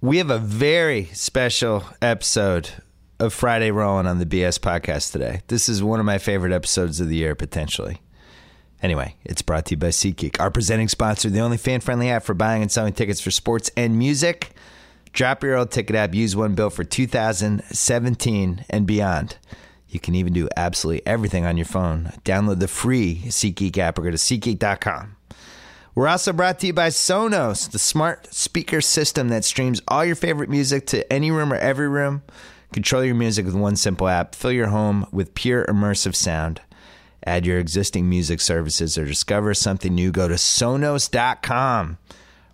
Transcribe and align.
We 0.00 0.18
have 0.18 0.30
a 0.30 0.38
very 0.38 1.06
special 1.06 1.84
episode 2.00 2.70
of 3.18 3.34
Friday 3.34 3.72
Rolling 3.72 4.06
on 4.06 4.20
the 4.20 4.26
BS 4.26 4.60
podcast 4.60 5.10
today. 5.10 5.40
This 5.48 5.68
is 5.68 5.82
one 5.82 5.98
of 5.98 6.06
my 6.06 6.18
favorite 6.18 6.52
episodes 6.52 7.00
of 7.00 7.08
the 7.08 7.16
year, 7.16 7.34
potentially. 7.34 8.00
Anyway, 8.80 9.16
it's 9.24 9.42
brought 9.42 9.66
to 9.66 9.70
you 9.72 9.76
by 9.76 9.88
SeatGeek, 9.88 10.38
our 10.38 10.52
presenting 10.52 10.86
sponsor, 10.86 11.30
the 11.30 11.40
only 11.40 11.56
fan 11.56 11.80
friendly 11.80 12.10
app 12.10 12.22
for 12.22 12.34
buying 12.34 12.62
and 12.62 12.70
selling 12.70 12.92
tickets 12.92 13.20
for 13.20 13.32
sports 13.32 13.72
and 13.76 13.98
music. 13.98 14.52
Drop 15.12 15.42
your 15.42 15.56
old 15.56 15.72
ticket 15.72 15.96
app, 15.96 16.14
use 16.14 16.36
one 16.36 16.54
bill 16.54 16.70
for 16.70 16.84
2017 16.84 18.64
and 18.70 18.86
beyond. 18.86 19.36
You 19.88 19.98
can 19.98 20.14
even 20.14 20.32
do 20.32 20.48
absolutely 20.56 21.04
everything 21.06 21.44
on 21.44 21.56
your 21.56 21.66
phone. 21.66 22.12
Download 22.24 22.60
the 22.60 22.68
free 22.68 23.22
SeatGeek 23.24 23.76
app 23.78 23.98
or 23.98 24.02
go 24.02 24.12
to 24.12 24.16
SeatGeek.com. 24.16 25.16
We're 25.94 26.08
also 26.08 26.32
brought 26.32 26.60
to 26.60 26.68
you 26.68 26.72
by 26.72 26.88
Sonos, 26.88 27.70
the 27.70 27.78
smart 27.78 28.32
speaker 28.32 28.80
system 28.80 29.28
that 29.28 29.44
streams 29.44 29.82
all 29.88 30.04
your 30.04 30.14
favorite 30.14 30.50
music 30.50 30.86
to 30.88 31.12
any 31.12 31.30
room 31.30 31.52
or 31.52 31.56
every 31.56 31.88
room. 31.88 32.22
Control 32.72 33.02
your 33.02 33.14
music 33.14 33.46
with 33.46 33.54
one 33.54 33.76
simple 33.76 34.08
app. 34.08 34.34
Fill 34.34 34.52
your 34.52 34.68
home 34.68 35.06
with 35.10 35.34
pure 35.34 35.64
immersive 35.66 36.14
sound. 36.14 36.60
Add 37.26 37.46
your 37.46 37.58
existing 37.58 38.08
music 38.08 38.40
services 38.40 38.96
or 38.96 39.04
discover 39.04 39.54
something 39.54 39.94
new. 39.94 40.12
Go 40.12 40.28
to 40.28 40.34
Sonos.com. 40.34 41.98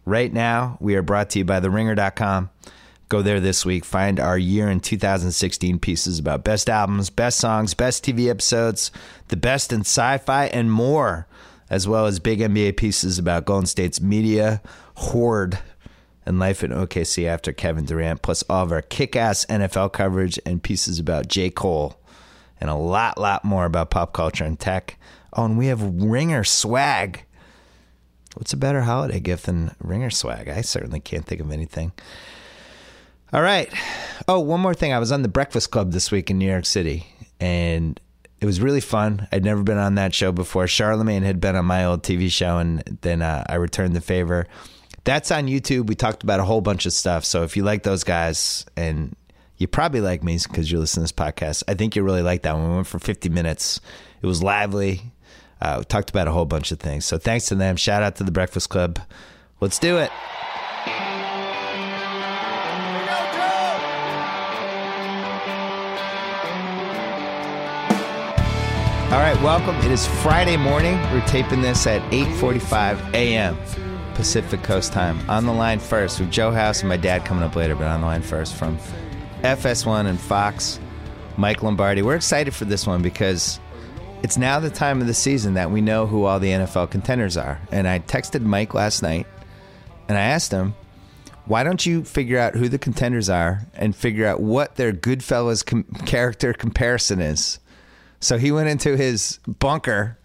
Right 0.06 0.33
now, 0.33 0.78
we 0.80 0.95
are 0.97 1.03
brought 1.03 1.30
to 1.30 1.41
you 1.41 1.45
by 1.45 1.61
TheRinger.com. 1.61 2.51
Go 3.09 3.23
there 3.23 3.41
this 3.41 3.64
week. 3.64 3.84
Find 3.84 4.19
our 4.19 4.39
year 4.39 4.69
in 4.70 4.80
2016 4.80 5.78
pieces 5.78 6.19
about 6.19 6.45
best 6.45 6.70
albums, 6.70 7.11
best 7.11 7.39
songs, 7.39 7.75
best 7.75 8.05
TV 8.05 8.28
episodes, 8.28 8.91
the 9.28 9.37
best 9.37 9.73
in 9.73 9.80
sci 9.80 10.19
fi, 10.19 10.47
and 10.47 10.73
more, 10.73 11.27
as 11.74 11.88
well 11.88 12.06
as 12.06 12.20
big 12.20 12.38
NBA 12.38 12.77
pieces 12.77 13.19
about 13.19 13.46
Golden 13.46 13.66
State's 13.66 14.01
media 14.01 14.62
horde 14.95 15.59
and 16.24 16.38
life 16.38 16.62
in 16.62 16.70
OKC 16.70 17.27
after 17.27 17.52
Kevin 17.52 17.84
Durant, 17.84 18.23
plus 18.23 18.45
all 18.48 18.62
of 18.62 18.70
our 18.70 18.80
kick 18.80 19.16
ass 19.16 19.45
NFL 19.47 19.92
coverage 19.92 20.38
and 20.47 20.62
pieces 20.62 21.00
about 21.00 21.27
J. 21.27 21.50
Cole, 21.50 22.00
and 22.61 22.70
a 22.70 22.77
lot, 22.77 23.19
lot 23.19 23.44
more 23.44 23.64
about 23.64 23.91
pop 23.91 24.12
culture 24.12 24.44
and 24.44 24.58
tech. 24.58 24.97
Oh, 25.33 25.47
and 25.47 25.58
we 25.58 25.66
have 25.66 25.83
Ringer 25.83 26.44
swag. 26.44 27.25
What's 28.36 28.53
a 28.53 28.56
better 28.56 28.83
holiday 28.83 29.19
gift 29.19 29.47
than 29.47 29.75
Ringer 29.81 30.11
swag? 30.11 30.48
I 30.48 30.61
certainly 30.61 31.00
can't 31.00 31.27
think 31.27 31.41
of 31.41 31.50
anything. 31.50 31.91
All 33.33 33.42
right. 33.42 33.69
Oh, 34.28 34.38
one 34.38 34.61
more 34.61 34.75
thing. 34.75 34.92
I 34.92 35.00
was 35.00 35.11
on 35.11 35.22
the 35.22 35.28
Breakfast 35.28 35.72
Club 35.72 35.91
this 35.91 36.12
week 36.12 36.31
in 36.31 36.38
New 36.38 36.48
York 36.48 36.66
City, 36.66 37.09
and 37.41 37.98
it 38.45 38.47
was 38.47 38.61
really 38.61 38.83
fun. 38.83 39.27
I'd 39.33 39.42
never 39.42 39.62
been 39.62 39.78
on 39.78 39.95
that 39.95 40.12
show 40.12 40.31
before. 40.31 40.67
Charlemagne 40.67 41.23
had 41.23 41.41
been 41.41 41.56
on 41.56 41.64
my 41.64 41.87
old 41.87 42.03
TV 42.03 42.31
show, 42.31 42.59
and 42.59 42.83
then 43.00 43.23
uh, 43.23 43.42
I 43.48 43.55
returned 43.55 43.97
the 43.97 44.03
favor. 44.03 44.47
That's 45.05 45.31
on 45.31 45.47
YouTube. 45.47 45.87
We 45.87 45.95
talked 45.95 46.23
about 46.23 46.41
a 46.41 46.45
whole 46.45 46.61
bunch 46.61 46.84
of 46.84 46.92
stuff. 46.92 47.25
So 47.25 47.42
if 47.45 47.56
you 47.56 47.62
like 47.62 47.84
those 47.84 48.05
guys, 48.05 48.67
and 48.77 49.17
you 49.56 49.67
probably 49.67 50.03
like 50.03 50.22
me 50.22 50.39
because 50.47 50.70
you 50.70 50.78
listen 50.78 51.00
to 51.00 51.05
this 51.05 51.12
podcast, 51.12 51.62
I 51.69 51.72
think 51.72 51.97
you 51.97 52.03
really 52.03 52.20
like 52.20 52.42
that 52.42 52.55
one. 52.55 52.69
We 52.69 52.75
went 52.75 52.87
for 52.87 52.98
50 52.98 53.31
minutes. 53.31 53.81
It 54.20 54.27
was 54.27 54.42
lively. 54.42 55.00
Uh, 55.59 55.77
we 55.78 55.87
talked 55.87 56.11
about 56.11 56.28
a 56.28 56.33
whole 56.33 56.45
bunch 56.45 56.70
of 56.70 56.78
things. 56.78 57.06
So 57.06 57.17
thanks 57.17 57.47
to 57.47 57.55
them. 57.55 57.77
Shout 57.77 58.03
out 58.03 58.17
to 58.17 58.25
the 58.25 58.31
Breakfast 58.31 58.69
Club. 58.69 59.00
Let's 59.59 59.78
do 59.78 59.97
it. 59.97 60.11
All 69.15 69.20
right, 69.20 69.41
welcome. 69.43 69.77
It 69.77 69.93
is 69.93 70.09
Friday 70.09 70.57
morning. 70.57 71.01
We're 71.12 71.25
taping 71.29 71.62
this 71.62 71.87
at 71.87 72.03
8:45 72.11 73.15
a.m. 73.15 73.56
Pacific 74.15 74.65
Coast 74.65 74.93
time. 74.93 75.21
On 75.31 75.47
the 75.47 75.53
line 75.53 75.79
first 75.79 76.19
with 76.19 76.33
Joe 76.33 76.51
House 76.51 76.81
and 76.81 76.89
my 76.89 76.97
dad 76.97 77.25
coming 77.25 77.45
up 77.45 77.55
later, 77.55 77.77
but 77.77 77.87
on 77.87 78.01
the 78.01 78.09
line 78.09 78.23
first 78.23 78.56
from 78.56 78.77
FS1 79.43 80.06
and 80.06 80.19
Fox, 80.19 80.81
Mike 81.37 81.62
Lombardi. 81.62 82.03
We're 82.03 82.17
excited 82.17 82.56
for 82.56 82.65
this 82.65 82.89
one 82.89 83.03
because 83.03 83.61
it's 84.25 84.37
now 84.37 84.59
the 84.59 84.69
time 84.69 85.00
of 85.00 85.06
the 85.06 85.15
season 85.15 85.55
that 85.55 85.71
we 85.71 85.81
know 85.81 86.09
who 86.09 86.25
all 86.25 86.41
the 86.41 86.50
NFL 86.50 86.91
contenders 86.91 87.37
are. 87.37 87.61
And 87.71 87.87
I 87.87 88.00
texted 88.00 88.43
Mike 88.43 88.75
last 88.75 89.00
night 89.00 89.28
and 90.09 90.19
I 90.19 90.22
asked 90.22 90.50
him, 90.50 90.75
why 91.47 91.62
don't 91.62 91.87
you 91.87 92.03
figure 92.03 92.41
out 92.41 92.56
who 92.56 92.69
the 92.69 92.78
contenders 92.78 93.31
are 93.31 93.61
and 93.75 93.94
figure 93.94 94.27
out 94.27 94.41
what 94.41 94.75
their 94.75 94.93
Goodfellas 94.93 95.65
com- 95.65 95.84
character 96.05 96.53
comparison 96.53 97.21
is? 97.21 97.61
So 98.25 98.39
he 98.39 98.51
went 98.51 98.69
into 98.69 98.97
his 98.97 99.39
bunker 99.47 100.19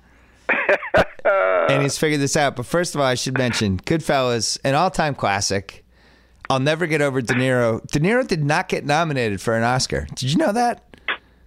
and 1.70 1.84
he's 1.84 1.98
figured 1.98 2.22
this 2.22 2.38
out. 2.38 2.56
But 2.56 2.66
first 2.66 2.96
of 2.96 3.02
all, 3.02 3.08
I 3.08 3.16
should 3.16 3.38
mention 3.38 3.78
Goodfellas, 3.80 4.58
an 4.64 4.74
all-time 4.76 5.16
classic. 5.16 5.86
I'll 6.50 6.60
never 6.60 6.88
get 6.88 7.02
over 7.02 7.22
De 7.22 7.34
Niro. 7.34 7.86
De 7.88 8.00
Niro 8.00 8.26
did 8.26 8.44
not 8.44 8.70
get 8.70 8.86
nominated 8.86 9.40
for 9.42 9.56
an 9.56 9.64
Oscar. 9.64 10.08
Did 10.16 10.32
you 10.32 10.38
know 10.38 10.52
that? 10.52 10.84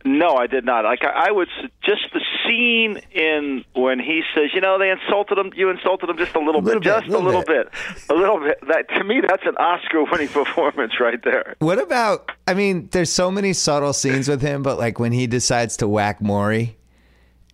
No, 0.05 0.37
I 0.37 0.47
did 0.47 0.65
not. 0.65 0.85
Like 0.85 1.05
I, 1.05 1.29
I 1.29 1.31
was 1.31 1.49
just 1.85 2.03
the 2.13 2.21
scene 2.45 3.01
in 3.13 3.65
when 3.75 3.99
he 4.01 4.23
says, 4.35 4.51
you 4.55 4.61
know, 4.61 4.79
they 4.79 4.91
insulted 4.91 5.39
him. 5.39 5.53
You 5.55 5.71
insulted 5.71 6.11
him 6.11 6.19
just 6.19 6.35
a 6.35 6.39
little, 6.41 6.61
Little 6.61 6.81
bit, 6.81 6.85
bit, 6.85 7.01
just 7.01 7.07
little 7.07 7.25
a 7.25 7.27
little 7.27 7.43
bit. 7.45 7.71
bit. 7.71 8.11
a 8.11 8.15
little 8.15 8.41
bit. 8.41 8.59
That 8.69 8.89
to 8.97 9.05
me, 9.05 9.21
that's 9.27 9.45
an 9.47 9.57
Oscar-winning 9.57 10.29
performance 10.45 10.93
right 11.01 11.23
there. 11.23 11.55
What 11.61 11.79
about? 11.81 12.33
I 12.49 12.55
mean, 12.55 12.89
there's 12.93 13.13
so 13.13 13.31
many 13.31 13.53
subtle 13.53 13.93
scenes 13.93 14.29
with 14.29 14.43
him, 14.43 14.63
but 14.63 14.79
like 14.79 14.99
when 14.99 15.13
he 15.13 15.27
decides 15.27 15.77
to 15.79 15.89
whack 15.89 16.21
Morrie, 16.21 16.75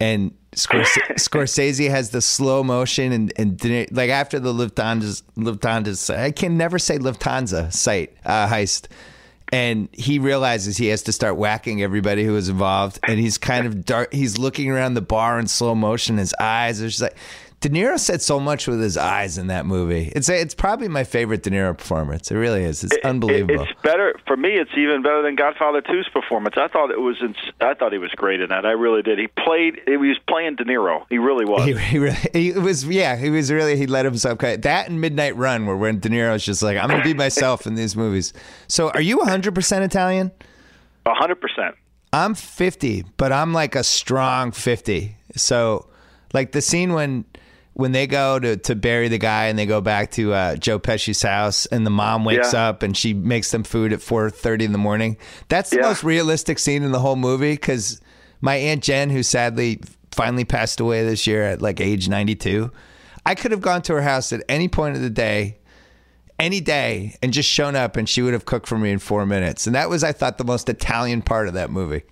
and 0.00 0.32
Scorse- 0.52 0.96
Scorsese 1.18 1.90
has 1.90 2.10
the 2.10 2.22
slow 2.22 2.62
motion, 2.64 3.12
and 3.12 3.32
and 3.36 3.62
like 3.92 4.10
after 4.10 4.40
the 4.40 4.52
Lufthansa 4.54 5.22
Lufthansa, 5.36 6.16
I 6.18 6.30
can 6.30 6.56
never 6.56 6.78
say 6.78 6.98
Lufthansa 6.98 7.72
site 7.72 8.16
uh, 8.24 8.48
heist. 8.48 8.86
And 9.50 9.88
he 9.92 10.18
realizes 10.18 10.76
he 10.76 10.88
has 10.88 11.02
to 11.04 11.12
start 11.12 11.36
whacking 11.36 11.82
everybody 11.82 12.24
who 12.24 12.32
was 12.32 12.48
involved, 12.48 12.98
and 13.06 13.18
he's 13.18 13.38
kind 13.38 13.66
of 13.66 13.84
dark. 13.84 14.12
He's 14.12 14.38
looking 14.38 14.70
around 14.70 14.94
the 14.94 15.00
bar 15.00 15.38
in 15.38 15.46
slow 15.46 15.74
motion. 15.74 16.18
His 16.18 16.34
eyes 16.38 16.82
are 16.82 16.88
just 16.88 17.00
like 17.00 17.16
De 17.60 17.68
Niro 17.68 17.98
said 17.98 18.22
so 18.22 18.38
much 18.38 18.68
with 18.68 18.80
his 18.80 18.96
eyes 18.96 19.36
in 19.36 19.48
that 19.48 19.66
movie. 19.66 20.12
It's 20.14 20.28
it's 20.28 20.54
probably 20.54 20.86
my 20.86 21.02
favorite 21.02 21.42
De 21.42 21.50
Niro 21.50 21.76
performance. 21.76 22.30
It 22.30 22.36
really 22.36 22.62
is. 22.62 22.84
It's 22.84 22.94
It- 22.94 23.04
unbelievable. 23.04 23.64
it's 23.64 23.72
better 23.82 24.14
for 24.28 24.36
me. 24.36 24.50
It's 24.50 24.70
even 24.76 25.02
better 25.02 25.22
than 25.22 25.34
Godfather 25.34 25.82
2's 25.82 26.08
performance. 26.10 26.54
I 26.56 26.68
thought 26.68 26.92
it 26.92 27.00
was. 27.00 27.16
Ins- 27.20 27.36
I 27.60 27.74
thought 27.74 27.90
he 27.90 27.98
was 27.98 28.12
great 28.12 28.40
in 28.40 28.48
that. 28.50 28.64
I 28.64 28.70
really 28.70 29.02
did. 29.02 29.18
He 29.18 29.26
played. 29.26 29.80
He 29.86 29.96
was 29.96 30.16
playing 30.28 30.54
De 30.54 30.64
Niro. 30.64 31.04
He 31.10 31.18
really 31.18 31.44
was. 31.44 31.64
He, 31.64 31.72
he 31.76 31.98
really, 31.98 32.16
he 32.32 32.52
was, 32.52 32.84
yeah, 32.84 33.16
he 33.16 33.28
was 33.28 33.50
really, 33.50 33.76
he 33.76 33.88
let 33.88 34.04
himself 34.04 34.38
cut 34.38 34.62
that 34.62 34.88
and 34.88 35.00
Midnight 35.00 35.34
Run, 35.36 35.66
where 35.66 35.76
when 35.76 35.98
De 35.98 36.08
Niro's 36.08 36.44
just 36.44 36.62
like, 36.62 36.78
I'm 36.78 36.88
going 36.88 37.00
to 37.02 37.04
be 37.04 37.14
myself 37.14 37.66
in 37.66 37.74
these 37.74 37.96
movies. 37.96 38.32
So, 38.68 38.90
are 38.90 39.00
you 39.00 39.18
100% 39.18 39.82
Italian? 39.82 40.30
Hundred 41.06 41.40
percent. 41.40 41.74
I'm 42.12 42.34
50, 42.34 43.04
but 43.16 43.32
I'm 43.32 43.52
like 43.52 43.74
a 43.74 43.82
strong 43.82 44.52
50. 44.52 45.16
So, 45.36 45.88
like 46.32 46.52
the 46.52 46.60
scene 46.62 46.92
when 46.92 47.24
when 47.78 47.92
they 47.92 48.08
go 48.08 48.40
to, 48.40 48.56
to 48.56 48.74
bury 48.74 49.06
the 49.06 49.18
guy 49.18 49.46
and 49.46 49.56
they 49.56 49.64
go 49.64 49.80
back 49.80 50.10
to 50.10 50.32
uh, 50.34 50.56
Joe 50.56 50.80
Pesci's 50.80 51.22
house 51.22 51.64
and 51.66 51.86
the 51.86 51.90
mom 51.90 52.24
wakes 52.24 52.52
Yeah. 52.52 52.68
up 52.70 52.82
and 52.82 52.96
she 52.96 53.14
makes 53.14 53.52
them 53.52 53.62
food 53.62 53.92
at 53.92 54.00
4:30 54.00 54.64
in 54.64 54.72
the 54.72 54.78
morning. 54.78 55.16
That's 55.48 55.70
the 55.70 55.76
Yeah. 55.76 55.82
most 55.82 56.02
realistic 56.02 56.58
scene 56.58 56.82
in 56.82 56.90
the 56.90 56.98
whole 56.98 57.14
movie 57.14 57.52
because 57.52 58.00
my 58.40 58.56
aunt 58.56 58.82
Jen, 58.82 59.10
who 59.10 59.22
sadly 59.22 59.78
finally 60.10 60.44
passed 60.44 60.80
away 60.80 61.04
this 61.04 61.24
year 61.28 61.44
at 61.44 61.62
like 61.62 61.80
age 61.80 62.08
92, 62.08 62.68
I 63.24 63.36
could 63.36 63.52
have 63.52 63.60
gone 63.60 63.82
to 63.82 63.92
her 63.92 64.02
house 64.02 64.32
at 64.32 64.42
any 64.48 64.66
point 64.66 64.96
of 64.96 65.02
the 65.02 65.10
day 65.10 65.58
any 66.40 66.60
day 66.60 67.16
and 67.22 67.32
just 67.32 67.48
shown 67.48 67.76
up 67.76 67.96
and 67.96 68.08
she 68.08 68.22
would 68.22 68.32
have 68.32 68.44
cooked 68.44 68.66
for 68.66 68.76
me 68.78 68.90
in 68.90 68.98
four 68.98 69.24
minutes. 69.24 69.66
And 69.66 69.74
that 69.76 69.88
was, 69.88 70.02
I 70.02 70.10
thought, 70.12 70.38
the 70.38 70.44
most 70.44 70.68
Italian 70.68 71.22
part 71.22 71.46
of 71.48 71.54
that 71.54 71.70
movie. 71.70 72.02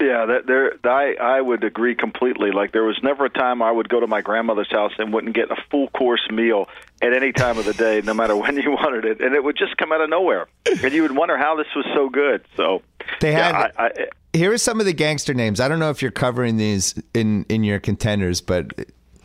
Yeah, 0.00 0.26
that 0.26 0.46
there. 0.46 0.74
I 0.84 1.14
I 1.20 1.40
would 1.40 1.64
agree 1.64 1.94
completely. 1.96 2.52
Like 2.52 2.70
there 2.72 2.84
was 2.84 2.98
never 3.02 3.24
a 3.24 3.30
time 3.30 3.62
I 3.62 3.72
would 3.72 3.88
go 3.88 3.98
to 3.98 4.06
my 4.06 4.20
grandmother's 4.20 4.70
house 4.70 4.92
and 4.98 5.12
wouldn't 5.12 5.34
get 5.34 5.50
a 5.50 5.56
full 5.70 5.88
course 5.88 6.24
meal 6.30 6.68
at 7.02 7.12
any 7.12 7.32
time 7.32 7.58
of 7.58 7.64
the 7.64 7.74
day, 7.74 8.00
no 8.04 8.14
matter 8.14 8.36
when 8.36 8.56
you 8.56 8.70
wanted 8.82 9.04
it, 9.04 9.20
and 9.20 9.34
it 9.34 9.42
would 9.42 9.56
just 9.56 9.76
come 9.76 9.90
out 9.92 10.00
of 10.00 10.08
nowhere, 10.08 10.46
and 10.82 10.92
you 10.92 11.02
would 11.02 11.16
wonder 11.16 11.36
how 11.36 11.56
this 11.56 11.66
was 11.74 11.84
so 11.94 12.08
good. 12.08 12.44
So 12.56 12.82
They 13.20 13.32
had. 13.32 13.50
yeah, 13.50 13.70
I, 13.76 13.86
I, 13.86 13.90
here 14.32 14.52
are 14.52 14.58
some 14.58 14.78
of 14.78 14.86
the 14.86 14.92
gangster 14.92 15.34
names. 15.34 15.58
I 15.58 15.66
don't 15.66 15.80
know 15.80 15.90
if 15.90 16.00
you're 16.00 16.10
covering 16.12 16.58
these 16.58 16.94
in 17.12 17.44
in 17.48 17.64
your 17.64 17.80
contenders, 17.80 18.40
but 18.40 18.72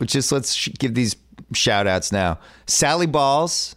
just 0.02 0.32
let's 0.32 0.54
sh- 0.54 0.70
give 0.78 0.94
these 0.94 1.14
shout 1.52 1.86
outs 1.86 2.10
now. 2.10 2.40
Sally 2.66 3.06
Balls, 3.06 3.76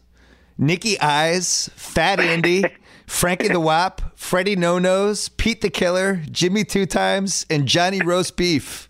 Nikki 0.57 0.99
Eyes, 0.99 1.69
Fat 1.75 2.19
Andy, 2.19 2.63
Frankie 3.07 3.47
the 3.47 3.59
Wop, 3.59 4.01
Freddie 4.15 4.55
No 4.55 4.77
Nose, 4.77 5.29
Pete 5.29 5.61
the 5.61 5.69
Killer, 5.69 6.21
Jimmy 6.29 6.63
Two 6.63 6.85
Times, 6.85 7.45
and 7.49 7.65
Johnny 7.65 8.01
Roast 8.01 8.35
Beef. 8.35 8.85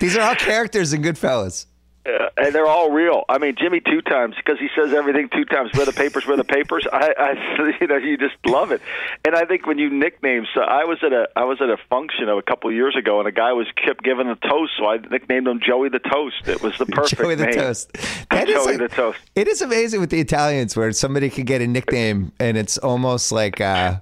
These 0.00 0.16
are 0.16 0.22
all 0.22 0.36
characters 0.36 0.92
in 0.92 1.02
Goodfellas. 1.02 1.66
Uh, 2.06 2.30
and 2.38 2.54
they're 2.54 2.66
all 2.66 2.90
real. 2.90 3.24
I 3.28 3.36
mean, 3.36 3.56
Jimmy 3.58 3.80
two 3.80 4.00
times 4.00 4.34
because 4.36 4.58
he 4.58 4.68
says 4.74 4.94
everything 4.94 5.28
two 5.28 5.44
times. 5.44 5.70
Where 5.74 5.84
the 5.84 5.92
papers, 5.92 6.26
where 6.26 6.36
the 6.36 6.44
papers. 6.44 6.86
I, 6.90 7.12
I, 7.18 7.76
you 7.80 7.86
know, 7.86 7.96
you 7.96 8.16
just 8.16 8.36
love 8.46 8.72
it. 8.72 8.80
And 9.24 9.34
I 9.34 9.44
think 9.44 9.66
when 9.66 9.78
you 9.78 9.90
nickname, 9.90 10.46
so 10.54 10.62
I 10.62 10.84
was 10.84 10.98
at 11.04 11.12
a, 11.12 11.28
I 11.36 11.44
was 11.44 11.60
at 11.60 11.68
a 11.68 11.76
function 11.90 12.30
of 12.30 12.38
a 12.38 12.42
couple 12.42 12.70
of 12.70 12.74
years 12.76 12.96
ago, 12.96 13.18
and 13.18 13.28
a 13.28 13.32
guy 13.32 13.52
was 13.52 13.66
kept 13.76 14.02
giving 14.02 14.28
a 14.28 14.36
toast, 14.36 14.72
so 14.78 14.86
I 14.86 14.96
nicknamed 14.96 15.46
him 15.46 15.60
Joey 15.60 15.90
the 15.90 15.98
Toast. 15.98 16.48
It 16.48 16.62
was 16.62 16.76
the 16.78 16.86
perfect 16.86 17.20
Joey 17.20 17.34
the 17.34 17.44
name. 17.46 17.54
Toast. 17.54 17.92
That 18.30 18.48
is 18.48 18.54
Joey 18.64 18.78
like- 18.78 18.90
the 18.90 18.96
Toast. 18.96 19.18
It 19.34 19.46
is 19.46 19.60
amazing 19.60 20.00
with 20.00 20.10
the 20.10 20.20
Italians 20.20 20.74
where 20.76 20.90
somebody 20.92 21.28
can 21.28 21.44
get 21.44 21.60
a 21.60 21.66
nickname 21.66 22.32
and 22.40 22.56
it's 22.56 22.78
almost 22.78 23.30
like 23.30 23.60
uh, 23.60 23.96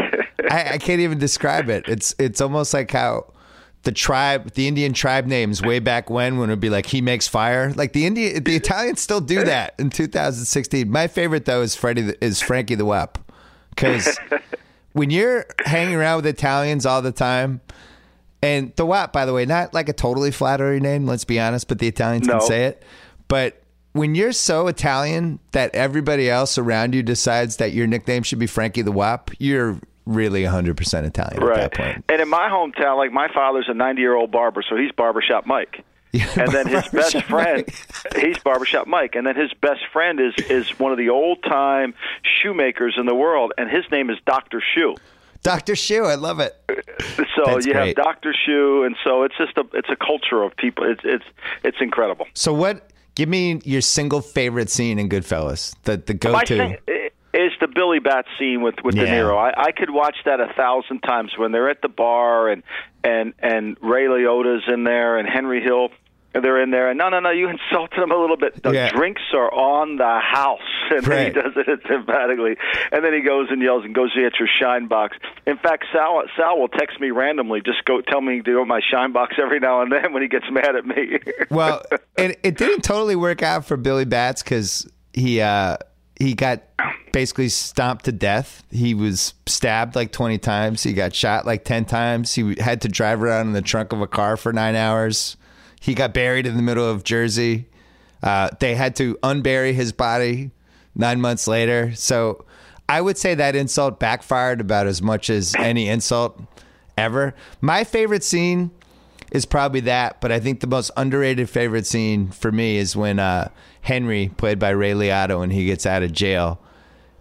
I, 0.51 0.75
I 0.75 0.79
can't 0.79 1.01
even 1.01 1.19
describe 1.19 1.69
it. 1.69 1.85
It's 1.89 2.15
it's 2.19 2.41
almost 2.41 2.73
like 2.73 2.91
how 2.91 3.33
the 3.85 3.93
tribe, 3.93 4.53
the 4.53 4.67
Indian 4.69 4.93
tribe 4.93 5.27
names 5.27 5.63
way 5.63 5.79
back 5.79 6.11
when, 6.11 6.39
when 6.39 6.51
it 6.51 6.53
would 6.53 6.61
be 6.61 6.71
like 6.71 6.87
he 6.87 7.01
makes 7.01 7.27
fire. 7.29 7.73
Like 7.75 7.93
the 7.93 8.07
Indian, 8.07 8.43
the 8.45 8.57
Italians 8.57 9.01
still 9.01 9.21
do 9.21 9.45
that 9.45 9.75
in 9.79 9.91
2016. 9.91 10.91
My 10.91 11.07
favorite 11.07 11.45
though 11.45 11.63
is 11.63 11.75
Freddie 11.75 12.03
the- 12.03 12.25
is 12.25 12.41
Frankie 12.43 12.75
the 12.75 12.85
Wep 12.85 13.19
because 13.71 14.19
when 14.93 15.11
you're 15.11 15.47
hanging 15.65 15.95
around 15.95 16.17
with 16.17 16.27
Italians 16.27 16.85
all 16.87 17.03
the 17.03 17.13
time. 17.13 17.61
And 18.41 18.73
the 18.77 18.87
Wap, 18.87 19.13
by 19.13 19.25
the 19.27 19.33
way, 19.33 19.47
not 19.47 19.75
like 19.75 19.89
a 19.89 19.93
totally 19.93 20.31
flattering 20.31 20.85
name, 20.85 21.07
let's 21.07 21.25
be 21.25 21.41
honest, 21.41 21.67
but 21.67 21.81
the 21.81 21.89
Italians 21.89 22.29
No. 22.29 22.35
can 22.39 22.41
say 22.43 22.65
it. 22.67 22.85
But 23.27 23.61
when 23.95 24.15
you're 24.15 24.31
so 24.31 24.69
Italian 24.69 25.41
that 25.51 25.75
everybody 25.75 26.31
else 26.31 26.57
around 26.57 26.95
you 26.95 27.03
decides 27.03 27.57
that 27.57 27.73
your 27.73 27.89
nickname 27.89 28.23
should 28.23 28.39
be 28.39 28.47
Frankie 28.47 28.83
the 28.83 28.93
Wap, 28.93 29.33
you're 29.41 29.81
really 30.09 30.43
100% 30.43 31.05
Italian 31.05 31.43
at 31.43 31.55
that 31.55 31.75
point. 31.75 32.05
And 32.09 32.21
in 32.21 32.29
my 32.29 32.49
hometown, 32.49 32.97
like 32.97 33.13
my 33.13 33.29
father's 33.33 33.67
a 33.69 33.75
90 33.75 34.01
year 34.01 34.15
old 34.15 34.31
barber, 34.31 34.63
so 34.69 34.77
he's 34.77 34.91
Barbershop 34.93 35.47
Mike. 35.47 35.85
and 36.13 36.51
then 36.51 36.67
his 36.67 36.89
best 36.89 37.23
friend, 37.25 37.65
Mike. 37.67 38.25
he's 38.25 38.39
Barbershop 38.39 38.87
Mike. 38.87 39.15
And 39.15 39.27
then 39.27 39.37
his 39.37 39.53
best 39.61 39.83
friend 39.93 40.19
is 40.19 40.33
is 40.49 40.71
one 40.79 40.91
of 40.91 40.97
the 40.99 41.11
old 41.11 41.43
time 41.43 41.93
shoemakers 42.43 42.95
in 42.97 43.05
the 43.05 43.15
world, 43.15 43.53
and 43.59 43.71
his 43.71 43.85
name 43.91 44.09
is 44.09 44.17
Doctor 44.25 44.63
Shoe. 44.75 44.97
Dr. 45.43 45.77
Shoe, 45.77 46.05
I 46.05 46.17
love 46.17 46.41
it. 46.41 46.57
So 47.37 47.45
That's 47.45 47.67
you 47.67 47.73
great. 47.73 47.97
have 47.97 48.05
Doctor 48.05 48.35
Shoe, 48.35 48.83
and 48.85 48.97
so 49.05 49.23
it's 49.23 49.37
just 49.37 49.57
a 49.57 49.65
it's 49.75 49.89
a 49.91 49.97
culture 49.97 50.43
of 50.43 50.57
people. 50.57 50.91
It's 50.91 51.03
it's 51.05 51.25
it's 51.63 51.77
incredible. 51.81 52.27
So 52.35 52.53
what 52.53 52.91
give 53.15 53.29
me 53.29 53.61
your 53.65 53.81
single 53.81 54.21
favorite 54.21 54.71
scene 54.71 54.99
in 54.99 55.09
Goodfellas. 55.09 55.75
The 55.85 55.99
the 55.99 56.15
go-to. 56.15 56.79
Is 57.47 57.53
the 57.61 57.69
Billy 57.69 58.01
Bat 58.01 58.25
scene 58.39 58.63
with 58.63 58.75
with 58.83 58.97
De 58.97 59.07
Niro. 59.07 59.37
I, 59.39 59.53
I 59.69 59.73
could 59.73 59.91
watch 59.91 60.17
that 60.25 60.41
a 60.41 60.53
thousand 60.57 61.01
times 61.01 61.33
when 61.37 61.53
they're 61.53 61.71
at 61.71 61.83
the 61.83 61.89
bar 61.89 62.49
and 62.49 62.63
and 63.05 63.33
and 63.39 63.77
Ray 63.81 64.07
Liotta's 64.07 64.65
in 64.67 64.83
there 64.85 65.19
and 65.19 65.29
Henry 65.29 65.63
Hill. 65.63 65.91
They're 66.35 66.63
in 66.63 66.71
there, 66.71 66.91
and 66.91 66.99
no, 66.99 67.09
no, 67.09 67.21
no. 67.21 67.31
You 67.31 67.49
insulted 67.49 67.99
him 68.01 68.11
a 68.13 68.17
little 68.17 68.37
bit. 68.37 68.63
The 68.63 68.71
Yeah. 68.71 68.91
drinks 68.91 69.23
are 69.33 69.51
on 69.53 69.97
the 69.97 70.21
house, 70.21 70.61
and 70.91 71.03
then 71.05 71.27
he 71.27 71.33
does 71.33 71.53
it 71.57 71.81
emphatically. 71.91 72.57
And 72.93 73.03
then 73.05 73.15
he 73.15 73.23
goes 73.23 73.49
and 73.51 73.63
yells 73.63 73.85
and 73.85 73.95
goes 73.95 74.13
to 74.13 74.21
get 74.21 74.39
your 74.39 74.47
shine 74.61 74.89
box. 74.89 75.17
In 75.47 75.57
fact, 75.57 75.87
Sal 75.93 76.23
Sal 76.37 76.61
will 76.61 76.69
text 76.69 77.01
me 77.01 77.11
randomly, 77.13 77.63
just 77.63 77.83
go 77.87 78.03
tell 78.03 78.21
me 78.21 78.43
to 78.43 78.53
go 78.53 78.65
my 78.67 78.81
shine 78.89 79.13
box 79.13 79.37
every 79.43 79.59
now 79.59 79.81
and 79.81 79.91
then 79.91 80.13
when 80.13 80.23
he 80.23 80.29
gets 80.29 80.45
mad 80.51 80.77
at 80.77 80.85
me. 80.87 81.19
Well, 81.51 81.83
it, 82.17 82.39
it 82.43 82.57
didn't 82.59 82.83
totally 82.85 83.17
work 83.17 83.43
out 83.43 83.65
for 83.65 83.77
Billy 83.79 84.05
Batts 84.05 84.43
because 84.43 84.87
he 85.15 85.41
uh, 85.41 85.79
he 86.21 86.35
got 86.35 86.63
basically 87.19 87.49
stomped 87.49 88.05
to 88.05 88.13
death. 88.13 88.63
He 88.71 88.95
was 88.95 89.35
stabbed 89.45 89.97
like 89.97 90.13
twenty 90.13 90.39
times. 90.39 90.85
He 90.85 90.93
got 90.93 91.13
shot 91.13 91.45
like 91.45 91.65
ten 91.65 91.85
times. 91.85 92.33
He 92.33 92.55
had 92.61 92.81
to 92.83 92.89
drive 92.89 93.21
around 93.21 93.49
in 93.49 93.55
the 93.55 93.61
trunk 93.61 93.93
of 93.93 94.01
a 94.01 94.07
car 94.07 94.37
for 94.37 94.53
nine 94.53 94.77
hours. 94.77 95.37
He 95.81 95.95
got 95.95 96.15
buried 96.15 96.47
in 96.47 96.57
the 96.57 96.63
middle 96.63 96.89
of 96.89 97.03
Jersey. 97.03 97.67
Uh, 98.23 98.51
they 98.61 98.77
had 98.77 98.95
to 98.97 99.17
unbury 99.25 99.75
his 99.75 99.91
body 99.91 100.53
nine 100.95 101.21
months 101.21 101.49
later. 101.49 101.93
So 101.97 102.45
I 102.89 103.01
would 103.01 103.19
say 103.19 103.35
that 103.35 103.57
insult 103.57 103.99
backfired 103.99 104.61
about 104.61 104.87
as 104.87 105.03
much 105.03 105.29
as 105.29 105.57
any 105.57 105.89
insult 105.89 106.41
ever. 106.97 107.35
My 107.61 107.83
favorite 107.83 108.23
scene 108.23 108.71
is 109.33 109.45
probably 109.45 109.81
that, 109.81 110.21
but 110.21 110.31
I 110.31 110.39
think 110.39 110.61
the 110.61 110.69
most 110.69 110.93
underrated 110.97 111.51
favorite 111.51 111.85
scene 111.85 112.31
for 112.31 112.53
me 112.53 112.77
is 112.77 112.95
when 112.95 113.19
uh, 113.19 113.49
Henry, 113.81 114.31
played 114.37 114.61
by 114.61 114.71
Ray 114.71 114.93
Liotta, 114.93 115.37
when 115.41 115.51
he 115.51 115.67
gets 115.67 115.85
out 115.85 116.05
of 116.05 116.13
jail 116.13 116.61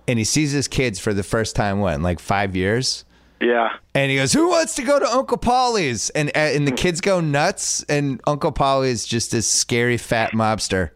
and 0.08 0.18
he 0.20 0.26
sees 0.26 0.52
his 0.52 0.68
kids 0.68 1.00
for 1.00 1.14
the 1.14 1.24
first 1.24 1.56
time, 1.56 1.80
what, 1.80 1.96
in 1.96 2.04
like 2.04 2.20
five 2.20 2.56
years? 2.56 3.04
yeah. 3.40 3.76
And 3.94 4.10
he 4.12 4.18
goes, 4.18 4.34
"Who 4.34 4.50
wants 4.50 4.76
to 4.76 4.84
go 4.84 5.00
to 5.00 5.06
Uncle 5.06 5.38
Paulie's?" 5.38 6.10
And 6.12 6.30
uh, 6.30 6.40
and 6.40 6.68
the 6.68 6.72
kids 6.72 7.02
go 7.02 7.20
nuts. 7.20 7.84
And 7.84 8.20
Uncle 8.28 8.52
Paulie 8.52 8.90
is 8.90 9.06
just 9.06 9.32
this 9.32 9.48
scary 9.50 9.98
fat 9.98 10.32
mobster. 10.34 10.92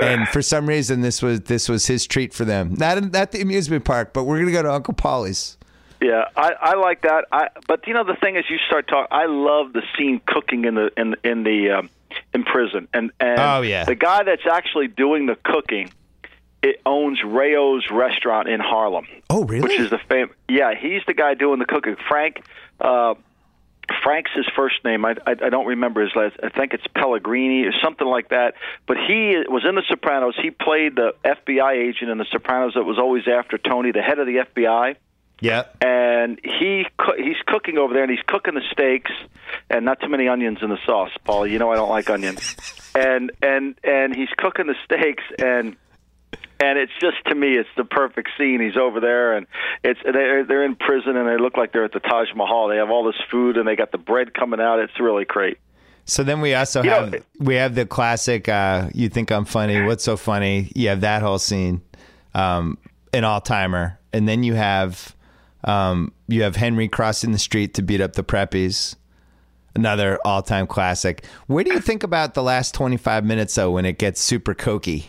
And 0.00 0.28
for 0.28 0.42
some 0.42 0.68
reason, 0.68 1.00
this 1.00 1.22
was 1.22 1.40
this 1.42 1.68
was 1.68 1.86
his 1.86 2.06
treat 2.06 2.34
for 2.34 2.44
them. 2.44 2.74
Not 2.76 2.98
in, 2.98 3.10
not 3.12 3.32
the 3.32 3.40
amusement 3.40 3.84
park, 3.84 4.12
but 4.12 4.24
we're 4.24 4.38
gonna 4.38 4.52
go 4.52 4.62
to 4.62 4.72
Uncle 4.72 4.94
Paulie's. 4.94 5.56
Yeah, 6.02 6.28
I, 6.36 6.52
I 6.60 6.74
like 6.74 7.02
that. 7.02 7.24
I 7.32 7.48
but 7.66 7.86
you 7.86 7.94
know 7.94 8.04
the 8.04 8.16
thing 8.16 8.36
is, 8.36 8.44
you 8.50 8.58
start 8.66 8.86
talking. 8.88 9.08
I 9.10 9.24
love 9.26 9.72
the 9.72 9.82
scene 9.96 10.20
cooking 10.26 10.66
in 10.66 10.74
the 10.74 10.90
in 10.98 11.14
in 11.24 11.42
the 11.44 11.70
um, 11.70 11.90
in 12.34 12.44
prison, 12.44 12.86
and 12.92 13.10
and 13.20 13.38
Oh, 13.40 13.62
yeah. 13.62 13.84
the 13.84 13.94
guy 13.94 14.22
that's 14.22 14.46
actually 14.46 14.88
doing 14.88 15.26
the 15.26 15.36
cooking, 15.44 15.90
it 16.70 16.80
owns 16.86 17.18
Rao's 17.24 17.84
restaurant 17.90 18.48
in 18.48 18.60
Harlem. 18.60 19.06
Oh, 19.30 19.44
really? 19.44 19.62
Which 19.62 19.78
is 19.80 19.90
the 19.90 19.98
fam. 20.08 20.30
Yeah, 20.48 20.72
he's 20.78 21.02
the 21.06 21.14
guy 21.14 21.34
doing 21.34 21.58
the 21.58 21.66
cooking. 21.66 21.96
Frank. 22.08 22.42
Uh, 22.80 23.14
Frank's 24.02 24.32
his 24.34 24.46
first 24.56 24.84
name. 24.84 25.04
I, 25.04 25.14
I 25.26 25.30
I 25.30 25.48
don't 25.48 25.66
remember 25.66 26.02
his 26.02 26.10
last. 26.16 26.34
I 26.42 26.48
think 26.48 26.74
it's 26.74 26.86
Pellegrini 26.88 27.62
or 27.66 27.72
something 27.84 28.06
like 28.06 28.30
that. 28.30 28.54
But 28.88 28.96
he 29.06 29.36
was 29.48 29.64
in 29.68 29.76
The 29.76 29.82
Sopranos. 29.88 30.34
He 30.42 30.50
played 30.50 30.96
the 30.96 31.14
FBI 31.24 31.72
agent 31.88 32.10
in 32.10 32.18
The 32.18 32.26
Sopranos 32.32 32.74
that 32.74 32.82
was 32.82 32.98
always 32.98 33.28
after 33.28 33.58
Tony, 33.58 33.92
the 33.92 34.02
head 34.02 34.18
of 34.18 34.26
the 34.26 34.38
FBI 34.38 34.96
Yeah. 35.40 35.64
and 35.80 36.40
he 36.42 36.84
he's 37.16 37.36
cooking 37.46 37.78
over 37.78 37.94
there, 37.94 38.02
and 38.02 38.10
he's 38.10 38.24
cooking 38.26 38.54
the 38.54 38.62
steaks, 38.72 39.12
and 39.70 39.84
not 39.84 40.00
too 40.00 40.08
many 40.08 40.26
onions 40.26 40.58
in 40.62 40.68
the 40.70 40.78
sauce, 40.84 41.12
Paul. 41.24 41.46
You 41.46 41.60
know 41.60 41.70
I 41.70 41.76
don't 41.76 41.88
like 41.90 42.10
onions, 42.10 42.56
and 42.96 43.30
and 43.40 43.76
and 43.84 44.16
he's 44.16 44.30
cooking 44.36 44.66
the 44.66 44.74
steaks, 44.84 45.22
and 45.38 45.76
and 46.60 46.78
it's 46.78 46.92
just 47.00 47.16
to 47.26 47.34
me, 47.34 47.54
it's 47.56 47.68
the 47.76 47.84
perfect 47.84 48.30
scene. 48.38 48.60
He's 48.60 48.76
over 48.76 49.00
there, 49.00 49.36
and 49.36 49.46
it's 49.84 50.00
they're 50.04 50.44
they're 50.44 50.64
in 50.64 50.76
prison, 50.76 51.16
and 51.16 51.28
they 51.28 51.36
look 51.36 51.56
like 51.56 51.72
they're 51.72 51.84
at 51.84 51.92
the 51.92 52.00
Taj 52.00 52.28
Mahal. 52.34 52.68
They 52.68 52.76
have 52.76 52.90
all 52.90 53.04
this 53.04 53.20
food, 53.30 53.56
and 53.56 53.66
they 53.68 53.76
got 53.76 53.92
the 53.92 53.98
bread 53.98 54.34
coming 54.34 54.60
out. 54.60 54.78
It's 54.78 54.98
really 55.00 55.24
great. 55.24 55.58
So 56.04 56.22
then 56.22 56.40
we 56.40 56.54
also 56.54 56.82
You 56.82 56.90
know- 56.90 57.04
have 57.06 57.24
we 57.38 57.54
have 57.56 57.74
the 57.74 57.84
classic. 57.86 58.48
Uh, 58.48 58.88
you 58.94 59.08
think 59.08 59.30
I'm 59.30 59.44
funny? 59.44 59.82
What's 59.82 60.04
so 60.04 60.16
funny? 60.16 60.70
You 60.74 60.88
have 60.88 61.00
that 61.02 61.20
whole 61.22 61.38
scene, 61.38 61.82
um, 62.34 62.78
an 63.12 63.24
all 63.24 63.40
timer, 63.40 63.98
and 64.12 64.28
then 64.28 64.42
you 64.42 64.54
have 64.54 65.14
um, 65.64 66.12
you 66.28 66.42
have 66.42 66.56
Henry 66.56 66.88
crossing 66.88 67.32
the 67.32 67.38
street 67.38 67.74
to 67.74 67.82
beat 67.82 68.00
up 68.00 68.12
the 68.14 68.24
preppies. 68.24 68.94
Another 69.74 70.18
all 70.24 70.40
time 70.42 70.66
classic. 70.66 71.24
Where 71.48 71.62
do 71.62 71.70
you 71.72 71.80
think 71.80 72.02
about 72.02 72.32
the 72.32 72.42
last 72.42 72.72
25 72.74 73.24
minutes 73.26 73.54
though, 73.56 73.72
when 73.72 73.84
it 73.84 73.98
gets 73.98 74.22
super 74.22 74.54
cokey 74.54 75.08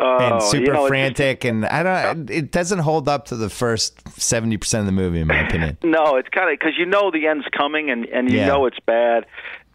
and 0.00 0.34
Oh, 0.34 0.38
super 0.50 0.64
you 0.64 0.72
know, 0.72 0.86
frantic, 0.86 1.44
and 1.44 1.64
I 1.66 1.82
don't. 1.82 2.30
It 2.30 2.50
doesn't 2.50 2.78
hold 2.80 3.08
up 3.08 3.26
to 3.26 3.36
the 3.36 3.50
first 3.50 4.00
70 4.20 4.56
percent 4.56 4.80
of 4.80 4.86
the 4.86 4.92
movie, 4.92 5.20
in 5.20 5.26
my 5.26 5.40
opinion. 5.46 5.76
No, 5.84 6.16
it's 6.16 6.28
kind 6.28 6.50
of 6.52 6.58
because 6.58 6.74
you 6.78 6.86
know 6.86 7.10
the 7.10 7.26
end's 7.26 7.46
coming, 7.56 7.90
and 7.90 8.04
and 8.06 8.30
you 8.30 8.38
Yeah. 8.38 8.46
know 8.46 8.66
it's 8.66 8.78
bad, 8.86 9.26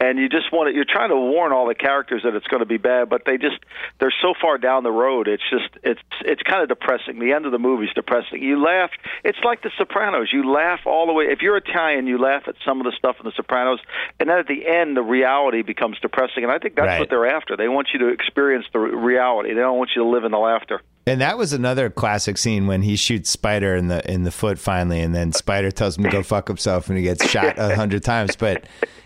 and 0.09 0.19
you 0.19 0.29
just 0.29 0.51
want 0.51 0.69
to. 0.69 0.75
You're 0.75 0.85
trying 0.87 1.09
to 1.09 1.15
warn 1.15 1.51
all 1.51 1.67
the 1.67 1.75
characters 1.75 2.21
that 2.23 2.35
it's 2.35 2.47
going 2.47 2.59
to 2.61 2.65
be 2.65 2.77
bad, 2.77 3.09
but 3.09 3.23
they 3.25 3.37
just 3.37 3.57
they're 3.99 4.13
so 4.21 4.33
far 4.39 4.57
down 4.57 4.83
the 4.83 4.91
road. 4.91 5.27
It's 5.27 5.43
just 5.49 5.69
it's 5.83 6.01
it's 6.21 6.41
kind 6.43 6.61
of 6.61 6.69
depressing. 6.69 7.19
The 7.19 7.33
end 7.33 7.45
of 7.45 7.51
the 7.51 7.59
movie's 7.59 7.93
depressing. 7.93 8.41
You 8.43 8.63
laugh. 8.63 8.91
It's 9.23 9.39
like 9.43 9.61
The 9.63 9.71
Sopranos. 9.77 10.29
You 10.31 10.49
laugh 10.51 10.81
all 10.85 11.07
the 11.07 11.13
way. 11.13 11.25
If 11.25 11.41
you're 11.41 11.57
Italian, 11.57 12.07
you 12.07 12.17
laugh 12.17 12.43
at 12.47 12.55
some 12.65 12.79
of 12.79 12.85
the 12.85 12.93
stuff 12.97 13.15
in 13.19 13.25
The 13.25 13.33
Sopranos, 13.35 13.79
and 14.19 14.29
then 14.29 14.37
at 14.39 14.47
the 14.47 14.67
end, 14.67 14.95
the 14.95 15.03
reality 15.03 15.61
becomes 15.61 15.99
depressing. 15.99 16.43
And 16.43 16.51
I 16.51 16.59
think 16.59 16.75
that's 16.75 16.87
Right. 16.87 16.99
what 16.99 17.09
they're 17.09 17.27
after. 17.27 17.57
They 17.57 17.67
want 17.67 17.89
you 17.93 17.99
to 17.99 18.07
experience 18.09 18.65
the 18.73 18.79
reality. 18.79 19.53
They 19.53 19.59
don't 19.61 19.77
want 19.77 19.91
you 19.95 20.03
to 20.03 20.07
live 20.09 20.23
in 20.23 20.31
the 20.31 20.37
laughter. 20.39 20.81
And 21.07 21.21
that 21.21 21.37
was 21.37 21.53
another 21.53 21.91
classic 21.91 22.37
scene 22.37 22.65
when 22.65 22.81
he 22.81 22.95
shoots 22.95 23.29
Spider 23.29 23.75
in 23.75 23.89
the 23.89 24.11
in 24.11 24.23
the 24.23 24.31
foot 24.31 24.57
finally, 24.57 25.01
and 25.01 25.13
then 25.13 25.31
Spider 25.33 25.69
tells 25.69 25.97
him 25.97 26.03
to 26.05 26.09
go 26.09 26.23
fuck 26.23 26.47
himself, 26.47 26.89
and 26.89 26.97
he 26.97 27.03
gets 27.03 27.27
shot 27.29 27.59
a 27.59 27.75
hundred 27.75 28.03
times. 28.03 28.35
But 28.35 28.65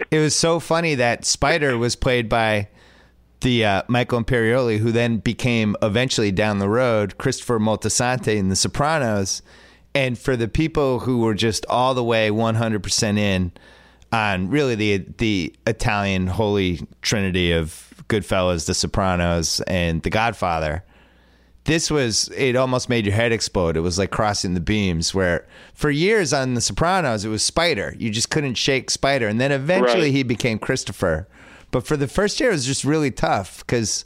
it 0.10 0.20
was 0.20 0.34
so 0.34 0.62
funny 0.62 0.96
that 0.96 1.25
Spider 1.25 1.77
was 1.77 1.98
played 1.98 2.29
by 2.29 2.70
the 3.41 3.65
uh, 3.65 3.84
Michael 3.89 4.24
Imperioli, 4.24 4.77
who 4.77 4.91
then 4.94 5.18
became 5.18 5.75
eventually 5.82 6.32
down 6.32 6.60
the 6.60 6.70
road 6.70 7.18
Christopher 7.18 7.60
Moltisanti 7.60 8.38
in 8.38 8.50
The 8.50 8.56
Sopranos. 8.56 9.41
And 9.96 10.18
for 10.18 10.38
the 10.38 10.48
people 10.48 11.00
who 11.00 11.20
were 11.20 11.34
just 11.34 11.65
all 11.65 11.94
the 11.94 12.03
way 12.03 12.32
one 12.32 12.56
hundred 12.56 12.82
percent 12.82 13.18
in 13.18 13.51
on 14.13 14.50
really 14.50 14.75
the 14.75 15.06
the 15.18 15.53
Italian 15.68 16.27
holy 16.27 16.88
trinity 17.01 17.51
of 17.51 17.94
Goodfellas, 18.08 18.68
The 18.68 18.74
Sopranos, 18.74 19.60
and 19.62 20.01
The 20.01 20.10
Godfather 20.10 20.86
this 21.66 21.92
was 21.92 22.30
it 22.36 22.56
almost 22.56 22.89
made 22.89 23.06
your 23.06 23.13
head 23.16 23.32
explode 23.32 23.75
it 23.78 23.82
was 23.82 23.98
like 24.00 24.10
crossing 24.12 24.54
the 24.54 24.60
beams 24.60 25.13
where 25.13 25.46
for 25.74 25.89
years 25.92 26.34
on 26.34 26.54
the 26.54 26.62
sopranos 26.62 27.25
it 27.25 27.30
was 27.30 27.44
spider 27.44 27.94
you 28.00 28.10
just 28.10 28.30
couldn't 28.30 28.56
shake 28.56 28.89
spider 28.89 29.28
and 29.28 29.39
then 29.39 29.51
eventually 29.51 30.04
Right. 30.04 30.12
he 30.13 30.24
became 30.24 30.58
christopher 30.58 31.28
but 31.72 31.86
for 31.86 31.96
the 31.98 32.08
first 32.08 32.39
year 32.39 32.50
it 32.50 32.54
was 32.54 32.66
just 32.66 32.84
really 32.84 33.12
tough 33.12 33.60
because 33.60 34.06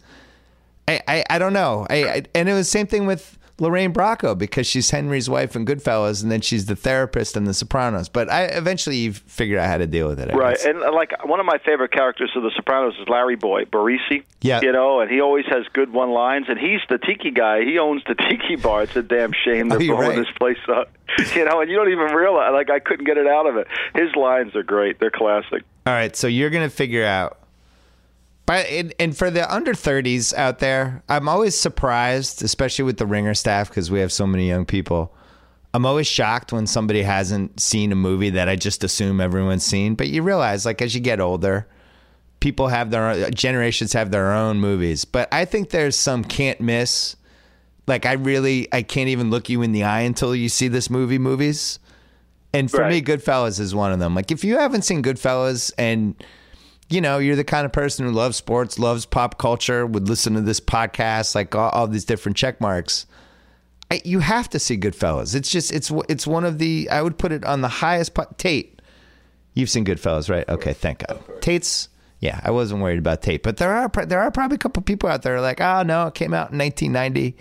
I, 0.86 1.00
I, 1.08 1.24
I 1.30 1.40
don't 1.40 1.54
know. 1.54 1.88
I, 1.90 2.04
I 2.04 2.24
and 2.36 2.50
it 2.50 2.54
was 2.54 2.68
the 2.68 2.72
same 2.72 2.88
thing 2.88 3.06
with 3.06 3.38
Lorraine 3.60 3.94
Bracco 3.94 4.36
because 4.38 4.66
she's 4.66 4.90
Henry's 4.90 5.30
wife 5.30 5.56
in 5.56 5.64
Goodfellas, 5.66 6.24
and 6.24 6.32
then 6.32 6.42
she's 6.42 6.66
the 6.66 6.76
therapist 6.76 7.38
in 7.38 7.44
The 7.44 7.54
Sopranos. 7.54 8.10
But 8.10 8.30
I 8.32 8.46
eventually 8.46 8.98
you 8.98 9.14
figured 9.14 9.60
out 9.60 9.68
how 9.70 9.78
to 9.78 9.86
deal 9.88 10.08
with 10.08 10.20
it. 10.20 10.32
I 10.32 10.36
Right, 10.36 10.56
guess. 10.56 10.66
and 10.66 10.82
uh, 10.82 10.92
like 10.92 11.12
one 11.26 11.40
of 11.40 11.46
my 11.46 11.60
favorite 11.64 11.92
characters 11.92 12.32
of 12.36 12.42
The 12.44 12.52
Sopranos 12.56 12.96
is 13.00 13.08
Larry 13.08 13.36
Boy 13.36 13.66
Barese. 13.66 14.24
Yeah. 14.42 14.60
you 14.62 14.72
know, 14.72 15.02
and 15.02 15.10
he 15.12 15.22
always 15.22 15.46
has 15.46 15.66
good 15.74 15.94
one 15.94 16.12
lines, 16.12 16.48
and 16.50 16.58
he's 16.58 16.82
the 16.90 16.98
tiki 16.98 17.30
guy. 17.32 17.64
He 17.64 17.78
owns 17.78 18.02
the 18.08 18.16
tiki 18.16 18.56
bar. 18.56 18.84
It's 18.84 18.96
a 18.96 19.04
damn 19.04 19.32
shame 19.46 19.70
they're 19.70 19.78
Oh, 19.82 19.86
blowing 19.88 20.10
right. 20.10 20.16
this 20.18 20.32
place 20.38 20.58
up. 20.70 20.90
You 21.36 21.46
know, 21.46 21.62
and 21.62 21.70
you 21.70 21.76
don't 21.78 21.92
even 21.92 22.08
realize. 22.16 22.52
Like 22.54 22.72
I 22.72 22.80
couldn't 22.80 23.06
get 23.06 23.18
it 23.18 23.28
out 23.28 23.46
of 23.46 23.56
it. 23.56 23.68
His 23.94 24.16
lines 24.16 24.56
are 24.56 24.64
great. 24.64 25.00
They're 25.00 25.12
classic. 25.12 25.62
All 25.86 25.94
right, 25.94 26.16
so 26.16 26.26
you're 26.26 26.50
gonna 26.50 26.72
figure 26.72 27.06
out. 27.06 27.38
But 28.46 28.66
and, 28.68 28.94
and 29.00 29.18
for 29.18 29.32
the 29.32 29.52
under 29.54 29.74
30s 29.74 30.34
out 30.34 30.60
there, 30.60 31.02
I'm 31.08 31.30
always 31.30 31.58
surprised, 31.58 32.44
especially 32.44 32.84
with 32.84 32.98
the 32.98 33.06
ringer 33.06 33.34
staff, 33.34 33.70
because 33.70 33.90
we 33.90 34.00
have 34.00 34.12
so 34.12 34.28
many 34.28 34.48
young 34.48 34.66
people. 34.66 35.16
I'm 35.74 35.86
always 35.86 36.08
shocked 36.08 36.52
when 36.52 36.68
somebody 36.68 37.02
hasn't 37.02 37.60
seen 37.60 37.92
a 37.92 37.96
movie 37.96 38.30
that 38.32 38.48
I 38.48 38.56
just 38.56 38.84
assume 38.84 39.20
everyone's 39.20 39.66
seen. 39.66 39.96
But 39.96 40.10
you 40.10 40.22
realize, 40.22 40.66
like, 40.66 40.82
as 40.82 40.94
you 40.94 41.02
get 41.02 41.20
older, 41.20 41.68
people 42.42 42.68
have 42.68 42.92
their 42.92 43.10
own, 43.10 43.32
generations 43.34 43.94
have 43.94 44.12
their 44.12 44.34
own 44.34 44.60
movies. 44.60 45.06
But 45.06 45.34
I 45.34 45.46
think 45.46 45.70
there's 45.70 45.96
some 45.96 46.24
can't 46.24 46.62
miss. 46.62 47.16
Like, 47.88 48.06
I 48.06 48.14
really, 48.14 48.68
I 48.72 48.84
can't 48.84 49.10
even 49.10 49.32
look 49.32 49.50
you 49.50 49.62
in 49.62 49.72
the 49.72 49.84
eye 49.84 50.02
until 50.02 50.36
you 50.36 50.48
see 50.48 50.68
this 50.68 50.90
movie 50.90 51.18
movies. 51.18 51.80
And 52.54 52.70
for 52.70 52.88
me, 52.88 53.02
Goodfellas 53.02 53.60
is 53.60 53.74
one 53.74 53.92
of 53.92 54.00
them. 54.00 54.14
Like, 54.14 54.30
if 54.30 54.44
you 54.44 54.60
haven't 54.60 54.84
seen 54.84 55.02
Goodfellas 55.02 55.74
and 55.78 56.16
you 56.94 57.02
know, 57.02 57.18
you're 57.18 57.36
the 57.36 57.44
kind 57.44 57.66
of 57.66 57.72
person 57.72 58.06
who 58.06 58.12
loves 58.12 58.38
sports, 58.38 58.78
loves 58.78 59.08
pop 59.08 59.40
culture, 59.40 59.84
would 59.84 60.08
listen 60.08 60.36
to 60.36 60.42
this 60.42 60.60
podcast, 60.60 61.34
like 61.34 61.56
all, 61.56 61.70
all 61.70 61.88
these 61.88 62.06
different 62.06 62.38
check 62.38 62.62
marks. 62.62 63.08
I, 63.90 64.00
you 64.06 64.20
have 64.20 64.48
to 64.52 64.60
see 64.60 64.78
Goodfellas. 64.78 65.34
It's 65.34 65.50
just 65.50 65.72
it's 65.72 65.92
it's 66.08 66.28
one 66.28 66.46
of 66.46 66.60
the 66.60 66.88
I 66.92 67.02
would 67.02 67.18
put 67.18 67.32
it 67.32 67.44
on 67.46 67.62
the 67.62 67.68
highest 67.68 68.14
po- 68.14 68.32
Tate. 68.38 68.80
You've 69.56 69.72
seen 69.72 69.86
Goodfellas, 69.86 70.30
right? 70.30 70.48
Okay, 70.48 70.74
thank 70.74 71.08
God. 71.08 71.20
Tate's 71.42 71.90
yeah, 72.20 72.40
I 72.44 72.52
wasn't 72.52 72.82
worried 72.82 73.00
about 73.00 73.24
Tate, 73.24 73.42
but 73.42 73.58
there 73.58 73.74
are 73.74 73.90
there 74.06 74.22
are 74.22 74.30
probably 74.30 74.56
a 74.56 74.60
couple 74.60 74.84
people 74.84 75.10
out 75.10 75.24
there 75.24 75.42
like, 75.42 75.62
oh 75.62 75.82
no, 75.82 76.08
it 76.08 76.14
came 76.14 76.34
out 76.34 76.52
in 76.52 76.60
1990. 76.60 77.36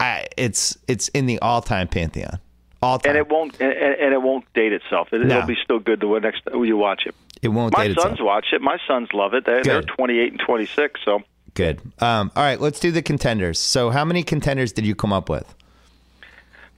I 0.00 0.26
it's 0.38 0.78
it's 0.88 1.08
in 1.08 1.26
the 1.26 1.38
all 1.40 1.60
time 1.60 1.86
pantheon, 1.86 2.40
all 2.82 2.98
time. 2.98 3.10
And 3.10 3.18
it 3.18 3.28
won't 3.28 3.60
and, 3.60 3.72
and 3.72 4.14
it 4.14 4.22
won't 4.22 4.50
date 4.54 4.72
itself. 4.72 5.12
It, 5.12 5.20
No. 5.20 5.36
It'll 5.36 5.46
be 5.46 5.58
still 5.62 5.80
good 5.80 6.00
the 6.00 6.18
next 6.18 6.44
time 6.44 6.64
you 6.64 6.78
watch 6.78 7.02
it. 7.04 7.14
It 7.42 7.48
won't 7.48 7.76
My 7.76 7.92
sons 7.94 8.18
watch 8.20 8.46
it. 8.52 8.60
My 8.60 8.78
sons 8.86 9.08
love 9.14 9.34
it. 9.34 9.46
They're, 9.46 9.62
they're 9.62 9.82
28 9.82 10.32
and 10.32 10.40
26. 10.40 11.00
So 11.04 11.22
Good. 11.54 11.80
Um, 11.98 12.30
all 12.36 12.42
right, 12.42 12.60
let's 12.60 12.80
do 12.80 12.90
the 12.90 13.02
contenders. 13.02 13.58
So, 13.58 13.90
how 13.90 14.04
many 14.04 14.22
contenders 14.22 14.72
did 14.72 14.86
you 14.86 14.94
come 14.94 15.12
up 15.12 15.28
with? 15.28 15.54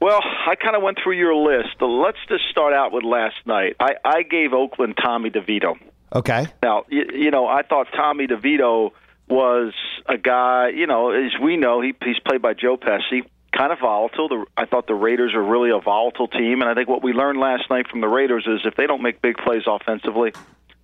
Well, 0.01 0.21
I 0.23 0.57
kind 0.57 0.75
of 0.75 0.83
went 0.83 0.99
through 1.03 1.17
your 1.17 1.35
list. 1.35 1.81
Let's 1.81 2.19
just 2.29 2.45
start 2.51 2.73
out 2.73 2.93
with 2.93 3.05
last 3.05 3.37
night. 3.47 3.77
I, 3.79 3.95
I 4.05 4.23
gave 4.23 4.53
Oakland 4.53 4.99
Tommy 5.01 5.31
DeVito. 5.31 5.77
Okay. 6.13 6.47
Now, 6.63 6.85
you, 6.89 7.05
you 7.15 7.31
know, 7.31 7.47
I 7.47 7.63
thought 7.63 7.87
Tommy 7.95 8.27
DeVito 8.27 8.91
was 9.29 9.73
a 10.09 10.19
guy, 10.19 10.71
you 10.71 10.87
know, 10.87 11.11
as 11.11 11.33
we 11.41 11.57
know, 11.57 11.81
he, 11.81 11.95
he's 12.05 12.19
played 12.19 12.43
by 12.43 12.55
Joe 12.55 12.77
Pesci, 12.77 13.23
kind 13.53 13.73
of 13.73 13.79
volatile. 13.81 14.29
The, 14.29 14.47
I 14.57 14.67
thought 14.67 14.87
the 14.87 14.95
Raiders 14.95 15.35
are 15.35 15.43
really 15.43 15.71
a 15.71 15.79
volatile 15.79 16.29
team, 16.29 16.61
and 16.61 16.71
I 16.71 16.75
think 16.75 16.89
what 16.89 17.03
we 17.03 17.13
learned 17.13 17.39
last 17.39 17.69
night 17.71 17.89
from 17.89 18.01
the 18.01 18.09
Raiders 18.09 18.47
is 18.47 18.61
if 18.65 18.75
they 18.75 18.87
don't 18.87 19.03
make 19.03 19.23
big 19.23 19.37
plays 19.37 19.63
offensively, 19.67 20.33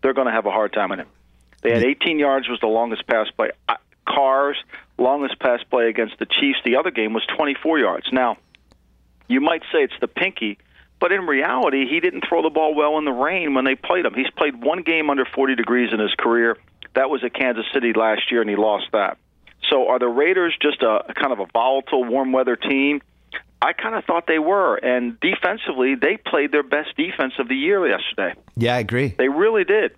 they're 0.02 0.14
going 0.14 0.26
to 0.26 0.32
have 0.32 0.46
a 0.46 0.50
hard 0.50 0.72
time 0.72 0.92
in 0.92 1.00
it. 1.00 1.08
They 1.62 1.72
had 1.72 1.82
18 1.82 2.18
yards 2.18 2.48
was 2.48 2.60
the 2.60 2.68
longest 2.68 3.06
pass 3.06 3.28
play. 3.36 3.50
Uh, 3.68 3.76
Carr's 4.06 4.56
longest 4.96 5.38
pass 5.40 5.60
play 5.64 5.88
against 5.88 6.18
the 6.18 6.26
Chiefs. 6.26 6.58
The 6.64 6.76
other 6.76 6.90
game 6.90 7.12
was 7.12 7.24
24 7.36 7.78
yards. 7.78 8.06
Now, 8.12 8.36
you 9.28 9.40
might 9.40 9.62
say 9.72 9.82
it's 9.82 9.98
the 10.00 10.08
pinky, 10.08 10.58
but 11.00 11.12
in 11.12 11.26
reality, 11.26 11.86
he 11.88 12.00
didn't 12.00 12.24
throw 12.28 12.42
the 12.42 12.50
ball 12.50 12.74
well 12.74 12.98
in 12.98 13.04
the 13.04 13.12
rain 13.12 13.54
when 13.54 13.64
they 13.64 13.74
played 13.74 14.06
him. 14.06 14.14
He's 14.14 14.30
played 14.36 14.62
one 14.62 14.82
game 14.82 15.10
under 15.10 15.24
40 15.24 15.56
degrees 15.56 15.90
in 15.92 16.00
his 16.00 16.14
career. 16.14 16.56
That 16.94 17.10
was 17.10 17.22
at 17.24 17.34
Kansas 17.34 17.66
City 17.72 17.92
last 17.92 18.30
year, 18.30 18.40
and 18.40 18.48
he 18.48 18.56
lost 18.56 18.86
that. 18.92 19.18
So, 19.70 19.88
are 19.88 19.98
the 19.98 20.08
Raiders 20.08 20.56
just 20.60 20.82
a, 20.82 21.12
kind 21.14 21.32
of 21.32 21.40
a 21.40 21.46
volatile, 21.52 22.04
warm 22.04 22.32
weather 22.32 22.56
team? 22.56 23.02
I 23.60 23.72
kind 23.72 23.96
of 23.96 24.04
thought 24.04 24.26
they 24.28 24.38
were, 24.38 24.76
and 24.76 25.18
defensively, 25.20 25.96
they 25.96 26.16
played 26.16 26.52
their 26.52 26.62
best 26.62 26.96
defense 26.96 27.34
of 27.38 27.48
the 27.48 27.56
year 27.56 27.86
yesterday. 27.88 28.38
Yeah, 28.56 28.76
I 28.76 28.78
agree. 28.78 29.14
They 29.18 29.28
really 29.28 29.64
did. 29.64 29.96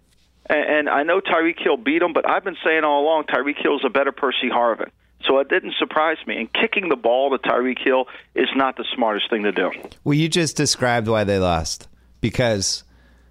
And, 0.49 0.89
and 0.89 0.89
I 0.89 1.03
know 1.03 1.21
Tyreek 1.21 1.63
Hill 1.63 1.77
beat 1.77 1.99
them, 1.99 2.13
but 2.15 2.29
I've 2.29 2.43
been 2.43 2.57
saying 2.65 2.85
all 2.85 3.03
along 3.03 3.25
Tyreek 3.25 3.63
Hill's 3.63 3.85
a 3.85 3.91
better 3.91 4.13
Percy 4.13 4.49
Harvin. 4.51 4.91
So 5.27 5.39
it 5.39 5.49
didn't 5.49 5.75
surprise 5.79 6.17
me. 6.27 6.39
And 6.39 6.53
kicking 6.53 6.89
the 6.89 6.97
ball 6.97 7.31
to 7.31 7.39
Tyreek 7.39 7.79
Hill 7.79 8.07
is 8.35 8.49
not 8.57 8.77
the 8.77 8.87
smartest 8.95 9.29
thing 9.29 9.43
to 9.43 9.53
do. 9.53 9.71
Well, 10.05 10.15
you 10.15 10.29
just 10.29 10.57
described 10.57 11.09
why 11.09 11.25
they 11.25 11.39
lost. 11.39 11.89
Because, 12.23 12.85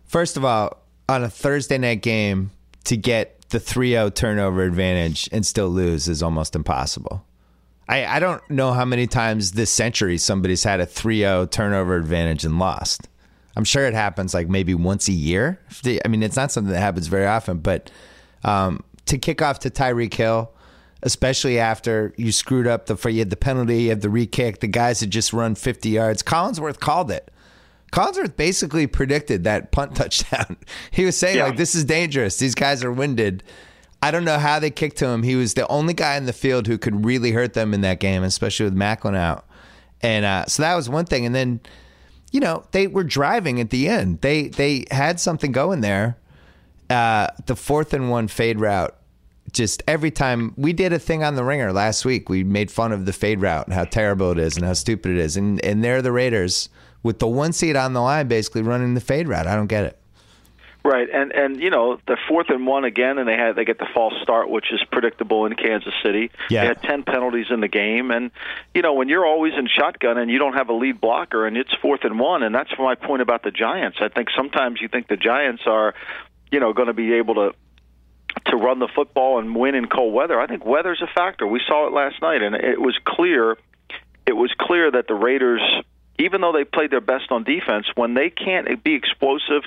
first 0.06 0.38
of 0.38 0.46
all, 0.46 0.84
on 1.08 1.24
a 1.24 1.30
Thursday 1.30 1.80
night 1.80 2.02
game, 2.02 2.52
to 2.86 2.96
get 2.96 3.39
the 3.50 3.60
3 3.60 3.92
0 3.92 4.10
turnover 4.10 4.64
advantage 4.64 5.30
and 5.32 5.46
still 5.46 5.70
lose 5.70 6.08
is 6.08 6.24
almost 6.24 6.56
impossible. 6.56 7.26
I, 7.88 8.06
I 8.06 8.20
don't 8.20 8.48
know 8.50 8.74
how 8.74 8.86
many 8.86 9.08
times 9.08 9.54
this 9.54 9.72
century 9.72 10.18
somebody's 10.18 10.64
had 10.64 10.80
a 10.80 10.86
3 10.86 11.20
0 11.20 11.46
turnover 11.48 11.96
advantage 11.96 12.46
and 12.46 12.60
lost. 12.60 13.08
I'm 13.56 13.64
sure 13.64 13.86
it 13.86 13.94
happens 13.94 14.34
like 14.34 14.48
maybe 14.48 14.74
once 14.74 15.08
a 15.08 15.14
year. 15.14 15.60
I 15.86 16.08
mean, 16.08 16.24
it's 16.24 16.36
not 16.36 16.52
something 16.52 16.72
that 16.72 16.80
happens 16.80 17.08
very 17.08 17.26
often, 17.26 17.58
but 17.58 17.92
um, 18.44 18.84
to 19.08 19.18
kick 19.18 19.42
off 19.42 19.60
to 19.60 19.70
Tyreek 19.70 20.14
Hill, 20.14 20.52
especially 21.04 21.60
after 21.60 22.14
you 22.16 22.32
screwed 22.32 22.68
up 22.68 22.86
the 22.86 23.12
you 23.12 23.20
had 23.20 23.32
the 23.32 23.36
penalty, 23.36 23.84
you 23.84 23.90
had 23.90 24.02
the 24.02 24.10
re 24.10 24.28
kick, 24.28 24.60
the 24.60 24.68
guys 24.68 25.00
had 25.00 25.10
just 25.10 25.34
run 25.34 25.56
50 25.56 25.90
yards. 25.90 26.24
Collinsworth 26.24 26.80
called 26.80 27.12
it. 27.12 27.32
Collinsworth 27.92 28.36
basically 28.36 28.88
predicted 28.88 29.44
that 29.46 29.72
punt 29.72 29.96
touchdown. 29.96 30.58
He 30.92 31.06
was 31.06 31.18
saying 31.18 31.38
Yeah. 31.38 31.46
like, 31.46 31.58
"This 31.58 31.76
is 31.76 31.86
dangerous. 31.86 32.38
These 32.38 32.56
guys 32.56 32.84
are 32.84 32.92
winded." 32.92 33.44
I 34.02 34.12
don't 34.12 34.24
know 34.24 34.38
how 34.40 34.60
they 34.60 34.70
kicked 34.72 34.98
to 34.98 35.08
him. 35.08 35.24
He 35.24 35.36
was 35.36 35.56
the 35.56 35.68
only 35.68 35.94
guy 35.94 36.16
in 36.16 36.26
the 36.26 36.32
field 36.34 36.68
who 36.68 36.78
could 36.78 37.04
really 37.06 37.32
hurt 37.32 37.54
them 37.54 37.74
in 37.74 37.82
that 37.82 38.00
game, 38.00 38.24
especially 38.24 38.64
with 38.64 38.76
Maclin 38.76 39.14
out. 39.16 39.46
And 40.02 40.24
uh, 40.24 40.46
so 40.46 40.64
that 40.64 40.76
was 40.76 40.88
one 40.90 41.04
thing. 41.04 41.26
And 41.26 41.36
then, 41.36 41.60
you 42.32 42.40
know, 42.40 42.64
they 42.72 42.88
were 42.88 43.04
driving 43.04 43.60
at 43.60 43.72
the 43.72 43.90
end. 43.90 44.22
They 44.22 44.48
they 44.48 44.86
had 44.92 45.20
something 45.20 45.52
going 45.52 45.82
there. 45.82 46.16
Uh, 46.90 47.28
the 47.46 47.56
fourth 47.56 47.94
and 47.94 48.10
one 48.10 48.28
fade 48.30 48.60
route. 48.60 48.96
Just 49.52 49.84
every 49.88 50.12
time 50.12 50.54
we 50.58 50.74
did 50.74 50.94
a 50.94 51.00
thing 51.00 51.24
on 51.24 51.36
the 51.36 51.44
ringer 51.44 51.74
last 51.74 52.06
week, 52.06 52.30
we 52.30 52.44
made 52.44 52.70
fun 52.72 52.92
of 52.92 53.06
the 53.06 53.14
fade 53.14 53.42
route 53.42 53.66
and 53.66 53.74
how 53.74 53.84
terrible 53.84 54.32
it 54.32 54.38
is 54.38 54.56
and 54.56 54.64
how 54.66 54.74
stupid 54.74 55.12
it 55.12 55.18
is. 55.18 55.36
And 55.36 55.60
and 55.66 55.84
they're 55.84 56.02
the 56.02 56.12
Raiders 56.12 56.70
with 57.04 57.20
the 57.20 57.28
one 57.28 57.54
seat 57.54 57.76
on 57.76 57.94
the 57.94 58.02
line, 58.02 58.28
basically 58.28 58.62
running 58.62 58.94
the 58.94 59.02
fade 59.02 59.28
route. 59.28 59.48
I 59.48 59.56
don't 59.56 59.68
get 59.68 59.86
it. 59.86 60.00
Right, 60.82 61.10
and 61.14 61.34
and 61.34 61.60
you 61.62 61.70
know 61.70 62.00
the 62.08 62.18
fourth 62.30 62.50
and 62.50 62.66
one 62.66 62.86
again, 62.86 63.18
and 63.18 63.28
they 63.28 63.36
had 63.36 63.58
they 63.58 63.66
get 63.66 63.80
the 63.80 63.88
false 63.94 64.14
start, 64.24 64.50
which 64.50 64.72
is 64.72 64.82
predictable 64.90 65.46
in 65.46 65.56
Kansas 65.56 65.94
City. 66.02 66.32
Yeah. 66.50 66.62
They 66.62 66.68
had 66.68 66.82
ten 66.82 67.04
penalties 67.04 67.48
in 67.50 67.60
the 67.60 67.68
game, 67.68 68.12
and 68.12 68.32
you 68.74 68.82
know 68.82 68.94
when 68.94 69.10
you're 69.10 69.26
always 69.26 69.54
in 69.58 69.68
shotgun 69.68 70.18
and 70.18 70.32
you 70.32 70.40
don't 70.40 70.54
have 70.54 70.70
a 70.70 70.74
lead 70.74 71.02
blocker, 71.02 71.46
and 71.46 71.58
it's 71.58 71.74
fourth 71.82 72.06
and 72.06 72.18
one, 72.18 72.44
and 72.44 72.56
that's 72.56 72.72
my 72.80 72.96
point 72.96 73.22
about 73.22 73.44
the 73.44 73.52
Giants. 73.52 73.98
I 74.00 74.08
think 74.08 74.30
sometimes 74.36 74.80
you 74.80 74.88
think 74.88 75.10
the 75.10 75.18
Giants 75.18 75.64
are, 75.66 75.96
you 76.50 76.62
know, 76.62 76.72
going 76.72 76.88
to 76.88 76.94
be 76.94 77.14
able 77.16 77.36
to 77.36 77.54
to 78.46 78.56
run 78.56 78.80
the 78.80 78.88
football 78.96 79.40
and 79.40 79.54
win 79.56 79.76
in 79.76 79.88
cold 79.88 80.14
weather. 80.14 80.40
I 80.40 80.48
think 80.48 80.66
weather's 80.66 81.02
a 81.02 81.08
factor. 81.14 81.46
We 81.46 81.62
saw 81.68 81.88
it 81.88 81.94
last 81.94 82.22
night, 82.22 82.42
and 82.42 82.56
it 82.56 82.80
was 82.80 82.98
clear. 83.06 83.58
It 84.26 84.34
was 84.34 84.54
clear 84.58 84.92
that 84.92 85.08
the 85.08 85.16
Raiders, 85.16 85.62
even 86.20 86.42
though 86.42 86.52
they 86.52 86.66
played 86.66 86.92
their 86.92 87.02
best 87.02 87.32
on 87.32 87.44
defense, 87.44 87.88
when 87.96 88.14
they 88.14 88.30
can't 88.30 88.84
be 88.84 88.94
explosive 88.94 89.64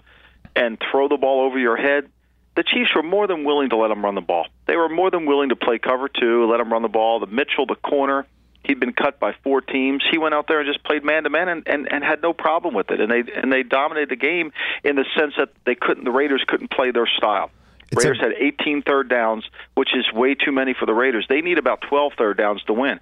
and 0.55 0.79
throw 0.91 1.09
the 1.09 1.17
ball 1.17 1.47
over 1.47 1.59
your 1.59 1.77
head, 1.77 2.09
the 2.55 2.63
Chiefs 2.63 2.91
were 2.95 3.03
more 3.03 3.27
than 3.27 3.45
willing 3.45 3.71
to 3.71 3.77
let 3.77 3.89
them 3.89 4.05
run 4.05 4.15
the 4.15 4.21
ball. 4.21 4.47
They 4.67 4.77
were 4.77 4.91
more 4.91 5.11
than 5.11 5.25
willing 5.25 5.49
to 5.49 5.57
play 5.57 5.79
cover 5.79 6.09
two, 6.09 6.51
let 6.51 6.59
them 6.59 6.71
run 6.71 6.83
the 6.83 6.89
ball. 6.89 7.19
The 7.21 7.27
Mitchell, 7.27 7.65
the 7.67 7.77
corner, 7.77 8.27
he'd 8.65 8.79
been 8.79 8.93
cut 8.93 9.19
by 9.19 9.35
four 9.43 9.63
teams. 9.63 10.05
He 10.11 10.19
went 10.19 10.35
out 10.35 10.47
there 10.49 10.61
and 10.61 10.69
just 10.69 10.85
played 10.85 11.05
man 11.05 11.25
to 11.25 11.31
man 11.31 11.49
and 11.49 11.67
and 11.67 12.05
had 12.05 12.21
no 12.23 12.35
problem 12.35 12.75
with 12.75 12.91
it. 12.91 13.01
And 13.01 13.11
they 13.11 13.25
and 13.35 13.51
they 13.51 13.63
dominated 13.63 14.11
the 14.11 14.17
game 14.17 14.53
in 14.85 14.97
the 14.97 15.07
sense 15.17 15.33
that 15.39 15.49
they 15.65 15.75
couldn't. 15.75 16.05
The 16.05 16.11
Raiders 16.11 16.45
couldn't 16.47 16.71
play 16.71 16.91
their 16.91 17.07
style. 17.07 17.51
It's 17.91 18.05
Raiders 18.05 18.21
a- 18.21 18.25
had 18.25 18.33
18 18.39 18.83
third 18.83 19.09
downs, 19.09 19.45
which 19.75 19.91
is 19.97 20.11
way 20.13 20.35
too 20.35 20.53
many 20.53 20.75
for 20.79 20.85
the 20.85 20.95
Raiders. 20.95 21.27
They 21.29 21.41
need 21.41 21.59
about 21.59 21.81
12 21.83 22.13
third 22.19 22.37
downs 22.37 22.63
to 22.65 22.73
win. 22.73 23.01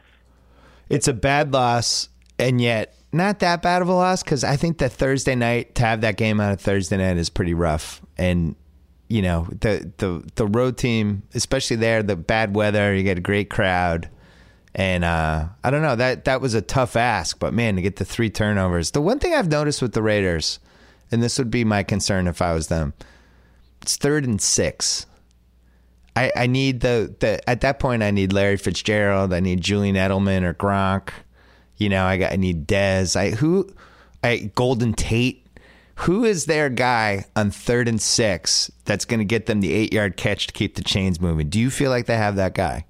It's 0.89 1.07
a 1.07 1.13
bad 1.13 1.53
loss, 1.53 2.09
and 2.39 2.61
yet 2.61 2.95
not 3.13 3.41
that 3.41 3.63
bad 3.63 3.83
of 3.83 3.89
a 3.89 3.93
loss 3.93 4.23
because 4.23 4.45
I 4.45 4.57
think 4.57 4.79
that 4.79 4.93
Thursday 4.93 5.35
night 5.35 5.75
to 5.77 5.83
have 5.83 6.03
that 6.03 6.17
game 6.17 6.41
on 6.41 6.53
a 6.53 6.57
Thursday 6.57 6.97
night 6.97 7.17
is 7.17 7.31
pretty 7.31 7.55
rough. 7.55 8.01
And 8.17 8.55
you 9.09 9.23
know 9.23 9.49
the 9.51 9.91
the 9.97 10.25
the 10.37 10.47
road 10.47 10.79
team, 10.79 11.25
especially 11.35 11.77
there, 11.77 12.03
the 12.03 12.17
bad 12.17 12.55
weather, 12.55 12.95
you 12.95 13.03
get 13.03 13.19
a 13.19 13.23
great 13.23 13.51
crowd, 13.51 14.09
and 14.75 15.05
uh, 15.05 15.49
I 15.65 15.71
don't 15.71 15.83
know 15.83 15.97
that 15.97 16.25
that 16.27 16.41
was 16.41 16.55
a 16.55 16.63
tough 16.63 16.95
ask. 16.95 17.39
But 17.39 17.53
man, 17.53 17.77
to 17.77 17.83
get 17.83 17.97
the 17.97 18.05
three 18.05 18.31
turnovers, 18.31 18.93
the 18.93 19.01
one 19.01 19.19
thing 19.19 19.35
I've 19.35 19.51
noticed 19.51 19.83
with 19.83 19.95
the 19.95 20.03
Raiders, 20.03 20.61
and 21.11 21.21
this 21.23 21.39
would 21.39 21.51
be 21.51 21.65
my 21.65 21.83
concern 21.83 22.29
if 22.29 22.41
I 22.41 22.55
was 22.55 22.69
them, 22.69 22.95
it's 23.83 23.97
third 23.97 24.25
and 24.25 24.41
six. 24.41 25.07
I, 26.15 26.33
I 26.37 26.47
need 26.47 26.81
the, 26.81 27.15
the 27.21 27.49
at 27.49 27.63
that 27.63 27.79
point 27.79 28.03
I 28.03 28.11
need 28.11 28.33
Larry 28.33 28.57
Fitzgerald, 28.57 29.33
I 29.33 29.41
need 29.41 29.61
Julian 29.61 29.97
Edelman 29.97 30.43
or 30.43 30.55
Gronk. 30.55 31.11
You 31.81 31.89
know, 31.89 32.05
I 32.05 32.17
got 32.19 32.33
I 32.33 32.37
need 32.37 32.69
Dez. 32.69 33.17
I 33.17 33.31
who 33.31 33.69
I 34.23 34.51
Golden 34.55 34.93
Tate. 34.93 35.45
Who 35.97 36.25
is 36.25 36.47
their 36.47 36.71
guy 36.71 37.27
on 37.37 37.51
third 37.51 37.87
and 37.89 38.01
six 38.01 38.71
that's 38.87 39.05
going 39.05 39.19
to 39.19 39.25
get 39.25 39.45
them 39.47 39.61
the 39.61 39.73
eight 39.75 39.93
yard 39.93 40.17
catch 40.17 40.47
to 40.47 40.53
keep 40.55 40.77
the 40.77 40.83
chains 40.85 41.21
moving? 41.21 41.51
Do 41.51 41.59
you 41.61 41.69
feel 41.71 41.91
like 41.91 42.07
they 42.07 42.17
have 42.17 42.37
that 42.37 42.55
guy? 42.55 42.87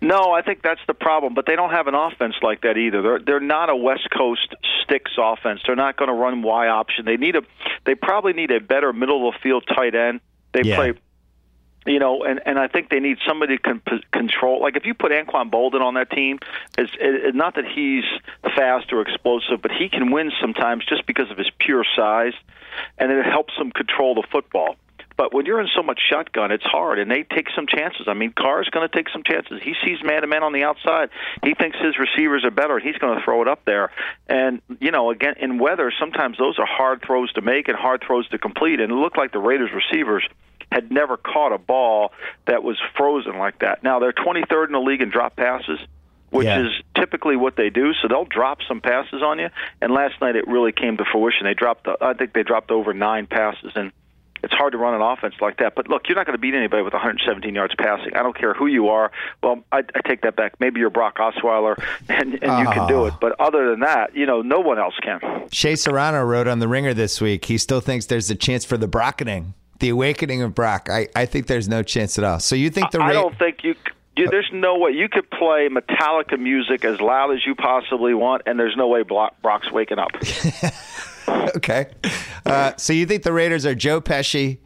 No, 0.00 0.32
I 0.32 0.40
think 0.40 0.62
that's 0.62 0.80
the 0.86 0.94
problem. 0.94 1.34
But 1.34 1.44
they 1.46 1.54
don't 1.54 1.70
have 1.70 1.86
an 1.86 1.94
offense 1.94 2.36
like 2.40 2.62
that 2.62 2.78
either. 2.78 3.02
They're 3.02 3.18
they're 3.18 3.40
not 3.40 3.68
a 3.68 3.76
West 3.76 4.08
Coast 4.16 4.54
sticks 4.82 5.12
offense. 5.18 5.60
They're 5.66 5.76
not 5.76 5.98
going 5.98 6.08
to 6.08 6.14
run 6.14 6.40
Y 6.42 6.68
option. 6.68 7.04
They 7.04 7.18
need 7.18 7.36
a 7.36 7.42
they 7.84 7.94
probably 7.94 8.32
need 8.32 8.50
a 8.50 8.60
better 8.60 8.92
middle 8.94 9.28
of 9.28 9.34
the 9.34 9.40
field 9.42 9.64
tight 9.66 9.94
end. 9.94 10.20
They 10.52 10.62
Yeah. 10.64 10.76
play. 10.76 10.92
You 11.86 11.98
know, 11.98 12.24
and 12.24 12.40
and 12.44 12.58
I 12.58 12.68
think 12.68 12.90
they 12.90 13.00
need 13.00 13.18
somebody 13.26 13.56
to 13.56 13.62
con- 13.62 14.02
control. 14.12 14.60
Like 14.60 14.76
if 14.76 14.84
you 14.84 14.92
put 14.92 15.12
Anquan 15.12 15.50
Boldin 15.50 15.80
on 15.80 15.94
that 15.94 16.10
team, 16.10 16.38
it's 16.76 16.92
it, 17.00 17.34
not 17.34 17.54
that 17.54 17.64
he's 17.64 18.04
fast 18.54 18.92
or 18.92 19.00
explosive, 19.00 19.62
but 19.62 19.70
he 19.72 19.88
can 19.88 20.10
win 20.10 20.30
sometimes 20.40 20.84
just 20.84 21.06
because 21.06 21.30
of 21.30 21.38
his 21.38 21.50
pure 21.58 21.84
size, 21.96 22.34
and 22.98 23.10
it 23.10 23.24
helps 23.24 23.54
him 23.56 23.70
control 23.70 24.14
the 24.14 24.24
football. 24.30 24.76
But 25.20 25.34
when 25.34 25.44
you're 25.44 25.60
in 25.60 25.68
so 25.76 25.82
much 25.82 26.00
shotgun, 26.08 26.50
it's 26.50 26.64
hard, 26.64 26.98
and 26.98 27.10
they 27.10 27.24
take 27.24 27.48
some 27.54 27.66
chances. 27.66 28.06
I 28.08 28.14
mean, 28.14 28.32
Carr's 28.32 28.70
going 28.70 28.88
to 28.88 28.94
take 28.94 29.10
some 29.10 29.22
chances. 29.22 29.60
He 29.62 29.74
sees 29.84 30.02
man 30.02 30.22
to 30.22 30.26
man 30.26 30.42
on 30.42 30.54
the 30.54 30.64
outside. 30.64 31.10
He 31.42 31.52
thinks 31.52 31.76
his 31.78 31.98
receivers 31.98 32.42
are 32.42 32.50
better. 32.50 32.78
and 32.78 32.86
He's 32.86 32.96
going 32.96 33.18
to 33.18 33.22
throw 33.22 33.42
it 33.42 33.48
up 33.48 33.66
there. 33.66 33.90
And 34.28 34.62
you 34.80 34.90
know, 34.90 35.10
again, 35.10 35.34
in 35.38 35.58
weather, 35.58 35.92
sometimes 36.00 36.38
those 36.38 36.58
are 36.58 36.64
hard 36.64 37.02
throws 37.02 37.30
to 37.34 37.42
make 37.42 37.68
and 37.68 37.76
hard 37.76 38.02
throws 38.06 38.28
to 38.30 38.38
complete. 38.38 38.80
And 38.80 38.90
it 38.90 38.94
looked 38.94 39.18
like 39.18 39.32
the 39.32 39.38
Raiders 39.38 39.70
receivers 39.74 40.26
had 40.72 40.90
never 40.92 41.16
caught 41.16 41.52
a 41.52 41.58
ball 41.58 42.12
that 42.46 42.62
was 42.62 42.76
frozen 42.96 43.38
like 43.38 43.58
that. 43.60 43.82
Now 43.82 43.98
they're 43.98 44.12
23rd 44.12 44.66
in 44.66 44.72
the 44.72 44.80
league 44.80 45.02
in 45.02 45.10
drop 45.10 45.36
passes 45.36 45.80
which 46.30 46.46
Yeah. 46.46 46.60
is 46.64 46.70
typically 46.94 47.34
what 47.34 47.56
they 47.56 47.70
do. 47.70 47.92
So 47.94 48.06
they'll 48.06 48.24
drop 48.24 48.58
some 48.68 48.80
passes 48.80 49.20
on 49.20 49.40
you. 49.40 49.48
And 49.82 49.92
last 49.92 50.20
night 50.20 50.36
it 50.36 50.46
really 50.46 50.70
came 50.70 50.96
to 50.98 51.04
fruition. 51.04 51.44
They 51.44 51.54
dropped, 51.54 51.88
uh, 51.88 51.96
I 52.00 52.12
think 52.14 52.34
they 52.34 52.44
dropped 52.44 52.70
over 52.70 52.94
nine 52.94 53.26
passes, 53.26 53.72
and 53.74 53.90
it's 54.44 54.54
hard 54.54 54.70
to 54.74 54.78
run 54.78 54.94
an 54.94 55.00
offense 55.02 55.34
like 55.40 55.56
that. 55.56 55.74
But 55.74 55.88
look, 55.88 56.08
you're 56.08 56.14
not 56.14 56.26
going 56.26 56.36
to 56.36 56.40
beat 56.40 56.54
anybody 56.54 56.84
with 56.84 56.92
117 56.92 57.52
yards 57.52 57.74
passing. 57.76 58.14
I 58.14 58.22
don't 58.22 58.38
care 58.38 58.54
who 58.54 58.68
you 58.68 58.90
are. 58.90 59.10
Well, 59.42 59.64
I, 59.72 59.78
I 59.78 60.08
take 60.08 60.22
that 60.22 60.36
back. 60.36 60.54
Maybe 60.60 60.78
you're 60.78 60.88
Brock 60.88 61.16
Osweiler, 61.18 61.76
and, 62.08 62.34
and 62.40 62.64
you 62.68 62.72
can 62.72 62.86
do 62.86 63.06
it. 63.06 63.14
Ah. 63.14 63.18
But 63.20 63.40
other 63.40 63.68
than 63.68 63.80
that, 63.80 64.14
you 64.14 64.24
know, 64.24 64.40
no 64.40 64.60
one 64.60 64.78
else 64.78 64.94
can. 65.02 65.18
Shea 65.50 65.74
Serrano 65.74 66.22
wrote 66.22 66.46
on 66.46 66.60
the 66.60 66.68
Ringer 66.68 66.94
this 66.94 67.20
week. 67.20 67.46
He 67.46 67.58
still 67.58 67.80
thinks 67.80 68.06
there's 68.06 68.30
a 68.30 68.36
chance 68.36 68.64
for 68.64 68.76
the 68.78 68.86
Brockening, 68.86 69.54
the 69.80 69.88
awakening 69.90 70.42
of 70.42 70.54
Brock. 70.54 70.88
I, 70.90 71.08
I 71.16 71.26
think 71.26 71.46
there's 71.46 71.68
no 71.68 71.82
chance 71.82 72.16
at 72.18 72.24
all. 72.24 72.38
So 72.40 72.54
you 72.54 72.70
think 72.70 72.90
the 72.92 73.00
I 73.02 73.08
Ra- 73.08 73.12
don't 73.12 73.38
think 73.38 73.64
you. 73.64 73.74
you 74.16 74.28
there's 74.28 74.50
no 74.52 74.78
way 74.78 74.92
you 74.92 75.08
could 75.08 75.28
play 75.30 75.68
Metallica 75.68 76.38
music 76.38 76.84
as 76.84 77.00
loud 77.00 77.32
as 77.32 77.44
you 77.44 77.54
possibly 77.54 78.14
want, 78.14 78.42
and 78.46 78.58
there's 78.58 78.76
no 78.76 78.86
way 78.88 79.02
Brock, 79.02 79.34
Brock's 79.42 79.70
waking 79.72 79.98
up. 79.98 80.10
okay. 81.56 81.86
Uh, 82.46 82.72
so 82.76 82.92
you 82.92 83.06
think 83.06 83.22
the 83.22 83.32
Raiders 83.32 83.66
are 83.66 83.74
Joe 83.74 84.00
Pesci? 84.00 84.58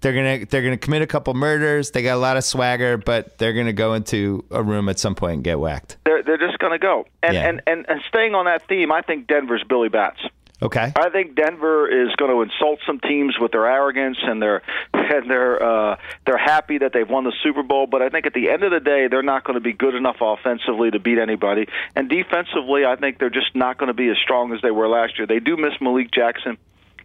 They're 0.00 0.14
gonna 0.14 0.46
they're 0.46 0.62
gonna 0.62 0.78
commit 0.78 1.02
a 1.02 1.06
couple 1.06 1.34
murders. 1.34 1.90
They 1.90 2.02
got 2.02 2.14
a 2.14 2.18
lot 2.20 2.38
of 2.38 2.44
swagger, 2.44 2.96
but 2.96 3.36
they're 3.36 3.52
gonna 3.52 3.74
go 3.74 3.92
into 3.92 4.44
a 4.50 4.62
room 4.62 4.88
at 4.88 4.98
some 4.98 5.14
point 5.14 5.34
and 5.34 5.44
get 5.44 5.60
whacked. 5.60 5.98
they're 6.06 6.22
they're 6.22 6.38
just 6.38 6.58
going 6.58 6.72
to 6.72 6.78
go. 6.78 7.06
And, 7.22 7.34
Yeah. 7.34 7.48
and 7.48 7.62
and 7.66 7.84
and 7.88 8.00
staying 8.08 8.34
on 8.34 8.46
that 8.46 8.66
theme, 8.66 8.90
I 8.92 9.02
think 9.02 9.26
Denver's 9.26 9.62
Billy 9.68 9.90
Batts. 9.90 10.20
Okay. 10.62 10.92
I 10.94 11.08
think 11.08 11.36
Denver 11.36 11.88
is 11.88 12.14
going 12.16 12.30
to 12.30 12.42
insult 12.42 12.80
some 12.86 13.00
teams 13.00 13.38
with 13.40 13.52
their 13.52 13.66
arrogance 13.66 14.18
and 14.22 14.42
their 14.42 14.62
and 14.94 15.30
their 15.30 15.62
uh, 15.62 15.96
they're 16.26 16.36
happy 16.36 16.78
that 16.78 16.92
they've 16.92 17.08
won 17.08 17.24
the 17.24 17.32
Super 17.42 17.62
Bowl. 17.62 17.86
But 17.86 18.02
I 18.02 18.10
think 18.10 18.26
at 18.26 18.34
the 18.34 18.50
end 18.50 18.62
of 18.62 18.70
the 18.70 18.80
day, 18.80 19.08
they're 19.08 19.22
not 19.22 19.44
going 19.44 19.54
to 19.54 19.60
be 19.60 19.72
good 19.72 19.94
enough 19.94 20.16
offensively 20.20 20.90
to 20.90 20.98
beat 20.98 21.18
anybody. 21.18 21.66
And 21.96 22.08
defensively, 22.10 22.84
I 22.84 22.96
think 22.96 23.18
they're 23.18 23.30
just 23.30 23.54
not 23.54 23.78
going 23.78 23.88
to 23.88 23.94
be 23.94 24.08
as 24.08 24.18
strong 24.18 24.52
as 24.52 24.60
they 24.60 24.70
were 24.70 24.88
last 24.88 25.18
year. 25.18 25.26
They 25.26 25.40
do 25.40 25.56
miss 25.56 25.72
Malik 25.80 26.10
Jackson. 26.12 26.58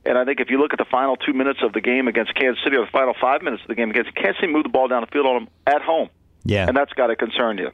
And 0.08 0.18
I 0.20 0.26
think 0.26 0.40
if 0.40 0.52
you 0.52 0.60
look 0.60 0.72
at 0.72 0.78
the 0.78 0.86
final 0.86 1.16
two 1.16 1.34
minutes 1.34 1.62
of 1.64 1.74
the 1.74 1.82
game 1.82 2.08
against 2.08 2.36
Kansas 2.36 2.64
City, 2.64 2.76
or 2.76 2.86
the 2.86 2.92
final 2.92 3.16
five 3.20 3.42
minutes 3.42 3.64
of 3.64 3.70
the 3.70 3.76
game 3.76 3.90
against 3.90 4.14
Kansas 4.14 4.40
City, 4.40 4.52
move 4.54 4.64
the 4.64 4.70
ball 4.70 4.88
down 4.88 5.02
the 5.02 5.08
field 5.08 5.26
on 5.26 5.46
them 5.46 5.48
at 5.66 5.82
home, 5.82 6.10
Yeah. 6.44 6.68
and 6.68 6.78
that's 6.78 6.94
got 6.94 7.08
to 7.08 7.16
concern 7.16 7.58
you. 7.58 7.72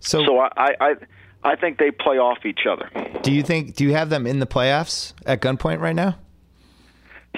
So, 0.00 0.24
So 0.24 0.38
I, 0.38 0.74
I, 0.80 0.94
I, 1.42 1.56
think 1.56 1.78
they 1.78 1.90
play 1.90 2.18
off 2.18 2.44
each 2.44 2.66
other. 2.68 2.90
do 3.22 3.32
you 3.32 3.42
think 3.42 3.74
do 3.74 3.84
you 3.84 3.92
have 3.94 4.10
them 4.10 4.26
in 4.26 4.38
the 4.38 4.46
playoffs 4.46 5.12
at 5.26 5.40
gunpoint 5.40 5.80
right 5.80 5.96
now? 5.96 6.18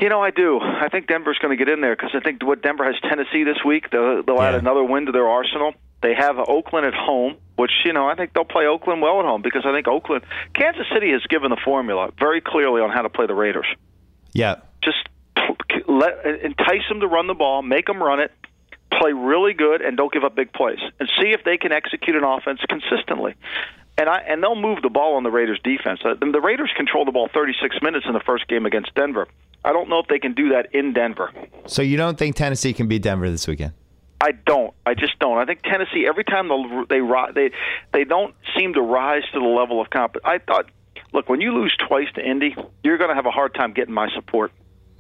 You 0.01 0.09
know, 0.09 0.23
I 0.23 0.31
do. 0.31 0.61
I 0.61 0.89
think 0.89 1.09
Denver's 1.09 1.39
going 1.39 1.57
to 1.57 1.63
get 1.63 1.71
in 1.71 1.83
there 1.83 1.95
because 1.95 2.13
I 2.15 2.21
think 2.21 2.43
what 2.43 2.63
Denver 2.63 2.85
has 2.85 2.95
Tennessee 3.03 3.45
this 3.45 3.59
week. 3.65 3.91
They'll, 3.91 4.23
they'll 4.23 4.41
add 4.41 4.55
another 4.55 4.83
win 4.83 5.07
to 5.07 5.13
their 5.13 5.29
arsenal. 5.29 5.75
They 6.03 6.15
have 6.15 6.39
Oakland 6.39 6.87
at 6.87 6.95
home, 6.95 7.37
which 7.57 7.73
you 7.85 7.93
know 7.93 8.09
I 8.09 8.15
think 8.15 8.33
they'll 8.33 8.45
play 8.45 8.65
Oakland 8.67 9.03
well 9.03 9.21
at 9.21 9.27
home 9.27 9.43
because 9.43 9.67
I 9.67 9.73
think 9.73 9.87
Oakland, 9.89 10.25
Kansas 10.55 10.87
City 10.95 11.13
has 11.13 11.23
given 11.29 11.51
the 11.51 11.61
formula 11.63 12.11
very 12.19 12.41
clearly 12.41 12.81
on 12.81 12.91
how 12.91 13.03
to 13.03 13.11
play 13.11 13.27
the 13.27 13.35
Raiders. 13.35 13.67
Yeah. 14.33 14.57
Just 14.83 15.09
let 15.87 16.25
entice 16.25 16.89
them 16.89 17.01
to 17.01 17.07
run 17.07 17.27
the 17.27 17.35
ball, 17.35 17.61
make 17.61 17.87
them 17.87 18.03
run 18.03 18.21
it, 18.21 18.33
play 18.91 19.13
really 19.13 19.53
good, 19.53 19.83
and 19.83 19.97
don't 19.97 20.13
give 20.13 20.25
up 20.25 20.35
big 20.35 20.53
plays, 20.53 20.79
and 20.99 21.11
see 21.21 21.31
if 21.33 21.45
they 21.45 21.59
can 21.59 21.73
execute 21.73 22.17
an 22.17 22.25
offense 22.25 22.61
consistently. 22.69 23.35
And 24.01 24.09
I 24.09 24.21
and 24.27 24.43
they'll 24.43 24.57
move 24.57 24.81
the 24.81 24.89
ball 24.89 25.17
on 25.17 25.25
the 25.25 25.31
Raiders 25.31 25.61
defense. 25.63 26.01
Uh, 26.03 26.15
The 26.15 26.41
Raiders 26.41 26.71
control 26.75 27.05
the 27.05 27.13
ball 27.13 27.29
36 27.35 27.77
minutes 27.83 28.07
in 28.09 28.15
the 28.15 28.21
first 28.21 28.49
game 28.49 28.65
against 28.65 28.95
Denver. 28.95 29.29
I 29.63 29.75
don't 29.75 29.91
know 29.91 29.99
if 29.99 30.07
they 30.07 30.19
can 30.19 30.33
do 30.33 30.49
that 30.49 30.75
in 30.75 30.95
Denver. 30.95 31.31
So 31.67 31.83
you 31.83 31.99
don't 31.99 32.17
think 32.17 32.35
Tennessee 32.35 32.73
can 32.73 32.89
beat 32.89 33.03
Denver 33.03 33.31
this 33.31 33.47
weekend? 33.47 33.75
I 34.19 34.33
don't. 34.33 34.73
I 34.87 34.95
just 34.95 35.19
don't. 35.19 35.37
I 35.37 35.45
think 35.45 35.61
Tennessee 35.61 36.07
every 36.09 36.25
time 36.25 36.49
they 36.89 37.01
they 37.01 37.33
they 37.35 37.51
they 37.93 38.05
don't 38.05 38.35
seem 38.57 38.73
to 38.73 38.81
rise 38.81 39.25
to 39.35 39.39
the 39.39 39.45
level 39.45 39.83
of 39.83 39.91
comp. 39.91 40.17
I 40.25 40.39
thought, 40.39 40.71
look, 41.13 41.29
when 41.29 41.43
you 41.43 41.53
lose 41.53 41.77
twice 41.87 42.09
to 42.15 42.27
Indy, 42.27 42.57
you're 42.83 42.97
going 42.97 43.11
to 43.11 43.15
have 43.15 43.27
a 43.27 43.31
hard 43.31 43.53
time 43.55 43.75
getting 43.75 43.93
my 43.93 44.09
support. 44.15 44.51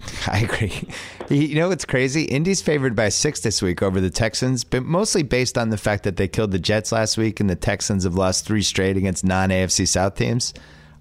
I 0.27 0.41
agree. 0.41 0.89
You 1.29 1.55
know 1.57 1.69
what's 1.69 1.85
crazy? 1.85 2.25
Indy's 2.25 2.63
favored 2.63 2.97
by 2.97 3.09
six 3.11 3.41
this 3.41 3.61
week 3.63 3.83
over 3.83 4.01
the 4.01 4.11
Texans, 4.11 4.65
but 4.65 4.83
mostly 4.83 5.23
based 5.23 5.57
on 5.59 5.71
the 5.71 5.77
fact 5.77 6.05
that 6.05 6.17
they 6.17 6.27
killed 6.29 6.51
the 6.53 6.59
Jets 6.59 6.91
last 6.93 7.17
week 7.19 7.39
and 7.41 7.49
the 7.51 7.57
Texans 7.57 8.05
have 8.05 8.15
lost 8.15 8.47
three 8.47 8.63
straight 8.63 8.97
against 8.97 9.25
non 9.25 9.51
AFC 9.51 9.87
South 9.87 10.15
teams. 10.17 10.55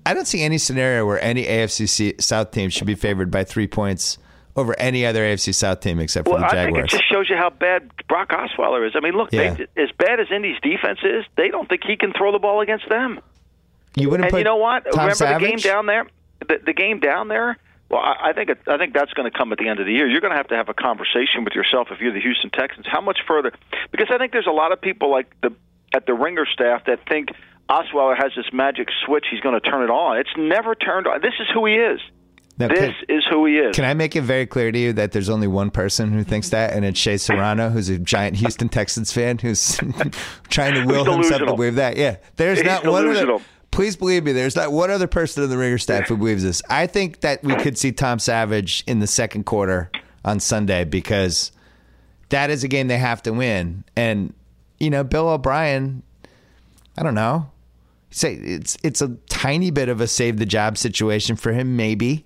I 0.05 0.13
don't 0.13 0.25
see 0.27 0.41
any 0.41 0.57
scenario 0.57 1.05
where 1.05 1.21
any 1.23 1.45
AFC 1.45 2.21
South 2.21 2.51
team 2.51 2.69
should 2.69 2.87
be 2.87 2.95
favored 2.95 3.29
by 3.31 3.43
three 3.43 3.67
points 3.67 4.17
over 4.55 4.77
any 4.79 5.05
other 5.05 5.21
AFC 5.23 5.53
South 5.53 5.79
team 5.79 5.99
except 5.99 6.27
for 6.27 6.33
Well, 6.33 6.39
the 6.41 6.47
I 6.47 6.49
think 6.65 6.77
it 6.77 6.81
Jaguars. 6.87 6.89
just 6.91 7.09
shows 7.09 7.29
you 7.29 7.35
how 7.37 7.49
bad 7.49 7.89
Brock 8.07 8.29
Osweiler 8.29 8.85
is. 8.87 8.93
I 8.95 8.99
mean, 8.99 9.13
look, 9.13 9.31
Yeah. 9.31 9.53
they, 9.53 9.81
as 9.81 9.89
bad 9.97 10.19
as 10.19 10.27
Indy's 10.31 10.59
defense 10.61 10.99
is, 11.03 11.25
they 11.37 11.49
don't 11.49 11.69
think 11.69 11.83
he 11.85 11.95
can 11.95 12.11
throw 12.13 12.31
the 12.31 12.39
ball 12.39 12.61
against 12.61 12.87
them. 12.89 13.19
you 13.95 14.09
wouldn't 14.09 14.25
And 14.25 14.31
put 14.31 14.37
you 14.39 14.43
know 14.43 14.57
what? 14.57 14.83
Tom 14.85 14.91
Remember 14.95 15.15
Savage? 15.15 15.41
the 15.41 15.47
game 15.47 15.57
down 15.57 15.85
there? 15.85 16.05
The, 16.47 16.59
the 16.65 16.73
game 16.73 16.99
down 16.99 17.27
there. 17.27 17.57
Well, 17.89 18.01
I, 18.01 18.33
think 18.33 18.49
it, 18.51 18.59
I 18.67 18.77
think 18.77 18.93
that's 18.93 19.11
going 19.13 19.29
to 19.31 19.35
come 19.35 19.51
at 19.51 19.57
the 19.57 19.67
end 19.67 19.79
of 19.79 19.87
the 19.87 19.91
year. 19.93 20.07
You're 20.07 20.21
going 20.21 20.31
to 20.31 20.37
have 20.37 20.47
to 20.49 20.55
have 20.55 20.69
a 20.69 20.75
conversation 20.75 21.43
with 21.43 21.53
yourself 21.55 21.87
if 21.91 21.99
you're 21.99 22.13
the 22.13 22.21
Houston 22.21 22.51
Texans. 22.51 22.85
How 22.87 23.01
much 23.01 23.19
further? 23.27 23.51
Because 23.91 24.07
I 24.11 24.17
think 24.19 24.31
there's 24.31 24.45
a 24.47 24.51
lot 24.51 24.71
of 24.71 24.79
people 24.79 25.09
like 25.09 25.27
the 25.41 25.51
at 25.95 26.05
the 26.05 26.13
Ringer 26.13 26.45
staff 26.45 26.85
that 26.85 26.99
think 27.09 27.29
Osweiler 27.67 28.15
has 28.15 28.31
this 28.35 28.45
magic 28.53 28.89
switch. 29.05 29.25
He's 29.31 29.39
going 29.39 29.59
to 29.59 29.69
turn 29.69 29.83
it 29.83 29.89
on. 29.89 30.17
It's 30.19 30.29
never 30.37 30.75
turned 30.75 31.07
on. 31.07 31.19
This 31.21 31.33
is 31.39 31.47
who 31.51 31.65
he 31.65 31.73
is. 31.75 31.99
Now, 32.59 32.67
This 32.67 32.93
can, 33.07 33.17
is 33.17 33.23
who 33.29 33.45
he 33.45 33.55
is. 33.57 33.75
can 33.75 33.85
I 33.85 33.93
make 33.95 34.15
it 34.15 34.21
very 34.21 34.45
clear 34.45 34.71
to 34.71 34.77
you 34.77 34.91
that 34.93 35.13
there's 35.13 35.29
only 35.29 35.47
one 35.47 35.71
person 35.71 36.11
who 36.11 36.23
thinks 36.25 36.49
that, 36.49 36.73
and 36.73 36.83
it's 36.83 36.99
Shea 36.99 37.15
Serrano, 37.17 37.69
who's 37.69 37.87
a 37.89 37.97
giant 37.97 38.35
Houston 38.35 38.67
Texans 38.69 39.11
fan, 39.13 39.37
who's 39.39 39.77
trying 40.49 40.73
to 40.73 40.85
will 40.85 41.05
himself 41.05 41.05
to 41.05 41.21
delusional. 41.29 41.55
believe 41.55 41.75
that. 41.75 41.95
Yeah, 41.97 42.17
there's 42.35 42.59
He's 42.59 42.67
not 42.67 42.83
one 42.85 42.95
other. 42.95 43.03
delusional. 43.13 43.41
Please 43.79 43.95
believe 43.95 44.25
me, 44.25 44.33
there's 44.33 44.57
not 44.57 44.73
one 44.73 44.91
other 44.91 45.07
person 45.07 45.41
in 45.41 45.49
the 45.49 45.57
Ringer 45.57 45.77
staff 45.77 46.09
who 46.09 46.17
believes 46.17 46.43
this. 46.43 46.61
I 46.69 46.85
think 46.85 47.21
that 47.21 47.41
we 47.45 47.55
could 47.55 47.77
see 47.77 47.93
Tom 47.93 48.19
Savage 48.19 48.83
in 48.85 48.99
the 48.99 49.07
second 49.07 49.45
quarter 49.45 49.89
on 50.25 50.41
Sunday 50.41 50.83
because 50.83 51.53
that 52.27 52.49
is 52.49 52.65
a 52.65 52.67
game 52.67 52.89
they 52.89 52.97
have 52.97 53.23
to 53.23 53.31
win. 53.31 53.85
And 53.95 54.33
you 54.81 54.89
know, 54.89 55.05
Bill 55.05 55.29
O'Brien, 55.29 56.03
I 56.97 57.03
don't 57.03 57.15
know, 57.15 57.51
say 58.11 58.33
it's 58.33 58.75
it's 58.83 59.01
a 59.01 59.15
tiny 59.29 59.71
bit 59.71 59.87
of 59.87 60.01
a 60.01 60.07
save 60.07 60.39
the 60.39 60.45
job 60.45 60.77
situation 60.77 61.37
for 61.37 61.53
him, 61.53 61.77
maybe. 61.77 62.25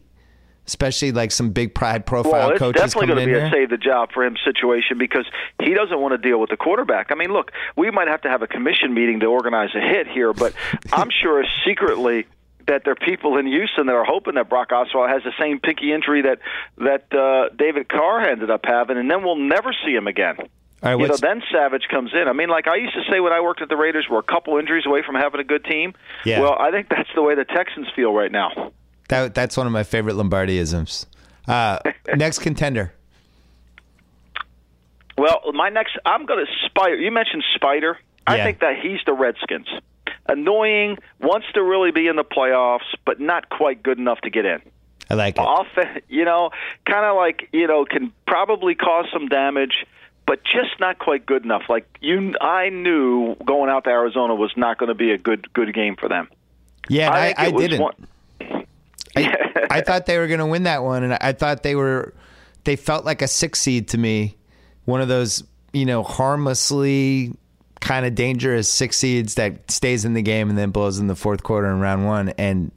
Especially 0.65 1.12
like 1.12 1.32
some 1.32 1.49
big 1.49 1.76
pride 1.76 2.06
profile 2.06 2.32
Well, 2.32 2.49
it's 2.52 2.60
coaches 2.60 2.82
definitely 2.82 3.08
going 3.08 3.28
to 3.28 3.34
be 3.34 3.39
a 3.39 3.52
save 3.52 3.69
the 3.69 3.78
job 3.78 4.12
for 4.13 4.23
him 4.23 4.38
situation 4.45 4.97
because 4.97 5.26
he 5.62 5.73
doesn't 5.73 5.99
want 5.99 6.13
to 6.13 6.17
deal 6.17 6.39
with 6.39 6.49
the 6.49 6.58
quarterback. 6.58 7.12
I 7.12 7.15
mean, 7.15 7.32
look, 7.32 7.52
we 7.76 7.91
might 7.91 8.08
have 8.08 8.21
to 8.21 8.30
have 8.30 8.41
a 8.41 8.47
commission 8.47 8.93
meeting 8.93 9.19
to 9.21 9.26
organize 9.26 9.76
a 9.76 9.82
hit 9.82 10.08
here, 10.08 10.32
but 10.32 10.54
I'm 10.93 11.10
sure 11.10 11.43
secretly 11.65 12.26
that 12.67 12.84
there 12.86 12.93
are 12.93 12.95
people 12.95 13.38
in 13.38 13.45
Houston 13.45 13.88
that 13.88 13.95
are 13.95 14.06
hoping 14.06 14.36
that 14.36 14.49
Brock 14.49 14.69
Osweiler 14.69 15.10
has 15.10 15.23
the 15.23 15.34
same 15.39 15.60
pinky 15.60 15.91
injury 15.91 16.21
that 16.21 16.39
that 16.78 17.13
uh, 17.13 17.54
David 17.56 17.89
Carr 17.89 18.21
ended 18.21 18.49
up 18.49 18.62
having, 18.63 18.97
and 18.97 19.10
then 19.10 19.23
we'll 19.23 19.36
never 19.36 19.73
see 19.86 19.93
him 19.93 20.08
again. 20.08 20.38
Right, 20.82 20.99
you 20.99 21.08
know, 21.08 21.15
then 21.15 21.41
Savage 21.49 21.88
comes 21.89 22.12
in. 22.13 22.28
I 22.28 22.34
mean, 22.34 22.49
like 22.49 22.67
I 22.67 22.76
used 22.76 22.93
to 22.93 23.04
say 23.10 23.21
when 23.21 23.32
I 23.32 23.39
worked 23.39 23.62
at 23.62 23.69
the 23.69 23.78
Raiders, 23.78 24.08
we're 24.10 24.19
a 24.19 24.23
couple 24.23 24.58
injuries 24.58 24.86
away 24.86 25.02
from 25.02 25.15
having 25.15 25.39
a 25.39 25.45
good 25.45 25.63
team. 25.63 25.93
Yeah. 26.26 26.41
Well, 26.41 26.58
I 26.60 26.71
think 26.71 26.89
that's 26.89 27.10
the 27.15 27.21
way 27.21 27.36
the 27.36 27.45
Texans 27.45 27.88
feel 27.95 28.13
right 28.13 28.32
now. 28.32 28.73
That 29.10 29.34
that's 29.36 29.58
one 29.58 29.68
of 29.68 29.74
my 29.74 29.84
favorite 29.84 30.16
Lombardi-isms. 30.16 31.06
Uh, 31.48 31.80
next 32.16 32.39
contender. 32.39 32.94
Well, 35.18 35.42
my 35.54 35.70
next, 35.70 35.98
I'm 36.06 36.26
going 36.26 36.46
to 36.46 36.52
Spider. 36.66 36.96
You 36.96 37.12
mentioned 37.12 37.44
Spider. 37.56 37.98
I 38.26 38.38
Yeah. 38.38 38.44
think 38.46 38.60
that 38.60 38.78
he's 38.82 39.00
the 39.06 39.13
Redskins. 39.13 39.68
Annoying, 40.28 40.98
wants 41.20 41.48
to 41.54 41.62
really 41.62 41.92
be 41.92 42.08
in 42.08 42.16
the 42.16 42.24
playoffs, 42.24 42.96
but 43.06 43.20
not 43.20 43.50
quite 43.50 43.84
good 43.84 44.00
enough 44.00 44.22
to 44.22 44.30
get 44.30 44.46
in. 44.46 44.62
I 45.10 45.16
like 45.16 45.36
it. 45.36 45.42
Off, 45.42 45.68
you 46.08 46.24
know, 46.26 46.52
kind 46.86 47.06
of 47.06 47.16
like 47.18 47.50
you 47.52 47.68
know, 47.68 47.84
can 47.86 48.12
probably 48.26 48.74
cause 48.74 49.06
some 49.12 49.28
damage, 49.28 49.86
but 50.26 50.44
just 50.46 50.80
not 50.80 50.98
quite 50.98 51.26
good 51.26 51.44
enough. 51.44 51.63
Like 51.68 51.86
you, 52.00 52.34
I 52.39 52.70
knew 52.70 53.36
going 53.46 53.70
out 53.70 53.84
to 53.84 53.89
Arizona 53.89 54.34
was 54.34 54.54
not 54.56 54.78
going 54.78 54.88
to 54.89 54.96
be 54.96 55.12
a 55.12 55.18
good 55.18 55.52
good 55.54 55.74
game 55.74 55.98
for 55.98 56.08
them. 56.08 56.30
Yeah, 56.88 57.08
and 57.08 57.16
I, 57.16 57.46
I, 57.48 57.52
didn't. 57.52 57.82
one- 57.82 58.08
I, 59.16 59.36
I 59.70 59.82
thought 59.82 60.06
they 60.06 60.18
were 60.18 60.28
going 60.28 60.40
to 60.40 60.46
win 60.46 60.64
that 60.64 60.84
one, 60.84 61.04
and 61.04 61.14
I 61.14 61.34
thought 61.34 61.64
they 61.64 61.76
were. 61.76 62.14
They 62.64 62.76
felt 62.76 63.04
like 63.06 63.22
a 63.22 63.28
six 63.28 63.60
seed 63.60 63.90
to 63.90 63.98
me, 63.98 64.38
one 64.86 65.02
of 65.02 65.08
those 65.08 65.44
you 65.74 65.86
know 65.86 66.04
harmlessly 66.04 67.34
kind 67.82 68.06
of 68.06 68.16
dangerous 68.16 68.70
six 68.70 68.96
seeds 68.98 69.36
that 69.36 69.70
stays 69.70 70.06
in 70.06 70.14
the 70.14 70.22
game 70.22 70.50
and 70.50 70.58
then 70.58 70.70
blows 70.72 71.00
in 71.00 71.08
the 71.08 71.16
fourth 71.16 71.44
quarter 71.44 71.68
in 71.70 71.80
round 71.82 72.06
one. 72.06 72.30
And 72.38 72.72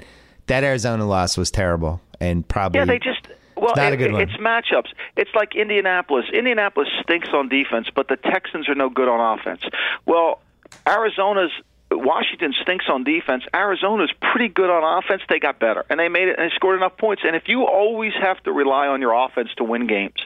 that 0.46 0.64
Arizona 0.64 1.06
loss 1.06 1.36
was 1.36 1.50
terrible, 1.50 2.00
and 2.20 2.46
probably 2.46 2.80
Yeah, 2.80 2.86
they 2.86 2.98
just 2.98 3.20
well, 3.56 3.74
it- 3.78 4.00
it's 4.00 4.32
matchups. 4.32 4.88
It's 5.16 5.30
like 5.34 5.54
Indianapolis. 5.54 6.26
Indianapolis 6.32 6.88
stinks 7.02 7.28
on 7.32 7.48
defense, 7.48 7.88
but 7.94 8.08
the 8.08 8.16
Texans 8.16 8.68
are 8.68 8.74
no 8.74 8.90
good 8.90 9.08
on 9.08 9.38
offense. 9.38 9.62
Well, 10.04 10.40
Arizona's 10.86 11.52
Washington 11.90 12.52
stinks 12.62 12.86
on 12.90 13.04
defense. 13.04 13.44
Arizona's 13.54 14.12
pretty 14.20 14.48
good 14.48 14.70
on 14.70 15.02
offense. 15.02 15.22
They 15.28 15.38
got 15.38 15.60
better, 15.60 15.84
and 15.88 16.00
they 16.00 16.08
made 16.08 16.28
it 16.28 16.38
and 16.38 16.50
they 16.50 16.54
scored 16.54 16.76
enough 16.76 16.96
points. 16.98 17.22
And 17.24 17.36
if 17.36 17.44
you 17.46 17.64
always 17.66 18.12
have 18.20 18.42
to 18.44 18.52
rely 18.52 18.88
on 18.88 19.00
your 19.00 19.12
offense 19.12 19.50
to 19.58 19.64
win 19.64 19.86
games, 19.86 20.16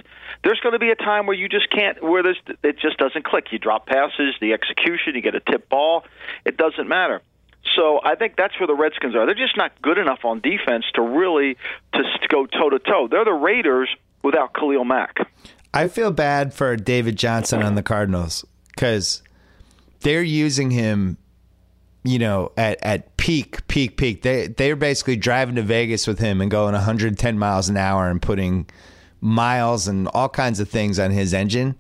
there's 0.43 0.61
going 0.61 0.73
to 0.73 0.79
be 0.79 0.91
a 0.91 0.97
time 0.97 1.27
where 1.27 1.37
you 1.37 1.49
just 1.49 1.71
can't. 1.71 2.03
Where 2.03 2.23
there's 2.23 2.41
it 2.63 2.79
just 2.81 2.97
doesn't 2.99 3.25
click. 3.25 3.53
You 3.53 3.59
drop 3.59 3.87
passes, 3.87 4.35
the 4.41 4.53
execution, 4.53 5.15
you 5.15 5.23
get 5.23 5.35
a 5.35 5.41
tip 5.41 5.69
ball. 5.69 6.05
It 6.45 6.57
doesn't 6.57 6.89
matter. 6.89 7.21
So 7.77 8.01
I 8.03 8.15
think 8.15 8.37
that's 8.37 8.59
where 8.59 8.67
the 8.67 8.75
Redskins 8.75 9.15
are. 9.15 9.27
They're 9.27 9.35
just 9.35 9.57
not 9.57 9.81
good 9.83 9.99
enough 9.99 10.25
on 10.25 10.41
defense 10.41 10.87
to 10.95 11.03
really 11.03 11.57
to 11.93 12.03
go 12.29 12.47
toe 12.47 12.71
to 12.71 12.79
toe. 12.79 13.09
They're 13.11 13.25
the 13.25 13.33
Raiders 13.33 13.89
without 14.23 14.55
Khalil 14.55 14.85
Mack. 14.85 15.19
I 15.73 15.89
feel 15.89 16.11
bad 16.11 16.53
for 16.53 16.75
David 16.77 17.17
Johnson 17.17 17.63
on 17.63 17.75
the 17.75 17.83
Cardinals 17.83 18.45
because 18.75 19.23
they're 20.01 20.23
using 20.23 20.71
him, 20.71 21.17
you 22.05 22.19
know, 22.19 22.51
at, 22.57 22.79
at 22.83 23.17
peak, 23.17 23.67
peak, 23.69 23.97
peak. 23.97 24.23
They 24.23 24.47
they're 24.49 24.77
basically 24.77 25.17
driving 25.17 25.57
to 25.57 25.63
Vegas 25.63 26.07
with 26.07 26.19
him 26.19 26.41
and 26.41 26.51
going 26.51 26.73
110 26.73 27.39
miles 27.39 27.69
an 27.69 27.77
hour 27.77 28.09
and 28.09 28.21
putting 28.23 28.67
miles 29.21 29.87
and 29.87 30.09
all 30.09 30.29
kinds 30.29 30.61
of 30.61 30.69
things 30.69 30.99
on 30.99 31.11
his 31.11 31.35
engine, 31.35 31.75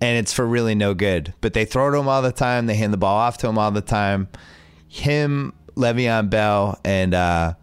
and 0.00 0.18
it's 0.18 0.32
for 0.32 0.46
really 0.46 0.74
no 0.74 0.94
good. 0.94 1.34
But 1.40 1.52
they 1.52 1.64
throw 1.66 1.90
to 1.90 1.98
him 1.98 2.08
all 2.08 2.22
the 2.22 2.32
time. 2.32 2.66
They 2.66 2.74
hand 2.74 2.92
the 2.92 2.96
ball 2.98 3.16
off 3.16 3.36
to 3.38 3.48
him 3.48 3.58
all 3.58 3.70
the 3.70 3.82
time. 3.82 4.28
Him, 4.88 5.52
Le'Veon 5.74 6.30
Bell, 6.30 6.80
and 6.84 7.12
uh, 7.12 7.54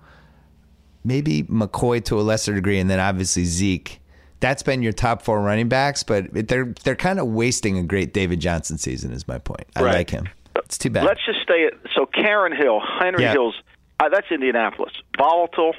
maybe 1.04 1.44
McCoy 1.44 2.04
to 2.06 2.20
a 2.20 2.22
lesser 2.22 2.54
degree, 2.54 2.80
and 2.80 2.90
then 2.90 3.00
obviously 3.00 3.46
Zeke. 3.46 4.00
That's 4.40 4.62
been 4.62 4.82
your 4.84 4.92
top 4.92 5.22
four 5.22 5.42
running 5.42 5.70
backs, 5.70 6.04
but 6.04 6.26
they're 6.32 6.74
they're 6.84 6.96
kind 6.98 7.20
of 7.20 7.28
wasting 7.28 7.78
a 7.78 7.84
great 7.84 8.14
David 8.14 8.40
Johnson 8.42 8.78
season. 8.78 9.14
Is 9.14 9.26
my 9.28 9.38
point. 9.40 9.66
I 9.76 9.82
Right. 9.84 9.94
like 9.96 10.10
him. 10.10 10.28
It's 10.58 10.78
too 10.78 10.90
bad. 10.90 11.06
Let's 11.06 11.26
just 11.26 11.42
stay 11.42 11.66
at 11.66 11.74
so 11.96 12.06
Karen 12.06 12.56
Hill, 12.56 12.82
Henry 13.00 13.24
Yeah. 13.24 13.32
Hills. 13.34 13.56
Uh, 14.00 14.10
that's 14.10 14.28
Indianapolis. 14.32 14.94
Volatile. 15.18 15.74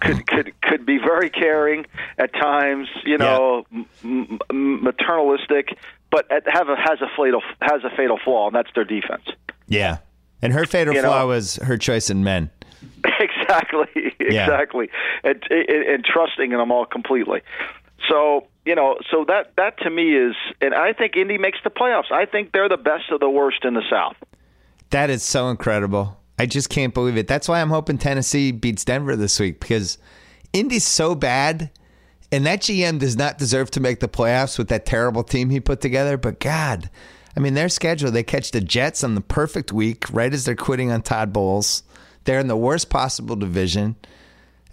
could 0.00 0.26
could 0.26 0.60
could 0.62 0.86
be 0.86 0.98
very 0.98 1.28
caring 1.30 1.84
at 2.18 2.32
times. 2.32 2.88
You 3.04 3.18
know, 3.18 3.66
m- 3.72 3.86
m- 4.04 4.38
m- 4.50 4.80
maternalistic, 4.84 5.76
but 6.10 6.30
at, 6.32 6.44
have 6.48 6.68
a, 6.68 6.76
has 6.76 7.00
a 7.02 7.08
fatal 7.16 7.42
has 7.60 7.82
a 7.84 7.90
fatal 7.96 8.18
flaw, 8.24 8.46
and 8.46 8.54
that's 8.56 8.70
their 8.74 8.84
defense. 8.84 9.24
yeah, 9.68 9.98
and 10.40 10.52
her 10.54 10.64
fatal 10.64 10.94
You 10.94 11.02
know- 11.02 11.08
flaw 11.08 11.26
was 11.26 11.56
her 11.56 11.76
choice 11.76 12.08
in 12.10 12.24
men. 12.24 12.50
exactly, 13.04 14.14
Yeah. 14.20 14.44
exactly, 14.44 14.88
and, 15.24 15.42
and, 15.50 15.68
and 15.68 16.04
trusting 16.04 16.52
in 16.52 16.58
them 16.58 16.70
all 16.72 16.86
completely. 16.86 17.42
So 18.08 18.46
you 18.66 18.74
know, 18.74 18.98
so 19.10 19.24
that 19.28 19.52
that 19.56 19.78
to 19.78 19.90
me 19.90 20.14
is, 20.16 20.34
and 20.60 20.74
I 20.74 20.92
think 20.92 21.16
Indy 21.16 21.38
makes 21.38 21.58
the 21.62 21.70
playoffs. 21.70 22.10
I 22.10 22.26
think 22.26 22.52
they're 22.52 22.68
the 22.68 22.76
best 22.76 23.04
of 23.12 23.20
the 23.20 23.30
worst 23.30 23.64
in 23.64 23.74
the 23.74 23.82
South. 23.88 24.16
That 24.90 25.08
is 25.08 25.22
so 25.22 25.48
incredible. 25.48 26.18
I 26.38 26.46
just 26.46 26.68
can't 26.68 26.92
believe 26.92 27.16
it. 27.16 27.28
That's 27.28 27.48
why 27.48 27.60
I'm 27.60 27.70
hoping 27.70 27.96
Tennessee 27.96 28.52
beats 28.52 28.84
Denver 28.84 29.16
this 29.16 29.38
week 29.38 29.60
because 29.60 29.98
Indy's 30.52 30.86
so 30.86 31.14
bad, 31.14 31.70
and 32.32 32.44
that 32.44 32.62
GM 32.62 32.98
does 32.98 33.16
not 33.16 33.38
deserve 33.38 33.70
to 33.70 33.80
make 33.80 34.00
the 34.00 34.08
playoffs 34.08 34.58
with 34.58 34.68
that 34.68 34.84
terrible 34.84 35.22
team 35.22 35.50
he 35.50 35.60
put 35.60 35.80
together. 35.80 36.16
But 36.16 36.40
God, 36.40 36.90
I 37.36 37.40
mean, 37.40 37.54
their 37.54 37.68
schedule, 37.68 38.10
they 38.10 38.24
catch 38.24 38.50
the 38.50 38.60
Jets 38.60 39.04
on 39.04 39.14
the 39.14 39.20
perfect 39.20 39.72
week 39.72 40.12
right 40.12 40.34
as 40.34 40.44
they're 40.44 40.56
quitting 40.56 40.90
on 40.90 41.02
Todd 41.02 41.32
Bowles. 41.32 41.84
They're 42.24 42.40
in 42.40 42.48
the 42.48 42.56
worst 42.56 42.90
possible 42.90 43.36
division. 43.36 43.94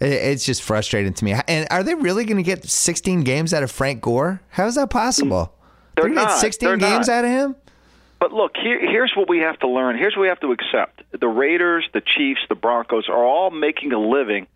It- 0.00 0.12
It's 0.12 0.44
just 0.44 0.62
frustrating 0.62 1.12
to 1.14 1.24
me. 1.24 1.34
And 1.48 1.66
are 1.70 1.82
they 1.82 1.94
really 1.94 2.24
going 2.24 2.36
to 2.36 2.42
get 2.42 2.64
16 2.64 3.22
games 3.22 3.54
out 3.54 3.62
of 3.62 3.70
Frank 3.70 4.00
Gore? 4.02 4.40
How 4.50 4.66
is 4.66 4.74
that 4.74 4.90
possible? 4.90 5.54
They're 5.96 6.04
gonna 6.06 6.16
get 6.16 6.28
not. 6.28 6.38
16 6.38 6.68
They're 6.68 6.76
games 6.76 7.08
not. 7.08 7.14
out 7.18 7.24
of 7.24 7.30
him? 7.30 7.56
But 8.18 8.32
look, 8.32 8.56
here, 8.56 8.80
here's 8.80 9.12
what 9.16 9.28
we 9.28 9.38
have 9.38 9.58
to 9.60 9.68
learn. 9.68 9.96
Here's 9.96 10.16
what 10.16 10.22
we 10.22 10.28
have 10.28 10.40
to 10.40 10.50
accept. 10.52 11.02
The 11.12 11.28
Raiders, 11.28 11.86
the 11.92 12.00
Chiefs, 12.00 12.40
the 12.48 12.54
Broncos 12.56 13.08
are 13.08 13.22
all 13.24 13.50
making 13.50 13.92
a 13.92 13.98
living 14.00 14.46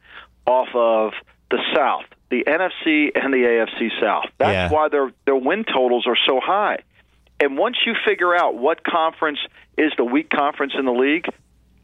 off 0.46 0.68
of 0.74 1.12
the 1.50 1.58
South, 1.74 2.04
the 2.30 2.42
NFC 2.46 3.12
and 3.14 3.32
the 3.32 3.44
AFC 3.44 3.90
South. 4.00 4.24
That's 4.38 4.52
Yeah. 4.52 4.70
why 4.70 4.88
their 4.88 5.12
their 5.26 5.36
win 5.36 5.64
totals 5.64 6.06
are 6.06 6.16
so 6.26 6.40
high. 6.40 6.78
And 7.40 7.56
once 7.56 7.76
you 7.86 7.94
figure 8.06 8.34
out 8.34 8.56
what 8.56 8.82
conference 8.84 9.38
is 9.76 9.92
the 9.96 10.04
weak 10.04 10.30
conference 10.30 10.72
in 10.76 10.84
the 10.86 10.92
league, 10.92 11.26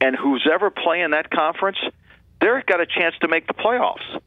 and 0.00 0.16
who's 0.16 0.48
ever 0.52 0.70
playing 0.70 1.10
that 1.10 1.30
conference, 1.30 1.78
they've 2.44 2.66
got 2.66 2.80
a 2.80 2.86
chance 2.86 3.14
to 3.22 3.28
make 3.28 3.46
the 3.46 3.54
playoffs. 3.54 4.20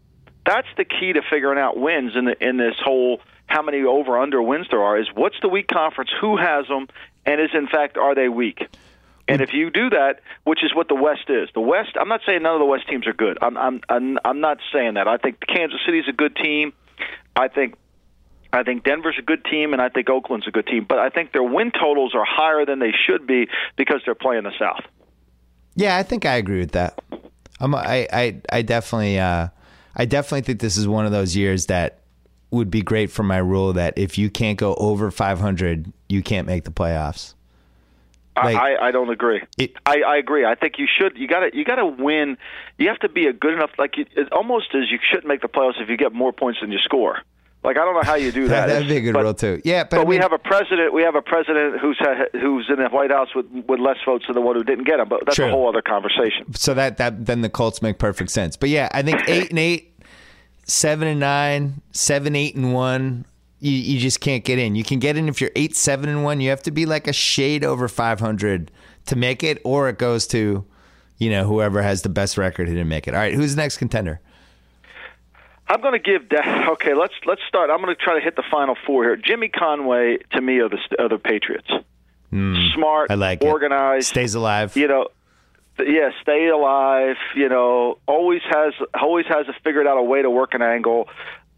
That's 0.45 0.67
the 0.77 0.85
key 0.85 1.13
to 1.13 1.21
figuring 1.29 1.59
out 1.59 1.77
wins 1.77 2.13
in 2.15 2.25
the 2.25 2.35
in 2.41 2.57
this 2.57 2.75
whole 2.83 3.21
how 3.45 3.61
many 3.61 3.83
over 3.83 4.17
under 4.17 4.41
wins 4.41 4.67
there 4.71 4.81
are 4.81 4.99
is 4.99 5.07
what's 5.13 5.35
the 5.41 5.49
weak 5.49 5.67
conference, 5.67 6.09
who 6.19 6.37
has 6.37 6.67
them, 6.67 6.87
and 7.25 7.39
is 7.39 7.49
in 7.53 7.67
fact 7.67 7.97
are 7.97 8.15
they 8.15 8.29
weak? 8.29 8.59
And 9.29 9.41
if 9.41 9.53
you 9.53 9.69
do 9.69 9.89
that, 9.89 10.21
which 10.45 10.63
is 10.63 10.73
what 10.73 10.87
the 10.87 10.95
West 10.95 11.29
is, 11.29 11.49
the 11.53 11.59
West. 11.59 11.97
I'm 11.99 12.07
not 12.07 12.21
saying 12.25 12.43
none 12.43 12.53
of 12.53 12.59
the 12.59 12.65
West 12.65 12.87
teams 12.87 13.05
are 13.07 13.13
good. 13.13 13.37
I'm 13.41 13.57
I'm 13.57 13.81
I'm, 13.89 14.17
I'm 14.23 14.39
not 14.39 14.59
saying 14.71 14.93
that. 14.93 15.07
I 15.07 15.17
think 15.17 15.39
Kansas 15.45 15.79
City's 15.85 16.05
a 16.07 16.13
good 16.13 16.35
team. 16.35 16.71
I 17.35 17.49
think 17.49 17.75
I 18.53 18.63
think 18.63 18.85
Denver's 18.85 19.17
a 19.19 19.21
good 19.21 19.43
team, 19.43 19.73
and 19.73 19.81
I 19.81 19.89
think 19.89 20.09
Oakland's 20.09 20.47
a 20.47 20.51
good 20.51 20.65
team. 20.65 20.85
But 20.87 20.99
I 20.99 21.09
think 21.09 21.33
their 21.33 21.43
win 21.43 21.71
totals 21.71 22.15
are 22.15 22.25
higher 22.25 22.65
than 22.65 22.79
they 22.79 22.93
should 23.05 23.27
be 23.27 23.47
because 23.75 24.01
they're 24.05 24.15
playing 24.15 24.43
the 24.43 24.53
South. 24.57 24.83
Yeah, 25.75 25.97
I 25.97 26.03
think 26.03 26.25
I 26.25 26.35
agree 26.35 26.59
with 26.59 26.71
that. 26.71 26.97
I'm, 27.59 27.73
I, 27.75 28.07
I, 28.11 28.41
I 28.51 28.61
definitely, 28.61 29.19
uh, 29.19 29.47
I 29.95 30.05
definitely 30.05 30.41
think 30.41 30.59
this 30.59 30.77
is 30.77 30.87
one 30.87 31.05
of 31.05 31.11
those 31.11 31.35
years 31.35 31.67
that 31.67 31.99
would 32.51 32.71
be 32.71 32.81
great 32.81 33.11
for 33.11 33.23
my 33.23 33.37
rule 33.37 33.73
that 33.73 33.97
if 33.97 34.17
you 34.17 34.29
can't 34.29 34.57
go 34.57 34.75
over 34.75 35.11
500, 35.11 35.91
you 36.07 36.21
can't 36.21 36.47
make 36.47 36.63
the 36.63 36.71
playoffs. 36.71 37.33
Like- 38.35 38.55
I, 38.55 38.87
I, 38.87 38.91
don't 38.91 39.09
agree. 39.09 39.41
It- 39.57 39.73
I, 39.85 40.01
I 40.07 40.17
agree. 40.17 40.45
I 40.45 40.55
think 40.55 40.77
you 40.77 40.87
should. 40.87 41.17
You 41.17 41.27
got 41.27 41.39
to. 41.39 41.57
You 41.57 41.65
got 41.65 41.75
to 41.75 41.87
win. 41.87 42.37
You 42.77 42.87
have 42.89 42.99
to 42.99 43.09
be 43.09 43.25
a 43.25 43.33
good 43.33 43.53
enough. 43.53 43.71
Like 43.79 43.97
you, 43.97 44.05
it's 44.15 44.29
almost 44.31 44.67
as 44.75 44.91
you 44.91 44.99
shouldn't 45.09 45.27
make 45.27 45.41
the 45.41 45.47
playoffs 45.47 45.81
if 45.81 45.89
you 45.89 45.97
get 45.97 46.13
more 46.13 46.31
points 46.31 46.59
than 46.61 46.71
you 46.71 46.77
score. 46.77 47.19
Like 47.63 47.77
I 47.77 47.83
don't 47.83 47.95
know 47.95 48.03
how 48.03 48.15
you 48.15 48.31
do 48.31 48.47
that. 48.47 48.67
That'd 48.67 48.87
be 48.87 48.97
a 48.97 49.01
good 49.01 49.13
but, 49.13 49.23
rule 49.23 49.33
too. 49.33 49.61
Yeah, 49.65 49.83
but, 49.83 49.91
But, 49.91 49.99
I 49.99 50.03
we 50.03 50.17
have 50.17 50.31
a 50.31 50.37
president. 50.37 50.93
We 50.93 51.01
have 51.03 51.15
a 51.15 51.21
president 51.21 51.79
who's 51.81 51.97
ha- 51.99 52.27
who's 52.33 52.67
in 52.69 52.77
the 52.77 52.87
White 52.89 53.11
House 53.11 53.29
with 53.35 53.45
with 53.67 53.79
less 53.79 53.97
votes 54.05 54.25
than 54.27 54.35
the 54.35 54.41
one 54.41 54.55
who 54.55 54.63
didn't 54.63 54.85
get 54.85 54.99
him. 54.99 55.09
But 55.09 55.25
that's 55.25 55.35
True. 55.35 55.47
a 55.47 55.51
whole 55.51 55.67
other 55.67 55.81
conversation. 55.81 56.53
so 56.53 56.73
that 56.75 56.97
that 56.97 57.25
then 57.25 57.41
the 57.41 57.49
Colts 57.49 57.81
make 57.81 57.97
perfect 57.99 58.31
sense. 58.31 58.55
But 58.55 58.69
yeah, 58.69 58.89
I 58.93 59.01
think 59.01 59.21
eight 59.27 59.49
and 59.49 59.59
eight, 59.59 59.99
seven 60.65 61.07
and 61.07 61.19
nine, 61.19 61.81
seven 61.91 62.35
eight 62.35 62.55
and 62.55 62.73
one. 62.73 63.25
You, 63.59 63.71
you 63.71 63.99
just 63.99 64.21
can't 64.21 64.45
get 64.45 64.59
in. 64.59 64.75
You 64.75 64.83
can 64.83 64.99
get 64.99 65.17
in 65.17 65.27
if 65.27 65.41
you're 65.41 65.51
eight 65.55 65.75
seven 65.75 66.09
and 66.09 66.23
one. 66.23 66.39
You 66.39 66.51
have 66.51 66.61
to 66.63 66.71
be 66.71 66.85
like 66.85 67.07
a 67.07 67.13
shade 67.13 67.63
over 67.65 67.87
500 67.87 68.69
to 69.07 69.15
make 69.15 69.41
it, 69.43 69.59
or 69.63 69.89
it 69.89 69.97
goes 69.97 70.27
to, 70.27 70.63
you 71.17 71.29
know, 71.31 71.43
whoever 71.45 71.81
has 71.81 72.03
the 72.03 72.09
best 72.09 72.37
record 72.37 72.67
who 72.67 72.75
didn't 72.75 72.87
make 72.89 73.07
it. 73.07 73.15
All 73.15 73.19
right, 73.19 73.33
who's 73.33 73.55
the 73.55 73.61
next 73.61 73.77
contender? 73.77 74.21
I'm 75.69 75.81
going 75.81 75.93
to 75.93 75.99
give. 75.99 76.29
Da- 76.29 76.69
okay, 76.71 76.93
let's 76.93 77.13
let's 77.25 77.41
start. 77.47 77.69
I'm 77.69 77.81
going 77.81 77.95
to 77.95 78.01
try 78.01 78.15
to 78.15 78.21
hit 78.23 78.35
the 78.35 78.43
final 78.49 78.75
four 78.85 79.03
here. 79.03 79.15
Jimmy 79.15 79.49
Conway 79.49 80.17
to 80.31 80.41
me 80.41 80.59
are 80.59 80.69
the 80.69 80.77
are 80.99 81.09
the 81.09 81.17
Patriots. 81.17 81.69
Smart, 82.29 83.07
Hmm. 83.09 83.11
I 83.11 83.15
like 83.15 83.41
it. 83.41 83.47
organized, 83.47 84.07
Stays 84.09 84.35
alive. 84.35 84.75
you 84.75 84.87
know 84.87 85.07
yeah 85.79 86.09
stay 86.23 86.47
alive 86.47 87.15
you 87.35 87.47
know 87.47 87.99
always 88.07 88.41
has 88.49 88.73
always 88.99 89.25
has 89.27 89.45
figured 89.63 89.85
out 89.87 89.95
a 89.97 90.01
way 90.01 90.23
to 90.23 90.29
work 90.29 90.55
an 90.55 90.61
angle 90.63 91.07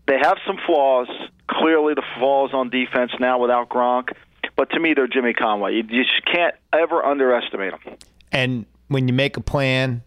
they 0.07 0.17
have 0.21 0.37
some 0.45 0.57
flaws 0.65 1.07
clearly 1.47 1.93
the 1.93 2.03
flaws 2.17 2.49
on 2.53 2.69
defense 2.69 3.11
now 3.19 3.39
without 3.39 3.69
Gronk 3.69 4.11
but 4.57 4.69
to 4.71 4.79
me 4.79 4.93
they're 4.93 5.07
Jimmy 5.07 5.31
Conway 5.33 5.75
you 5.75 5.83
you 5.89 6.03
just 6.03 6.25
can't 6.25 6.53
ever 6.73 7.03
underestimate 7.03 7.71
them 7.71 7.95
And 8.33 8.65
when 8.89 9.07
you 9.07 9.13
make 9.13 9.37
a 9.37 9.41
plan, 9.41 10.03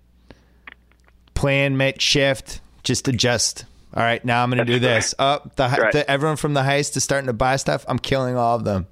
plan, 1.34 1.76
make 1.76 2.00
shift, 2.00 2.60
just 2.84 3.08
adjust. 3.08 3.64
All 3.94 4.02
right, 4.02 4.24
now 4.24 4.42
I'm 4.42 4.50
going 4.50 4.64
to 4.64 4.72
do 4.72 4.78
this. 4.78 5.14
Up, 5.18 5.42
oh, 5.46 5.50
the, 5.56 5.76
Right. 5.82 5.92
the 5.92 6.10
everyone 6.10 6.36
from 6.36 6.54
the 6.54 6.62
heist 6.62 6.96
is 6.96 7.04
starting 7.04 7.26
to 7.26 7.32
buy 7.32 7.56
stuff. 7.56 7.84
I'm 7.88 7.98
killing 7.98 8.36
all 8.36 8.56
of 8.56 8.64
them. 8.64 8.86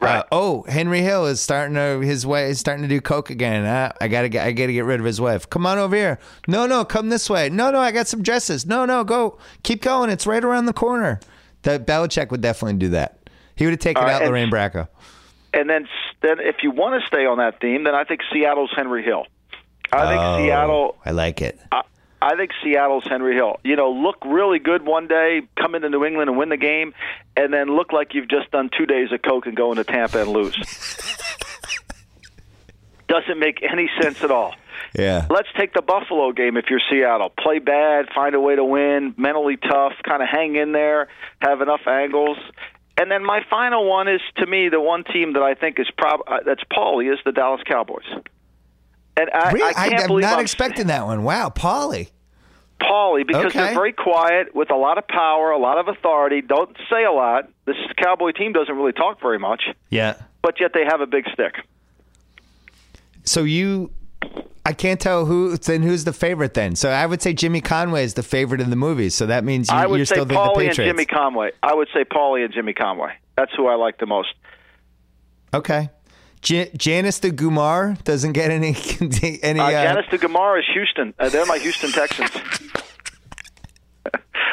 Right. 0.00 0.18
Uh, 0.18 0.24
oh, 0.32 0.62
Henry 0.68 1.00
Hill 1.00 1.26
is 1.26 1.40
starting 1.40 1.74
to 1.76 2.00
his 2.00 2.26
way 2.26 2.50
is 2.50 2.58
starting 2.58 2.82
to 2.82 2.88
do 2.88 3.00
coke 3.00 3.30
again. 3.30 3.64
Uh, 3.64 3.92
I 4.00 4.08
gotta 4.08 4.28
get 4.28 4.44
I 4.46 4.52
gotta 4.52 4.72
get 4.72 4.84
rid 4.84 4.98
of 5.00 5.06
his 5.06 5.20
wife. 5.20 5.48
Come 5.48 5.64
on 5.66 5.78
over 5.78 5.94
here. 5.96 6.18
No, 6.48 6.66
no, 6.66 6.84
come 6.84 7.08
this 7.10 7.30
way. 7.30 7.48
No, 7.48 7.70
no, 7.70 7.78
I 7.80 7.90
got 7.92 8.06
some 8.08 8.20
dresses. 8.22 8.66
No, 8.66 8.84
no, 8.84 9.04
go. 9.04 9.38
Keep 9.62 9.82
going. 9.82 10.10
It's 10.10 10.26
right 10.26 10.44
around 10.44 10.66
the 10.66 10.72
corner. 10.74 11.20
That 11.62 11.86
Belichick 11.86 12.30
would 12.30 12.40
definitely 12.42 12.78
do 12.78 12.88
that. 12.90 13.30
He 13.56 13.64
would 13.64 13.70
have 13.72 13.80
taken 13.80 14.02
right, 14.02 14.14
out 14.14 14.22
and- 14.22 14.30
Lorraine 14.30 14.50
Bracco. 14.50 14.88
And 15.54 15.70
then, 15.70 15.86
then 16.20 16.40
if 16.40 16.56
you 16.64 16.72
want 16.72 17.00
to 17.00 17.06
stay 17.06 17.24
on 17.26 17.38
that 17.38 17.60
theme, 17.60 17.84
then 17.84 17.94
I 17.94 18.02
think 18.04 18.20
Seattle's 18.32 18.72
Henry 18.76 19.04
Hill. 19.04 19.24
I 19.92 20.06
think 20.08 20.20
Oh, 20.20 20.38
Seattle. 20.44 20.96
I 21.06 21.12
like 21.12 21.40
it. 21.40 21.58
I, 21.70 21.82
I 22.24 22.36
think 22.36 22.52
Seattle's 22.62 23.04
Henry 23.06 23.34
Hill. 23.34 23.60
You 23.64 23.76
know, 23.76 23.90
look 23.90 24.16
really 24.24 24.58
good 24.58 24.86
one 24.86 25.08
day, 25.08 25.42
come 25.60 25.74
into 25.74 25.90
New 25.90 26.06
England 26.06 26.30
and 26.30 26.38
win 26.38 26.48
the 26.48 26.56
game, 26.56 26.94
and 27.36 27.52
then 27.52 27.76
look 27.76 27.92
like 27.92 28.14
you've 28.14 28.28
just 28.28 28.50
done 28.50 28.70
two 28.76 28.86
days 28.86 29.12
of 29.12 29.20
coke 29.20 29.44
and 29.44 29.54
go 29.54 29.70
into 29.72 29.84
Tampa 29.84 30.22
and 30.22 30.30
lose. 30.30 30.56
Doesn't 33.08 33.38
make 33.38 33.62
any 33.62 33.90
sense 34.00 34.24
at 34.24 34.30
all. 34.30 34.54
Yeah. 34.98 35.26
Let's 35.28 35.48
take 35.58 35.74
the 35.74 35.82
Buffalo 35.82 36.32
game 36.32 36.56
if 36.56 36.64
you're 36.70 36.80
Seattle. 36.90 37.30
Play 37.38 37.58
bad, 37.58 38.06
find 38.14 38.34
a 38.34 38.40
way 38.40 38.56
to 38.56 38.64
win, 38.64 39.14
mentally 39.18 39.58
tough, 39.58 39.92
kind 40.08 40.22
of 40.22 40.28
hang 40.30 40.56
in 40.56 40.72
there, 40.72 41.08
have 41.40 41.60
enough 41.60 41.86
angles. 41.86 42.38
And 42.96 43.10
then 43.10 43.22
my 43.22 43.40
final 43.50 43.86
one 43.86 44.08
is 44.08 44.22
to 44.38 44.46
me 44.46 44.70
the 44.70 44.80
one 44.80 45.04
team 45.04 45.34
that 45.34 45.42
I 45.42 45.52
think 45.52 45.78
is 45.78 45.90
prob 45.98 46.20
uh, 46.26 46.38
that's 46.46 46.62
Paulie 46.72 47.12
is 47.12 47.18
the 47.26 47.32
Dallas 47.32 47.60
Cowboys. 47.66 48.06
And 49.16 49.28
I, 49.30 49.52
Really? 49.52 49.74
I 49.76 49.88
can't 49.90 50.00
am 50.02 50.06
believe 50.06 50.22
not 50.22 50.38
I'm 50.38 50.40
expecting 50.40 50.86
that 50.86 51.04
one. 51.04 51.22
Wow, 51.22 51.50
Paulie. 51.50 52.10
Paulie 52.80 53.26
because 53.26 53.46
Okay. 53.46 53.58
they're 53.58 53.74
very 53.74 53.92
quiet 53.92 54.54
with 54.54 54.70
a 54.70 54.76
lot 54.76 54.98
of 54.98 55.06
power, 55.08 55.50
a 55.50 55.58
lot 55.58 55.78
of 55.78 55.88
authority, 55.88 56.40
don't 56.42 56.76
say 56.90 57.04
a 57.04 57.12
lot. 57.12 57.48
This 57.64 57.76
Cowboy 57.96 58.32
team 58.32 58.52
doesn't 58.52 58.74
really 58.76 58.92
talk 58.92 59.20
very 59.20 59.38
much, 59.38 59.62
Yeah. 59.90 60.14
but 60.42 60.60
yet 60.60 60.72
they 60.74 60.84
have 60.84 61.00
a 61.00 61.06
big 61.06 61.24
stick. 61.32 61.54
So 63.24 63.42
you, 63.44 63.90
I 64.66 64.72
can't 64.72 65.00
tell 65.00 65.24
who. 65.24 65.56
Then 65.56 65.82
who's 65.82 66.04
the 66.04 66.12
favorite 66.12 66.54
then? 66.54 66.76
So 66.76 66.90
I 66.90 67.06
would 67.06 67.22
say 67.22 67.32
Jimmy 67.32 67.60
Conway 67.62 68.04
is 68.04 68.14
the 68.14 68.22
favorite 68.22 68.60
in 68.60 68.70
the 68.70 68.76
movie. 68.76 69.08
So 69.08 69.26
that 69.26 69.44
means 69.44 69.70
you, 69.70 69.76
I 69.76 69.86
would 69.86 69.96
you're 69.96 70.06
say 70.06 70.16
still 70.16 70.26
think 70.26 70.38
the 70.40 70.60
Paulie 70.60 70.66
and 70.66 70.74
Jimmy 70.74 71.06
Conway. 71.06 71.52
I 71.62 71.74
would 71.74 71.88
say 71.94 72.04
Paulie 72.04 72.44
and 72.44 72.52
Jimmy 72.52 72.74
Conway. 72.74 73.12
That's 73.36 73.52
who 73.56 73.66
I 73.66 73.76
like 73.76 73.98
the 73.98 74.06
most. 74.06 74.34
Okay. 75.54 75.88
J- 76.44 76.70
Janice 76.76 77.18
de 77.18 77.30
Gumar 77.30 78.00
doesn't 78.04 78.32
get 78.32 78.50
any 78.52 78.76
any. 79.42 79.58
Uh, 79.58 79.64
Uh, 79.66 79.70
Janice 79.70 80.06
de 80.10 80.18
Gumar 80.18 80.58
is 80.58 80.64
Houston. 80.72 81.12
Uh, 81.18 81.28
they're 81.30 81.46
my 81.46 81.58
Houston 81.58 81.90
Texans. 81.90 82.30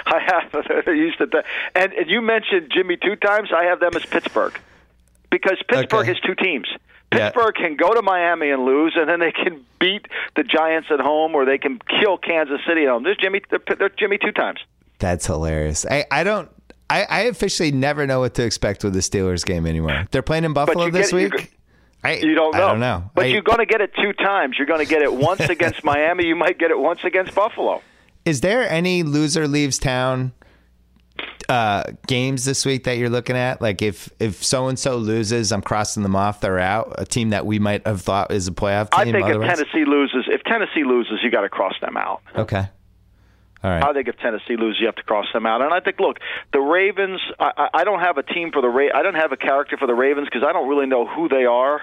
I 0.05 0.19
have 0.19 0.85
Houston, 0.85 1.29
Te- 1.29 1.37
and, 1.75 1.93
and 1.93 2.09
you 2.09 2.21
mentioned 2.21 2.71
Jimmy 2.73 2.97
two 2.97 3.15
times. 3.15 3.49
I 3.55 3.65
have 3.65 3.79
them 3.79 3.91
as 3.95 4.05
Pittsburgh 4.05 4.57
because 5.29 5.57
Pittsburgh 5.69 6.01
Okay. 6.01 6.07
has 6.13 6.19
two 6.21 6.35
teams. 6.35 6.67
Yeah. 7.13 7.29
Pittsburgh 7.29 7.55
can 7.55 7.75
go 7.75 7.93
to 7.93 8.01
Miami 8.01 8.49
and 8.49 8.65
lose, 8.65 8.93
and 8.95 9.07
then 9.09 9.19
they 9.19 9.31
can 9.31 9.63
beat 9.79 10.07
the 10.35 10.43
Giants 10.43 10.87
at 10.91 10.99
home, 10.99 11.35
or 11.35 11.45
they 11.45 11.57
can 11.57 11.79
kill 12.01 12.17
Kansas 12.17 12.59
City 12.67 12.83
at 12.83 12.89
home. 12.89 13.03
There's 13.03 13.17
Jimmy. 13.17 13.41
They're, 13.49 13.59
they're 13.77 13.89
Jimmy 13.89 14.17
two 14.17 14.31
times. 14.31 14.59
That's 14.99 15.25
hilarious. 15.25 15.85
I, 15.85 16.05
I 16.11 16.23
don't. 16.23 16.49
I, 16.89 17.05
I 17.09 17.19
officially 17.23 17.71
never 17.71 18.05
know 18.05 18.19
what 18.21 18.33
to 18.35 18.43
expect 18.43 18.83
with 18.83 18.93
the 18.93 18.99
Steelers 18.99 19.45
game 19.45 19.65
anymore. 19.65 20.07
They're 20.11 20.21
playing 20.21 20.43
in 20.45 20.53
Buffalo 20.53 20.89
this 20.89 21.11
get- 21.11 21.33
week. 21.33 21.53
I, 22.03 22.13
You 22.15 22.33
don't 22.35 22.55
know. 22.55 22.65
I 22.65 22.71
don't 22.71 22.79
know. 22.79 23.11
But 23.13 23.25
I- 23.25 23.27
you're 23.29 23.41
going 23.43 23.59
to 23.59 23.65
get 23.65 23.81
it 23.81 23.91
two 23.95 24.13
times. 24.13 24.55
You're 24.57 24.67
going 24.67 24.79
to 24.83 24.89
get 24.89 25.01
it 25.01 25.13
once 25.13 25.41
against 25.49 25.83
Miami. 25.83 26.25
You 26.25 26.35
might 26.35 26.57
get 26.57 26.71
it 26.71 26.79
once 26.79 27.03
against 27.03 27.35
Buffalo. 27.35 27.81
Is 28.25 28.41
there 28.41 28.69
any 28.69 29.03
loser 29.03 29.47
leaves 29.47 29.79
town 29.79 30.31
uh, 31.49 31.83
games 32.07 32.45
this 32.45 32.65
week 32.65 32.83
that 32.85 32.97
you're 32.97 33.09
looking 33.09 33.35
at? 33.35 33.61
Like 33.61 33.81
if 33.81 34.09
if 34.19 34.43
so 34.43 34.67
and 34.67 34.77
so 34.77 34.97
loses, 34.97 35.51
I'm 35.51 35.61
crossing 35.61 36.03
them 36.03 36.15
off. 36.15 36.39
They're 36.41 36.59
out. 36.59 36.95
A 36.97 37.05
team 37.05 37.29
that 37.31 37.45
we 37.45 37.59
might 37.59 37.85
have 37.87 38.01
thought 38.01 38.31
is 38.31 38.47
a 38.47 38.51
playoff 38.51 38.91
team. 38.91 38.99
I 38.99 39.11
think 39.11 39.27
if? 39.27 39.41
Tennessee 39.41 39.85
loses, 39.85 40.25
if 40.27 40.43
Tennessee 40.43 40.83
loses, 40.83 41.19
you 41.23 41.31
got 41.31 41.41
to 41.41 41.49
cross 41.49 41.73
them 41.81 41.97
out. 41.97 42.21
Okay. 42.35 42.67
I 43.63 43.93
think 43.93 44.07
if 44.07 44.17
Tennessee 44.17 44.57
loses, 44.57 44.79
you 44.79 44.87
have 44.87 44.95
to 44.95 45.03
cross 45.03 45.27
them 45.33 45.45
out. 45.45 45.61
And 45.61 45.73
I 45.73 45.79
think, 45.79 45.99
look, 45.99 46.17
the 46.51 46.59
Ravens. 46.59 47.19
I, 47.39 47.51
I 47.57 47.69
I 47.81 47.83
don't 47.83 47.99
have 47.99 48.17
a 48.17 48.23
team 48.23 48.51
for 48.51 48.61
the 48.61 48.69
Ra- 48.69 48.93
I 48.93 49.03
don't 49.03 49.15
have 49.15 49.31
a 49.31 49.37
character 49.37 49.77
for 49.77 49.87
the 49.87 49.93
Ravens 49.93 50.27
because 50.27 50.43
I 50.47 50.51
don't 50.53 50.67
really 50.67 50.87
know 50.87 51.05
who 51.05 51.29
they 51.29 51.45
are. 51.45 51.81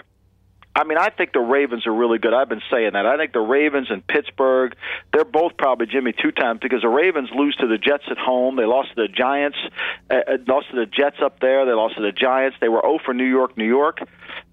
I 0.75 0.85
mean, 0.85 0.99
I 0.99 1.11
think 1.11 1.33
the 1.33 1.41
Ravens 1.41 1.87
are 1.89 1.93
really 1.93 2.19
good. 2.19 2.33
I've 2.33 2.49
been 2.49 2.63
saying 2.71 2.93
that. 2.93 3.05
I 3.05 3.17
think 3.17 3.33
the 3.33 3.41
Ravens 3.41 3.89
and 3.91 4.07
Pittsburgh, 4.07 4.77
they're 5.13 5.25
both 5.25 5.57
probably 5.57 5.87
Jimmy 5.87 6.13
two 6.13 6.31
times 6.31 6.61
because 6.63 6.83
the 6.83 6.89
Ravens 6.89 7.31
lose 7.35 7.57
to 7.57 7.67
the 7.67 7.79
Jets 7.79 8.05
at 8.09 8.19
home. 8.19 8.55
They 8.55 8.65
lost 8.65 8.91
to 8.91 8.95
the 8.95 9.09
Giants, 9.09 9.59
uh, 10.09 10.15
uh, 10.15 10.37
lost 10.47 10.71
to 10.71 10.77
the 10.77 10.87
Jets 10.87 11.17
up 11.21 11.41
there. 11.41 11.67
They 11.67 11.73
lost 11.73 11.97
to 11.97 12.03
the 12.03 12.13
Giants. 12.13 12.59
They 12.61 12.69
were 12.69 12.81
0 12.83 12.99
for 13.05 13.13
New 13.13 13.25
York, 13.25 13.57
New 13.57 13.67
York, 13.67 13.99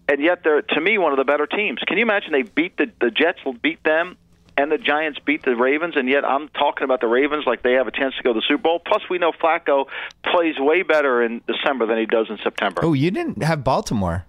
and 0.09 0.19
yet 0.19 0.43
they're 0.43 0.63
to 0.63 0.81
me 0.81 0.97
one 0.97 1.11
of 1.11 1.17
the 1.17 1.25
better 1.25 1.45
teams. 1.45 1.79
Can 1.85 1.97
you 1.97 2.03
imagine 2.03 2.31
they 2.31 2.41
beat 2.41 2.77
the 2.77 2.91
the 2.99 3.11
Jets 3.11 3.39
beat 3.61 3.83
them 3.83 4.17
and 4.57 4.71
the 4.71 4.77
Giants 4.77 5.19
beat 5.25 5.43
the 5.43 5.55
Ravens, 5.55 5.95
and 5.97 6.07
yet 6.09 6.23
I'm 6.25 6.47
talking 6.49 6.83
about 6.85 7.01
the 7.01 7.07
Ravens 7.07 7.43
like 7.45 7.61
they 7.63 7.73
have 7.73 7.87
a 7.87 7.91
chance 7.91 8.15
to 8.17 8.23
go 8.23 8.33
to 8.33 8.39
the 8.39 8.45
Super 8.47 8.61
Bowl. 8.63 8.79
Plus, 8.85 9.01
we 9.09 9.17
know 9.17 9.31
Flacco 9.31 9.85
plays 10.23 10.55
way 10.59 10.81
better 10.83 11.21
in 11.23 11.41
December 11.47 11.85
than 11.85 11.97
he 11.97 12.05
does 12.05 12.27
in 12.29 12.37
September. 12.43 12.81
Oh, 12.83 12.93
you 12.93 13.11
didn't 13.11 13.43
have 13.43 13.63
Baltimore. 13.63 14.25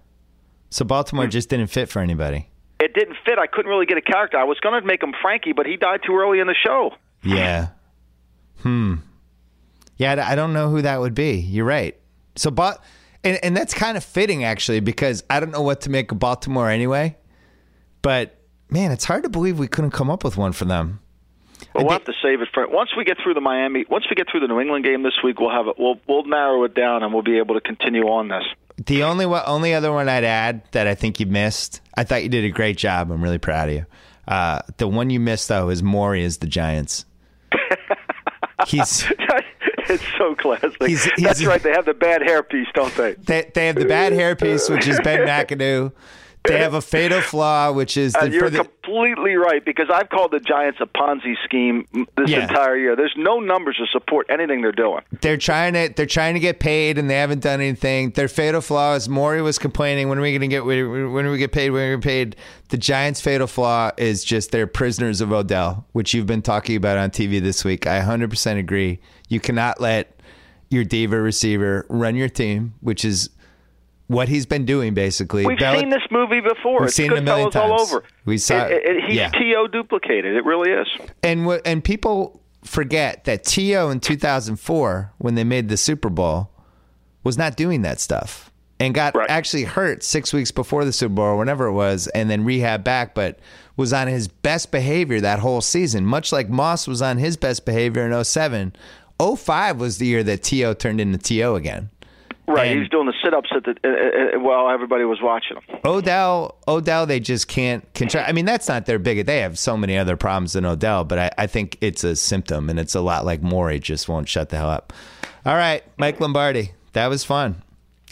So 0.69 0.83
Baltimore 0.83 1.25
Hmm. 1.25 1.31
just 1.31 1.49
didn't 1.49 1.67
fit 1.67 1.87
for 1.89 2.01
anybody. 2.01 2.49
It 2.79 2.93
didn't 2.93 3.15
fit. 3.25 3.39
I 3.39 3.47
couldn't 3.47 3.69
really 3.71 3.85
get 3.85 3.97
a 3.97 4.01
character. 4.01 4.37
I 4.37 4.43
was 4.43 4.59
going 4.59 4.79
to 4.79 4.85
make 4.85 5.01
him 5.01 5.13
Frankie, 5.21 5.53
but 5.53 5.65
he 5.65 5.77
died 5.77 6.01
too 6.05 6.15
early 6.17 6.39
in 6.39 6.47
the 6.47 6.55
show. 6.65 6.91
Yeah. 7.23 7.69
Hmm. 8.61 8.95
Yeah, 9.97 10.13
I 10.13 10.33
I 10.33 10.35
don't 10.35 10.53
know 10.53 10.69
who 10.69 10.81
that 10.83 10.99
would 10.99 11.15
be. 11.15 11.35
You're 11.39 11.65
right. 11.65 11.97
So, 12.35 12.51
but 12.51 12.83
and, 13.23 13.39
and 13.43 13.57
that's 13.57 13.73
kind 13.73 13.97
of 13.97 14.03
fitting 14.03 14.43
actually 14.43 14.79
because 14.79 15.23
I 15.29 15.39
don't 15.39 15.51
know 15.51 15.61
what 15.63 15.81
to 15.81 15.89
make 15.89 16.11
of 16.11 16.19
Baltimore 16.19 16.69
anyway. 16.69 17.17
But 18.03 18.36
man, 18.69 18.91
it's 18.91 19.05
hard 19.05 19.23
to 19.23 19.29
believe 19.29 19.59
we 19.59 19.67
couldn't 19.67 19.91
come 19.91 20.09
up 20.09 20.23
with 20.23 20.37
one 20.37 20.51
for 20.51 20.65
them. 20.65 20.99
But 21.73 21.83
we'll 21.83 21.93
have 21.93 22.03
to 22.05 22.13
save 22.21 22.41
it 22.41 22.49
for 22.53 22.67
once 22.67 22.91
we 22.95 23.03
get 23.03 23.17
through 23.23 23.33
the 23.33 23.41
Miami. 23.41 23.85
Once 23.89 24.05
we 24.09 24.15
get 24.15 24.27
through 24.29 24.41
the 24.41 24.47
New 24.47 24.59
England 24.59 24.85
game 24.85 25.01
this 25.03 25.15
week, 25.23 25.39
we'll 25.39 25.49
have 25.51 25.67
it. 25.67 25.75
We'll 25.77 25.99
we'll 26.07 26.23
narrow 26.25 26.63
it 26.65 26.75
down, 26.75 27.01
and 27.03 27.11
we'll 27.13 27.23
be 27.23 27.37
able 27.39 27.55
to 27.55 27.61
continue 27.61 28.03
on 28.03 28.27
this. 28.27 28.43
The 28.85 29.03
only 29.03 29.25
only 29.25 29.73
other 29.73 29.91
one 29.91 30.07
I'd 30.07 30.23
add 30.23 30.61
that 30.71 30.85
I 30.87 30.93
think 30.93 31.19
you 31.19 31.25
missed. 31.25 31.81
I 31.95 32.03
thought 32.03 32.21
you 32.23 32.29
did 32.29 32.45
a 32.45 32.49
great 32.49 32.77
job. 32.77 33.11
I'm 33.11 33.23
really 33.23 33.39
proud 33.39 33.69
of 33.69 33.75
you. 33.75 33.85
Uh, 34.27 34.59
the 34.77 34.87
one 34.87 35.09
you 35.09 35.19
missed 35.19 35.47
though 35.47 35.69
is 35.69 35.81
Morrie 35.81 36.21
is 36.21 36.37
the 36.37 36.47
Giants. 36.47 37.05
He's 38.67 39.05
it's 39.89 40.03
so 40.17 40.35
classic. 40.35 40.73
He's- 40.85 41.05
he's- 41.05 41.21
That's 41.23 41.45
right. 41.45 41.61
They 41.63 41.71
have 41.71 41.85
the 41.85 41.93
bad 41.93 42.21
hairpiece, 42.21 42.71
don't 42.73 42.93
they? 42.95 43.13
they, 43.13 43.49
they 43.53 43.67
have 43.67 43.75
the 43.77 43.85
bad 43.85 44.11
hairpiece, 44.13 44.69
which 44.69 44.87
is 44.87 44.99
Ben 45.03 45.21
McAdoo. 45.27 45.93
They 46.47 46.59
have 46.59 46.73
a 46.73 46.81
fatal 46.81 47.21
flaw, 47.21 47.71
which 47.79 47.97
is 47.97 48.15
uh, 48.15 48.19
the, 48.19 48.25
And 48.25 48.33
you're 48.33 48.49
the, 48.49 48.63
completely 48.63 49.35
right 49.35 49.63
because 49.63 49.87
I've 49.93 50.09
called 50.09 50.31
the 50.31 50.39
Giants 50.39 50.79
a 50.81 50.85
Ponzi 50.85 51.35
scheme 51.43 51.85
this 52.15 52.29
Yeah. 52.29 52.43
entire 52.47 52.77
year. 52.77 52.95
There's 52.95 53.13
no 53.17 53.39
numbers 53.39 53.77
to 53.77 53.85
support 53.91 54.27
anything 54.29 54.61
they're 54.61 54.71
doing. 54.71 55.01
they're 55.21 55.37
trying 55.37 55.73
to 55.73 55.91
they're 55.95 56.05
trying 56.05 56.33
to 56.35 56.39
get 56.39 56.59
paid 56.59 56.97
and 56.97 57.09
they 57.09 57.15
haven't 57.15 57.41
done 57.41 57.59
anything. 57.61 58.11
Their 58.11 58.27
fatal 58.27 58.61
flaw 58.61 58.95
is 58.95 59.07
Morrie 59.07 59.43
was 59.43 59.59
complaining 59.59 60.09
when 60.09 60.17
are 60.17 60.21
we 60.21 60.31
going 60.31 60.41
to 60.41 60.47
get 60.47 60.65
when 60.65 61.11
when 61.13 61.25
do 61.25 61.31
we 61.31 61.37
get 61.37 61.51
paid 61.51 61.71
when 61.71 61.83
are 61.83 61.89
we 61.91 61.95
get 61.97 62.03
paid. 62.03 62.35
The 62.69 62.77
Giants' 62.77 63.21
fatal 63.21 63.47
flaw 63.47 63.91
is 63.97 64.23
just 64.23 64.51
they're 64.51 64.67
prisoners 64.67 65.21
of 65.21 65.31
Odell, 65.31 65.85
which 65.93 66.13
you've 66.13 66.25
been 66.27 66.41
talking 66.41 66.75
about 66.75 66.97
on 66.97 67.11
TV 67.11 67.41
this 67.41 67.63
week. 67.63 67.87
I 67.87 68.01
100% 68.01 68.57
agree. 68.59 68.99
You 69.29 69.39
cannot 69.39 69.79
let 69.79 70.19
your 70.69 70.83
diva 70.83 71.19
receiver 71.21 71.85
run 71.89 72.15
your 72.15 72.27
team, 72.27 72.73
which 72.81 73.05
is 73.05 73.29
what 74.07 74.29
he's 74.29 74.45
been 74.45 74.65
doing 74.65 74.93
basically. 74.93 75.45
We've 75.45 75.57
Bel- 75.59 75.79
seen 75.79 75.89
this 75.89 76.03
movie 76.11 76.39
before. 76.41 76.79
We've 76.79 76.87
it's 76.87 76.95
seen 76.95 77.11
it 77.11 77.17
a 77.17 77.21
million 77.21 77.49
Goodfellas 77.49 77.69
all 77.69 77.81
over. 77.81 78.03
We 78.25 78.37
saw- 78.37 78.65
It- 78.65 78.83
it- 78.85 79.03
he's 79.05 79.15
yeah. 79.17 79.29
to 79.29 79.67
duplicated. 79.71 80.35
It 80.35 80.45
really 80.45 80.71
is. 80.71 80.87
and 81.23 81.45
wh- 81.45 81.57
and 81.65 81.83
people 81.83 82.41
forget 82.63 83.23
that 83.25 83.43
T.O. 83.45 83.89
in 83.89 83.99
2004 83.99 85.13
when 85.17 85.35
they 85.35 85.43
made 85.43 85.69
the 85.69 85.77
Super 85.77 86.09
Bowl 86.09 86.49
was 87.23 87.37
not 87.37 87.55
doing 87.57 87.81
that 87.83 87.99
stuff 87.99 88.51
and 88.79 88.93
got 88.93 89.15
Right. 89.15 89.29
actually 89.29 89.63
hurt 89.63 90.03
6 90.03 90.33
weeks 90.33 90.51
before 90.51 90.85
the 90.85 90.91
Super 90.93 91.15
Bowl 91.15 91.25
or 91.25 91.37
whenever 91.37 91.65
it 91.67 91.73
was 91.73 92.07
and 92.07 92.29
then 92.29 92.43
rehab 92.45 92.83
back 92.83 93.13
but 93.15 93.39
was 93.75 93.91
on 93.93 94.07
his 94.07 94.27
best 94.27 94.71
behavior 94.71 95.19
that 95.21 95.39
whole 95.39 95.61
season 95.61 96.05
much 96.05 96.31
like 96.31 96.49
Moss 96.49 96.87
was 96.87 97.01
on 97.01 97.17
his 97.17 97.37
best 97.37 97.65
behavior 97.65 98.05
in 98.05 98.23
07 98.23 98.73
05 99.19 99.79
was 99.79 99.97
the 99.97 100.05
year 100.05 100.23
that 100.23 100.43
T.O. 100.43 100.73
turned 100.73 101.01
into 101.01 101.17
T.O. 101.17 101.55
again 101.55 101.89
Right. 102.47 102.67
And- 102.67 102.73
he 102.75 102.79
was 102.79 102.89
doing 102.89 103.07
the 103.07 103.13
sit-ups 103.23 103.49
at 103.55 103.63
the 103.65 103.75
uh, 103.83 104.37
uh, 104.37 104.39
while 104.39 104.69
everybody 104.69 105.03
was 105.03 105.19
watching 105.21 105.57
him. 105.57 105.79
Odell, 105.83 106.55
Odell, 106.67 107.05
they 107.05 107.19
just 107.19 107.47
can't 107.47 107.91
control. 107.93 108.23
I 108.25 108.31
mean, 108.31 108.45
that's 108.45 108.67
not 108.67 108.85
their 108.85 108.99
big. 108.99 109.25
They 109.25 109.39
have 109.39 109.59
so 109.59 109.75
many 109.75 109.97
other 109.97 110.15
problems 110.15 110.53
than 110.53 110.65
Odell, 110.65 111.03
but 111.03 111.19
I, 111.19 111.31
I 111.37 111.47
think 111.47 111.77
it's 111.81 112.03
a 112.03 112.15
symptom, 112.15 112.69
and 112.69 112.79
it's 112.79 112.95
a 112.95 113.01
lot 113.01 113.25
like 113.25 113.41
Morrie 113.41 113.81
just 113.81 114.07
won't 114.07 114.29
shut 114.29 114.49
the 114.49 114.57
hell 114.57 114.69
up. 114.69 114.93
All 115.45 115.55
right, 115.55 115.83
Mike 115.97 116.19
Lombardi, 116.19 116.71
that 116.93 117.07
was 117.07 117.23
fun. 117.23 117.63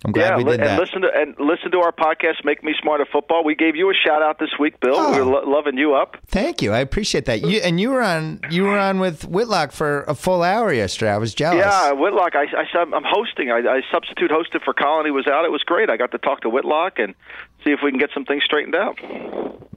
I'm 0.06 0.12
glad 0.12 0.30
yeah, 0.30 0.38
we 0.38 0.44
did 0.44 0.60
and 0.60 0.70
that. 0.70 0.80
listen 0.80 1.02
to 1.02 1.10
and 1.12 1.36
listen 1.40 1.72
to 1.72 1.80
our 1.80 1.92
podcast, 1.92 2.46
Make 2.46 2.64
Me 2.64 2.76
Smarter 2.80 3.08
Football. 3.12 3.44
We 3.44 3.56
gave 3.56 3.76
you 3.76 3.90
a 3.90 3.94
shout 3.96 4.22
out 4.22 4.38
this 4.38 4.52
week, 4.60 4.80
Bill. 4.80 4.94
Oh. 4.96 5.12
We're 5.12 5.24
lo- 5.24 5.50
loving 5.50 5.80
you 5.80 5.96
up. 5.96 6.18
Thank 6.28 6.62
you. 6.62 6.72
I 6.74 6.78
appreciate 6.78 7.26
that. 7.26 7.42
You 7.42 7.58
and 7.62 7.80
you 7.80 7.90
were 7.90 8.04
on 8.04 8.40
you 8.52 8.66
were 8.66 8.78
on 8.78 9.00
with 9.00 9.26
Whitlock 9.26 9.72
for 9.72 10.04
a 10.04 10.14
full 10.14 10.44
hour 10.44 10.72
yesterday. 10.72 11.12
I 11.12 11.18
was 11.18 11.34
jealous. 11.34 11.66
Yeah, 11.66 11.92
Whitlock. 11.94 12.36
I, 12.36 12.44
I 12.44 12.78
I'm 12.78 13.04
hosting. 13.04 13.50
I, 13.50 13.58
I 13.68 13.82
substitute 13.92 14.30
hosted 14.30 14.64
for 14.64 14.76
Colin. 14.76 15.06
He 15.08 15.12
was 15.12 15.26
out. 15.26 15.44
It 15.44 15.52
was 15.52 15.64
great. 15.64 15.90
I 15.90 15.98
got 15.98 16.12
to 16.12 16.20
talk 16.20 16.42
to 16.42 16.50
Whitlock 16.50 17.00
and 17.00 17.16
see 17.64 17.72
if 17.72 17.80
we 17.84 17.90
can 17.90 18.00
get 18.00 18.12
some 18.14 18.26
things 18.26 18.44
straightened 18.44 18.76
out. 18.76 19.00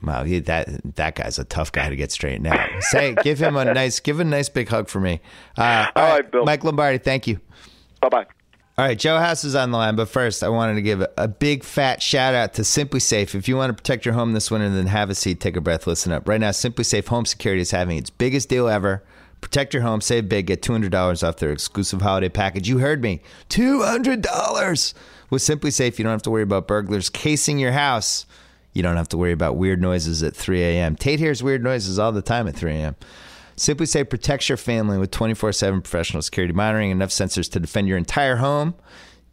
Wow, 0.03 0.25
he, 0.25 0.41
that 0.41 0.95
that 0.97 1.15
guy's 1.15 1.39
a 1.39 1.45
tough 1.45 1.73
guy 1.73 1.89
to 1.89 1.97
get 1.97 2.13
straightened 2.13 2.49
out. 2.49 2.69
Say, 2.81 3.15
give 3.23 3.39
him 3.41 3.57
a 3.57 3.65
nice, 3.73 3.99
give 4.01 4.21
him 4.21 4.29
a 4.29 4.31
nice 4.31 4.51
big 4.51 4.69
hug 4.69 4.91
for 4.91 5.01
me. 5.01 5.21
Uh, 5.57 5.87
All 5.97 6.05
right, 6.05 6.31
Bill. 6.31 6.45
Mike 6.45 6.65
Lombardi, 6.65 6.99
thank 6.99 7.27
you. 7.27 7.41
Bye 8.03 8.11
bye. 8.11 8.27
All 8.79 8.85
right, 8.85 8.97
Joe 8.97 9.19
House 9.19 9.43
is 9.43 9.57
on 9.57 9.73
the 9.73 9.77
line, 9.77 9.97
but 9.97 10.09
first, 10.09 10.45
I 10.45 10.49
wanted 10.51 10.75
to 10.75 10.83
give 10.83 11.05
a, 11.17 11.27
big 11.27 11.65
fat 11.65 12.01
shout 12.01 12.37
out 12.37 12.55
to 12.55 12.63
SimpliSafe. 12.63 13.35
If 13.35 13.49
you 13.49 13.57
want 13.57 13.71
to 13.71 13.75
protect 13.75 14.05
your 14.05 14.15
home 14.15 14.35
this 14.35 14.53
winter, 14.53 14.71
then 14.71 14.87
have 14.87 15.11
a 15.11 15.17
seat, 15.17 15.41
take 15.41 15.57
a 15.57 15.61
breath, 15.61 15.89
listen 15.89 16.13
up. 16.13 16.29
Right 16.29 16.41
now, 16.41 16.51
SimpliSafe 16.51 17.09
Home 17.09 17.27
Security 17.27 17.61
is 17.61 17.73
having 17.73 17.99
its 17.99 18.09
biggest 18.09 18.49
deal 18.49 18.69
ever. 18.69 19.03
Protect 19.41 19.75
your 19.75 19.83
home, 19.83 20.01
save 20.01 20.29
big, 20.29 20.47
get 20.47 20.63
$200 20.63 21.27
off 21.27 21.39
their 21.39 21.51
exclusive 21.51 22.03
holiday 22.03 22.29
package. 22.29 22.69
You 22.69 22.79
heard 22.79 23.03
me. 23.03 23.21
$200. 23.49 24.95
With 25.29 25.43
SimpliSafe, 25.43 25.99
you 25.99 26.05
don't 26.05 26.13
have 26.13 26.23
to 26.23 26.31
worry 26.31 26.45
about 26.45 26.69
burglars 26.69 27.11
casing 27.11 27.59
your 27.59 27.73
house. 27.73 28.27
You 28.75 28.85
don't 28.85 28.97
have 28.97 29.09
to 29.09 29.17
worry 29.17 29.33
about 29.33 29.57
weird 29.57 29.83
noises 29.83 30.23
at 30.23 30.37
3 30.37 30.63
a.m. 30.63 30.95
Tate 30.95 31.19
hears 31.19 31.43
weird 31.43 31.65
noises 31.65 31.99
all 31.99 32.13
the 32.13 32.23
time 32.23 32.47
at 32.47 32.55
3 32.55 32.75
a.m. 32.75 32.95
SimpliSafe 33.59 34.09
protects 34.09 34.49
your 34.49 34.57
family 34.57 34.99
with 34.99 35.11
24 35.11 35.53
7 35.53 35.83
professional 35.83 36.23
security 36.23 36.55
monitoring, 36.55 36.91
enough 36.91 37.11
sensors 37.11 37.51
to 37.51 37.61
defend 37.61 37.89
your 37.89 37.99
entire 37.99 38.37
home. 38.37 38.75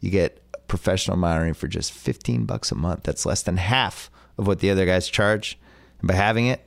You 0.00 0.10
get 0.10 0.42
professional 0.66 1.16
monitoring 1.16 1.54
for 1.54 1.68
just 1.68 1.92
15 1.92 2.44
bucks 2.44 2.72
a 2.72 2.74
month. 2.74 3.04
That's 3.04 3.24
less 3.24 3.42
than 3.42 3.56
half 3.56 4.10
of 4.36 4.46
what 4.46 4.58
the 4.58 4.70
other 4.70 4.84
guys 4.84 5.08
charge. 5.08 5.58
And 6.00 6.08
by 6.08 6.14
having 6.14 6.46
it, 6.46 6.60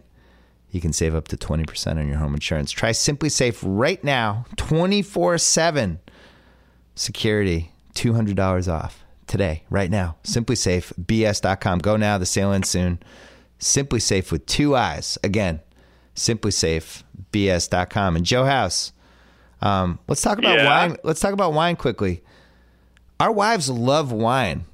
you 0.71 0.79
can 0.79 0.93
save 0.93 1.13
up 1.13 1.27
to 1.27 1.37
20% 1.37 1.97
on 1.97 2.07
your 2.07 2.17
home 2.17 2.33
insurance. 2.33 2.71
Try 2.71 2.91
SimpliSafe 2.91 3.59
right 3.63 4.01
now, 4.03 4.45
24 4.55 5.37
7 5.37 5.99
security, 6.95 7.71
$200 7.93 8.71
off 8.71 9.03
today, 9.27 9.63
right 9.69 9.91
now. 9.91 10.15
Simply 10.23 10.55
Safe, 10.55 10.93
SimpliSafeBS.com. 10.97 11.79
Go 11.79 11.97
now. 11.97 12.17
The 12.17 12.25
sale 12.25 12.51
ends 12.51 12.69
soon. 12.69 12.99
SimpliSafe 13.59 14.31
with 14.31 14.45
two 14.45 14.75
eyes. 14.75 15.17
Again, 15.23 15.59
SimpliSafeBS.com. 16.19 18.15
And 18.15 18.25
Joe 18.25 18.45
House, 18.45 18.91
um, 19.61 19.99
let's 20.07 20.21
talk 20.21 20.37
about 20.37 20.57
Yeah. 20.57 20.65
wine. 20.65 20.95
Let's 21.03 21.19
talk 21.19 21.33
about 21.33 21.53
wine 21.53 21.75
quickly. 21.75 22.23
Our 23.19 23.31
wives 23.31 23.69
love 23.69 24.11
wine. 24.11 24.65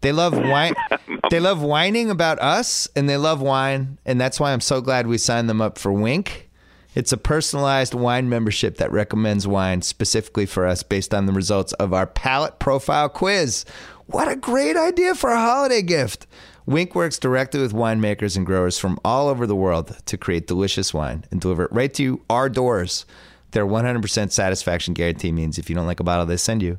They 0.00 0.12
love 0.12 0.36
wine. 0.36 0.74
they 1.30 1.40
love 1.40 1.60
whining 1.60 2.10
about 2.10 2.38
us, 2.40 2.88
and 2.94 3.08
they 3.08 3.16
love 3.16 3.40
wine, 3.42 3.98
and 4.06 4.20
that's 4.20 4.38
why 4.38 4.52
I'm 4.52 4.60
so 4.60 4.80
glad 4.80 5.06
we 5.06 5.18
signed 5.18 5.48
them 5.48 5.60
up 5.60 5.76
for 5.78 5.92
Winc. 5.92 6.48
It's 6.94 7.12
a 7.12 7.16
personalized 7.16 7.94
wine 7.94 8.28
membership 8.28 8.78
that 8.78 8.90
recommends 8.92 9.46
wine 9.46 9.82
specifically 9.82 10.46
for 10.46 10.66
us 10.66 10.82
based 10.82 11.12
on 11.12 11.26
the 11.26 11.32
results 11.32 11.72
of 11.74 11.92
our 11.92 12.06
palate 12.06 12.58
profile 12.58 13.08
quiz. 13.08 13.64
What 14.06 14.28
a 14.28 14.36
great 14.36 14.76
idea 14.76 15.14
for 15.14 15.30
a 15.30 15.36
holiday 15.38 15.82
gift! 15.82 16.26
Winc 16.68 16.94
works 16.94 17.18
directly 17.18 17.62
with 17.62 17.72
winemakers 17.72 18.36
and 18.36 18.44
growers 18.44 18.78
from 18.78 19.00
all 19.02 19.28
over 19.28 19.46
the 19.46 19.56
world 19.56 19.96
to 20.04 20.18
create 20.18 20.46
delicious 20.46 20.92
wine 20.92 21.24
and 21.30 21.40
deliver 21.40 21.64
it 21.64 21.72
right 21.72 21.94
to 21.94 22.20
our 22.28 22.50
doors. 22.50 23.06
Their 23.52 23.64
100% 23.64 24.30
satisfaction 24.30 24.92
guarantee 24.92 25.32
means 25.32 25.56
if 25.56 25.70
you 25.70 25.74
don't 25.74 25.86
like 25.86 25.98
a 25.98 26.04
bottle 26.04 26.26
they 26.26 26.36
send 26.36 26.62
you, 26.62 26.78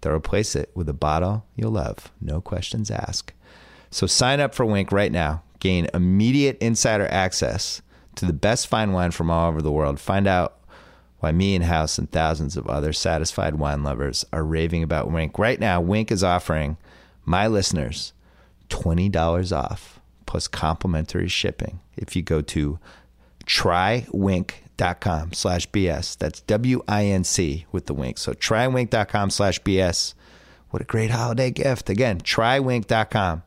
they'll 0.00 0.14
replace 0.14 0.56
it 0.56 0.72
with 0.74 0.88
a 0.88 0.92
bottle 0.92 1.46
you'll 1.54 1.70
love. 1.70 2.10
No 2.20 2.40
questions 2.40 2.90
asked. 2.90 3.32
So 3.92 4.08
sign 4.08 4.40
up 4.40 4.52
for 4.52 4.66
Winc 4.66 4.90
right 4.90 5.12
now. 5.12 5.44
Gain 5.60 5.86
immediate 5.94 6.58
insider 6.58 7.06
access 7.06 7.82
to 8.16 8.26
the 8.26 8.32
best 8.32 8.66
fine 8.66 8.90
wine 8.90 9.12
from 9.12 9.30
all 9.30 9.48
over 9.48 9.62
the 9.62 9.70
world. 9.70 10.00
Find 10.00 10.26
out 10.26 10.58
why 11.20 11.30
me 11.30 11.54
and 11.54 11.66
House 11.66 11.98
and 11.98 12.10
thousands 12.10 12.56
of 12.56 12.66
other 12.66 12.92
satisfied 12.92 13.54
wine 13.54 13.84
lovers 13.84 14.24
are 14.32 14.42
raving 14.42 14.82
about 14.82 15.08
Winc. 15.08 15.38
Right 15.38 15.60
now, 15.60 15.80
Winc 15.80 16.10
is 16.10 16.24
offering 16.24 16.78
my 17.24 17.46
listeners 17.46 18.12
$20 18.70 19.56
off 19.56 20.00
plus 20.26 20.48
complimentary 20.48 21.28
shipping 21.28 21.80
if 21.96 22.14
you 22.16 22.22
go 22.22 22.40
to 22.40 22.78
trywinc.com 23.46 25.32
slash 25.32 25.68
BS. 25.70 26.16
That's 26.16 26.40
W 26.42 26.82
I 26.88 27.04
N 27.06 27.24
C 27.24 27.66
with 27.72 27.86
the 27.86 27.94
wink. 27.94 28.16
So 28.18 28.32
trywinc.com 28.32 29.30
slash 29.30 29.60
BS. 29.62 30.14
What 30.70 30.82
a 30.82 30.84
great 30.84 31.10
holiday 31.10 31.50
gift. 31.50 31.90
Again, 31.90 32.20
trywinc.com 32.20 33.42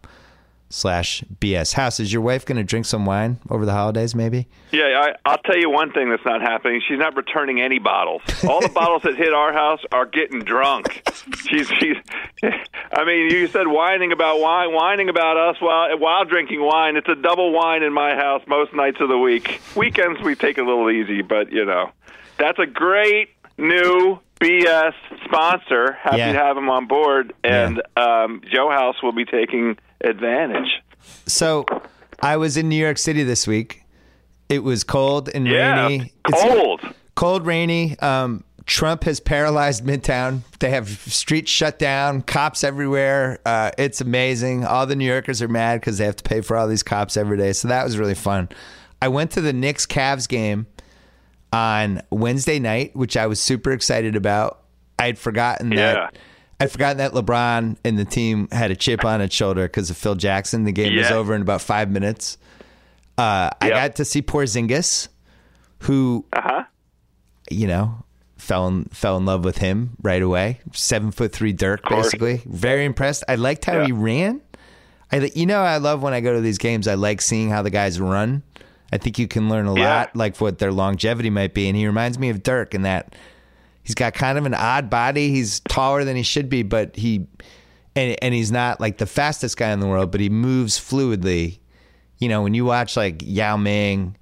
slash 0.74 1.24
BS. 1.40 1.74
House, 1.74 2.00
is 2.00 2.12
your 2.12 2.24
wife 2.24 2.46
going 2.46 2.58
to 2.58 2.64
drink 2.64 2.88
some 2.88 3.06
wine 3.06 3.40
over 3.50 3.64
the 3.64 3.74
holidays 3.74 4.16
maybe? 4.16 4.48
Yeah, 4.72 4.86
I, 4.86 5.14
I'll 5.30 5.38
tell 5.38 5.58
you 5.58 5.70
one 5.70 5.92
thing 5.92 6.10
that's 6.10 6.26
not 6.26 6.42
happening. 6.42 6.82
She's 6.88 6.98
not 6.98 7.16
returning 7.16 7.62
any 7.62 7.78
bottles. 7.78 8.24
All 8.50 8.60
the 8.60 8.70
bottles 8.70 9.04
that 9.04 9.16
hit 9.16 9.34
our 9.34 9.54
house 9.54 9.82
are 9.92 10.08
getting 10.08 10.40
drunk. 10.40 11.04
She's, 11.48 11.68
she's. 11.80 11.96
I 12.92 13.06
mean, 13.06 13.30
you 13.30 13.46
said 13.48 13.68
whining 13.68 14.12
about 14.12 14.40
wine, 14.40 14.74
whining 14.74 15.10
about 15.10 15.38
us 15.38 15.58
while 15.62 15.96
while 16.00 16.26
drinking 16.26 16.62
wine. 16.62 16.96
It's 16.98 17.08
a 17.08 17.16
double 17.16 17.52
wine 17.54 17.84
in 17.84 17.94
my 17.94 18.16
house 18.16 18.42
most 18.48 18.74
nights 18.74 18.98
of 19.00 19.10
the 19.10 19.18
week. 19.18 19.62
Weekends 19.76 20.22
we 20.22 20.34
take 20.36 20.58
a 20.58 20.64
little 20.64 20.90
easy, 20.90 21.22
but 21.22 21.52
you 21.52 21.66
know, 21.66 21.92
that's 22.40 22.58
a 22.58 22.66
great 22.66 23.30
new 23.60 24.20
BS 24.42 24.94
sponsor. 25.26 25.94
Happy 26.02 26.18
Yeah. 26.18 26.34
to 26.34 26.40
have 26.40 26.58
him 26.58 26.70
on 26.70 26.88
board, 26.88 27.34
and 27.44 27.82
um, 27.96 28.42
Joe 28.52 28.70
House 28.72 29.02
will 29.04 29.12
be 29.14 29.26
taking 29.26 29.78
advantage. 30.04 30.82
So 31.26 31.66
I 32.22 32.38
was 32.38 32.58
in 32.58 32.70
New 32.70 32.76
York 32.78 32.98
City 32.98 33.24
this 33.24 33.48
week. 33.48 33.84
It 34.50 34.64
was 34.64 34.84
cold 34.84 35.30
and 35.34 35.48
Yeah, 35.48 35.88
rainy. 35.88 36.14
It's- 36.28 36.42
cold. 36.44 36.82
cold, 37.16 37.46
rainy. 37.46 37.98
Um, 38.00 38.44
Trump 38.66 39.04
has 39.04 39.20
paralyzed 39.20 39.84
Midtown. 39.86 40.42
They 40.60 40.70
have 40.70 40.88
streets 40.90 41.52
shut 41.52 41.78
down, 41.80 42.22
cops 42.22 42.64
everywhere. 42.64 43.40
Uh, 43.46 43.72
it's 43.78 44.00
amazing. 44.00 44.66
All 44.66 44.86
the 44.86 44.96
New 44.96 45.06
Yorkers 45.06 45.42
are 45.42 45.48
mad 45.50 45.82
because 45.82 45.98
they 45.98 46.06
have 46.06 46.16
to 46.18 46.24
pay 46.24 46.40
for 46.42 46.56
all 46.56 46.68
these 46.68 46.84
cops 46.84 47.18
every 47.18 47.38
day. 47.38 47.52
So 47.54 47.68
that 47.68 47.84
was 47.84 47.98
really 47.98 48.16
fun. 48.16 48.48
I 49.02 49.10
went 49.10 49.32
to 49.32 49.42
the 49.42 49.52
Knicks 49.52 49.86
Cavs 49.86 50.30
game 50.30 50.66
on 51.52 52.02
Wednesday 52.10 52.58
night, 52.60 52.96
which 52.96 53.18
I 53.18 53.28
was 53.28 53.40
super 53.40 53.72
excited 53.72 54.16
about. 54.16 54.60
I'd 54.98 55.18
forgotten 55.18 55.72
Yeah. 55.72 55.94
that. 55.94 56.18
I'd 56.64 56.72
forgotten 56.72 56.98
that 56.98 57.12
LeBron 57.14 57.78
and 57.84 57.98
the 57.98 58.06
team 58.06 58.48
had 58.52 58.72
a 58.72 58.76
chip 58.76 59.04
on 59.06 59.22
its 59.22 59.36
shoulder 59.36 59.64
because 59.64 59.90
of 59.90 59.98
Phil 59.98 60.16
Jackson. 60.16 60.64
The 60.64 60.72
game 60.72 60.96
was 60.96 61.12
over 61.12 61.34
in 61.36 61.42
about 61.42 61.62
five 61.62 61.90
minutes. 61.92 62.38
Uh, 63.18 63.50
I 63.62 63.70
got 63.70 63.96
to 63.98 64.06
see 64.06 64.22
Porzingis, 64.22 65.08
who 65.80 66.26
Uh 66.34 66.42
huh. 66.42 66.64
you 67.52 67.68
know, 67.68 68.04
fell 68.38 68.68
in, 68.68 68.86
fell 68.86 69.18
in 69.18 69.26
love 69.26 69.46
with 69.46 69.58
him 69.60 69.92
right 70.02 70.22
away. 70.22 70.60
Seven 70.74 71.12
foot 71.12 71.32
three 71.32 71.54
Dirk, 71.54 71.88
basically. 71.88 72.42
Very 72.46 72.86
impressed. 72.86 73.24
I 73.28 73.36
liked 73.36 73.66
how 73.66 73.78
Yeah. 73.80 73.86
he 73.86 73.92
ran. 73.92 74.42
I, 75.12 75.32
you 75.36 75.46
know, 75.46 75.62
I 75.62 75.78
love 75.78 76.02
when 76.02 76.14
I 76.14 76.22
go 76.22 76.34
to 76.34 76.42
these 76.42 76.58
games. 76.58 76.88
I 76.88 76.96
like 76.96 77.22
seeing 77.22 77.50
how 77.52 77.62
the 77.62 77.70
guys 77.70 78.00
run. 78.00 78.42
I 78.92 78.98
think 78.98 79.20
you 79.20 79.28
can 79.28 79.48
learn 79.50 79.68
a 79.68 79.76
Yeah. 79.76 79.98
lot, 80.00 80.16
like 80.16 80.38
what 80.42 80.58
their 80.58 80.72
longevity 80.72 81.30
might 81.30 81.54
be. 81.54 81.68
And 81.68 81.78
he 81.78 81.86
reminds 81.86 82.18
me 82.18 82.30
of 82.30 82.42
Dirk 82.42 82.74
in 82.74 82.82
that 82.84 83.16
he's 83.84 83.96
got 83.96 84.14
kind 84.14 84.38
of 84.38 84.46
an 84.46 84.54
odd 84.54 84.90
body. 84.90 85.30
He's 85.30 85.60
taller 85.62 86.04
than 86.04 86.16
he 86.16 86.24
should 86.24 86.50
be, 86.50 86.64
but 86.64 86.96
he 86.96 87.28
and 87.96 88.18
and 88.22 88.34
he's 88.34 88.52
not 88.52 88.80
like 88.80 88.98
the 88.98 89.06
fastest 89.06 89.58
guy 89.58 89.72
in 89.72 89.80
the 89.80 89.88
world, 89.88 90.12
but 90.12 90.22
he 90.22 90.30
moves 90.30 90.80
fluidly. 90.80 91.60
You 92.18 92.30
know, 92.30 92.42
when 92.42 92.54
you 92.54 92.66
watch 92.66 92.96
like 92.96 93.22
Yao 93.24 93.58
Ming, 93.58 94.18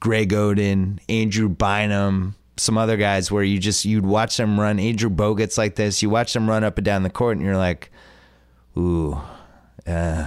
Greg 0.00 0.30
Oden, 0.30 1.00
Andrew 1.08 1.48
Bynum, 1.48 2.34
some 2.56 2.78
other 2.78 2.96
guys 2.96 3.30
where 3.30 3.42
you 3.42 3.58
just 3.58 3.84
you'd 3.84 4.06
watch 4.06 4.36
them 4.36 4.58
run 4.60 4.78
Andrew 4.78 5.10
Bogut's 5.10 5.58
like 5.58 5.76
this, 5.76 6.02
you 6.02 6.10
watch 6.10 6.32
them 6.32 6.48
run 6.48 6.64
up 6.64 6.78
and 6.78 6.84
down 6.84 7.02
the 7.02 7.10
court 7.10 7.36
and 7.36 7.44
you're 7.44 7.56
like, 7.56 7.90
ooh, 8.76 9.20
uh, 9.86 10.26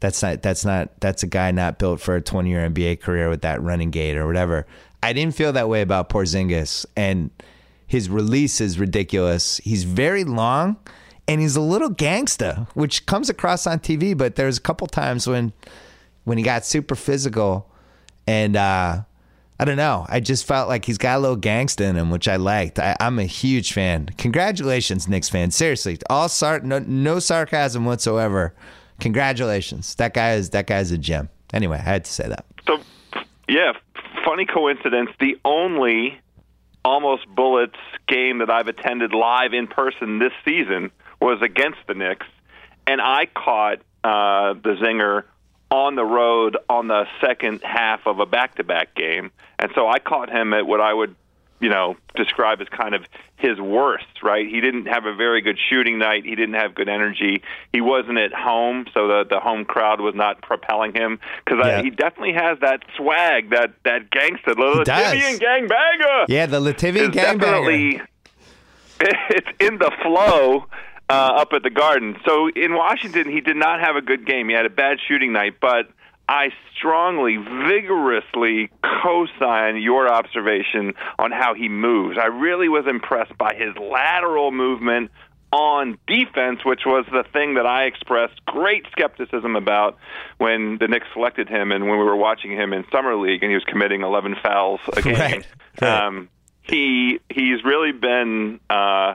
that's 0.00 0.22
not 0.22 0.42
that's 0.42 0.64
not 0.64 1.00
that's 1.00 1.22
a 1.22 1.26
guy 1.26 1.50
not 1.50 1.78
built 1.78 2.00
for 2.00 2.16
a 2.16 2.20
20 2.20 2.48
year 2.48 2.68
NBA 2.68 3.00
career 3.00 3.28
with 3.28 3.42
that 3.42 3.62
running 3.62 3.90
gait 3.90 4.16
or 4.16 4.26
whatever. 4.26 4.66
I 5.02 5.12
didn't 5.12 5.34
feel 5.34 5.52
that 5.52 5.68
way 5.68 5.82
about 5.82 6.08
Porzingis 6.08 6.86
and 6.96 7.30
his 7.86 8.08
release 8.08 8.60
is 8.60 8.78
ridiculous. 8.78 9.58
He's 9.58 9.84
very 9.84 10.24
long 10.24 10.76
and 11.28 11.40
he's 11.40 11.56
a 11.56 11.60
little 11.60 11.90
gangsta, 11.90 12.68
which 12.74 13.06
comes 13.06 13.30
across 13.30 13.66
on 13.66 13.78
TV, 13.78 14.16
but 14.16 14.36
there's 14.36 14.58
a 14.58 14.60
couple 14.60 14.86
times 14.86 15.26
when 15.26 15.52
when 16.24 16.38
he 16.38 16.44
got 16.44 16.64
super 16.64 16.94
physical 16.94 17.70
and 18.26 18.56
uh 18.56 19.02
I 19.58 19.64
don't 19.64 19.76
know. 19.76 20.04
I 20.08 20.18
just 20.18 20.46
felt 20.46 20.68
like 20.68 20.84
he's 20.84 20.98
got 20.98 21.16
a 21.16 21.20
little 21.20 21.36
gangsta 21.36 21.82
in 21.82 21.94
him, 21.94 22.10
which 22.10 22.26
I 22.26 22.36
liked. 22.36 22.80
I, 22.80 22.96
I'm 22.98 23.20
a 23.20 23.24
huge 23.24 23.72
fan. 23.72 24.06
Congratulations, 24.18 25.06
Knicks 25.06 25.28
fans. 25.28 25.54
Seriously, 25.54 25.96
all 26.10 26.28
sar- 26.28 26.60
no, 26.60 26.80
no 26.80 27.20
sarcasm 27.20 27.84
whatsoever. 27.84 28.52
Congratulations. 28.98 29.94
That 29.94 30.12
guy 30.12 30.32
is 30.34 30.50
that 30.50 30.66
guy's 30.66 30.90
a 30.90 30.98
gem. 30.98 31.28
Anyway, 31.52 31.78
I 31.78 31.82
had 31.82 32.04
to 32.04 32.12
say 32.12 32.26
that. 32.26 32.44
So, 32.66 32.80
yeah, 33.48 33.72
funny 34.24 34.44
coincidence. 34.44 35.10
The 35.20 35.38
only 35.44 36.18
almost 36.84 37.26
bullets 37.26 37.78
game 38.06 38.38
that 38.38 38.50
I've 38.50 38.68
attended 38.68 39.14
live 39.14 39.54
in 39.54 39.66
person 39.66 40.18
this 40.18 40.32
season 40.44 40.90
was 41.20 41.40
against 41.42 41.78
the 41.88 41.94
Knicks, 41.94 42.26
and 42.86 43.00
I 43.00 43.26
caught 43.26 43.78
uh, 44.02 44.54
the 44.54 44.76
zinger 44.82 45.24
on 45.70 45.94
the 45.94 46.04
road 46.04 46.56
on 46.68 46.88
the 46.88 47.06
second 47.20 47.62
half 47.64 48.06
of 48.06 48.20
a 48.20 48.26
back-to-back 48.26 48.94
game, 48.94 49.30
and 49.58 49.70
so 49.74 49.88
I 49.88 49.98
caught 49.98 50.30
him 50.30 50.52
at 50.52 50.66
what 50.66 50.80
I 50.80 50.92
would, 50.92 51.16
you 51.64 51.70
know, 51.70 51.96
describe 52.14 52.60
as 52.60 52.68
kind 52.68 52.94
of 52.94 53.02
his 53.36 53.58
worst. 53.60 54.22
Right? 54.22 54.46
He 54.54 54.60
didn't 54.60 54.86
have 54.86 55.04
a 55.06 55.14
very 55.14 55.40
good 55.40 55.58
shooting 55.70 55.98
night. 55.98 56.24
He 56.24 56.34
didn't 56.40 56.54
have 56.64 56.74
good 56.74 56.88
energy. 56.98 57.42
He 57.72 57.80
wasn't 57.80 58.18
at 58.18 58.32
home, 58.34 58.78
so 58.94 59.00
the 59.08 59.20
the 59.34 59.40
home 59.40 59.64
crowd 59.64 60.00
was 60.00 60.14
not 60.14 60.42
propelling 60.42 60.92
him 60.94 61.18
because 61.44 61.58
Yeah. 61.64 61.82
he 61.82 61.90
definitely 61.90 62.34
has 62.34 62.58
that 62.60 62.80
swag, 62.96 63.50
that 63.50 63.70
that 63.84 64.10
gangster, 64.10 64.54
the 64.54 64.74
He 64.78 64.84
does. 64.84 65.14
Lativian 65.14 65.34
gangbanger 65.46 66.24
Yeah, 66.28 66.46
the 66.46 66.60
Latvian 66.60 67.10
gangbanger. 67.10 67.12
definitely 67.40 68.00
it's 69.00 69.48
in 69.60 69.78
the 69.78 69.90
flow 70.02 70.66
uh, 71.10 71.12
up 71.42 71.52
at 71.52 71.62
the 71.62 71.70
Garden. 71.70 72.16
So 72.26 72.48
in 72.48 72.74
Washington, 72.74 73.28
he 73.30 73.40
did 73.40 73.56
not 73.56 73.80
have 73.80 73.96
a 73.96 74.00
good 74.02 74.24
game. 74.26 74.48
He 74.48 74.54
had 74.54 74.66
a 74.66 74.70
bad 74.70 74.98
shooting 75.06 75.32
night, 75.32 75.54
but 75.60 75.88
I 76.28 76.48
strongly, 76.76 77.36
vigorously 77.36 78.70
co-sign 78.82 79.76
your 79.76 80.10
observation 80.10 80.94
on 81.18 81.32
how 81.32 81.54
he 81.54 81.68
moves. 81.68 82.16
I 82.18 82.26
really 82.26 82.68
was 82.68 82.86
impressed 82.88 83.36
by 83.36 83.54
his 83.54 83.76
lateral 83.76 84.50
movement 84.50 85.10
on 85.52 85.98
defense, 86.08 86.64
which 86.64 86.80
was 86.84 87.04
the 87.12 87.24
thing 87.32 87.54
that 87.54 87.66
I 87.66 87.84
expressed 87.84 88.44
great 88.44 88.86
skepticism 88.90 89.54
about 89.54 89.98
when 90.38 90.78
the 90.80 90.88
Knicks 90.88 91.06
selected 91.12 91.48
him 91.48 91.70
and 91.70 91.84
when 91.84 91.98
we 91.98 92.04
were 92.04 92.16
watching 92.16 92.50
him 92.50 92.72
in 92.72 92.84
summer 92.90 93.14
league 93.14 93.42
and 93.42 93.50
he 93.50 93.54
was 93.54 93.64
committing 93.64 94.02
11 94.02 94.36
fouls 94.42 94.80
a 94.96 95.02
game. 95.02 95.14
Right, 95.14 95.46
right. 95.80 96.06
Um, 96.06 96.28
he 96.62 97.20
he's 97.28 97.62
really 97.62 97.92
been 97.92 98.58
uh, 98.68 99.14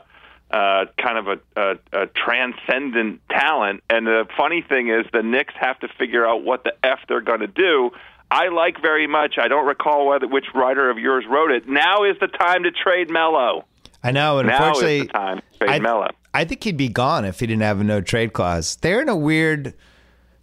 uh, 0.51 0.85
kind 0.97 1.17
of 1.17 1.27
a, 1.27 1.61
a, 1.61 2.03
a 2.03 2.07
transcendent 2.07 3.21
talent. 3.29 3.83
And 3.89 4.07
the 4.07 4.25
funny 4.37 4.65
thing 4.67 4.89
is, 4.89 5.05
the 5.13 5.21
Knicks 5.21 5.53
have 5.59 5.79
to 5.79 5.87
figure 5.99 6.27
out 6.27 6.43
what 6.43 6.63
the 6.63 6.73
f 6.83 6.99
they're 7.07 7.21
going 7.21 7.41
to 7.41 7.47
do. 7.47 7.91
I 8.31 8.49
like 8.49 8.81
very 8.81 9.07
much. 9.07 9.35
I 9.41 9.47
don't 9.47 9.65
recall 9.65 10.07
whether 10.07 10.27
which 10.27 10.45
writer 10.53 10.89
of 10.89 10.99
yours 10.99 11.25
wrote 11.29 11.51
it. 11.51 11.67
Now 11.67 12.03
is 12.03 12.15
the 12.19 12.27
time 12.27 12.63
to 12.63 12.71
trade 12.71 13.09
Melo. 13.09 13.65
I 14.03 14.11
know, 14.11 14.39
and 14.39 14.47
Now 14.47 14.57
unfortunately, 14.57 14.99
is 14.99 15.07
the 15.07 15.13
time 15.13 15.37
to 15.37 15.57
trade 15.57 15.69
I, 15.71 15.79
Melo. 15.79 16.07
I 16.33 16.45
think 16.45 16.63
he'd 16.63 16.77
be 16.77 16.89
gone 16.89 17.25
if 17.25 17.39
he 17.39 17.47
didn't 17.47 17.63
have 17.63 17.79
a 17.79 17.83
no 17.83 18.01
trade 18.01 18.33
clause. 18.33 18.75
They're 18.77 19.01
in 19.01 19.09
a 19.09 19.15
weird, 19.15 19.73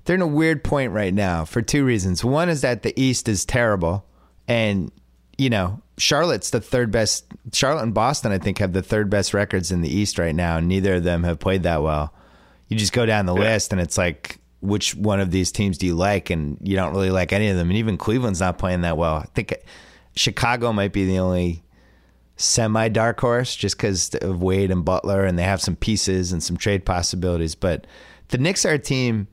they're 0.05 0.17
in 0.17 0.23
a 0.23 0.27
weird 0.27 0.65
point 0.65 0.93
right 0.93 1.15
now 1.15 1.45
for 1.45 1.63
two 1.63 1.85
reasons. 1.85 2.25
One 2.25 2.49
is 2.49 2.61
that 2.63 2.83
the 2.83 2.99
East 3.01 3.29
is 3.29 3.45
terrible, 3.45 4.05
and 4.49 4.91
you 5.39 5.49
know 5.49 5.81
Charlotte's 5.99 6.51
the 6.51 6.61
third 6.61 6.91
best. 6.91 7.25
Charlotte 7.53 7.85
and 7.85 7.95
Boston, 7.95 8.33
I 8.33 8.39
think, 8.39 8.59
have 8.59 8.73
the 8.73 8.83
third 8.83 9.09
best 9.09 9.33
records 9.33 9.73
in 9.73 9.83
the 9.83 9.89
East 9.89 10.19
right 10.19 10.35
now, 10.35 10.59
and 10.59 10.69
neither 10.69 10.97
of 10.97 11.05
them 11.05 11.25
have 11.25 11.39
played 11.39 11.63
that 11.63 11.83
well. 11.83 12.13
You 12.69 12.77
just 12.77 12.93
go 12.93 13.07
down 13.07 13.27
the 13.27 13.35
list, 13.35 13.73
and 13.73 13.81
it's 13.81 13.97
like, 13.97 14.39
which 14.61 14.95
one 14.95 15.21
of 15.21 15.31
these 15.31 15.53
teams 15.53 15.79
do 15.79 15.87
you 15.87 15.95
like? 15.95 16.31
And 16.31 16.59
you 16.63 16.77
don't 16.77 16.93
really 16.93 17.11
like 17.11 17.33
any 17.33 17.49
of 17.49 17.57
them. 17.57 17.71
And 17.71 17.79
even 17.79 17.97
Cleveland's 17.97 18.41
not 18.41 18.59
playing 18.59 18.83
that 18.83 18.97
well. 18.97 19.17
I 19.17 19.27
think 19.35 19.55
Chicago 20.17 20.73
might 20.73 20.93
be 20.93 21.07
the 21.07 21.19
only 21.19 21.63
semi 22.37 22.89
dark 22.89 23.21
horse 23.21 23.57
just 23.57 23.77
because 23.77 24.15
of 24.17 24.43
Wade 24.43 24.71
and 24.71 24.85
Butler, 24.85 25.25
and 25.25 25.39
they 25.39 25.45
have 25.45 25.61
some 25.61 25.77
pieces 25.77 26.33
and 26.33 26.43
some 26.43 26.57
trade 26.57 26.85
possibilities. 26.85 27.55
But 27.55 27.87
the 28.29 28.39
Knicks 28.39 28.65
are 28.65 28.75
a 28.75 28.79
team. 28.79 29.29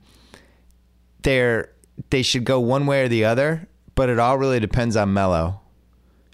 They're 1.22 1.70
they 2.10 2.22
should 2.22 2.44
go 2.44 2.60
one 2.60 2.86
way 2.86 3.04
or 3.04 3.08
the 3.08 3.24
other, 3.24 3.68
but 3.94 4.08
it 4.08 4.18
all 4.18 4.38
really 4.38 4.60
depends 4.60 4.96
on 4.96 5.12
Melo, 5.12 5.60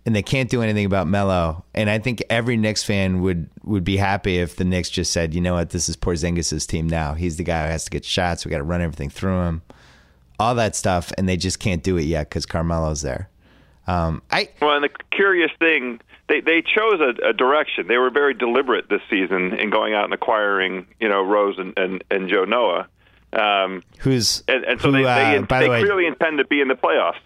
and 0.07 0.14
they 0.14 0.22
can't 0.22 0.48
do 0.48 0.62
anything 0.62 0.86
about 0.86 1.07
Melo. 1.07 1.64
And 1.74 1.90
I 1.90 1.98
think 1.98 2.22
every 2.30 2.57
Knicks 2.57 2.82
fan 2.82 3.20
would 3.20 3.48
would 3.64 3.84
be 3.84 3.96
happy 3.96 4.38
if 4.38 4.57
the 4.57 4.64
Knicks 4.64 4.90
just 4.90 5.12
said, 5.12 5.34
you 5.34 5.40
know 5.40 5.55
what, 5.55 5.70
this 5.70 5.88
is 5.88 5.96
Porzingis' 5.96 6.66
team 6.66 6.88
now. 6.88 7.14
He's 7.14 7.36
the 7.36 7.44
guy 7.44 7.66
who 7.66 7.72
has 7.72 7.84
to 7.84 7.90
get 7.90 8.05
shots. 8.05 8.44
We 8.44 8.51
got 8.51 8.59
to 8.59 8.64
run 8.64 8.80
everything 8.80 9.11
through 9.11 9.40
him, 9.42 9.62
all 10.38 10.55
that 10.55 10.74
stuff, 10.76 11.12
and 11.18 11.28
they 11.28 11.36
just 11.36 11.59
can't 11.59 11.82
do 11.82 11.96
it 11.96 12.05
yet 12.05 12.28
because 12.28 12.46
Carmelo's 12.46 13.03
there. 13.03 13.28
Um, 13.86 14.22
I 14.30 14.48
Well, 14.61 14.76
and 14.76 14.84
the 14.84 14.90
curious 15.11 15.51
thing, 15.59 16.01
they 16.28 16.40
they 16.40 16.62
chose 16.62 17.01
a, 17.01 17.28
a 17.28 17.32
direction. 17.32 17.88
They 17.88 17.98
were 17.98 18.11
very 18.11 18.34
deliberate 18.34 18.88
this 18.88 19.03
season 19.11 19.55
in 19.55 19.70
going 19.70 19.94
out 19.94 20.05
and 20.05 20.14
acquiring, 20.14 20.86
you 21.01 21.09
know, 21.09 21.22
Rose 21.22 21.59
and 21.59 21.78
and, 21.78 22.05
and 22.11 22.28
Jo 22.28 22.44
Noah. 22.44 22.88
Um, 23.32 23.82
who's 23.98 24.42
and, 24.48 24.64
and 24.64 24.80
so 24.80 24.88
who, 24.90 24.98
they 24.98 25.03
they, 25.03 25.36
uh, 25.38 25.42
by 25.42 25.61
they 25.61 25.66
the 25.66 25.70
way, 25.70 25.80
clearly 25.80 26.07
intend 26.07 26.38
to 26.38 26.44
be 26.44 26.61
in 26.61 26.68
the 26.68 26.74
playoffs. 26.74 27.20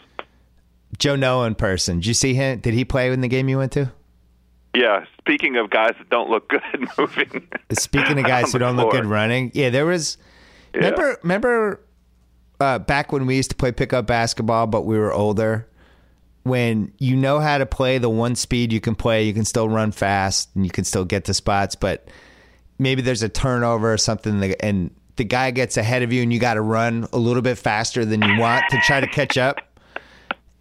Jo 0.98 1.16
Noah 1.16 1.46
in 1.46 1.54
person. 1.54 1.96
Did 1.96 2.06
you 2.06 2.14
see 2.14 2.34
him? 2.34 2.60
Did 2.60 2.74
he 2.74 2.84
play 2.84 3.10
in 3.10 3.20
the 3.20 3.28
game 3.28 3.48
you 3.48 3.58
went 3.58 3.72
to? 3.72 3.92
Yeah. 4.74 5.04
Speaking 5.18 5.56
of 5.56 5.70
guys 5.70 5.94
that 5.98 6.10
don't 6.10 6.30
look 6.30 6.48
good 6.48 6.62
moving. 6.98 7.48
Speaking 7.72 8.18
of 8.18 8.24
guys 8.26 8.52
who 8.52 8.58
don't 8.58 8.76
look 8.76 8.92
good 8.92 9.06
running, 9.06 9.50
yeah, 9.54 9.70
there 9.70 9.86
was. 9.86 10.18
Yeah. 10.74 10.80
Remember, 10.80 11.18
remember, 11.22 11.80
uh, 12.60 12.78
back 12.78 13.12
when 13.12 13.26
we 13.26 13.36
used 13.36 13.50
to 13.50 13.56
play 13.56 13.72
pickup 13.72 14.06
basketball, 14.06 14.66
but 14.66 14.82
we 14.82 14.98
were 14.98 15.12
older. 15.12 15.68
When 16.42 16.92
you 16.98 17.16
know 17.16 17.40
how 17.40 17.58
to 17.58 17.64
play 17.64 17.98
the 17.98 18.10
one 18.10 18.34
speed 18.34 18.72
you 18.72 18.80
can 18.80 18.94
play, 18.94 19.24
you 19.24 19.32
can 19.32 19.44
still 19.44 19.68
run 19.68 19.92
fast 19.92 20.50
and 20.54 20.64
you 20.64 20.70
can 20.70 20.84
still 20.84 21.04
get 21.04 21.24
to 21.24 21.34
spots, 21.34 21.74
but 21.74 22.08
maybe 22.78 23.00
there's 23.02 23.22
a 23.22 23.28
turnover 23.28 23.92
or 23.92 23.96
something, 23.96 24.52
and 24.60 24.90
the 25.16 25.24
guy 25.24 25.50
gets 25.52 25.76
ahead 25.76 26.02
of 26.02 26.12
you, 26.12 26.22
and 26.22 26.32
you 26.32 26.38
got 26.38 26.54
to 26.54 26.60
run 26.60 27.06
a 27.12 27.18
little 27.18 27.42
bit 27.42 27.56
faster 27.56 28.04
than 28.04 28.20
you 28.20 28.38
want 28.38 28.64
to 28.70 28.78
try 28.80 29.00
to 29.00 29.06
catch 29.06 29.38
up. 29.38 29.58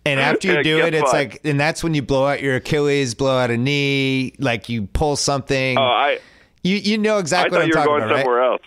And 0.06 0.20
after 0.20 0.48
you 0.54 0.64
do 0.64 0.80
it, 0.86 0.94
it's 0.94 1.04
what? 1.04 1.14
like, 1.14 1.42
and 1.46 1.60
that's 1.60 1.84
when 1.84 1.94
you 1.94 2.02
blow 2.02 2.28
out 2.28 2.42
your 2.42 2.56
Achilles, 2.58 3.16
blow 3.16 3.38
out 3.38 3.52
a 3.52 3.58
knee, 3.58 4.34
like 4.40 4.70
you 4.70 4.88
pull 4.88 5.16
something. 5.16 5.78
Oh, 5.78 5.82
I 5.82 6.20
You 6.64 6.76
you 6.78 6.98
know 6.98 7.18
exactly 7.20 7.58
what 7.58 7.66
I'm 7.66 7.70
talking 7.72 7.86
going 7.92 8.04
about, 8.04 8.12
right? 8.16 8.24
somewhere 8.26 8.44
else. 8.44 8.62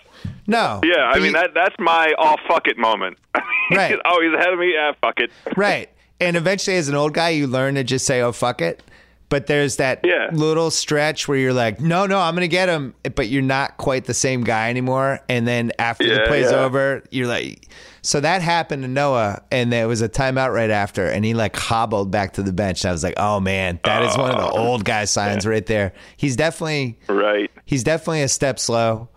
No. 0.47 0.81
Yeah, 0.85 0.95
I 1.03 1.17
mean 1.17 1.27
you- 1.27 1.33
that 1.33 1.51
that's 1.55 1.75
my 1.79 2.13
oh 2.19 2.37
fuck 2.49 2.67
it 2.69 2.79
moment. 2.79 3.19
Right. 3.73 3.99
oh, 4.05 4.23
he's 4.23 4.33
ahead 4.33 4.53
of 4.53 4.61
me. 4.61 4.73
Yeah, 4.75 4.93
fuck 5.01 5.19
it. 5.19 5.31
right. 5.57 5.89
And 6.21 6.37
eventually, 6.37 6.77
as 6.77 6.89
an 6.89 6.95
old 6.95 7.13
guy, 7.15 7.31
you 7.31 7.49
learn 7.49 7.75
to 7.75 7.83
just 7.83 8.07
say, 8.07 8.21
"Oh 8.23 8.31
fuck 8.31 8.63
it." 8.63 8.81
But 9.29 9.49
there's 9.49 9.77
that 9.77 10.01
Yeah. 10.05 10.29
little 10.33 10.71
stretch 10.71 11.27
where 11.27 11.37
you're 11.37 11.53
like, 11.53 11.81
"No, 11.81 12.07
no, 12.07 12.21
I'm 12.21 12.35
gonna 12.35 12.47
get 12.47 12.69
him," 12.69 12.95
but 13.17 13.29
you're 13.29 13.43
not 13.43 13.77
quite 13.77 14.05
the 14.05 14.15
same 14.15 14.45
guy 14.45 14.71
anymore. 14.71 15.21
And 15.29 15.49
then 15.49 15.73
after 15.79 16.07
the 16.09 16.21
play's 16.29 16.51
yeah. 16.53 16.59
over, 16.59 17.03
you're 17.11 17.27
like, 17.27 17.67
so 18.03 18.21
that 18.21 18.41
happened 18.41 18.85
to 18.85 18.89
Noah, 18.89 19.43
and 19.51 19.73
there 19.73 19.89
was 19.89 20.01
a 20.01 20.09
timeout 20.09 20.55
right 20.55 20.71
after, 20.71 21.07
and 21.07 21.25
he 21.25 21.35
like 21.35 21.57
hobbled 21.57 22.13
back 22.13 22.35
to 22.35 22.43
the 22.45 22.53
bench. 22.53 22.85
And 22.85 22.91
I 22.91 22.93
was 22.93 23.03
like, 23.03 23.15
"Oh 23.17 23.41
man, 23.41 23.81
that 23.83 24.05
is 24.05 24.17
one 24.17 24.31
of 24.31 24.37
the 24.37 24.49
oh. 24.49 24.69
old 24.69 24.85
guy 24.85 25.07
signs 25.07 25.45
right 25.45 25.67
there." 25.67 25.93
He's 26.17 26.37
definitely 26.37 26.97
Right. 27.09 27.51
He's 27.65 27.83
definitely 27.83 28.23
a 28.23 28.29
step 28.29 28.61
slow. 28.61 29.09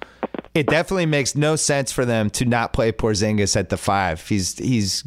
It 0.55 0.66
definitely 0.66 1.05
makes 1.05 1.36
no 1.36 1.55
sense 1.55 1.91
for 1.91 2.03
them 2.03 2.32
to 2.32 2.45
not 2.45 2.74
play 2.74 2.91
Porzingis 2.91 3.55
at 3.55 3.70
the 3.70 3.78
five. 3.78 4.28
He's 4.28 4.57
he's. 4.57 5.03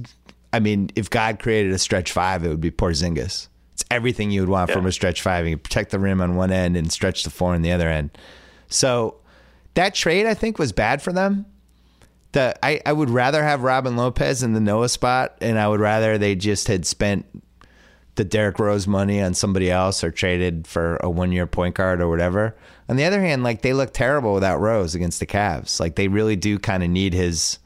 I 0.53 0.61
mean, 0.61 0.91
if 0.95 1.11
God 1.11 1.41
created 1.41 1.73
a 1.73 1.79
stretch 1.79 2.13
five, 2.13 2.45
it 2.45 2.49
would 2.51 2.61
be 2.61 2.71
Porzingis. 2.71 3.49
It's 3.83 3.89
everything 3.91 4.31
you 4.31 4.43
would 4.43 4.49
want 4.49 4.71
from 4.71 4.87
a 4.87 4.93
stretch 4.93 5.23
five. 5.23 5.47
You 5.49 5.57
protect 5.57 5.91
the 5.91 5.99
rim 5.99 6.21
on 6.21 6.37
one 6.37 6.53
end 6.53 6.77
and 6.77 6.93
stretch 6.93 7.25
the 7.25 7.31
floor 7.31 7.55
on 7.55 7.63
the 7.63 7.73
other 7.73 7.89
end. 7.89 8.11
So 8.69 9.17
that 9.75 9.95
trade, 9.95 10.27
I 10.27 10.35
think, 10.35 10.59
was 10.59 10.71
bad 10.73 11.03
for 11.03 11.13
them. 11.13 11.47
The 12.31 12.55
I, 12.65 12.81
I 12.87 12.93
would 12.93 13.11
rather 13.11 13.43
have 13.43 13.63
Robin 13.63 13.97
Lopez 13.97 14.43
in 14.43 14.53
the 14.53 14.61
Noah 14.61 14.89
spot, 14.89 15.37
and 15.41 15.59
I 15.59 15.67
would 15.67 15.81
rather 15.81 16.17
they 16.17 16.35
just 16.35 16.69
had 16.69 16.87
spent 16.87 17.27
the 18.15 18.25
Derrick 18.25 18.59
Rose 18.59 18.87
money 18.87 19.21
on 19.21 19.35
somebody 19.35 19.71
else 19.71 20.05
or 20.05 20.11
traded 20.11 20.67
for 20.67 20.97
a 20.99 21.11
one 21.11 21.33
year 21.33 21.47
point 21.47 21.75
guard 21.75 22.01
or 22.01 22.09
whatever. 22.09 22.55
On 22.89 22.97
the 22.97 23.05
other 23.05 23.21
hand, 23.21 23.43
like 23.43 23.63
they 23.63 23.73
look 23.73 23.93
terrible 23.93 24.35
without 24.35 24.61
Rose 24.61 24.95
against 24.95 25.19
the 25.19 25.27
Cavs. 25.27 25.81
Like 25.81 25.97
they 25.97 26.09
really 26.09 26.37
do 26.37 26.59
kind 26.59 26.83
of 26.83 26.91
need 26.91 27.15
his, 27.15 27.59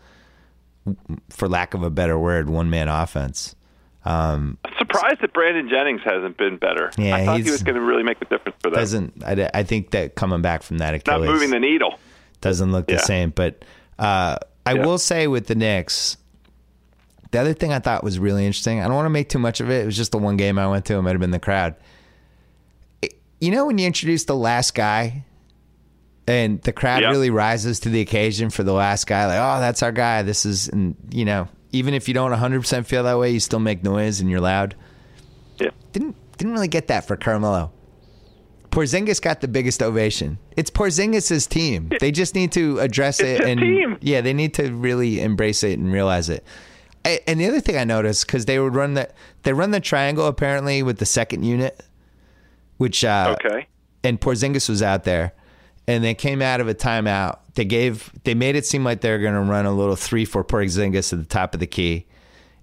for 1.30 1.48
lack 1.48 1.74
of 1.74 1.82
a 1.82 1.90
better 1.90 2.18
word, 2.18 2.48
one 2.48 2.70
man 2.70 2.88
offense. 2.88 3.55
Um, 4.06 4.56
Surprised 4.78 5.20
that 5.20 5.32
Brandon 5.32 5.68
Jennings 5.68 6.00
hasn't 6.04 6.36
been 6.36 6.56
better. 6.58 6.90
Yeah, 6.96 7.16
I 7.16 7.24
thought 7.24 7.40
he 7.40 7.50
was 7.50 7.62
going 7.62 7.74
to 7.74 7.80
really 7.80 8.04
make 8.04 8.18
a 8.22 8.24
difference 8.26 8.56
for 8.62 8.70
them. 8.70 8.78
doesn't 8.78 9.24
I, 9.24 9.50
I 9.52 9.62
think 9.64 9.90
that 9.90 10.14
coming 10.14 10.42
back 10.42 10.62
from 10.62 10.78
that 10.78 10.94
Achilles 10.94 11.26
Not 11.26 11.32
moving 11.32 11.50
the 11.50 11.58
needle. 11.58 11.98
doesn't 12.40 12.70
look 12.70 12.86
the 12.86 12.94
Yeah. 12.94 13.00
same. 13.00 13.30
But 13.30 13.64
uh, 13.98 14.36
I 14.64 14.74
Yeah. 14.74 14.86
will 14.86 14.98
say 14.98 15.26
with 15.26 15.48
the 15.48 15.54
Knicks, 15.56 16.16
the 17.32 17.40
other 17.40 17.52
thing 17.52 17.72
I 17.72 17.80
thought 17.80 18.04
was 18.04 18.18
really 18.20 18.46
interesting. 18.46 18.80
I 18.80 18.84
don't 18.84 18.94
want 18.94 19.06
to 19.06 19.10
make 19.10 19.28
too 19.28 19.40
much 19.40 19.60
of 19.60 19.70
it. 19.70 19.82
It 19.82 19.86
was 19.86 19.96
just 19.96 20.12
the 20.12 20.18
one 20.18 20.36
game 20.36 20.58
I 20.58 20.68
went 20.68 20.84
to. 20.86 20.94
It 20.94 21.02
might 21.02 21.10
have 21.10 21.20
been 21.20 21.32
the 21.32 21.40
crowd. 21.40 21.74
It- 23.02 23.18
you 23.40 23.50
know 23.50 23.66
when 23.66 23.76
you 23.78 23.86
introduce 23.86 24.24
the 24.24 24.36
last 24.36 24.74
guy, 24.74 25.24
and 26.28 26.60
the 26.62 26.72
crowd 26.72 27.02
Yeah. 27.02 27.10
really 27.10 27.30
rises 27.30 27.80
to 27.80 27.88
the 27.88 28.00
occasion 28.00 28.50
for 28.50 28.62
the 28.62 28.72
last 28.72 29.06
guy. 29.06 29.26
Like, 29.26 29.38
oh, 29.40 29.60
that's 29.60 29.82
our 29.82 29.92
guy. 29.92 30.22
This 30.22 30.44
is, 30.46 30.68
and 30.68 30.94
you 31.10 31.24
know, 31.24 31.48
even 31.76 31.94
if 31.94 32.08
you 32.08 32.14
don't 32.14 32.30
100 32.30 32.60
percent 32.60 32.86
feel 32.86 33.02
that 33.04 33.18
way, 33.18 33.30
you 33.30 33.40
still 33.40 33.58
make 33.60 33.82
noise 33.84 34.20
and 34.20 34.30
you're 34.30 34.40
loud. 34.40 34.74
Yeah. 35.58 35.70
Didn't 35.92 36.16
didn't 36.36 36.52
really 36.52 36.68
get 36.68 36.88
that 36.88 37.06
for 37.06 37.16
Carmelo. 37.16 37.72
Porzingis 38.70 39.22
got 39.22 39.40
the 39.40 39.48
biggest 39.48 39.82
ovation. 39.82 40.38
It's 40.56 40.70
Porzingis' 40.70 41.48
team. 41.48 41.90
They 41.98 42.10
just 42.10 42.34
need 42.34 42.52
to 42.52 42.78
address 42.80 43.20
It's 43.20 43.40
it 43.40 43.48
and 43.48 43.58
team. 43.60 43.96
yeah, 44.02 44.20
they 44.20 44.34
need 44.34 44.52
to 44.54 44.70
really 44.70 45.20
embrace 45.22 45.62
it 45.62 45.78
and 45.78 45.90
realize 45.90 46.28
it. 46.28 46.44
And 47.26 47.40
the 47.40 47.46
other 47.46 47.60
thing 47.60 47.76
I 47.78 47.84
noticed 47.84 48.26
because 48.26 48.44
they 48.46 48.58
would 48.58 48.74
run 48.74 48.94
the 48.94 49.08
they 49.44 49.52
run 49.52 49.70
the 49.70 49.80
triangle 49.80 50.26
apparently 50.26 50.82
with 50.82 50.98
the 50.98 51.06
second 51.06 51.44
unit, 51.44 51.80
which 52.78 53.04
uh, 53.04 53.36
Okay. 53.40 53.66
and 54.04 54.20
Porzingis 54.20 54.68
was 54.68 54.82
out 54.82 55.04
there, 55.04 55.32
and 55.86 56.02
they 56.04 56.14
came 56.14 56.42
out 56.42 56.60
of 56.60 56.68
a 56.68 56.74
timeout 56.74 57.38
They 57.56 57.64
gave 57.64 58.12
they 58.24 58.34
made 58.34 58.54
it 58.54 58.64
seem 58.64 58.84
like 58.84 59.00
they 59.00 59.10
were 59.10 59.18
going 59.18 59.34
to 59.34 59.40
run 59.40 59.66
a 59.66 59.72
little 59.72 59.96
three 59.96 60.24
for 60.24 60.44
Porzingis 60.44 61.12
at 61.12 61.18
the 61.18 61.24
top 61.24 61.52
of 61.54 61.60
the 61.60 61.66
key, 61.66 62.06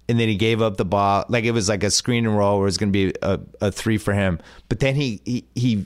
and 0.08 0.18
then 0.18 0.28
he 0.28 0.36
gave 0.36 0.62
up 0.62 0.76
the 0.78 0.84
ball 0.84 1.24
like 1.28 1.44
it 1.44 1.50
was 1.50 1.68
like 1.68 1.82
a 1.84 1.90
screen 1.90 2.24
and 2.26 2.36
roll 2.38 2.58
where 2.58 2.64
it 2.64 2.68
was 2.72 2.78
going 2.78 2.92
to 2.92 3.10
be 3.10 3.14
a, 3.22 3.40
a 3.60 3.70
three 3.72 3.98
for 3.98 4.14
him. 4.14 4.40
But 4.68 4.80
then 4.80 4.94
he 4.94 5.20
he, 5.24 5.44
he 5.54 5.84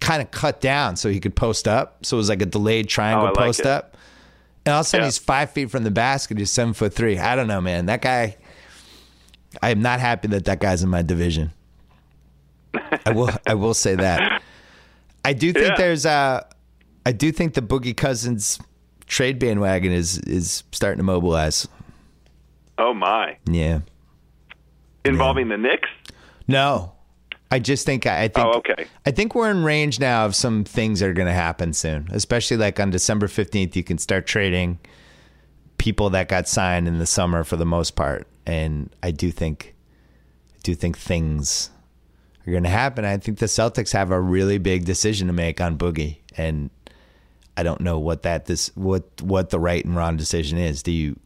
kind 0.00 0.22
of 0.22 0.30
cut 0.30 0.60
down 0.60 0.96
so 0.96 1.08
he 1.10 1.20
could 1.20 1.34
post 1.36 1.66
up, 1.68 2.04
so 2.06 2.16
it 2.16 2.18
was 2.18 2.28
like 2.28 2.40
a 2.40 2.46
delayed 2.46 2.88
triangle 2.88 3.26
Oh, 3.26 3.30
like 3.30 3.36
post 3.36 3.60
it. 3.60 3.66
up. 3.66 3.96
And 4.64 4.72
all 4.72 4.80
of 4.80 4.86
a 4.86 4.88
sudden 4.88 5.02
Yeah. 5.02 5.08
he's 5.08 5.18
five 5.18 5.50
feet 5.50 5.70
from 5.70 5.84
the 5.84 5.90
basket. 5.90 6.38
He's 6.38 6.50
seven 6.50 6.72
foot 6.74 6.92
three. 6.94 7.18
I 7.18 7.36
don't 7.36 7.46
know, 7.48 7.60
man. 7.60 7.86
That 7.86 8.00
guy. 8.02 8.36
I 9.62 9.70
am 9.70 9.80
not 9.82 10.00
happy 10.00 10.28
that 10.28 10.44
that 10.44 10.60
guy's 10.60 10.82
in 10.82 10.88
my 10.90 11.02
division. 11.02 11.52
I 13.06 13.12
will. 13.12 13.30
I 13.46 13.54
will 13.54 13.74
say 13.74 13.94
that. 13.96 14.42
I 15.24 15.32
do 15.32 15.52
think 15.52 15.66
Yeah. 15.70 15.76
there's 15.76 16.04
uh 16.06 16.44
I 17.06 17.12
do 17.12 17.30
think 17.30 17.54
the 17.54 17.62
Boogie 17.62 17.96
Cousins 17.96 18.58
trade 19.06 19.38
bandwagon 19.38 19.92
is 19.92 20.18
is 20.18 20.64
starting 20.72 20.98
to 20.98 21.04
mobilize. 21.04 21.68
Oh 22.78 22.92
my! 22.92 23.38
Yeah. 23.48 23.80
Involving 25.04 25.48
the 25.48 25.56
Knicks? 25.56 25.88
No. 26.48 26.94
I 27.48 27.60
just 27.60 27.86
think 27.86 28.06
I 28.06 28.26
think 28.26 28.44
Oh, 28.44 28.54
okay. 28.54 28.86
I 29.06 29.12
think 29.12 29.36
we're 29.36 29.52
in 29.52 29.62
range 29.62 30.00
now 30.00 30.26
of 30.26 30.34
some 30.34 30.64
things 30.64 30.98
that 30.98 31.08
are 31.08 31.12
going 31.12 31.28
to 31.28 31.32
happen 31.32 31.72
soon. 31.72 32.08
Especially 32.10 32.56
like 32.56 32.80
on 32.80 32.90
December 32.90 33.28
15th 33.28 33.76
you 33.76 33.84
can 33.84 33.98
start 33.98 34.26
trading 34.26 34.80
people 35.78 36.10
that 36.10 36.26
got 36.26 36.48
signed 36.48 36.88
in 36.88 36.98
the 36.98 37.06
summer 37.06 37.44
for 37.44 37.56
the 37.56 37.64
most 37.64 37.94
part 37.94 38.26
and 38.46 38.90
I 39.00 39.12
do 39.12 39.30
think 39.30 39.76
I 40.56 40.58
do 40.64 40.74
think 40.74 40.98
things 40.98 41.70
are 42.44 42.50
going 42.50 42.64
to 42.64 42.68
happen. 42.68 43.04
I 43.04 43.16
think 43.18 43.38
the 43.38 43.46
Celtics 43.46 43.92
have 43.92 44.10
a 44.10 44.20
really 44.20 44.58
big 44.58 44.84
decision 44.84 45.28
to 45.28 45.32
make 45.32 45.60
on 45.60 45.78
Boogie 45.78 46.16
and 46.36 46.68
I 47.56 47.62
don't 47.62 47.80
know 47.80 47.98
what 47.98 48.22
that 48.22 48.46
this 48.46 48.68
what 48.74 49.04
what 49.22 49.50
the 49.50 49.58
right 49.58 49.84
and 49.84 49.96
wrong 49.96 50.16
decision 50.16 50.58
is. 50.58 50.82
Do 50.82 50.92
you 50.92 51.18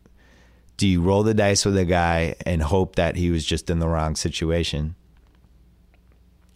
do 0.76 0.88
you 0.88 1.02
roll 1.02 1.22
the 1.22 1.34
dice 1.34 1.64
with 1.64 1.76
a 1.76 1.84
guy 1.84 2.36
and 2.46 2.62
hope 2.62 2.96
that 2.96 3.16
he 3.16 3.30
was 3.30 3.44
just 3.44 3.68
in 3.68 3.80
the 3.80 3.88
wrong 3.88 4.16
situation? 4.16 4.94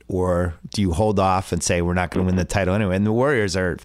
Or 0.09 0.55
do 0.70 0.81
you 0.81 0.93
hold 0.93 1.18
off 1.18 1.53
and 1.53 1.62
say 1.62 1.83
we're 1.83 1.95
not 1.95 2.11
going 2.11 2.25
to 2.25 2.27
win 2.27 2.37
the 2.37 2.45
title 2.45 2.75
anyway? 2.75 2.97
And 2.97 3.07
the 3.07 3.12
Warriors 3.12 3.57
are 3.57 3.77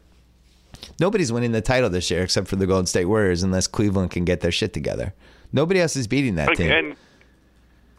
nobody's 0.99 1.31
winning 1.31 1.51
the 1.51 1.61
title 1.61 1.89
this 1.89 2.11
year 2.11 2.23
except 2.23 2.47
for 2.47 2.55
the 2.55 2.67
Golden 2.67 2.85
State 2.85 3.05
Warriors 3.05 3.43
unless 3.43 3.67
Cleveland 3.67 4.11
can 4.11 4.25
get 4.25 4.41
their 4.41 4.51
shit 4.51 4.73
together. 4.73 5.13
Nobody 5.51 5.81
else 5.81 5.95
is 5.95 6.07
beating 6.07 6.35
that 6.35 6.55
team. 6.55 6.71
and 6.71 6.95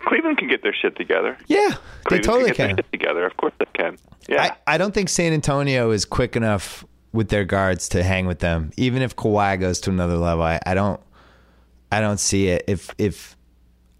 Cleveland 0.06 0.38
can 0.38 0.48
get 0.48 0.62
their 0.62 0.74
shit 0.74 0.96
together. 0.96 1.36
yeah, 1.46 1.74
they 2.08 2.20
totally 2.20 2.52
can. 2.52 2.54
Get 2.54 2.56
can. 2.56 2.66
their 2.68 2.76
shit 2.76 2.92
together. 2.92 3.26
Of 3.26 3.36
course 3.36 3.52
they 3.58 3.66
can. 3.74 3.98
Yeah. 4.28 4.54
I, 4.66 4.74
I 4.74 4.78
don't 4.78 4.94
think 4.94 5.08
San 5.08 5.32
Antonio 5.32 5.90
is 5.90 6.04
quick 6.04 6.36
enough 6.36 6.84
with 7.12 7.28
their 7.28 7.44
guards 7.44 7.88
to 7.90 8.02
hang 8.02 8.26
with 8.26 8.38
them. 8.38 8.70
Even 8.76 9.02
if 9.02 9.16
Kawhi 9.16 9.58
goes 9.58 9.80
to 9.80 9.90
another 9.90 10.16
level, 10.16 10.44
I, 10.44 10.60
I 10.64 10.74
don't 10.74 11.00
I 11.90 12.00
don't 12.00 12.20
see 12.20 12.48
it. 12.48 12.64
If 12.68 12.94
if 12.98 13.36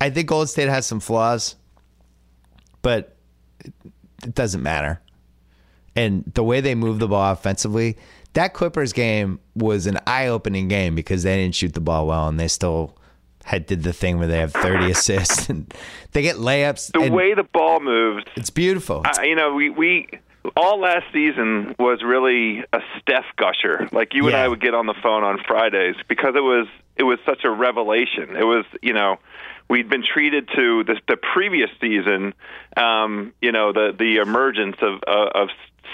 I 0.00 0.10
think 0.10 0.28
Golden 0.28 0.46
State 0.46 0.68
has 0.68 0.86
some 0.86 1.00
flaws, 1.00 1.56
but 2.82 3.16
it, 3.64 4.34
doesn't 4.34 4.62
matter. 4.62 5.00
And 5.96 6.24
the 6.34 6.44
way 6.44 6.60
they 6.60 6.74
move 6.74 6.98
the 6.98 7.08
ball 7.08 7.32
offensively, 7.32 7.96
that 8.34 8.54
Clippers 8.54 8.92
game 8.92 9.40
was 9.54 9.86
an 9.86 9.98
eye-opening 10.06 10.68
game 10.68 10.94
because 10.94 11.24
they 11.24 11.36
didn't 11.36 11.54
shoot 11.54 11.74
the 11.74 11.80
ball 11.80 12.06
well 12.06 12.28
and 12.28 12.38
they 12.38 12.48
still 12.48 12.96
had 13.44 13.66
did 13.66 13.82
the 13.82 13.92
thing 13.92 14.18
where 14.18 14.28
they 14.28 14.38
have 14.38 14.52
30 14.52 14.90
assists 14.90 15.48
and 15.48 15.72
they 16.12 16.22
get 16.22 16.36
layups 16.36 16.92
the 16.92 17.10
way 17.10 17.34
the 17.34 17.42
ball 17.42 17.80
moves, 17.80 18.24
it's 18.36 18.50
beautiful. 18.50 19.02
I, 19.04 19.24
you 19.24 19.34
know, 19.34 19.54
we 19.54 19.70
we 19.70 20.08
all 20.56 20.80
last 20.80 21.04
season 21.12 21.74
was 21.78 22.02
really 22.02 22.64
a 22.72 22.80
Steph 23.00 23.24
gusher. 23.36 23.88
Like 23.92 24.14
you 24.14 24.26
and 24.26 24.36
I 24.36 24.48
would 24.48 24.60
get 24.60 24.74
on 24.74 24.86
the 24.86 24.94
phone 25.02 25.22
on 25.22 25.38
Fridays 25.46 25.96
because 26.08 26.34
it 26.34 26.42
was 26.42 26.66
it 26.96 27.02
was 27.02 27.18
such 27.26 27.44
a 27.44 27.50
revelation. 27.50 28.36
It 28.36 28.44
was 28.44 28.64
you 28.82 28.92
know 28.92 29.18
we'd 29.68 29.88
been 29.88 30.02
treated 30.02 30.48
to 30.56 30.84
the, 30.84 31.00
the 31.08 31.16
previous 31.16 31.70
season, 31.80 32.34
um, 32.76 33.32
you 33.40 33.52
know 33.52 33.72
the 33.72 33.94
the 33.96 34.16
emergence 34.16 34.76
of 34.82 35.00
uh, 35.06 35.42
of 35.42 35.48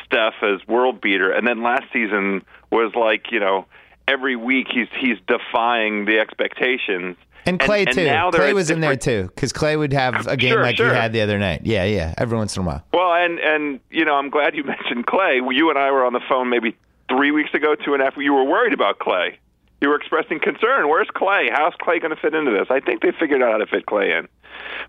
Steph 0.05 0.35
as 0.43 0.67
world 0.67 1.01
beater, 1.01 1.31
and 1.31 1.47
then 1.47 1.63
last 1.63 1.85
season 1.93 2.45
was 2.71 2.93
like 2.95 3.33
you 3.33 3.41
know 3.41 3.67
every 4.09 4.37
week 4.37 4.69
he's 4.73 4.89
he's 5.01 5.19
defying 5.27 6.05
the 6.05 6.19
expectations. 6.19 7.17
And 7.47 7.61
Clay 7.61 7.85
and 7.85 7.95
too. 7.95 8.05
they're 8.05 8.31
Clay 8.31 8.53
was 8.53 8.71
in 8.71 8.81
there 8.81 8.97
too, 8.97 9.31
because 9.35 9.53
Clay 9.53 9.77
would 9.77 9.93
have 9.93 10.27
a 10.27 10.37
game 10.37 10.53
Sure, 10.53 10.63
like 10.63 10.77
sure. 10.77 10.91
he 10.91 10.95
had 10.95 11.13
the 11.13 11.21
other 11.21 11.39
night. 11.39 11.63
Yeah, 11.65 11.85
yeah. 11.85 12.13
Every 12.19 12.37
once 12.37 12.57
in 12.57 12.65
a 12.65 12.67
while. 12.67 12.85
Well, 12.93 13.13
and 13.13 13.39
and 13.39 13.81
you 13.91 14.05
know, 14.05 14.15
I'm 14.17 14.31
glad 14.31 14.55
you 14.57 14.65
mentioned 14.75 15.07
Clay. 15.07 15.41
You 15.51 15.71
and 15.71 15.79
I 15.79 15.91
were 15.93 16.05
on 16.05 16.13
the 16.13 16.21
phone 16.29 16.51
maybe 16.51 16.77
three 17.09 17.31
weeks 17.31 17.55
ago, 17.55 17.75
two 17.77 17.95
and 17.95 18.03
a 18.03 18.07
half. 18.07 18.15
You 18.17 18.33
were 18.35 18.45
worried 18.45 18.73
about 18.73 18.99
Clay. 18.99 19.39
You 19.81 19.91
were 19.91 19.97
expressing 19.97 20.41
concern. 20.41 20.89
Where's 20.89 21.09
Clay? 21.15 21.49
How's 21.53 21.75
Clay 21.81 21.99
going 22.01 22.15
to 22.15 22.21
fit 22.21 22.35
into 22.35 22.51
this? 22.51 22.67
I 22.71 22.81
think 22.81 23.03
they 23.03 23.13
figured 23.13 23.43
out 23.43 23.53
how 23.53 23.59
to 23.59 23.67
fit 23.67 23.87
Clay 23.87 24.13
in. 24.13 24.27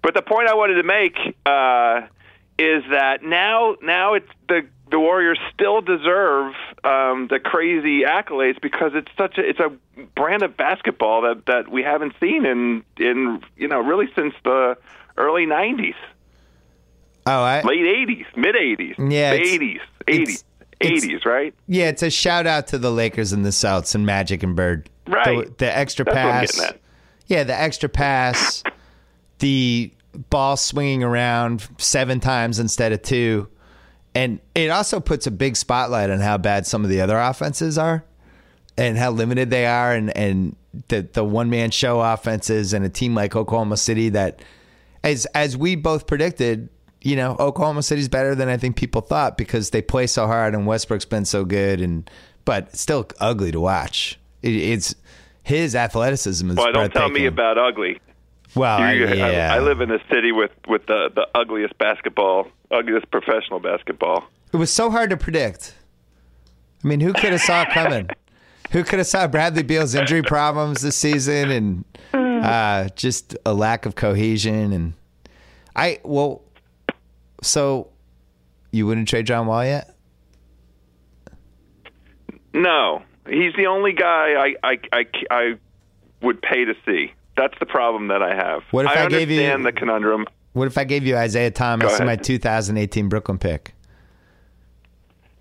But 0.02 0.14
the 0.16 0.22
point 0.22 0.48
I 0.48 0.56
wanted 0.56 0.76
to 0.76 0.84
make 0.84 1.18
uh, 1.46 2.02
is 2.58 2.84
that 2.90 3.22
now, 3.22 3.76
now 3.82 4.14
it's 4.14 4.30
the 4.48 4.66
the 4.90 5.00
Warriors 5.00 5.40
still 5.54 5.82
deserve 5.82 6.54
um, 6.84 7.28
the 7.30 7.40
crazy 7.44 8.02
accolades 8.04 8.60
because 8.62 8.92
it's 8.96 9.12
such 9.18 9.38
a 9.38 9.42
it's 9.50 9.60
a 9.60 9.72
brand 10.16 10.44
of 10.44 10.56
basketball 10.58 11.22
that 11.24 11.46
that 11.48 11.70
we 11.70 11.84
haven't 11.84 12.14
seen 12.20 12.46
in 12.46 12.84
in 12.98 13.42
you 13.56 13.68
know 13.68 13.80
really 13.80 14.08
since 14.16 14.34
the 14.44 14.78
early 15.18 15.46
'90s 15.46 15.96
Oh, 17.26 17.42
I 17.44 17.62
late 17.62 18.08
'80s, 18.08 18.26
mid 18.38 18.56
'80s, 18.56 19.12
Yeah, 19.12 19.36
'80s, 19.36 19.80
'80s, 20.08 20.44
'80s, 20.80 21.26
right? 21.26 21.54
yeah. 21.68 21.90
It's 21.90 22.02
a 22.04 22.10
shout 22.10 22.48
out 22.48 22.68
to 22.68 22.78
the 22.78 22.90
Lakers 22.92 23.34
and 23.34 23.46
the 23.46 23.50
Souths 23.50 23.94
and 23.96 24.06
Magic 24.06 24.44
and 24.44 24.56
Bird. 24.56 24.90
Right. 25.08 25.46
The, 25.48 25.54
the 25.66 25.78
extra 25.78 26.06
That's 26.06 26.56
pass. 26.58 26.74
Yeah, 27.28 27.44
the 27.44 27.60
extra 27.60 27.90
pass. 27.90 28.64
the 29.40 29.92
ball 30.30 30.56
swinging 30.56 31.04
around 31.04 31.68
seven 31.78 32.20
times 32.22 32.60
instead 32.60 32.94
of 32.94 33.02
two, 33.02 33.50
and 34.18 34.40
it 34.56 34.70
also 34.70 35.00
puts 35.00 35.28
a 35.28 35.32
big 35.32 35.56
spotlight 35.56 36.10
on 36.10 36.20
how 36.20 36.38
bad 36.38 36.66
some 36.66 36.84
of 36.84 36.90
the 36.90 37.02
other 37.02 37.18
offenses 37.18 37.78
are. 37.78 38.04
and 38.78 38.98
how 38.98 39.10
limited 39.12 39.50
they 39.50 39.66
are 39.66 39.94
and 39.94 40.16
and 40.16 40.56
the 40.90 41.02
the 41.14 41.24
one 41.24 41.50
man 41.50 41.72
show 41.72 42.00
offenses 42.02 42.74
and 42.74 42.86
a 42.86 42.90
team 42.90 43.16
like 43.16 43.36
Oklahoma 43.36 43.78
City 43.78 44.10
that 44.10 44.42
as 45.04 45.26
as 45.34 45.58
we 45.58 45.76
both 45.76 46.06
predicted, 46.06 46.70
you 47.02 47.16
know, 47.16 47.36
Oklahoma 47.40 47.82
City's 47.82 48.08
better 48.08 48.36
than 48.36 48.50
I 48.50 48.58
think 48.58 48.76
people 48.76 49.02
thought 49.02 49.38
because 49.38 49.72
they 49.72 49.82
play 49.82 50.06
so 50.08 50.28
hard 50.28 50.54
and 50.54 50.68
Westbrook's 50.68 51.06
been 51.06 51.26
so 51.26 51.44
good 51.46 51.82
and 51.82 52.10
but 52.46 52.76
still 52.76 53.08
ugly 53.20 53.52
to 53.52 53.60
watch. 53.60 54.20
It, 54.44 54.56
it's 54.56 54.96
his 55.44 55.76
athleticism 55.76 56.52
is 56.52 56.58
Well, 56.58 56.72
don't 56.72 56.94
tell 56.94 57.10
me 57.10 57.26
about 57.26 57.58
ugly. 57.58 58.00
Well, 58.58 58.78
I, 58.80 58.92
You- 58.94 59.08
I- 59.08 59.14
yeah. 59.32 59.54
I, 59.54 59.60
live 59.60 59.82
in 59.82 59.92
a 59.92 60.00
city 60.12 60.32
with 60.32 60.52
with 60.68 60.86
the 60.88 61.10
the 61.14 61.28
ugliest 61.36 61.78
basketball, 61.78 62.48
ugliest 62.72 63.10
professional 63.12 63.60
basketball. 63.60 64.26
It 64.54 64.58
was 64.58 64.72
so 64.72 64.90
hard 64.90 65.10
to 65.12 65.18
predict. 65.18 65.76
I 66.84 66.88
mean, 66.88 67.00
who 67.00 67.14
could 67.14 67.32
have 67.32 67.42
saw 67.42 67.64
it 67.64 67.70
coming? 67.70 68.10
who 68.72 68.84
could 68.84 69.00
have 69.00 69.08
saw 69.08 69.28
Bradley 69.28 69.64
Beal's 69.64 69.96
injury 69.96 70.22
problems 70.36 70.82
this 70.82 70.96
season 70.96 71.52
and 72.14 72.44
uh, 72.46 72.90
just 72.96 73.36
a 73.46 73.54
lack 73.54 73.86
of 73.86 73.96
cohesion? 73.96 74.74
And 74.74 74.94
I 75.76 76.00
well, 76.04 76.42
so 77.42 77.90
you 78.72 78.86
wouldn't 78.88 79.08
trade 79.08 79.26
John 79.26 79.48
Wall 79.48 79.64
yet? 79.66 79.94
No, 82.54 83.04
he's 83.28 83.54
the 83.56 83.68
only 83.68 83.94
guy 83.94 84.34
I 84.34 84.56
I 84.64 84.80
I, 84.92 85.06
I 85.30 85.54
would 86.22 86.42
pay 86.42 86.66
to 86.66 86.74
see. 86.86 87.14
That's 87.38 87.54
the 87.60 87.66
problem 87.66 88.08
that 88.08 88.22
I 88.24 88.36
have. 88.36 88.64
What 88.72 88.86
if 88.86 88.92
I, 88.92 89.06
I 89.06 89.08
gave 89.08 89.30
you- 89.30 89.40
understand 89.42 89.66
the 89.66 89.72
conundrum. 89.72 90.26
What 90.54 90.66
if 90.68 90.78
I 90.78 90.86
gave 90.86 91.06
you 91.06 91.16
Isaiah 91.16 91.52
Thomas 91.52 92.00
in 92.00 92.08
my 92.08 92.16
2018 92.16 93.10
Brooklyn 93.10 93.38
pick? 93.38 93.76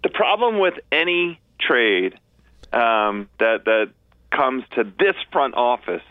The 0.03 0.11
problem 0.11 0.59
with 0.59 0.75
any 0.93 1.41
trade 1.59 2.19
um, 2.73 3.29
that 3.39 3.65
that 3.65 3.91
comes 4.31 4.65
to 4.75 4.85
this 4.85 5.15
front 5.33 5.55
office 5.55 6.03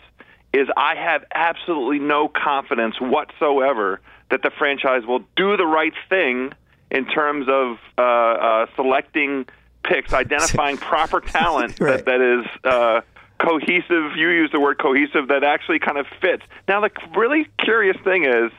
is 0.53 0.67
I 0.75 0.95
have 0.95 1.23
absolutely 1.35 1.99
no 1.99 2.27
confidence 2.27 2.99
whatsoever 2.99 4.01
that 4.31 4.41
the 4.41 4.49
franchise 4.57 5.05
will 5.05 5.23
do 5.35 5.55
the 5.55 5.67
right 5.67 5.93
thing 6.09 6.53
in 6.89 7.05
terms 7.05 7.45
of 7.47 7.77
uh, 7.97 8.01
uh, 8.01 8.65
selecting 8.75 9.45
picks, 9.83 10.13
identifying 10.13 10.77
proper 10.91 11.19
talent 11.21 11.79
Right. 11.79 12.03
that, 12.03 12.05
that 12.05 12.21
is 12.21 12.45
uh, 12.63 13.01
cohesive. 13.39 14.15
You 14.15 14.29
use 14.29 14.51
the 14.51 14.59
word 14.59 14.77
cohesive 14.79 15.27
that 15.29 15.43
actually 15.43 15.79
kind 15.79 15.97
of 15.97 16.05
fits. 16.21 16.43
Now, 16.67 16.81
the 16.81 16.89
really 17.15 17.47
curious 17.59 17.97
thing 18.03 18.25
is 18.25 18.51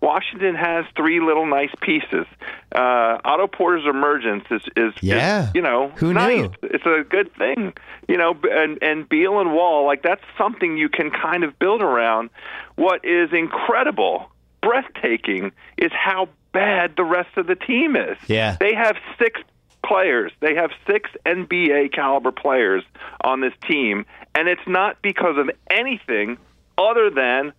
Washington 0.00 0.54
has 0.54 0.84
three 0.96 1.20
little 1.20 1.46
nice 1.46 1.70
pieces. 1.80 2.26
Uh, 2.74 3.18
Otto 3.24 3.46
Porter's 3.46 3.86
emergence 3.88 4.44
is, 4.50 4.62
is, 4.76 4.92
is, 4.96 5.02
Yeah. 5.02 5.50
you 5.54 5.62
know, 5.62 5.88
Who 5.96 6.12
nice. 6.12 6.40
knew? 6.42 6.50
It's 6.62 6.84
a 6.86 7.04
good 7.08 7.34
thing, 7.36 7.72
you 8.08 8.16
know. 8.16 8.36
And 8.50 8.78
and 8.82 9.08
Beal 9.08 9.40
and 9.40 9.52
Wall, 9.54 9.86
like 9.86 10.02
that's 10.02 10.22
something 10.36 10.76
you 10.76 10.88
can 10.88 11.10
kind 11.10 11.44
of 11.44 11.58
build 11.58 11.80
around. 11.82 12.30
What 12.76 13.04
is 13.04 13.30
incredible, 13.32 14.30
breathtaking, 14.60 15.52
is 15.78 15.90
how 15.92 16.28
bad 16.52 16.94
the 16.96 17.04
rest 17.04 17.36
of 17.36 17.46
the 17.46 17.54
team 17.56 17.96
is. 17.96 18.16
Yeah. 18.28 18.56
they 18.60 18.74
have 18.74 18.96
six 19.18 19.40
players. 19.86 20.32
They 20.40 20.54
have 20.54 20.70
six 20.86 21.10
NBA 21.26 21.92
caliber 21.92 22.32
players 22.32 22.82
on 23.22 23.40
this 23.40 23.52
team, 23.68 24.06
and 24.34 24.48
it's 24.48 24.66
not 24.66 25.02
because 25.02 25.36
of 25.38 25.50
anything 25.70 26.38
other 26.78 27.10
than 27.10 27.52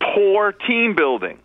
poor 0.00 0.52
team 0.52 0.94
building. 0.94 1.38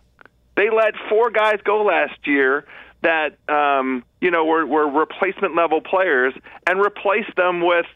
They 0.56 0.70
let 0.70 0.94
four 1.08 1.30
guys 1.30 1.60
go 1.64 1.82
last 1.84 2.26
year 2.26 2.66
that 3.02 3.38
um, 3.48 4.04
you 4.20 4.30
know 4.30 4.44
were, 4.44 4.66
were 4.66 4.88
replacement 4.88 5.56
level 5.56 5.80
players 5.80 6.34
and 6.66 6.80
replaced 6.80 7.34
them 7.36 7.60
with 7.60 7.86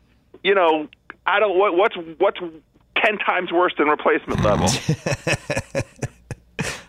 you 0.43 0.55
know 0.55 0.89
I 1.27 1.39
don't 1.41 1.59
what 1.59 1.77
what's 1.77 1.97
what's 2.19 2.39
ten 2.97 3.19
times 3.19 3.53
worse 3.53 3.75
than 3.79 3.89
replacement 3.89 4.43
level. 4.43 4.69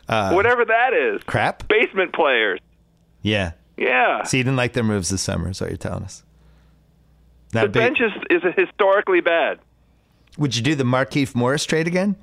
Whatever 0.07 0.63
that 0.65 0.93
is. 0.93 1.21
Crap? 1.23 1.67
Basement 1.67 2.13
players. 2.13 2.61
Yeah. 3.21 3.51
Yeah. 3.77 4.23
So 4.23 4.37
you 4.37 4.43
didn't 4.43 4.57
like 4.57 4.73
their 4.73 4.83
moves 4.83 5.09
this 5.09 5.21
summer, 5.21 5.49
is 5.49 5.61
what 5.61 5.69
you're 5.69 5.77
telling 5.77 6.03
us. 6.03 6.23
Not 7.53 7.61
the 7.61 7.67
big- 7.69 7.73
bench 7.73 7.99
is, 8.01 8.11
is 8.43 8.53
historically 8.55 9.21
bad. 9.21 9.59
Would 10.37 10.55
you 10.55 10.61
do 10.61 10.75
the 10.75 10.83
Markieff 10.83 11.33
Morris 11.35 11.65
trade 11.65 11.87
again? 11.87 12.15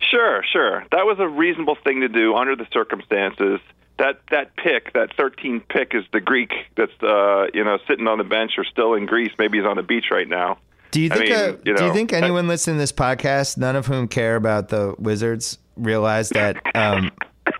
Sure, 0.00 0.42
sure. 0.50 0.84
That 0.92 1.04
was 1.06 1.18
a 1.20 1.28
reasonable 1.28 1.76
thing 1.84 2.00
to 2.00 2.08
do 2.08 2.34
under 2.34 2.56
the 2.56 2.66
circumstances. 2.72 3.60
That 3.98 4.18
that 4.30 4.56
pick, 4.56 4.94
that 4.94 5.14
13 5.16 5.60
pick, 5.68 5.94
is 5.94 6.04
the 6.12 6.20
Greek 6.20 6.52
that's 6.76 6.90
uh, 7.02 7.46
you 7.52 7.62
know 7.62 7.78
sitting 7.86 8.08
on 8.08 8.16
the 8.18 8.24
bench 8.24 8.52
or 8.56 8.64
still 8.64 8.94
in 8.94 9.04
Greece. 9.06 9.30
Maybe 9.38 9.58
he's 9.58 9.66
on 9.66 9.76
the 9.76 9.82
beach 9.82 10.06
right 10.10 10.26
now. 10.26 10.58
Do 10.90 11.00
you 11.02 11.10
I 11.12 11.16
think? 11.16 11.28
mean, 11.30 11.38
uh, 11.38 11.46
you 11.46 11.56
do 11.56 11.70
you 11.70 11.88
know, 11.88 11.92
think 11.92 12.12
I- 12.14 12.16
anyone 12.16 12.48
listening 12.48 12.76
to 12.76 12.80
this 12.80 12.92
podcast, 12.92 13.58
none 13.58 13.76
of 13.76 13.86
whom 13.86 14.08
care 14.08 14.36
about 14.36 14.70
the 14.70 14.94
Wizards, 14.98 15.58
realize 15.76 16.30
that? 16.30 16.56
Um, 16.74 17.10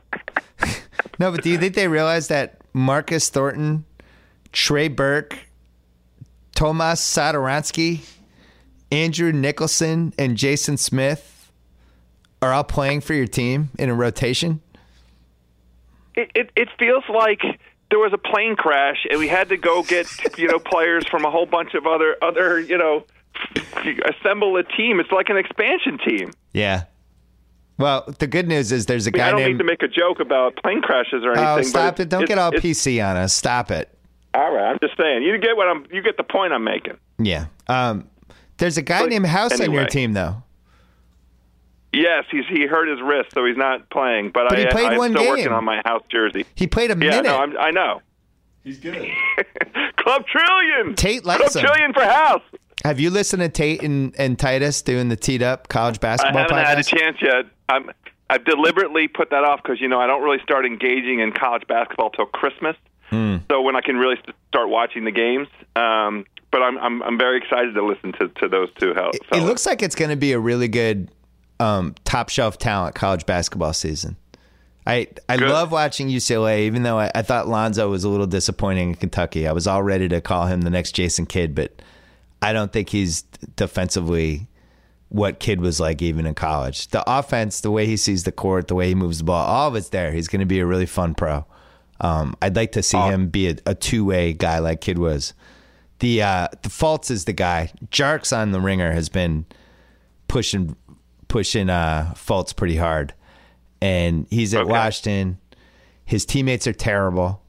no, 1.20 1.30
but 1.30 1.42
do 1.42 1.50
you 1.50 1.58
think 1.58 1.74
they 1.74 1.88
realize 1.88 2.28
that 2.28 2.59
Marcus 2.72 3.28
Thornton, 3.28 3.84
Trey 4.52 4.88
Burke, 4.88 5.38
Tomas 6.54 7.00
Satoransky, 7.00 8.06
Andrew 8.92 9.32
Nicholson, 9.32 10.12
and 10.18 10.36
Jason 10.36 10.76
Smith 10.76 11.50
are 12.42 12.52
all 12.52 12.64
playing 12.64 13.00
for 13.00 13.14
your 13.14 13.26
team 13.26 13.70
in 13.78 13.88
a 13.88 13.94
rotation? 13.94 14.60
It, 16.14 16.30
it 16.34 16.50
it 16.56 16.68
feels 16.78 17.04
like 17.08 17.42
there 17.90 17.98
was 17.98 18.12
a 18.12 18.18
plane 18.18 18.56
crash 18.56 19.06
and 19.08 19.18
we 19.18 19.28
had 19.28 19.48
to 19.50 19.56
go 19.56 19.82
get 19.82 20.06
you 20.38 20.48
know 20.48 20.58
players 20.58 21.06
from 21.08 21.24
a 21.24 21.30
whole 21.30 21.46
bunch 21.46 21.74
of 21.74 21.86
other 21.86 22.16
other 22.20 22.58
you 22.60 22.76
know 22.76 23.04
assemble 24.04 24.56
a 24.56 24.64
team. 24.64 25.00
It's 25.00 25.12
like 25.12 25.28
an 25.28 25.36
expansion 25.36 25.98
team. 25.98 26.32
Yeah. 26.52 26.84
Well, 27.80 28.04
the 28.18 28.26
good 28.26 28.46
news 28.46 28.70
is 28.72 28.86
there's 28.86 29.06
a 29.06 29.10
I, 29.10 29.12
mean, 29.12 29.18
guy 29.18 29.26
I 29.26 29.30
don't 29.30 29.40
named. 29.40 29.48
mean 29.50 29.58
to 29.58 29.64
make 29.64 29.82
a 29.82 29.88
joke 29.88 30.20
about 30.20 30.56
plane 30.56 30.82
crashes 30.82 31.24
or 31.24 31.32
anything. 31.32 31.46
oh, 31.46 31.62
stop 31.62 31.94
it's- 31.94 32.00
it! 32.06 32.08
Don't 32.10 32.22
it's- 32.22 32.28
get 32.36 32.38
all 32.38 32.48
it's- 32.54 32.62
PC 32.62 33.00
on 33.04 33.16
us. 33.16 33.32
Stop 33.34 33.70
it. 33.70 33.88
All 34.34 34.54
right, 34.54 34.70
I'm 34.70 34.78
just 34.80 34.96
saying. 34.96 35.22
You 35.24 35.36
get 35.38 35.56
what 35.56 35.66
I'm. 35.66 35.86
You 35.90 36.02
get 36.02 36.16
the 36.16 36.22
point 36.22 36.52
I'm 36.52 36.62
making. 36.62 36.96
Yeah. 37.18 37.46
Um, 37.66 38.08
there's 38.58 38.76
a 38.76 38.82
guy 38.82 39.00
But 39.00 39.08
named 39.10 39.26
House 39.26 39.58
on 39.60 39.72
your 39.72 39.86
team, 39.86 40.12
though. 40.12 40.42
Yes, 41.92 42.24
he's 42.30 42.44
he 42.48 42.66
hurt 42.66 42.88
his 42.88 43.00
wrist, 43.02 43.30
so 43.34 43.44
he's 43.44 43.56
not 43.56 43.90
playing. 43.90 44.30
But, 44.32 44.48
But 44.48 44.58
I, 44.58 44.62
he 44.62 44.66
played 44.68 44.92
I'm 44.92 44.98
one 44.98 45.10
still 45.12 45.26
working 45.28 45.44
game. 45.46 45.52
on 45.52 45.64
my 45.64 45.82
house 45.84 46.02
jersey. 46.08 46.46
He 46.54 46.68
played 46.68 46.90
a 46.90 46.94
Yeah, 46.94 46.98
minute. 47.10 47.24
no, 47.24 47.38
I'm, 47.38 47.58
I 47.58 47.70
know. 47.72 48.02
He's 48.62 48.78
good. 48.78 48.94
Club 49.96 50.22
Trillion. 50.30 50.94
Tate 50.94 51.24
likes 51.24 51.40
Club 51.52 51.64
him. 51.64 51.68
Trillion 51.68 51.92
for 51.92 52.04
house. 52.04 52.42
Have 52.84 53.00
you 53.00 53.10
listened 53.10 53.42
to 53.42 53.48
Tate 53.48 53.82
and, 53.82 54.14
and 54.18 54.38
Titus 54.38 54.80
doing 54.82 55.08
the 55.08 55.16
teed 55.16 55.42
up 55.42 55.68
college 55.68 55.98
basketball? 55.98 56.38
I 56.38 56.42
haven't 56.42 56.56
podcast? 56.58 56.64
had 56.66 56.78
a 56.78 56.82
chance 56.84 57.16
yet. 57.20 57.46
I'm. 57.70 57.90
I've 58.28 58.44
deliberately 58.44 59.08
put 59.08 59.30
that 59.30 59.42
off 59.42 59.60
because 59.60 59.80
you 59.80 59.88
know 59.88 60.00
I 60.00 60.06
don't 60.06 60.22
really 60.22 60.38
start 60.42 60.64
engaging 60.64 61.18
in 61.18 61.32
college 61.32 61.66
basketball 61.66 62.10
till 62.10 62.26
Christmas. 62.26 62.76
Hmm. 63.08 63.38
So 63.50 63.60
when 63.60 63.74
I 63.74 63.80
can 63.80 63.96
really 63.96 64.16
start 64.48 64.68
watching 64.68 65.04
the 65.04 65.10
games. 65.10 65.48
Um, 65.74 66.24
but 66.52 66.62
I'm, 66.62 66.78
I'm 66.78 67.02
I'm 67.02 67.18
very 67.18 67.38
excited 67.38 67.74
to 67.74 67.84
listen 67.84 68.12
to, 68.12 68.28
to 68.28 68.48
those 68.48 68.68
two. 68.78 68.92
Hell, 68.94 69.10
it 69.32 69.42
looks 69.44 69.66
like 69.66 69.82
it's 69.82 69.94
going 69.94 70.10
to 70.10 70.16
be 70.16 70.32
a 70.32 70.38
really 70.38 70.68
good 70.68 71.08
um, 71.60 71.94
top 72.04 72.28
shelf 72.28 72.58
talent 72.58 72.94
college 72.94 73.26
basketball 73.26 73.72
season. 73.72 74.16
I 74.86 75.08
I 75.28 75.36
Good. 75.36 75.48
love 75.48 75.70
watching 75.70 76.08
UCLA, 76.08 76.60
even 76.60 76.82
though 76.82 76.98
I, 76.98 77.10
I 77.14 77.22
thought 77.22 77.46
Lonzo 77.48 77.88
was 77.90 78.02
a 78.02 78.08
little 78.08 78.26
disappointing 78.26 78.90
in 78.90 78.94
Kentucky. 78.96 79.46
I 79.46 79.52
was 79.52 79.66
all 79.66 79.82
ready 79.82 80.08
to 80.08 80.20
call 80.20 80.46
him 80.46 80.62
the 80.62 80.70
next 80.70 80.92
Jason 80.92 81.26
Kidd, 81.26 81.54
but 81.54 81.82
I 82.42 82.52
don't 82.52 82.72
think 82.72 82.88
he's 82.88 83.22
defensively 83.56 84.48
what 85.10 85.38
Kidd 85.40 85.60
was 85.60 85.78
like 85.78 86.00
even 86.00 86.24
in 86.26 86.34
college. 86.34 86.88
The 86.88 87.04
offense, 87.06 87.60
the 87.60 87.70
way 87.70 87.84
he 87.86 87.96
sees 87.96 88.24
the 88.24 88.32
court, 88.32 88.68
the 88.68 88.74
way 88.74 88.88
he 88.88 88.94
moves 88.94 89.18
the 89.18 89.24
ball, 89.24 89.44
all 89.46 89.68
of 89.68 89.74
it's 89.76 89.90
there. 89.90 90.12
He's 90.12 90.28
going 90.28 90.40
to 90.40 90.46
be 90.46 90.60
a 90.60 90.66
really 90.66 90.86
fun 90.86 91.14
pro. 91.14 91.44
Um, 92.00 92.34
I'd 92.40 92.56
like 92.56 92.72
to 92.72 92.82
see 92.82 92.96
him 92.96 93.28
be 93.28 93.48
a, 93.50 93.56
a 93.66 93.74
two 93.74 94.04
way 94.06 94.32
guy 94.32 94.58
like 94.58 94.80
Kidd 94.80 94.98
was. 94.98 95.34
The 95.98 96.22
uh, 96.22 96.48
the 96.62 96.70
Fultz 96.70 97.10
is 97.10 97.26
the 97.26 97.34
guy. 97.34 97.70
Tjarks 97.90 98.34
on 98.34 98.52
the 98.52 98.60
ringer 98.60 98.92
has 98.92 99.10
been 99.10 99.44
pushing 100.28 100.74
pushing 101.28 101.68
uh, 101.68 102.14
Fultz 102.16 102.56
pretty 102.56 102.76
hard, 102.76 103.12
and 103.82 104.26
he's 104.30 104.54
at 104.54 104.62
Okay. 104.62 104.70
Washington. 104.70 105.38
His 106.06 106.24
teammates 106.24 106.66
are 106.66 106.72
terrible. 106.72 107.42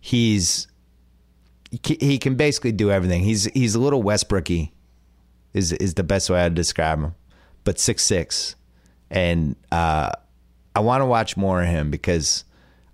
He's 0.00 0.68
he 1.70 1.96
he 1.98 2.18
can 2.18 2.36
basically 2.36 2.72
do 2.72 2.90
everything. 2.92 3.22
He's 3.24 3.46
he's 3.46 3.74
a 3.74 3.80
little 3.80 4.02
Westbrooky, 4.04 4.70
is 5.54 5.72
is 5.72 5.94
the 5.94 6.02
best 6.04 6.28
way 6.28 6.40
I'd 6.44 6.54
describe 6.54 6.98
him, 7.00 7.14
but 7.64 7.78
six 7.78 8.02
six, 8.02 8.56
and 9.10 9.56
uh, 9.72 10.10
I 10.76 10.80
want 10.80 11.00
to 11.00 11.06
watch 11.06 11.36
more 11.36 11.62
of 11.62 11.68
him 11.68 11.90
because 11.90 12.44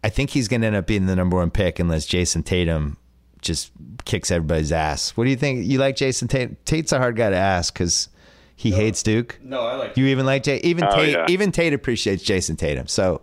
I 0.04 0.08
think 0.10 0.30
he's 0.30 0.46
going 0.48 0.60
to 0.60 0.66
end 0.68 0.76
up 0.76 0.86
being 0.86 1.06
the 1.06 1.16
number 1.16 1.36
one 1.36 1.50
pick 1.50 1.78
unless 1.78 2.06
Jayson 2.06 2.42
Tatum 2.44 2.96
just 3.42 3.72
kicks 4.04 4.30
everybody's 4.30 4.70
ass. 4.72 5.10
What 5.16 5.24
do 5.24 5.30
you 5.30 5.36
think? 5.36 5.66
You 5.66 5.78
like 5.78 5.96
Jayson 5.96 6.28
Tatum? 6.28 6.56
Tate's 6.64 6.92
a 6.92 6.98
hard 6.98 7.16
guy 7.16 7.30
to 7.30 7.36
ask 7.36 7.72
because 7.72 8.08
he 8.56 8.70
hates 8.72 9.02
Duke. 9.02 9.38
No, 9.42 9.62
I 9.62 9.76
like. 9.76 9.96
You 9.96 10.06
even 10.06 10.26
like 10.26 10.42
Jay? 10.42 10.58
Even 10.58 10.84
Oh, 10.84 10.94
Tate? 10.94 11.12
yeah. 11.12 11.26
Even 11.28 11.50
Tate 11.52 11.72
appreciates 11.72 12.22
Jayson 12.22 12.56
Tatum. 12.56 12.86
So 12.86 13.22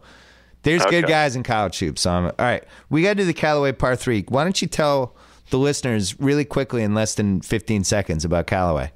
there's 0.63 0.83
good 0.88 1.05
guys 1.05 1.35
in 1.35 1.43
college 1.43 1.77
hoops. 1.77 2.01
So 2.01 2.09
I'm, 2.11 2.25
all 2.25 2.33
right, 2.39 2.63
we 2.89 3.03
got 3.03 3.09
to 3.09 3.15
do 3.15 3.25
the 3.25 3.33
Callaway 3.33 3.71
Par 3.73 3.95
Three. 3.95 4.25
Why 4.27 4.43
don't 4.43 4.59
you 4.61 4.67
tell 4.67 5.15
the 5.51 5.57
listeners 5.59 6.19
really 6.19 6.43
quickly 6.45 6.81
in 6.83 6.93
less 6.95 7.13
than 7.15 7.41
15 7.41 7.83
seconds 7.83 8.25
about 8.25 8.47
Callaway? 8.47 8.91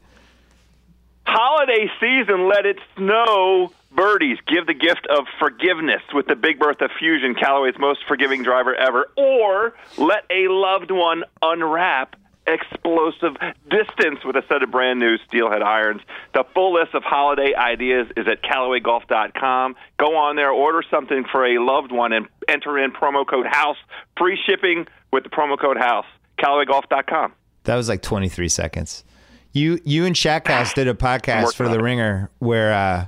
Holiday 1.33 1.89
season, 2.01 2.49
let 2.49 2.65
it 2.65 2.77
snow. 2.97 3.71
Birdies, 3.89 4.37
give 4.47 4.67
the 4.67 4.73
gift 4.73 5.07
of 5.07 5.25
forgiveness 5.39 6.01
with 6.13 6.27
the 6.27 6.35
Big 6.35 6.59
Bertha 6.59 6.89
Fusion, 6.99 7.35
Callaway's 7.35 7.79
most 7.79 8.01
forgiving 8.05 8.43
driver 8.43 8.75
ever. 8.75 9.09
Or 9.15 9.73
let 9.97 10.25
a 10.29 10.49
loved 10.49 10.91
one 10.91 11.23
unwrap 11.41 12.17
explosive 12.45 13.37
distance 13.69 14.25
with 14.25 14.35
a 14.35 14.43
set 14.49 14.61
of 14.61 14.71
brand 14.71 14.99
new 14.99 15.17
steelhead 15.25 15.61
irons. 15.61 16.01
The 16.33 16.43
full 16.53 16.73
list 16.73 16.93
of 16.95 17.03
holiday 17.03 17.53
ideas 17.55 18.07
is 18.17 18.27
at 18.27 18.43
CallawayGolf.com. 18.43 19.75
Go 19.97 20.17
on 20.17 20.35
there, 20.35 20.51
order 20.51 20.83
something 20.91 21.23
for 21.31 21.45
a 21.45 21.63
loved 21.63 21.93
one, 21.93 22.11
and 22.11 22.27
enter 22.49 22.77
in 22.77 22.91
promo 22.91 23.25
code 23.25 23.45
HOUSE. 23.49 23.77
Free 24.17 24.37
shipping 24.45 24.85
with 25.13 25.23
the 25.23 25.29
promo 25.29 25.57
code 25.57 25.77
HOUSE. 25.77 26.05
CallawayGolf.com. 26.39 27.31
That 27.63 27.75
was 27.77 27.87
like 27.87 28.01
23 28.01 28.49
seconds. 28.49 29.05
You 29.53 29.79
you 29.83 30.05
and 30.05 30.15
Shackhouse 30.15 30.73
did 30.73 30.87
a 30.87 30.93
podcast 30.93 31.55
for 31.55 31.67
the. 31.67 31.81
Ringer 31.81 32.29
where 32.39 32.73
uh 32.73 33.05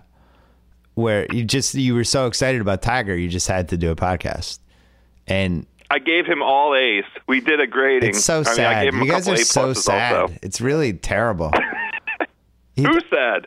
where 0.96 1.26
you 1.34 1.44
just 1.44 1.74
you 1.74 1.96
were 1.96 2.04
so 2.04 2.28
excited 2.28 2.60
about 2.62 2.82
Tiger 2.82 3.16
you 3.16 3.30
just 3.30 3.48
had 3.48 3.70
to 3.70 3.78
do 3.78 3.92
a 3.92 3.96
podcast. 3.96 4.60
And 5.28 5.66
I 5.90 6.00
gave 6.00 6.26
him 6.26 6.42
all 6.42 6.76
A's. 6.76 7.06
We 7.28 7.40
did 7.40 7.60
a 7.60 7.68
grading. 7.68 8.10
it's 8.10 8.24
so 8.26 8.38
I 8.38 8.38
mean, 8.40 8.48
I 8.48 8.54
sad. 8.54 8.94
you 8.94 9.06
guys 9.08 9.30
are 9.30 9.38
so 9.38 9.74
sad. 9.74 10.16
Also. 10.16 10.34
It's 10.42 10.60
really 10.62 10.94
terrible. 10.94 11.52
He- 12.76 12.82
Who 12.82 13.00
said? 13.10 13.46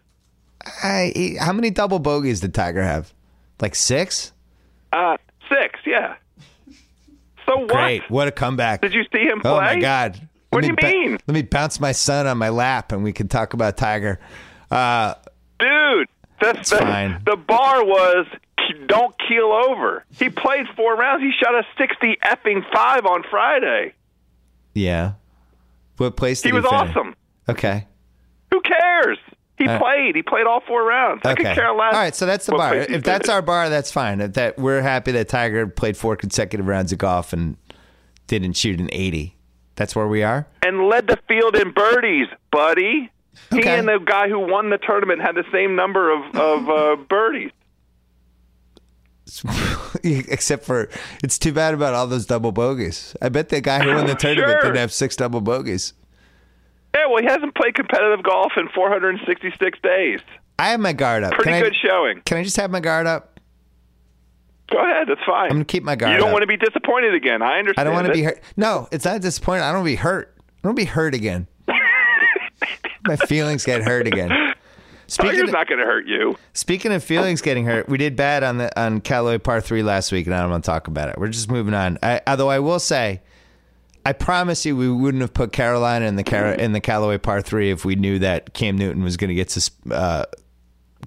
I, 0.85 1.13
he- 1.17 1.37
how 1.37 1.53
many 1.53 1.71
double 1.71 1.99
bogeys 1.99 2.39
did 2.39 2.55
Tiger 2.55 2.81
have? 2.83 3.13
Like 3.61 3.75
6? 3.75 4.33
Uh, 4.93 5.17
six. 5.49 5.81
Yeah. 5.85 6.15
So 7.45 7.57
what? 7.59 7.69
Great. 7.69 8.09
What 8.11 8.29
a 8.29 8.31
comeback. 8.31 8.83
Did 8.83 8.95
you 8.95 9.05
see 9.13 9.25
him 9.25 9.41
play? 9.41 9.51
Oh 9.51 9.57
my 9.57 9.81
god. 9.81 10.29
What 10.57 10.65
Let 10.65 10.77
do 10.77 10.89
me 10.89 10.89
you 10.89 11.05
ba- 11.05 11.09
mean? 11.11 11.19
let 11.27 11.35
me 11.35 11.43
bounce 11.43 11.79
my 11.81 11.93
son 11.93 12.27
on 12.27 12.39
my 12.39 12.49
lap 12.49 12.91
and 12.93 13.05
we 13.05 13.13
can 13.13 13.29
talk 13.29 13.53
about 13.53 13.77
Tiger. 13.77 14.19
Uh 14.71 15.15
dude? 15.59 16.09
That's 16.41 16.71
the, 16.71 16.79
fine. 16.79 17.23
the 17.25 17.37
bar 17.37 17.85
was 17.85 18.27
don't 18.87 19.15
keel 19.29 19.53
over. 19.69 20.05
He 20.19 20.29
played 20.29 20.67
four 20.75 20.97
rounds. 20.97 21.23
He 21.23 21.33
shot 21.39 21.55
a 21.55 21.63
sixty 21.79 22.17
effing 22.25 22.65
five 22.73 23.07
on 23.07 23.23
Friday. 23.31 23.93
yeah. 24.75 25.13
What 25.99 26.17
place 26.17 26.43
did 26.43 26.49
He 26.49 26.53
was 26.53 26.65
finish? 26.65 26.91
awesome. 26.91 27.15
Okay. 27.49 27.87
Who 28.53 28.61
cares? 28.61 29.19
He 29.57 29.67
Uh, 29.67 29.79
played. 29.79 30.15
He 30.17 30.23
played 30.23 30.47
all 30.47 30.61
four 30.67 30.85
rounds. 30.85 31.23
I 31.25 31.33
Okay. 31.33 31.45
could 31.45 31.55
care 31.55 31.73
less. 31.73 31.95
All 31.95 32.01
right, 32.01 32.15
so 32.15 32.27
that's 32.27 32.45
the 32.45 32.53
bar. 32.53 32.75
he 32.75 32.81
If 32.95 33.03
that's 33.03 33.29
our 33.31 33.41
bar, 33.41 33.71
that's 33.71 33.91
fine. 33.91 34.19
That 34.19 34.59
we're 34.59 34.83
happy 34.83 35.13
that 35.13 35.29
Tiger 35.29 35.67
played 35.67 35.97
four 35.97 36.17
consecutive 36.17 36.67
rounds 36.67 36.93
of 36.93 36.99
golf 36.99 37.33
and 37.33 37.57
didn't 38.27 38.55
shoot 38.59 38.79
an 38.81 38.91
80. 38.93 39.36
That's 39.77 39.95
where 39.95 40.09
we 40.09 40.23
are. 40.23 40.47
and 40.63 40.89
led 40.89 41.07
the 41.07 41.19
field 41.29 41.55
in 41.57 41.71
birdies, 41.71 42.27
buddy. 42.51 43.11
He 43.51 43.63
and 43.65 43.87
the 43.87 43.99
guy 44.03 44.29
who 44.29 44.39
won 44.41 44.71
the 44.71 44.79
tournament 44.79 45.21
had 45.21 45.35
the 45.35 45.45
same 45.53 45.77
number 45.77 46.11
of 46.11 46.35
of 46.35 46.69
uh, 46.69 46.97
birdies. 47.09 47.51
Except 50.05 50.65
for 50.65 50.89
it's 51.23 51.39
too 51.39 51.53
bad 51.53 51.75
about 51.75 51.95
all 51.95 52.07
those 52.07 52.27
double 52.27 52.53
bogeys. 52.53 53.15
I 53.21 53.29
bet 53.29 53.49
the 53.49 53.61
guy 53.61 53.83
who 53.83 53.95
won 53.95 54.07
the 54.07 54.15
tournament 54.19 54.53
Sure. 54.53 54.63
didn't 54.63 54.77
have 54.77 54.93
six 54.93 55.17
double 55.17 55.41
bogeys. 55.41 55.93
Yeah, 56.95 57.07
well, 57.09 57.19
he 57.23 57.27
hasn't 57.29 57.55
played 57.55 57.75
competitive 57.75 58.23
golf 58.23 58.53
in 58.57 58.69
466 58.69 59.79
days. 59.83 60.21
I 60.59 60.69
have 60.71 60.81
my 60.81 60.93
guard 60.95 61.25
up. 61.25 61.33
Pretty 61.35 61.51
can 61.51 61.63
good 61.63 61.75
I, 61.75 61.87
showing. 61.89 62.23
Can 62.25 62.39
I 62.39 62.43
just 62.43 62.57
have 62.57 62.71
my 62.71 62.81
guard 62.81 63.07
up? 63.07 63.36
Go 64.71 64.79
ahead, 64.79 65.07
that's 65.09 65.21
fine. 65.25 65.45
I'm 65.51 65.57
gonna 65.57 65.65
keep 65.65 65.83
my 65.85 65.95
guard 65.97 66.13
You 66.13 66.19
don't 66.19 66.29
up. 66.29 66.33
want 66.33 66.43
to 66.43 66.47
be 66.49 66.57
disappointed 66.57 67.15
again. 67.15 67.41
I 67.43 67.59
understand. 67.59 67.79
I 67.79 67.85
don't 67.85 67.95
want 67.95 68.07
to 68.09 68.13
be 68.13 68.23
hurt. 68.23 68.41
No, 68.57 68.89
it's 68.91 69.05
not 69.05 69.21
disappointed. 69.21 69.63
I 69.63 69.69
don't 69.73 69.83
want 69.83 69.87
to 69.87 69.93
be 69.93 69.97
hurt. 69.97 70.35
I 70.37 70.41
don't 70.63 70.71
want 70.71 70.79
to 70.79 70.83
be 70.83 70.91
hurt 70.91 71.15
again. 71.15 71.47
my 73.05 73.17
feelings 73.17 73.65
get 73.65 73.83
hurt 73.83 74.07
again. 74.07 74.31
Speaking 75.09 75.31
Tiger's 75.37 75.49
of, 75.51 75.53
not 75.53 75.69
going 75.69 75.79
to 75.79 75.85
hurt 75.85 76.09
you. 76.09 76.37
speaking 76.53 76.91
of 76.93 77.05
feelings 77.05 77.41
getting 77.41 77.65
hurt, 77.65 77.89
we 77.89 77.97
did 77.97 78.17
bad 78.17 78.43
on 78.43 78.59
the 78.59 78.77
on 78.81 79.01
Callaway 79.01 79.39
Par 79.39 79.61
Three 79.61 79.85
last 79.85 80.11
week, 80.11 80.27
and 80.27 80.35
I 80.35 80.41
don't 80.41 80.51
want 80.51 80.65
to 80.65 80.69
talk 80.69 80.89
about 80.89 81.09
it. 81.11 81.17
We're 81.17 81.29
just 81.29 81.49
moving 81.49 81.75
on. 81.75 81.97
I, 82.03 82.21
although 82.27 82.51
I 82.51 82.59
will 82.59 82.81
say, 82.81 83.23
I 84.05 84.15
promise 84.15 84.67
you, 84.67 84.75
we 84.77 84.91
wouldn't 84.91 85.21
have 85.21 85.33
put 85.33 85.53
Carolina 85.53 86.07
in 86.07 86.17
the 86.17 86.25
Car- 86.25 86.55
in 86.55 86.73
the 86.73 86.81
Callaway 86.81 87.19
Par 87.19 87.41
Three 87.41 87.71
if 87.71 87.85
we 87.85 87.95
knew 87.95 88.19
that 88.19 88.53
Cam 88.53 88.77
Newton 88.77 89.05
was 89.05 89.17
going 89.17 89.29
to 89.29 89.37
get 89.37 89.49
sus- 89.49 89.71
uh, 89.93 90.25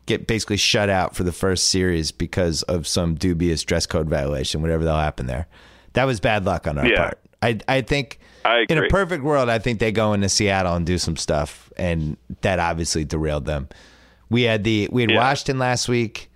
get 0.09 0.27
basically 0.27 0.57
shut 0.57 0.89
out 0.89 1.15
for 1.15 1.23
the 1.23 1.31
first 1.31 1.69
series 1.69 2.11
because 2.11 2.63
of 2.63 2.85
some 2.87 3.15
dubious 3.15 3.63
dress 3.63 3.85
code 3.85 4.09
violation, 4.09 4.61
whatever 4.61 4.83
that'll 4.83 4.99
happen 4.99 5.27
there. 5.27 5.47
That 5.93 6.03
was 6.05 6.19
bad 6.19 6.43
luck 6.45 6.67
on 6.67 6.77
our 6.77 6.85
Yeah. 6.85 6.97
part. 6.97 7.19
I 7.41 7.59
I 7.67 7.81
think 7.81 8.19
I 8.43 8.65
in 8.69 8.77
a 8.77 8.87
perfect 8.89 9.23
world, 9.23 9.47
I 9.49 9.59
think 9.59 9.79
they 9.79 9.91
go 9.93 10.11
into 10.13 10.27
Seattle 10.27 10.75
and 10.75 10.85
do 10.85 10.97
some 10.97 11.15
stuff, 11.15 11.71
and 11.77 12.17
that 12.41 12.59
obviously 12.59 13.05
derailed 13.05 13.45
them. 13.45 13.69
We 14.29 14.43
had 14.43 14.63
the 14.65 14.89
we 14.91 15.03
had 15.03 15.11
Yeah. 15.11 15.17
Washington 15.19 15.57
last 15.59 15.87
week 15.87 16.29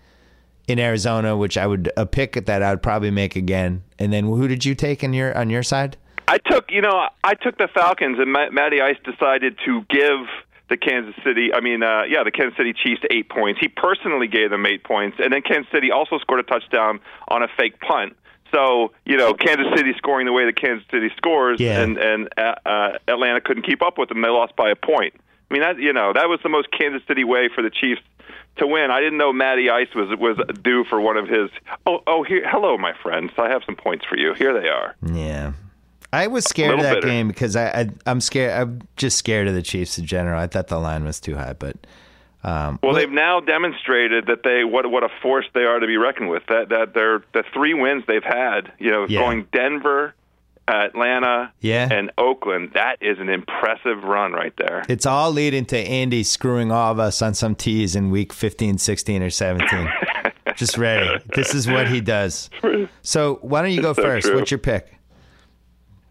in 0.67 0.79
Arizona, 0.79 1.35
which 1.35 1.57
I 1.57 1.67
would 1.67 1.91
a 1.97 2.05
pick 2.05 2.45
that 2.45 2.63
I 2.63 2.69
would 2.69 2.81
probably 2.81 3.11
make 3.11 3.35
again. 3.35 3.83
And 3.99 4.13
then 4.13 4.25
who 4.25 4.47
did 4.47 4.63
you 4.63 4.75
take 4.75 5.03
in 5.03 5.11
your 5.13 5.37
on 5.37 5.49
your 5.49 5.63
side? 5.63 5.97
I 6.27 6.37
took, 6.37 6.71
you 6.71 6.81
know, 6.81 7.09
I 7.25 7.33
took 7.33 7.57
the 7.57 7.67
Falcons, 7.67 8.17
and 8.17 8.31
Ma- 8.31 8.49
Matty 8.49 8.79
Ice 8.81 8.95
decided 9.03 9.57
to 9.65 9.81
give 9.89 10.25
the 10.69 10.77
Kansas 10.77 11.13
City, 11.23 11.53
I 11.53 11.59
mean, 11.61 11.83
uh, 11.83 12.03
yeah, 12.07 12.23
the 12.23 12.31
Kansas 12.31 12.57
City 12.57 12.73
Chiefs 12.73 13.01
eight 13.11 13.29
points. 13.29 13.59
He 13.59 13.67
personally 13.67 14.27
gave 14.27 14.49
them 14.49 14.65
eight 14.65 14.83
points, 14.83 15.17
and 15.21 15.31
then 15.33 15.41
Kansas 15.41 15.71
City 15.71 15.91
also 15.91 16.17
scored 16.19 16.39
a 16.39 16.43
touchdown 16.43 16.99
on 17.27 17.43
a 17.43 17.47
fake 17.57 17.79
punt. 17.79 18.15
So, 18.53 18.91
you 19.05 19.17
know, 19.17 19.33
Kansas 19.33 19.65
City 19.75 19.93
scoring 19.97 20.25
the 20.25 20.31
way 20.31 20.45
that 20.45 20.55
Kansas 20.55 20.85
City 20.91 21.09
scores, 21.17 21.59
Yeah. 21.59 21.81
and 21.81 21.97
and 21.97 22.29
uh, 22.37 22.53
uh, 22.65 22.97
Atlanta 23.07 23.41
couldn't 23.41 23.63
keep 23.63 23.81
up 23.81 23.97
with 23.97 24.09
them. 24.09 24.21
They 24.21 24.29
lost 24.29 24.55
by 24.55 24.69
a 24.69 24.75
point. 24.75 25.13
I 25.49 25.53
mean, 25.53 25.61
that 25.63 25.79
you 25.79 25.91
know, 25.93 26.13
that 26.13 26.29
was 26.29 26.39
the 26.43 26.49
most 26.49 26.69
Kansas 26.71 27.01
City 27.07 27.23
way 27.23 27.49
for 27.53 27.61
the 27.61 27.69
Chiefs 27.69 28.01
to 28.57 28.67
win. 28.67 28.89
I 28.91 28.99
didn't 28.99 29.17
know 29.17 29.33
Matty 29.33 29.69
Ice 29.69 29.89
was 29.95 30.07
was 30.19 30.37
due 30.61 30.83
for 30.89 31.01
one 31.01 31.17
of 31.17 31.27
his. 31.27 31.49
Oh, 31.85 32.01
oh, 32.07 32.23
here, 32.23 32.47
hello, 32.47 32.77
my 32.77 32.93
friends. 33.01 33.31
I 33.37 33.49
have 33.49 33.63
some 33.65 33.75
points 33.75 34.05
for 34.05 34.17
you. 34.17 34.33
Here 34.35 34.53
they 34.59 34.69
are. 34.69 34.95
Yeah. 35.11 35.53
I 36.13 36.27
was 36.27 36.45
scared 36.45 36.75
of 36.75 36.81
that 36.83 36.95
bitter. 36.95 37.07
game 37.07 37.27
because 37.27 37.55
I, 37.55 37.67
I 37.81 37.89
I'm 38.05 38.21
scared. 38.21 38.53
I'm 38.53 38.81
just 38.95 39.17
scared 39.17 39.47
of 39.47 39.53
the 39.55 39.61
Chiefs 39.61 39.97
in 39.97 40.05
general. 40.05 40.39
I 40.39 40.47
thought 40.47 40.67
the 40.67 40.79
line 40.79 41.03
was 41.03 41.19
too 41.19 41.35
high, 41.35 41.53
but 41.53 41.75
um, 42.43 42.77
Well, 42.83 42.93
they've 42.93 43.09
now 43.09 43.39
demonstrated 43.39 44.27
that 44.27 44.43
they 44.43 44.63
what 44.63 44.89
what 44.91 45.03
a 45.03 45.09
force 45.21 45.45
they 45.53 45.63
are 45.63 45.79
to 45.79 45.87
be 45.87 45.97
reckoned 45.97 46.29
with. 46.29 46.43
That 46.47 46.69
that 46.69 46.93
they're 46.93 47.23
the 47.33 47.43
three 47.53 47.73
wins 47.73 48.03
they've 48.07 48.23
had. 48.23 48.71
You 48.79 48.91
know, 48.91 49.05
Yeah. 49.09 49.19
going 49.21 49.47
Denver, 49.51 50.13
Atlanta, 50.67 51.51
Yeah. 51.61 51.87
and 51.91 52.11
Oakland. 52.17 52.71
That 52.73 52.97
is 53.01 53.19
an 53.19 53.29
impressive 53.29 54.03
run 54.03 54.33
right 54.33 54.53
there. 54.57 54.83
it's 54.87 55.05
all 55.05 55.31
leading 55.31 55.65
to 55.65 55.77
Andy 55.77 56.23
screwing 56.23 56.71
all 56.71 56.91
of 56.91 56.99
us 56.99 57.21
on 57.21 57.33
some 57.33 57.55
tees 57.55 57.95
in 57.95 58.11
week 58.11 58.31
15, 58.33 58.77
16, 58.77 59.23
or 59.23 59.29
17. 59.29 59.89
just 60.55 60.77
ready. 60.77 61.09
This 61.35 61.53
is 61.55 61.67
what 61.67 61.87
he 61.87 61.99
does. 62.01 62.49
So 63.01 63.39
why 63.41 63.61
don't 63.61 63.71
you 63.71 63.81
go 63.81 63.93
so 63.93 64.01
first? 64.03 64.27
true. 64.27 64.35
What's 64.35 64.51
your 64.51 64.57
pick? 64.59 64.93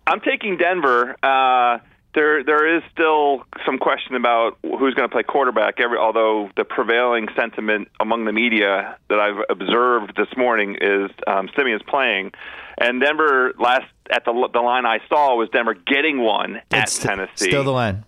I'm 0.06 0.20
taking 0.20 0.56
Denver. 0.56 1.16
Uh, 1.22 1.78
there, 2.14 2.44
there 2.44 2.76
is 2.76 2.82
still 2.92 3.44
some 3.64 3.78
question 3.78 4.16
about 4.16 4.58
who's 4.62 4.94
going 4.94 5.08
to 5.08 5.12
play 5.12 5.22
quarterback. 5.22 5.80
Every, 5.80 5.96
although 5.96 6.50
the 6.56 6.64
prevailing 6.64 7.28
sentiment 7.34 7.88
among 8.00 8.26
the 8.26 8.32
media 8.32 8.98
that 9.08 9.18
I've 9.18 9.42
observed 9.48 10.14
this 10.16 10.28
morning 10.36 10.76
is 10.80 11.10
um, 11.26 11.48
Siemian's 11.56 11.82
playing, 11.82 12.32
and 12.76 13.00
Denver 13.00 13.54
last 13.58 13.86
at 14.10 14.24
the 14.24 14.48
the 14.52 14.60
line 14.60 14.84
I 14.84 14.98
saw 15.08 15.36
was 15.36 15.48
Denver 15.50 15.74
getting 15.74 16.20
one 16.20 16.56
at 16.70 16.84
It's 16.84 16.98
Tennessee. 16.98 17.46
Still 17.46 17.64
the 17.64 17.70
line. 17.72 18.04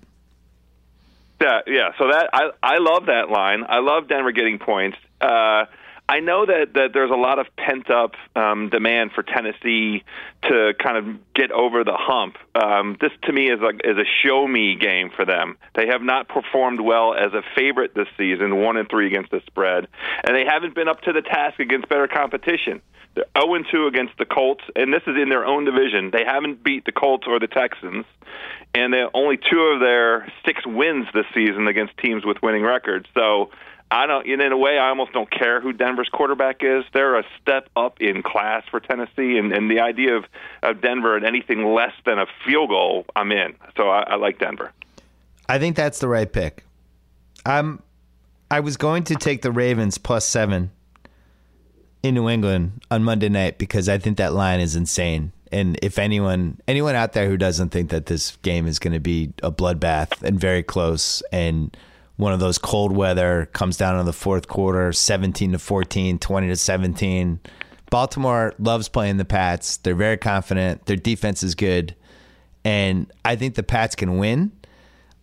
Yeah, 1.41 1.61
yeah. 1.67 1.89
So 1.99 2.09
that 2.09 2.29
I 2.33 2.51
I 2.63 2.79
love 2.79 3.07
that 3.07 3.31
line. 3.31 3.65
I 3.67 3.79
love 3.79 4.09
Denver 4.09 4.33
getting 4.33 4.59
points. 4.59 4.99
Uh, 5.21 5.65
I 6.07 6.21
know 6.21 6.45
that 6.45 6.75
that 6.75 6.93
there's 6.93 7.11
a 7.11 7.17
lot 7.17 7.39
of 7.39 7.47
pent 7.57 7.91
up 7.91 8.15
um, 8.37 8.69
demand 8.69 9.13
for 9.13 9.23
Tennessee 9.23 10.05
to 10.43 10.75
kind 10.79 10.99
of 10.99 11.35
get 11.35 11.51
over 11.51 11.83
the 11.83 11.97
hump. 11.97 12.37
Um, 12.55 12.97
this 13.01 13.13
to 13.23 13.33
me 13.33 13.51
is 13.51 13.61
a 13.61 13.71
is 13.89 13.97
a 13.97 14.05
show 14.23 14.47
me 14.47 14.77
game 14.77 15.11
for 15.11 15.25
them. 15.25 15.57
They 15.75 15.87
have 15.87 16.03
not 16.03 16.29
performed 16.29 16.81
well 16.81 17.15
as 17.15 17.33
a 17.33 17.43
favorite 17.55 17.95
this 17.95 18.09
season, 18.19 18.57
one 18.57 18.77
and 18.77 18.89
three 18.89 19.07
against 19.07 19.31
the 19.31 19.41
spread, 19.47 19.89
and 20.25 20.37
they 20.37 20.45
haven't 20.45 20.75
been 20.75 20.89
up 20.89 21.01
to 21.03 21.13
the 21.13 21.23
task 21.23 21.59
against 21.59 21.89
better 21.89 22.09
competition. 22.09 22.83
They're 23.15 23.25
0 23.39 23.55
and 23.55 23.67
2 23.71 23.87
against 23.87 24.19
the 24.19 24.25
Colts, 24.25 24.65
and 24.75 24.93
this 24.93 25.03
is 25.07 25.17
in 25.17 25.29
their 25.29 25.47
own 25.47 25.65
division. 25.65 26.11
They 26.11 26.25
haven't 26.25 26.65
beat 26.65 26.85
the 26.85 26.93
Colts 26.93 27.27
or 27.29 27.39
the 27.39 27.47
Texans, 27.47 28.05
and 28.75 28.93
they 28.93 29.05
only 29.15 29.37
two 29.37 29.61
of 29.61 29.81
their 29.81 30.31
six 30.45 30.67
wins 30.67 31.07
this 31.15 31.27
season 31.33 31.69
against 31.69 31.97
teams 31.99 32.25
with 32.25 32.43
winning 32.43 32.65
records. 32.65 33.07
So 33.15 33.51
I 33.91 34.07
don't, 34.07 34.27
in 34.27 34.41
a 34.41 34.57
way, 34.57 34.79
I 34.79 34.89
almost 34.89 35.13
don't 35.13 35.31
care 35.31 35.61
who 35.61 35.73
Denver's 35.73 36.09
quarterback 36.09 36.63
is. 36.63 36.85
They're 36.93 37.19
a 37.19 37.25
step 37.41 37.69
up 37.77 38.01
in 38.01 38.23
class 38.23 38.65
for 38.71 38.81
Tennessee, 38.81 39.39
and, 39.39 39.53
and 39.53 39.71
the 39.71 39.81
idea 39.81 40.17
of, 40.17 40.25
of 40.63 40.81
Denver 40.81 41.17
at 41.17 41.25
anything 41.25 41.65
less 41.65 41.93
than 42.05 42.19
a 42.19 42.27
field 42.45 42.71
goal, 42.71 43.07
I'm 43.15 43.31
in. 43.31 43.55
So 43.77 43.89
I, 43.91 44.03
I 44.03 44.15
like 44.17 44.39
Denver. 44.39 44.73
I 45.49 45.59
think 45.59 45.77
that's 45.77 45.99
the 45.99 46.09
right 46.09 46.31
pick. 46.31 46.65
I'm. 47.47 47.83
I 48.51 48.61
was 48.61 48.77
going 48.77 49.05
to 49.05 49.17
take 49.17 49.43
the 49.43 49.51
Ravens 49.51 49.99
plus 49.99 50.25
seven 50.27 50.71
in 52.03 52.15
New 52.15 52.29
England 52.29 52.83
on 52.91 53.03
Monday 53.03 53.29
night 53.29 53.59
because 53.59 53.89
I 53.89 53.99
think 53.99 54.19
that 54.19 54.33
line 54.33 54.61
is 54.61 54.77
insane. 54.77 55.33
And 55.51 55.79
if 55.83 55.99
anyone 55.99 56.61
anyone 56.69 56.95
out 56.95 57.13
there 57.15 57.29
who 57.29 57.37
doesn't 57.37 57.71
think 57.71 57.91
that 57.91 58.07
this 58.07 58.37
game 58.43 58.67
is 58.67 58.79
going 58.79 58.93
to 58.93 59.01
be 59.01 59.33
a 59.43 59.51
bloodbath 59.51 60.23
and 60.23 60.39
very 60.39 60.63
close 60.63 61.23
and 61.33 61.77
one 62.17 62.33
of 62.33 62.41
those 62.41 62.59
cold 62.59 62.93
weather 62.93 63.47
comes 63.53 63.77
down 63.77 63.99
in 63.99 64.07
the 64.07 64.13
fourth 64.13 64.49
quarter 64.49 64.93
17 64.93 65.53
to 65.53 65.59
14 65.59 66.19
20 66.19 66.49
to 66.49 66.57
17 66.57 67.41
Baltimore 67.95 68.55
loves 68.59 68.89
playing 68.89 69.19
the 69.19 69.25
Pats. 69.25 69.77
They're 69.77 69.95
very 69.95 70.17
confident. 70.17 70.87
Their 70.87 70.97
defense 70.97 71.45
is 71.45 71.55
good. 71.55 71.95
And 72.65 73.09
I 73.25 73.37
think 73.37 73.55
the 73.55 73.63
Pats 73.63 73.95
can 73.95 74.19
win. 74.19 74.51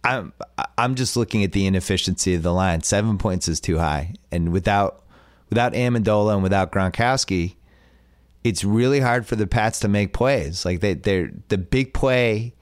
I'm 0.06 0.32
I'm 0.78 0.96
just 0.96 1.18
looking 1.18 1.44
at 1.44 1.52
the 1.52 1.66
inefficiency 1.66 2.34
of 2.34 2.44
the 2.44 2.54
line. 2.54 2.82
Seven 2.82 3.18
points 3.18 3.50
is 3.50 3.60
too 3.60 3.78
high, 3.78 4.14
and 4.32 4.54
without 4.54 5.04
without 5.50 5.74
Amendola 5.74 6.34
and 6.36 6.44
without 6.44 6.72
Gronkowski, 6.72 7.56
it's 8.46 8.64
really 8.64 9.02
hard 9.02 9.28
for 9.28 9.36
the 9.36 9.48
Pats 9.48 9.82
to 9.82 9.90
make 9.90 10.14
plays. 10.14 10.64
Like 10.64 10.80
they 10.80 10.94
they're 10.94 11.32
the 11.50 11.58
big 11.58 11.94
play 11.94 12.54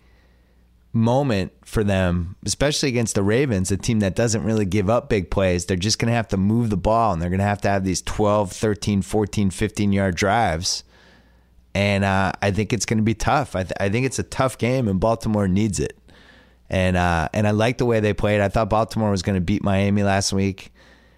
moment 0.92 1.52
for 1.66 1.84
them, 1.84 2.36
especially 2.46 2.90
against 2.90 3.16
the 3.16 3.24
Ravens, 3.24 3.72
a 3.72 3.78
team 3.78 4.00
that 4.00 4.16
doesn't 4.16 4.44
really 4.44 4.66
give 4.66 4.90
up 4.90 5.08
big 5.10 5.30
plays. 5.30 5.66
They're 5.66 5.78
just 5.78 6.00
going 6.00 6.10
to 6.10 6.16
have 6.16 6.28
to 6.30 6.38
move 6.38 6.70
the 6.70 6.78
ball 6.78 7.14
and 7.14 7.22
they're 7.22 7.30
going 7.30 7.40
to 7.40 7.46
have 7.46 7.62
to 7.62 7.70
have 7.70 7.84
these 7.84 8.02
12, 8.02 8.52
13, 8.52 9.02
14, 9.02 9.50
15 9.52 9.92
yard 9.94 10.16
drives. 10.16 10.84
And 11.76 12.04
uh, 12.04 12.32
I 12.42 12.52
think 12.52 12.74
it's 12.74 12.86
going 12.86 12.98
to 12.98 13.04
be 13.04 13.14
tough. 13.14 13.56
I, 13.56 13.64
th- 13.64 13.74
I 13.80 13.90
think 13.90 14.06
it's 14.08 14.18
a 14.20 14.24
tough 14.24 14.58
game, 14.58 14.88
and 14.88 15.00
Baltimore 15.00 15.48
needs 15.48 15.80
it 15.80 15.96
and 16.72 16.96
uh, 16.98 17.30
and 17.34 17.48
I 17.48 17.52
like 17.52 17.80
the 17.80 17.86
way 17.86 18.00
they 18.00 18.14
played. 18.14 18.42
I 18.42 18.48
thought 18.48 18.70
Baltimore 18.70 19.10
was 19.10 19.24
going 19.24 19.34
to 19.36 19.42
beat 19.42 19.64
Miami 19.64 20.04
last 20.04 20.32
week. 20.34 20.72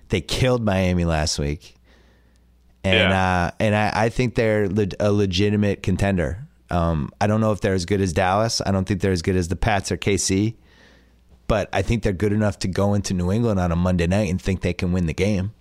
They 0.08 0.22
killed 0.22 0.64
Miami 0.64 1.04
last 1.04 1.40
week, 1.40 1.76
and 2.86 3.12
Yeah. 3.12 3.46
uh, 3.48 3.52
and 3.60 3.76
I, 3.76 3.92
I 4.06 4.10
think 4.10 4.36
they're 4.36 4.70
le- 4.70 4.88
a 5.00 5.12
legitimate 5.12 5.84
contender. 5.84 6.48
Um, 6.72 7.12
I 7.20 7.28
don't 7.28 7.42
know 7.42 7.52
if 7.52 7.62
they're 7.62 7.74
as 7.74 7.86
good 7.86 8.02
as 8.02 8.14
Dallas. 8.14 8.62
I 8.66 8.72
don't 8.72 8.88
think 8.88 9.02
they're 9.02 9.12
as 9.12 9.22
good 9.22 9.36
as 9.36 9.48
the 9.50 9.56
Pats 9.56 9.92
or 9.92 9.98
KC, 9.98 10.56
but 11.48 11.70
I 11.74 11.82
think 11.82 12.04
they're 12.04 12.14
good 12.14 12.34
enough 12.34 12.60
to 12.60 12.68
go 12.68 12.94
into 12.94 13.14
New 13.14 13.32
England 13.32 13.60
on 13.60 13.72
a 13.72 13.76
Monday 13.76 14.08
night 14.08 14.30
and 14.30 14.42
think 14.42 14.62
they 14.62 14.74
can 14.74 14.92
win 14.92 15.06
the 15.06 15.14
game. 15.14 15.54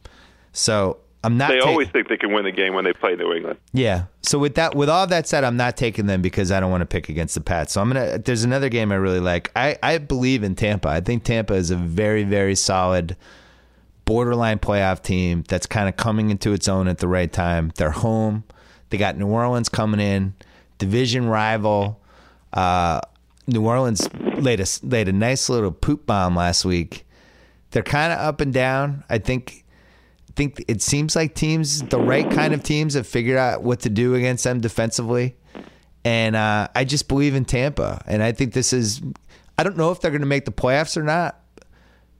So 0.52 0.98
I'm 1.22 1.36
not. 1.36 1.50
They 1.50 1.60
ta- 1.60 1.68
always 1.68 1.88
think 1.88 2.08
they 2.08 2.16
can 2.16 2.32
win 2.32 2.44
the 2.44 2.52
game 2.52 2.74
when 2.74 2.84
they 2.84 2.92
play 2.92 3.14
New 3.14 3.32
England. 3.32 3.58
yeah. 3.72 4.04
So 4.22 4.38
with 4.38 4.54
that, 4.54 4.74
with 4.74 4.88
all 4.88 5.06
that 5.08 5.26
said, 5.26 5.42
I'm 5.44 5.56
not 5.56 5.76
taking 5.76 6.06
them 6.06 6.22
because 6.22 6.52
I 6.52 6.60
don't 6.60 6.70
want 6.70 6.82
to 6.82 6.86
pick 6.86 7.08
against 7.08 7.34
the 7.34 7.40
Pats. 7.40 7.72
So 7.72 7.80
I'm 7.80 7.88
gonna. 7.88 8.18
There's 8.18 8.44
another 8.44 8.68
game 8.68 8.92
I 8.92 8.96
really 8.96 9.20
like. 9.20 9.50
I 9.56 9.76
I 9.82 9.98
believe 9.98 10.42
in 10.44 10.54
Tampa. 10.54 10.88
I 10.88 11.00
think 11.00 11.24
Tampa 11.24 11.54
is 11.54 11.70
a 11.70 11.76
very 11.76 12.22
very 12.24 12.54
solid, 12.54 13.16
borderline 14.04 14.58
playoff 14.58 15.02
team 15.02 15.44
that's 15.48 15.66
kind 15.66 15.88
of 15.88 15.96
coming 15.96 16.30
into 16.30 16.52
its 16.52 16.68
own 16.68 16.88
at 16.88 16.98
the 16.98 17.08
right 17.08 17.32
time. 17.32 17.72
They're 17.76 17.90
home. 17.90 18.44
They 18.90 18.98
got 18.98 19.16
New 19.16 19.26
Orleans 19.28 19.68
coming 19.68 20.00
in, 20.00 20.34
division 20.80 21.28
rival. 21.28 22.00
Uh, 22.52 23.00
New 23.46 23.64
Orleans 23.64 24.08
laid 24.14 24.60
a 24.60 24.66
laid 24.82 25.08
a 25.08 25.12
nice 25.12 25.48
little 25.48 25.70
poop 25.70 26.06
bomb 26.06 26.34
last 26.34 26.64
week. 26.64 27.06
They're 27.70 27.84
kind 27.84 28.12
of 28.12 28.18
up 28.18 28.40
and 28.40 28.52
down. 28.52 29.04
I 29.08 29.18
think 29.18 29.64
think 30.40 30.64
it 30.68 30.82
seems 30.82 31.14
like 31.14 31.34
teams, 31.34 31.82
the 31.82 31.98
right 31.98 32.28
kind 32.30 32.54
of 32.54 32.62
teams, 32.62 32.94
have 32.94 33.06
figured 33.06 33.36
out 33.36 33.62
what 33.62 33.80
to 33.80 33.90
do 33.90 34.14
against 34.14 34.44
them 34.44 34.60
defensively. 34.60 35.36
And 36.04 36.34
uh, 36.34 36.68
I 36.74 36.84
just 36.84 37.08
believe 37.08 37.34
in 37.34 37.44
Tampa. 37.44 38.02
And 38.06 38.22
I 38.22 38.32
think 38.32 38.54
this 38.54 38.72
is, 38.72 39.02
I 39.58 39.62
don't 39.62 39.76
know 39.76 39.90
if 39.90 40.00
they're 40.00 40.10
going 40.10 40.22
to 40.22 40.26
make 40.26 40.46
the 40.46 40.52
playoffs 40.52 40.96
or 40.96 41.02
not, 41.02 41.39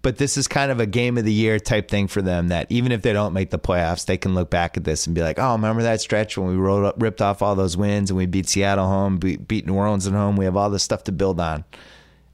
but 0.03 0.17
this 0.17 0.37
is 0.37 0.49
kind 0.49 0.71
of 0.71 0.81
a 0.81 0.87
game 0.87 1.19
of 1.19 1.25
the 1.25 1.33
year 1.33 1.59
type 1.59 1.89
thing 1.89 2.09
for 2.09 2.23
them 2.23 2.49
that 2.49 2.67
even 2.71 2.91
if 2.91 3.03
they 3.03 3.13
don't 3.13 3.35
make 3.35 3.51
the 3.51 3.59
playoffs, 3.59 4.07
they 4.07 4.17
can 4.17 4.35
look 4.35 4.49
back 4.49 4.77
at 4.77 4.85
this 4.85 5.07
and 5.07 5.15
be 5.15 5.21
like, 5.21 5.39
oh, 5.39 5.53
remember 5.53 5.83
that 5.83 6.01
stretch 6.01 6.39
when 6.39 6.49
we 6.49 6.57
rolled 6.57 6.87
up, 6.87 7.03
ripped 7.03 7.21
off 7.21 7.43
all 7.43 7.55
those 7.55 7.77
wins 7.77 8.11
and 8.11 8.17
we 8.17 8.25
beat 8.25 8.49
Seattle 8.49 8.87
home, 8.87 9.19
beat, 9.19 9.47
beat 9.47 9.67
New 9.67 9.75
Orleans 9.75 10.07
at 10.07 10.15
home. 10.15 10.37
We 10.37 10.47
have 10.47 10.57
all 10.57 10.71
this 10.71 10.83
stuff 10.83 11.05
to 11.05 11.13
build 11.13 11.39
on. 11.39 11.65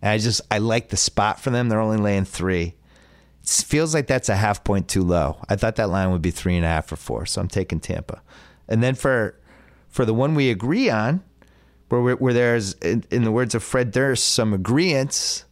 And 0.01 0.11
I 0.11 0.19
just, 0.19 0.41
I 0.51 0.59
like 0.59 0.91
the 0.91 0.97
spot 0.97 1.41
for 1.41 1.51
them. 1.51 1.69
They're 1.69 1.81
only 1.81 1.97
laying 1.97 2.25
three. 2.25 2.75
It 3.43 3.49
feels 3.49 3.95
like 3.95 4.07
that's 4.07 4.29
a 4.29 4.37
half 4.37 4.63
point 4.63 4.87
too 4.87 5.03
low. 5.03 5.39
I 5.49 5.57
thought 5.57 5.77
that 5.77 5.91
line 5.91 6.13
would 6.13 6.23
be 6.23 6.31
three 6.31 6.57
and 6.57 6.65
a 6.65 6.69
half 6.69 6.93
or 6.93 6.97
four. 6.97 7.27
So 7.27 7.41
I'm 7.41 7.49
taking 7.49 7.81
Tampa. 7.81 8.23
And 8.69 8.83
then 8.83 8.95
for, 8.95 9.41
for 9.89 10.05
the 10.05 10.15
one 10.15 10.37
we 10.37 10.51
agree 10.51 10.89
on, 10.89 11.25
where, 11.89 12.15
where 12.15 12.33
there's, 12.33 12.75
in, 12.75 13.05
in 13.11 13.25
the 13.25 13.33
words 13.33 13.57
of 13.57 13.65
Fred 13.65 13.91
Durst, 13.91 14.35
some 14.35 14.53
agreements. 14.53 15.46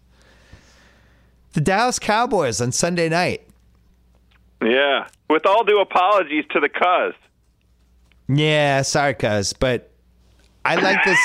The 1.54 1.60
Dallas 1.60 1.98
Cowboys 1.98 2.60
on 2.60 2.72
Sunday 2.72 3.08
night. 3.08 3.48
Yeah. 4.60 5.06
With 5.30 5.46
all 5.46 5.64
due 5.64 5.80
apologies 5.80 6.44
to 6.50 6.60
the 6.60 6.68
Cuz. 6.68 7.14
Yeah, 8.28 8.82
sorry, 8.82 9.14
Cuz, 9.14 9.52
but 9.52 9.90
I 10.64 10.74
like 10.76 11.04
this. 11.04 11.18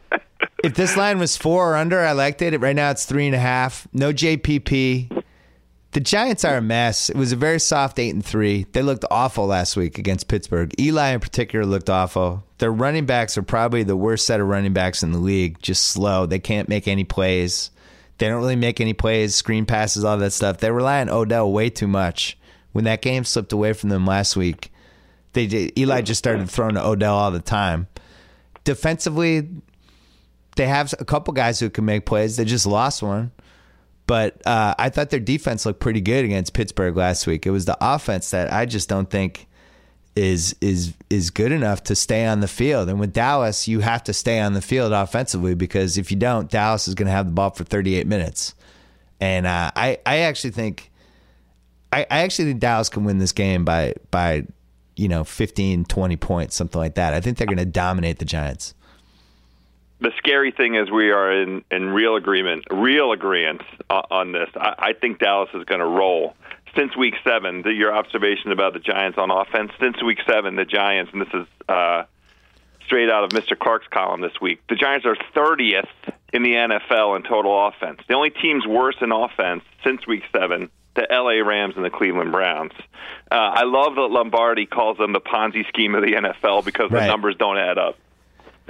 if 0.64 0.74
this 0.74 0.96
line 0.96 1.18
was 1.18 1.36
four 1.36 1.72
or 1.72 1.76
under, 1.76 2.00
I 2.00 2.12
liked 2.12 2.42
it. 2.42 2.58
Right 2.60 2.76
now, 2.76 2.90
it's 2.90 3.06
three 3.06 3.26
and 3.26 3.34
a 3.34 3.38
half. 3.38 3.88
No 3.92 4.12
JPP. 4.12 5.22
The 5.92 6.00
Giants 6.00 6.44
are 6.44 6.56
a 6.56 6.62
mess. 6.62 7.10
It 7.10 7.16
was 7.16 7.32
a 7.32 7.36
very 7.36 7.60
soft 7.60 7.98
eight 7.98 8.14
and 8.14 8.24
three. 8.24 8.66
They 8.72 8.82
looked 8.82 9.04
awful 9.10 9.46
last 9.46 9.76
week 9.76 9.98
against 9.98 10.28
Pittsburgh. 10.28 10.72
Eli 10.80 11.10
in 11.10 11.20
particular 11.20 11.64
looked 11.64 11.90
awful. 11.90 12.44
Their 12.58 12.72
running 12.72 13.06
backs 13.06 13.36
are 13.38 13.42
probably 13.42 13.82
the 13.82 13.96
worst 13.96 14.26
set 14.26 14.40
of 14.40 14.48
running 14.48 14.72
backs 14.72 15.02
in 15.02 15.12
the 15.12 15.18
league. 15.18 15.60
Just 15.60 15.88
slow. 15.88 16.26
They 16.26 16.38
can't 16.38 16.68
make 16.68 16.88
any 16.88 17.04
plays. 17.04 17.70
They 18.22 18.28
don't 18.28 18.38
really 18.38 18.54
make 18.54 18.80
any 18.80 18.92
plays, 18.92 19.34
screen 19.34 19.66
passes, 19.66 20.04
all 20.04 20.16
that 20.16 20.30
stuff. 20.30 20.58
They 20.58 20.70
rely 20.70 21.00
on 21.00 21.10
Odell 21.10 21.50
way 21.50 21.70
too 21.70 21.88
much. 21.88 22.38
When 22.70 22.84
that 22.84 23.02
game 23.02 23.24
slipped 23.24 23.52
away 23.52 23.72
from 23.72 23.88
them 23.88 24.06
last 24.06 24.36
week, 24.36 24.72
they 25.32 25.48
did, 25.48 25.76
Eli 25.76 26.02
just 26.02 26.20
started 26.20 26.48
throwing 26.48 26.76
to 26.76 26.86
Odell 26.86 27.16
all 27.16 27.32
the 27.32 27.40
time. 27.40 27.88
Defensively, 28.62 29.48
they 30.54 30.68
have 30.68 30.94
a 31.00 31.04
couple 31.04 31.34
guys 31.34 31.58
who 31.58 31.68
can 31.68 31.84
make 31.84 32.06
plays. 32.06 32.36
They 32.36 32.44
just 32.44 32.64
lost 32.64 33.02
one. 33.02 33.32
But 34.06 34.40
uh, 34.46 34.76
I 34.78 34.88
thought 34.90 35.10
their 35.10 35.18
defense 35.18 35.66
looked 35.66 35.80
pretty 35.80 36.00
good 36.00 36.24
against 36.24 36.52
Pittsburgh 36.52 36.96
last 36.96 37.26
week. 37.26 37.44
It 37.44 37.50
was 37.50 37.64
the 37.64 37.76
offense 37.80 38.30
that 38.30 38.52
I 38.52 38.66
just 38.66 38.88
don't 38.88 39.10
think 39.10 39.48
is 40.14 40.54
is 40.60 40.94
is 41.08 41.30
good 41.30 41.52
enough 41.52 41.82
to 41.84 41.94
stay 41.94 42.26
on 42.26 42.40
the 42.40 42.48
field. 42.48 42.88
And 42.88 43.00
with 43.00 43.12
Dallas, 43.12 43.66
you 43.66 43.80
have 43.80 44.04
to 44.04 44.12
stay 44.12 44.40
on 44.40 44.52
the 44.52 44.60
field 44.60 44.92
offensively 44.92 45.54
because 45.54 45.96
if 45.96 46.10
you 46.10 46.16
don't, 46.16 46.50
Dallas 46.50 46.86
is 46.86 46.94
going 46.94 47.06
to 47.06 47.12
have 47.12 47.26
the 47.26 47.32
ball 47.32 47.50
for 47.50 47.64
38 47.64 48.06
minutes. 48.06 48.54
And 49.20 49.46
uh, 49.46 49.70
I 49.74 49.98
I 50.04 50.18
actually 50.18 50.50
think 50.50 50.90
I, 51.92 52.06
I 52.10 52.20
actually 52.20 52.46
think 52.46 52.60
Dallas 52.60 52.88
can 52.88 53.04
win 53.04 53.18
this 53.18 53.32
game 53.32 53.64
by 53.64 53.94
by 54.10 54.46
you 54.96 55.08
know 55.08 55.24
15 55.24 55.86
20 55.86 56.16
points 56.16 56.56
something 56.56 56.80
like 56.80 56.94
that. 56.96 57.14
I 57.14 57.20
think 57.20 57.38
they're 57.38 57.46
going 57.46 57.58
to 57.58 57.64
dominate 57.64 58.18
the 58.18 58.24
Giants 58.24 58.74
the 60.02 60.10
scary 60.18 60.50
thing 60.50 60.74
is 60.74 60.90
we 60.90 61.10
are 61.10 61.32
in, 61.32 61.62
in 61.70 61.90
real 61.90 62.16
agreement, 62.16 62.64
real 62.70 63.12
agreement 63.12 63.62
on 63.88 64.32
this. 64.32 64.48
I, 64.56 64.74
I 64.78 64.92
think 64.92 65.20
Dallas 65.20 65.48
is 65.54 65.64
going 65.64 65.80
to 65.80 65.86
roll. 65.86 66.34
Since 66.74 66.96
week 66.96 67.14
seven, 67.24 67.62
the, 67.62 67.72
your 67.72 67.94
observation 67.94 68.50
about 68.50 68.72
the 68.72 68.78
Giants 68.78 69.18
on 69.18 69.30
offense, 69.30 69.72
since 69.78 70.02
week 70.02 70.18
seven, 70.26 70.56
the 70.56 70.64
Giants, 70.64 71.12
and 71.12 71.20
this 71.20 71.34
is 71.34 71.46
uh, 71.68 72.04
straight 72.86 73.10
out 73.10 73.24
of 73.24 73.30
Mr. 73.30 73.58
Clark's 73.58 73.86
column 73.88 74.20
this 74.20 74.40
week, 74.40 74.62
the 74.68 74.74
Giants 74.74 75.06
are 75.06 75.16
30th 75.34 75.88
in 76.32 76.42
the 76.42 76.54
NFL 76.54 77.16
in 77.16 77.22
total 77.22 77.68
offense. 77.68 78.00
The 78.08 78.14
only 78.14 78.30
teams 78.30 78.66
worse 78.66 78.96
in 79.00 79.12
offense 79.12 79.64
since 79.84 80.06
week 80.06 80.22
seven 80.32 80.70
the 80.94 81.06
LA 81.10 81.46
Rams 81.46 81.74
and 81.76 81.84
the 81.84 81.90
Cleveland 81.90 82.32
Browns. 82.32 82.72
Uh, 83.30 83.34
I 83.34 83.64
love 83.64 83.94
that 83.94 84.10
Lombardi 84.10 84.66
calls 84.66 84.98
them 84.98 85.12
the 85.12 85.20
Ponzi 85.20 85.66
scheme 85.68 85.94
of 85.94 86.02
the 86.02 86.12
NFL 86.12 86.64
because 86.64 86.90
right. 86.90 87.00
the 87.00 87.06
numbers 87.06 87.36
don't 87.38 87.56
add 87.56 87.78
up. 87.78 87.98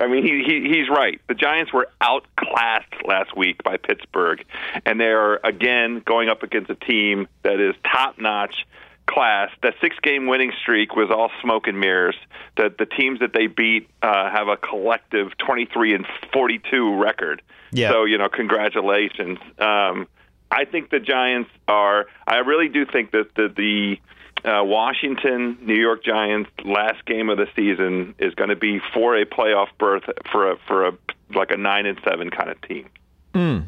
I 0.02 0.08
mean, 0.08 0.24
he, 0.24 0.42
he 0.44 0.68
he's 0.68 0.88
right. 0.88 1.20
The 1.28 1.34
Giants 1.34 1.72
were 1.72 1.88
outclassed 2.00 3.06
last 3.06 3.36
week 3.36 3.62
by 3.62 3.76
Pittsburgh, 3.76 4.44
and 4.84 5.00
they 5.00 5.06
are 5.06 5.40
again 5.44 6.02
going 6.04 6.28
up 6.28 6.42
against 6.42 6.70
a 6.70 6.74
team 6.74 7.28
that 7.44 7.60
is 7.60 7.76
top 7.84 8.18
notch 8.18 8.66
class. 9.06 9.50
The 9.62 9.72
six 9.80 9.96
game 10.02 10.26
winning 10.26 10.52
streak 10.60 10.96
was 10.96 11.10
all 11.10 11.30
smoke 11.40 11.68
and 11.68 11.78
mirrors. 11.78 12.16
The 12.56 12.74
the 12.76 12.86
teams 12.86 13.20
that 13.20 13.32
they 13.32 13.46
beat 13.46 13.88
uh, 14.02 14.28
have 14.28 14.48
a 14.48 14.56
collective 14.56 15.38
twenty 15.38 15.66
three 15.66 15.94
and 15.94 16.04
forty 16.32 16.60
two 16.70 17.00
record. 17.00 17.40
Yeah. 17.70 17.90
So 17.90 18.04
you 18.04 18.18
know, 18.18 18.28
congratulations. 18.28 19.38
Um, 19.58 20.08
I 20.50 20.64
think 20.64 20.90
the 20.90 20.98
Giants 20.98 21.50
are. 21.68 22.06
I 22.26 22.38
really 22.38 22.68
do 22.68 22.84
think 22.86 23.12
that 23.12 23.36
the 23.36 23.48
the 23.56 24.00
uh, 24.44 24.62
Washington, 24.64 25.56
New 25.62 25.80
York 25.80 26.04
Giants 26.04 26.50
last 26.64 27.04
game 27.06 27.28
of 27.28 27.38
the 27.38 27.46
season 27.54 28.14
is 28.18 28.34
going 28.34 28.50
to 28.50 28.56
be 28.56 28.80
for 28.92 29.16
a 29.16 29.24
playoff 29.24 29.68
berth 29.78 30.04
for 30.30 30.52
a 30.52 30.56
for 30.66 30.86
a 30.88 30.92
like 31.34 31.50
a 31.50 31.56
nine 31.56 31.86
and 31.86 31.98
seven 32.04 32.30
kind 32.30 32.50
of 32.50 32.60
team. 32.62 32.88
Mm. 33.34 33.66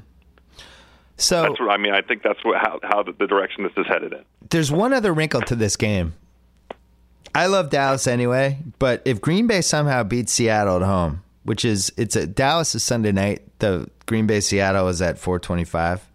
So 1.16 1.42
that's 1.42 1.60
what 1.60 1.70
I 1.70 1.76
mean. 1.76 1.94
I 1.94 2.02
think 2.02 2.22
that's 2.22 2.44
what, 2.44 2.58
how 2.58 2.80
how 2.82 3.02
the, 3.04 3.12
direction 3.26 3.62
this 3.64 3.72
is 3.76 3.86
headed 3.86 4.12
in. 4.12 4.24
There's 4.50 4.72
one 4.72 4.92
other 4.92 5.12
wrinkle 5.12 5.42
to 5.42 5.54
this 5.54 5.76
game. 5.76 6.14
I 7.34 7.46
love 7.46 7.70
Dallas 7.70 8.06
anyway, 8.06 8.58
but 8.78 9.02
if 9.04 9.20
Green 9.20 9.46
Bay 9.46 9.60
somehow 9.60 10.02
beats 10.02 10.32
Seattle 10.32 10.76
at 10.76 10.82
home, 10.82 11.22
which 11.44 11.64
is 11.64 11.92
it's 11.96 12.16
a 12.16 12.26
Dallas 12.26 12.74
is 12.74 12.82
Sunday 12.82 13.12
night, 13.12 13.42
the 13.60 13.88
Green 14.06 14.26
Bay 14.26 14.40
Seattle 14.40 14.88
is 14.88 15.00
at 15.00 15.18
425. 15.18 16.08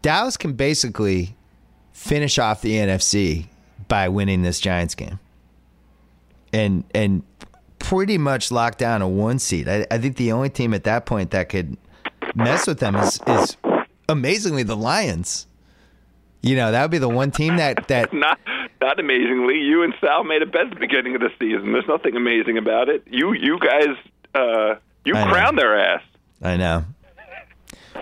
Dallas 0.00 0.36
can 0.36 0.54
basically 0.54 1.36
finish 2.02 2.38
off 2.38 2.62
the 2.62 2.74
NFC 2.74 3.46
by 3.86 4.08
winning 4.08 4.42
this 4.42 4.58
Giants 4.58 4.94
game, 4.94 5.20
and 6.52 6.82
and 6.94 7.22
pretty 7.78 8.18
much 8.18 8.50
lock 8.50 8.76
down 8.76 9.02
a 9.02 9.08
one 9.08 9.38
seed. 9.38 9.68
I, 9.68 9.86
I 9.90 9.98
think 9.98 10.16
the 10.16 10.32
only 10.32 10.50
team 10.50 10.74
at 10.74 10.84
that 10.84 11.06
point 11.06 11.30
that 11.30 11.48
could 11.48 11.76
mess 12.34 12.66
with 12.66 12.80
them 12.80 12.96
is 12.96 13.20
is 13.26 13.56
amazingly 14.08 14.64
the 14.64 14.76
Lions. 14.76 15.46
You 16.42 16.56
know, 16.56 16.72
that 16.72 16.82
would 16.82 16.90
be 16.90 16.98
the 16.98 17.08
one 17.08 17.30
team 17.30 17.56
that 17.56 17.86
that 17.86 18.12
not 18.12 18.40
not 18.80 18.98
amazingly. 18.98 19.60
You 19.60 19.84
and 19.84 19.94
Sal 20.00 20.24
made 20.24 20.42
a 20.42 20.46
bet 20.46 20.62
at 20.62 20.70
the 20.70 20.80
beginning 20.80 21.14
of 21.14 21.20
the 21.20 21.30
season. 21.38 21.72
There's 21.72 21.86
nothing 21.86 22.16
amazing 22.16 22.58
about 22.58 22.88
it. 22.88 23.04
You 23.08 23.32
you 23.32 23.60
guys 23.60 23.96
uh, 24.34 24.74
you 25.04 25.14
crowned 25.14 25.56
their 25.56 25.78
ass. 25.78 26.02
I 26.42 26.56
know. 26.56 26.84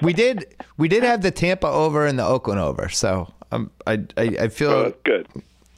We 0.01 0.14
did 0.14 0.57
we 0.78 0.88
did 0.88 1.03
have 1.03 1.20
the 1.20 1.30
Tampa 1.30 1.66
over 1.66 2.07
and 2.07 2.18
the 2.18 2.24
Oakland 2.24 2.61
over, 2.61 2.88
so 2.88 3.34
um, 3.53 3.70
I, 3.86 4.05
I, 4.16 4.22
I 4.40 4.48
feel 4.48 4.70
uh, 4.70 4.92
good. 5.05 5.26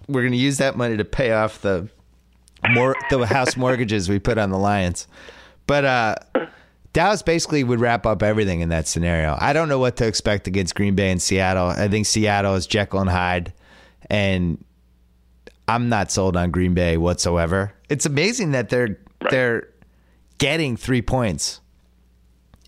We're 0.08 0.22
going 0.22 0.32
to 0.32 0.38
use 0.38 0.58
that 0.58 0.76
money 0.76 0.96
to 0.96 1.04
pay 1.04 1.32
off 1.32 1.62
the 1.62 1.88
more 2.70 2.96
the 3.10 3.26
house 3.26 3.56
mortgages 3.56 4.08
we 4.08 4.18
put 4.18 4.38
on 4.38 4.50
the 4.50 4.58
Lions. 4.58 5.06
But 5.66 5.84
uh, 5.84 6.14
Dallas 6.92 7.22
basically 7.22 7.64
would 7.64 7.80
wrap 7.80 8.04
up 8.06 8.22
everything 8.22 8.60
in 8.60 8.68
that 8.68 8.86
scenario. 8.86 9.36
I 9.40 9.52
don't 9.52 9.68
know 9.68 9.78
what 9.78 9.96
to 9.96 10.06
expect 10.06 10.46
against 10.46 10.74
Green 10.74 10.94
Bay 10.94 11.10
and 11.10 11.22
Seattle. 11.22 11.68
I 11.68 11.88
think 11.88 12.06
Seattle 12.06 12.54
is 12.54 12.66
Jekyll 12.66 13.00
and 13.00 13.10
Hyde, 13.10 13.52
and 14.10 14.62
I'm 15.68 15.88
not 15.88 16.10
sold 16.10 16.36
on 16.36 16.50
Green 16.50 16.74
Bay 16.74 16.96
whatsoever. 16.96 17.72
It's 17.88 18.06
amazing 18.06 18.52
that 18.52 18.68
they're 18.68 18.98
right. 19.22 19.30
they're 19.30 19.68
getting 20.38 20.76
three 20.76 21.02
points 21.02 21.61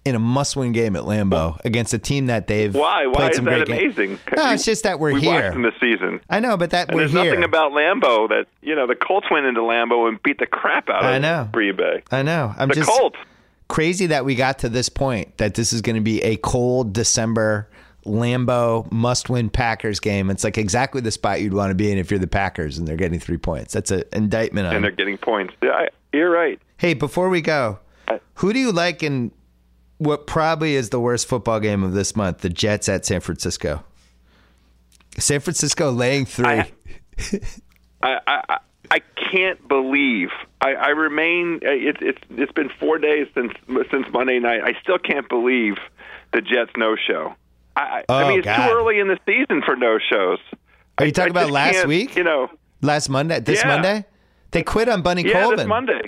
in 0.05 0.15
a 0.15 0.19
must-win 0.19 0.73
game 0.73 0.97
at 0.97 1.03
Lambeau 1.05 1.59
against 1.65 1.95
a 1.95 1.99
team 1.99 2.27
that 2.27 2.47
they've 2.47 2.75
why 2.75 3.07
why 3.07 3.31
is 3.31 3.39
that 3.41 3.69
amazing? 3.69 4.19
No, 4.37 4.53
it's 4.53 4.65
just 4.65 4.83
that 4.83 5.01
we're 5.01 5.15
we 5.15 5.23
here 5.23 5.51
in 5.53 5.63
the 5.63 5.73
season. 5.81 6.21
I 6.29 6.41
know, 6.41 6.57
but 6.57 6.71
that 6.71 6.89
and 6.89 6.97
we're 6.97 7.03
there's 7.03 7.13
here. 7.13 7.25
nothing 7.25 7.45
about 7.45 7.73
Lambeau 7.73 8.29
that 8.29 8.47
you 8.61 8.75
know 8.75 8.87
the 8.87 8.95
Colts 8.95 9.27
went 9.31 9.47
into 9.47 9.61
Lambeau 9.63 10.09
and 10.09 10.23
beat 10.23 10.39
the 10.39 10.47
crap 10.47 10.89
out 10.89 11.05
I 11.05 11.17
of 11.17 11.23
know. 11.23 11.49
Green 11.53 11.77
Bay. 11.77 12.03
I 12.11 12.23
know. 12.23 12.55
I'm 12.59 12.69
the 12.69 12.75
just 12.75 12.91
Colts. 12.91 13.19
crazy 13.69 14.07
that 14.07 14.25
we 14.25 14.35
got 14.35 14.59
to 14.61 14.69
this 14.69 14.89
point 14.89 15.39
that 15.39 15.55
this 15.55 15.73
is 15.73 15.81
going 15.81 15.97
to 15.97 16.03
be 16.03 16.23
a 16.23 16.37
cold 16.37 16.93
December 16.93 17.71
Lambeau 18.05 18.91
must-win 18.93 19.49
Packers 19.49 20.01
game. 20.01 20.29
It's 20.29 20.45
like 20.45 20.59
exactly 20.59 21.01
the 21.01 21.11
spot 21.11 21.41
you'd 21.41 21.55
want 21.55 21.71
to 21.71 21.75
be 21.75 21.91
in 21.91 21.97
if 21.97 22.11
you're 22.11 22.21
the 22.21 22.27
Packers 22.27 22.77
and 22.77 22.87
they're 22.87 22.97
getting 22.97 23.19
three 23.19 23.39
points. 23.39 23.73
That's 23.73 23.91
an 23.91 24.05
indictment 24.13 24.67
on. 24.67 24.77
And 24.77 24.85
they're 24.85 24.91
getting 24.91 25.17
points. 25.17 25.55
Yeah, 25.63 25.71
I, 25.71 25.89
you're 26.13 26.31
right. 26.31 26.61
Hey, 26.77 26.93
before 26.93 27.31
we 27.31 27.41
go, 27.41 27.79
who 28.35 28.53
do 28.53 28.59
you 28.59 28.71
like 28.73 29.03
in 29.03 29.33
what 29.99 30.27
probably 30.27 30.75
is 30.75 30.91
the 30.91 31.01
worst 31.01 31.29
football 31.29 31.61
game 31.61 31.83
of 31.83 31.93
this 31.93 32.17
month 32.17 32.39
the 32.39 32.49
Jets 32.49 32.89
at 32.89 33.05
San 33.07 33.21
Francisco. 33.21 33.85
San 35.19 35.41
Francisco 35.41 35.91
laying 35.91 36.27
three. 36.27 36.47
I, 36.53 36.65
I, 38.03 38.19
I, 38.27 38.59
I 38.91 39.01
can't 39.31 39.67
believe. 39.69 40.29
I, 40.61 40.75
I 40.75 40.89
remain. 40.89 41.61
Uh, 41.65 41.71
it's 41.71 41.99
it's 42.01 42.21
it's 42.31 42.53
been 42.53 42.71
four 42.81 42.99
days 42.99 43.29
since 43.35 43.53
since 43.91 44.07
Monday 44.13 44.39
night. 44.41 44.61
I 44.65 44.79
still 44.83 44.99
can't 44.99 45.29
believe 45.29 45.77
the 46.33 46.41
Jets 46.41 46.73
no 46.77 46.97
show. 46.97 47.35
I, 47.77 48.05
oh, 48.09 48.15
I 48.15 48.29
mean, 48.29 48.39
it's 48.39 48.45
God. 48.47 48.69
too 48.69 48.73
early 48.73 49.01
in 49.01 49.09
the 49.09 49.19
season 49.27 49.63
for 49.65 49.75
no 49.75 49.99
shows. 49.99 50.39
Are 50.99 51.07
you 51.07 51.13
talking 51.13 51.33
about 51.33 51.51
last 51.51 51.87
week? 51.87 52.15
You 52.15 52.23
know, 52.23 52.49
Last 52.85 53.09
Monday? 53.09 53.41
This 53.41 53.63
Yeah. 53.63 53.69
Monday? 53.69 54.05
They 54.51 54.63
quit 54.63 54.89
on 54.89 55.03
Bunny 55.03 55.27
yeah, 55.27 55.41
Colvin. 55.41 55.57
this 55.59 55.67
Monday. 55.67 56.01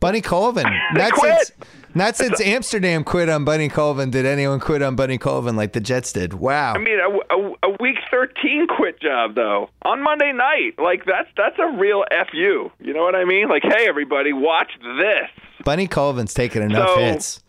Bunny 0.00 0.20
Colvin. 0.20 0.66
Not 0.94 1.12
quit. 1.12 1.38
since 1.38 1.52
not 1.94 2.16
since 2.16 2.40
Amsterdam 2.40 3.04
quit 3.04 3.28
on 3.28 3.44
Bunny 3.44 3.68
Colvin 3.68 4.10
did 4.10 4.26
anyone 4.26 4.60
quit 4.60 4.82
on 4.82 4.96
Bunny 4.96 5.18
Colvin 5.18 5.56
like 5.56 5.72
the 5.72 5.80
Jets 5.80 6.12
did. 6.12 6.34
Wow. 6.34 6.74
I 6.74 6.78
mean, 6.78 6.98
a, 6.98 7.34
a, 7.34 7.70
a 7.70 7.76
week 7.80 7.96
13 8.10 8.66
quit 8.68 9.00
job 9.00 9.34
though 9.34 9.70
on 9.82 10.02
Monday 10.02 10.32
night. 10.32 10.74
Like 10.78 11.04
that's 11.04 11.28
that's 11.36 11.56
a 11.58 11.76
real 11.78 12.04
fu. 12.30 12.70
You 12.80 12.92
know 12.94 13.02
what 13.02 13.14
I 13.14 13.24
mean? 13.24 13.48
Like, 13.48 13.62
hey, 13.62 13.86
everybody, 13.88 14.32
watch 14.32 14.70
this. 14.80 15.28
Bunny 15.64 15.86
Colvin's 15.86 16.34
taken 16.34 16.62
enough 16.62 16.88
So- 16.88 17.00
hits. 17.00 17.40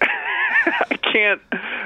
I 0.02 0.96
can't 1.12 1.40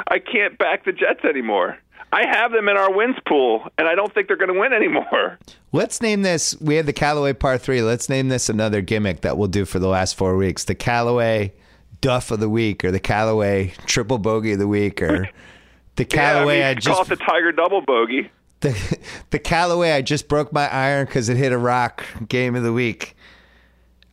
I 0.09 0.19
can't 0.19 0.59
back 0.59 0.85
the 0.85 0.93
Jets 0.93 1.25
anymore. 1.25 1.79
I 2.15 2.27
have 2.29 2.53
them 2.53 2.69
in 2.69 2.77
our 2.77 2.93
wins 2.93 3.17
pool, 3.27 3.69
and 3.77 3.89
I 3.89 3.97
don't 3.97 4.15
think 4.15 4.29
they're 4.29 4.37
going 4.37 4.55
to 4.55 4.61
win 4.61 4.73
anymore. 4.73 5.37
Let's 5.73 6.01
name 6.01 6.23
this. 6.23 6.57
We 6.61 6.77
had 6.77 6.87
the 6.87 6.93
Callaway 6.93 7.33
Par 7.33 7.59
Three. 7.59 7.83
Let's 7.83 8.09
name 8.09 8.29
this 8.29 8.49
another 8.49 8.83
gimmick 8.83 9.23
that 9.23 9.37
we'll 9.37 9.49
do 9.49 9.65
for 9.65 9.81
the 9.81 9.89
last 9.89 10.15
four 10.15 10.37
weeks: 10.37 10.63
the 10.63 10.77
Callaway 10.77 11.53
Duff 12.01 12.31
of 12.31 12.39
the 12.39 12.49
Week, 12.49 12.85
or 12.85 12.93
the 12.93 13.01
Callaway 13.01 13.75
Triple 13.87 14.19
Bogey 14.19 14.53
of 14.53 14.61
the 14.61 14.69
Week, 14.69 15.03
or 15.03 15.29
the 15.97 16.05
Callaway 16.05 16.61
yeah, 16.61 16.69
I, 16.69 16.71
I, 16.71 16.75
mean, 16.75 16.77
you 16.77 16.83
could 16.83 16.93
call 16.93 17.03
it 17.03 17.09
the 17.09 17.17
Tiger 17.17 17.51
Double 17.51 17.81
Bogey. 17.81 18.31
the 18.61 18.99
the 19.31 19.41
Callaway 19.41 19.91
I 19.91 20.01
just 20.01 20.29
broke 20.29 20.53
my 20.53 20.73
iron 20.73 21.07
because 21.07 21.29
it 21.29 21.37
hit 21.37 21.51
a 21.51 21.59
rock. 21.59 22.05
Game 22.29 22.55
of 22.55 22.63
the 22.63 22.73
week. 22.73 23.17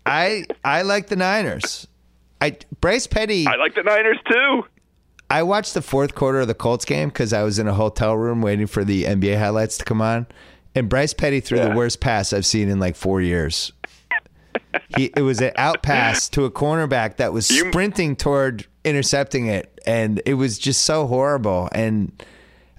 I 0.08 0.46
I 0.66 0.82
like 0.82 1.06
the 1.06 1.16
Niners. 1.16 1.88
I 2.42 2.58
Bryce 2.80 3.06
Petty. 3.06 3.46
I 3.46 3.58
like 3.58 3.76
the 3.76 3.84
Niners 3.84 4.18
too. 4.28 4.64
I 5.32 5.44
watched 5.44 5.74
the 5.74 5.82
fourth 5.82 6.14
quarter 6.14 6.42
of 6.42 6.48
the 6.48 6.54
Colts 6.54 6.86
game 6.86 7.10
because 7.10 7.32
I 7.34 7.44
was 7.44 7.58
in 7.58 7.68
a 7.68 7.74
hotel 7.74 8.16
room 8.18 8.42
waiting 8.42 8.68
for 8.68 8.84
the 8.84 9.06
NBA 9.06 9.40
highlights 9.40 9.78
to 9.78 9.86
come 9.86 10.02
on, 10.02 10.28
and 10.76 10.90
Bryce 10.90 11.14
Petty 11.14 11.40
threw 11.40 11.60
the 11.60 11.72
worst 11.72 12.00
pass 12.02 12.34
I've 12.34 12.46
seen 12.46 12.70
in 12.70 12.80
like 12.80 12.96
four 12.96 13.22
years. 13.22 13.72
He 14.98 15.06
it 15.16 15.22
was 15.22 15.42
an 15.42 15.52
out 15.56 15.82
pass 15.84 16.28
to 16.30 16.46
a 16.46 16.52
cornerback 16.52 17.18
that 17.18 17.32
was 17.34 17.50
You- 17.50 17.70
sprinting 17.70 18.16
toward 18.16 18.66
intercepting 18.84 19.46
it, 19.48 19.80
and 19.86 20.22
it 20.26 20.34
was 20.36 20.60
just 20.60 20.82
so 20.84 21.08
horrible. 21.08 21.70
And 21.72 22.12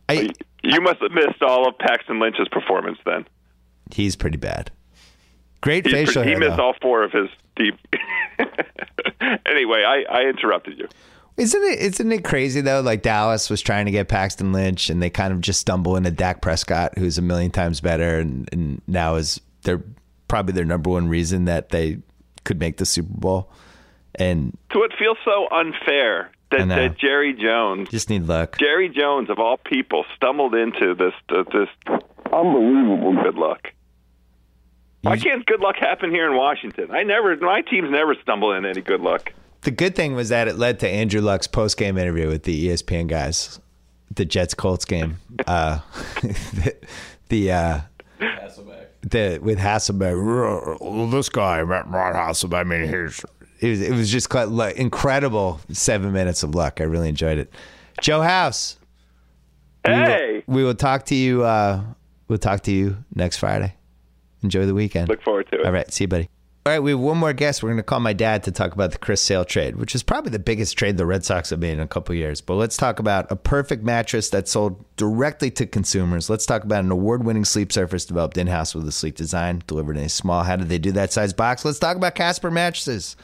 I 0.08 0.28
You 0.62 0.80
must 0.80 1.00
have 1.00 1.12
missed 1.12 1.42
all 1.42 1.66
of 1.68 1.78
Paxton 1.78 2.18
Lynch's 2.20 2.48
performance 2.50 2.98
then. 3.06 3.24
he's 3.94 4.14
pretty 4.16 4.36
bad. 4.38 4.70
Great 5.62 5.84
facial 5.88 6.22
he 6.22 6.30
hair. 6.30 6.38
missed 6.40 6.56
though. 6.56 6.62
all 6.64 6.74
four 6.82 7.02
of 7.04 7.12
his 7.12 7.28
deep. 7.56 7.74
anyway, 9.46 9.84
I, 9.84 10.04
I 10.10 10.22
interrupted 10.28 10.78
you. 10.78 10.88
Isn't 11.36 11.62
it 11.62 11.78
isn't 11.78 12.12
it 12.12 12.24
crazy 12.24 12.60
though? 12.60 12.80
Like 12.80 13.02
Dallas 13.02 13.48
was 13.48 13.62
trying 13.62 13.86
to 13.86 13.90
get 13.90 14.08
Paxton 14.08 14.52
Lynch, 14.52 14.90
and 14.90 15.02
they 15.02 15.10
kind 15.10 15.32
of 15.32 15.40
just 15.40 15.60
stumble 15.60 15.96
into 15.96 16.10
Dak 16.10 16.42
Prescott, 16.42 16.98
who's 16.98 17.16
a 17.16 17.22
million 17.22 17.50
times 17.50 17.80
better, 17.80 18.18
and, 18.18 18.48
and 18.52 18.82
now 18.86 19.14
is 19.14 19.40
they're 19.62 19.82
probably 20.28 20.52
their 20.52 20.64
number 20.64 20.90
one 20.90 21.08
reason 21.08 21.46
that 21.46 21.70
they 21.70 21.98
could 22.44 22.58
make 22.58 22.76
the 22.76 22.86
Super 22.86 23.14
Bowl, 23.14 23.50
and 24.14 24.56
So 24.72 24.82
it 24.84 24.92
feels 24.98 25.16
so 25.24 25.48
unfair 25.50 26.30
that, 26.50 26.68
that 26.68 26.98
Jerry 26.98 27.32
Jones, 27.32 27.88
just 27.88 28.10
need 28.10 28.24
luck. 28.24 28.58
Jerry 28.58 28.90
Jones 28.90 29.30
of 29.30 29.38
all 29.38 29.56
people, 29.56 30.04
stumbled 30.14 30.54
into 30.54 30.94
this 30.94 31.14
uh, 31.30 31.44
this 31.44 31.68
unbelievable 32.30 33.14
good 33.22 33.36
luck. 33.36 33.72
Why 35.02 35.16
can't 35.16 35.44
good 35.46 35.60
luck 35.60 35.76
happen 35.76 36.10
here 36.10 36.30
in 36.30 36.36
Washington? 36.36 36.92
I 36.92 37.02
never, 37.02 37.36
my 37.38 37.62
teams 37.62 37.90
never 37.90 38.14
stumble 38.22 38.52
into 38.52 38.68
any 38.68 38.82
good 38.82 39.00
luck. 39.00 39.32
The 39.62 39.70
good 39.70 39.94
thing 39.94 40.14
was 40.14 40.28
that 40.30 40.48
it 40.48 40.56
led 40.56 40.80
to 40.80 40.88
Andrew 40.88 41.20
Luck's 41.20 41.46
post 41.46 41.76
game 41.76 41.96
interview 41.96 42.28
with 42.28 42.42
the 42.42 42.68
ESPN 42.68 43.06
guys, 43.06 43.60
the 44.14 44.24
Jets 44.24 44.54
Colts 44.54 44.84
game. 44.84 45.18
Uh, 45.46 45.78
the 46.22 46.74
the, 47.28 47.52
uh, 47.52 47.80
the 49.02 49.38
with 49.40 49.58
Hasselbeck. 49.58 50.80
Well, 50.80 51.06
this 51.08 51.28
guy, 51.28 51.62
Matt 51.64 51.88
Matt 51.90 52.14
Hasselbeck. 52.14 52.54
I 52.60 52.64
mean, 52.64 52.88
here's 52.88 53.24
it 53.60 53.68
was 53.70 53.80
it 53.80 53.92
was 53.92 54.10
just 54.10 54.28
quite 54.30 54.48
like, 54.48 54.76
incredible 54.76 55.60
seven 55.70 56.12
minutes 56.12 56.42
of 56.42 56.54
luck. 56.56 56.80
I 56.80 56.84
really 56.84 57.08
enjoyed 57.08 57.38
it. 57.38 57.52
Joe 58.00 58.20
House. 58.22 58.78
we 59.86 59.92
will- 59.92 60.04
Hey, 60.06 60.42
we 60.48 60.64
will 60.64 60.74
talk 60.74 61.06
to 61.06 61.14
you. 61.14 61.44
Uh, 61.44 61.82
we'll 62.26 62.38
talk 62.38 62.62
to 62.62 62.72
you 62.72 62.96
next 63.14 63.36
Friday. 63.36 63.74
Enjoy 64.42 64.66
the 64.66 64.74
weekend. 64.74 65.08
look 65.08 65.22
forward 65.22 65.46
to 65.52 65.60
it. 65.60 65.66
All 65.66 65.70
right, 65.72 65.92
see 65.92 66.04
you, 66.04 66.08
buddy. 66.08 66.28
All 66.64 66.72
right, 66.72 66.78
we 66.78 66.92
have 66.92 67.00
one 67.00 67.18
more 67.18 67.32
guest. 67.32 67.60
We're 67.60 67.70
going 67.70 67.78
to 67.78 67.82
call 67.82 67.98
my 67.98 68.12
dad 68.12 68.44
to 68.44 68.52
talk 68.52 68.72
about 68.72 68.92
the 68.92 68.98
Chris 68.98 69.20
Sale 69.20 69.46
trade, 69.46 69.74
which 69.74 69.96
is 69.96 70.04
probably 70.04 70.30
the 70.30 70.38
biggest 70.38 70.78
trade 70.78 70.96
the 70.96 71.04
Red 71.04 71.24
Sox 71.24 71.50
have 71.50 71.58
made 71.58 71.72
in 71.72 71.80
a 71.80 71.88
couple 71.88 72.14
years. 72.14 72.40
But 72.40 72.54
let's 72.54 72.76
talk 72.76 73.00
about 73.00 73.32
a 73.32 73.34
perfect 73.34 73.82
mattress 73.82 74.30
that's 74.30 74.52
sold 74.52 74.84
directly 74.96 75.50
to 75.50 75.66
consumers. 75.66 76.30
Let's 76.30 76.46
talk 76.46 76.62
about 76.62 76.84
an 76.84 76.92
award-winning 76.92 77.46
sleep 77.46 77.72
surface 77.72 78.04
developed 78.04 78.38
in-house 78.38 78.76
with 78.76 78.86
a 78.86 78.92
sleek 78.92 79.16
design, 79.16 79.64
delivered 79.66 79.96
in 79.96 80.04
a 80.04 80.08
small. 80.08 80.44
How 80.44 80.54
did 80.54 80.68
they 80.68 80.78
do 80.78 80.92
that 80.92 81.12
size 81.12 81.32
box? 81.32 81.64
Let's 81.64 81.80
talk 81.80 81.96
about 81.96 82.14
Casper 82.14 82.48
mattresses. 82.48 83.16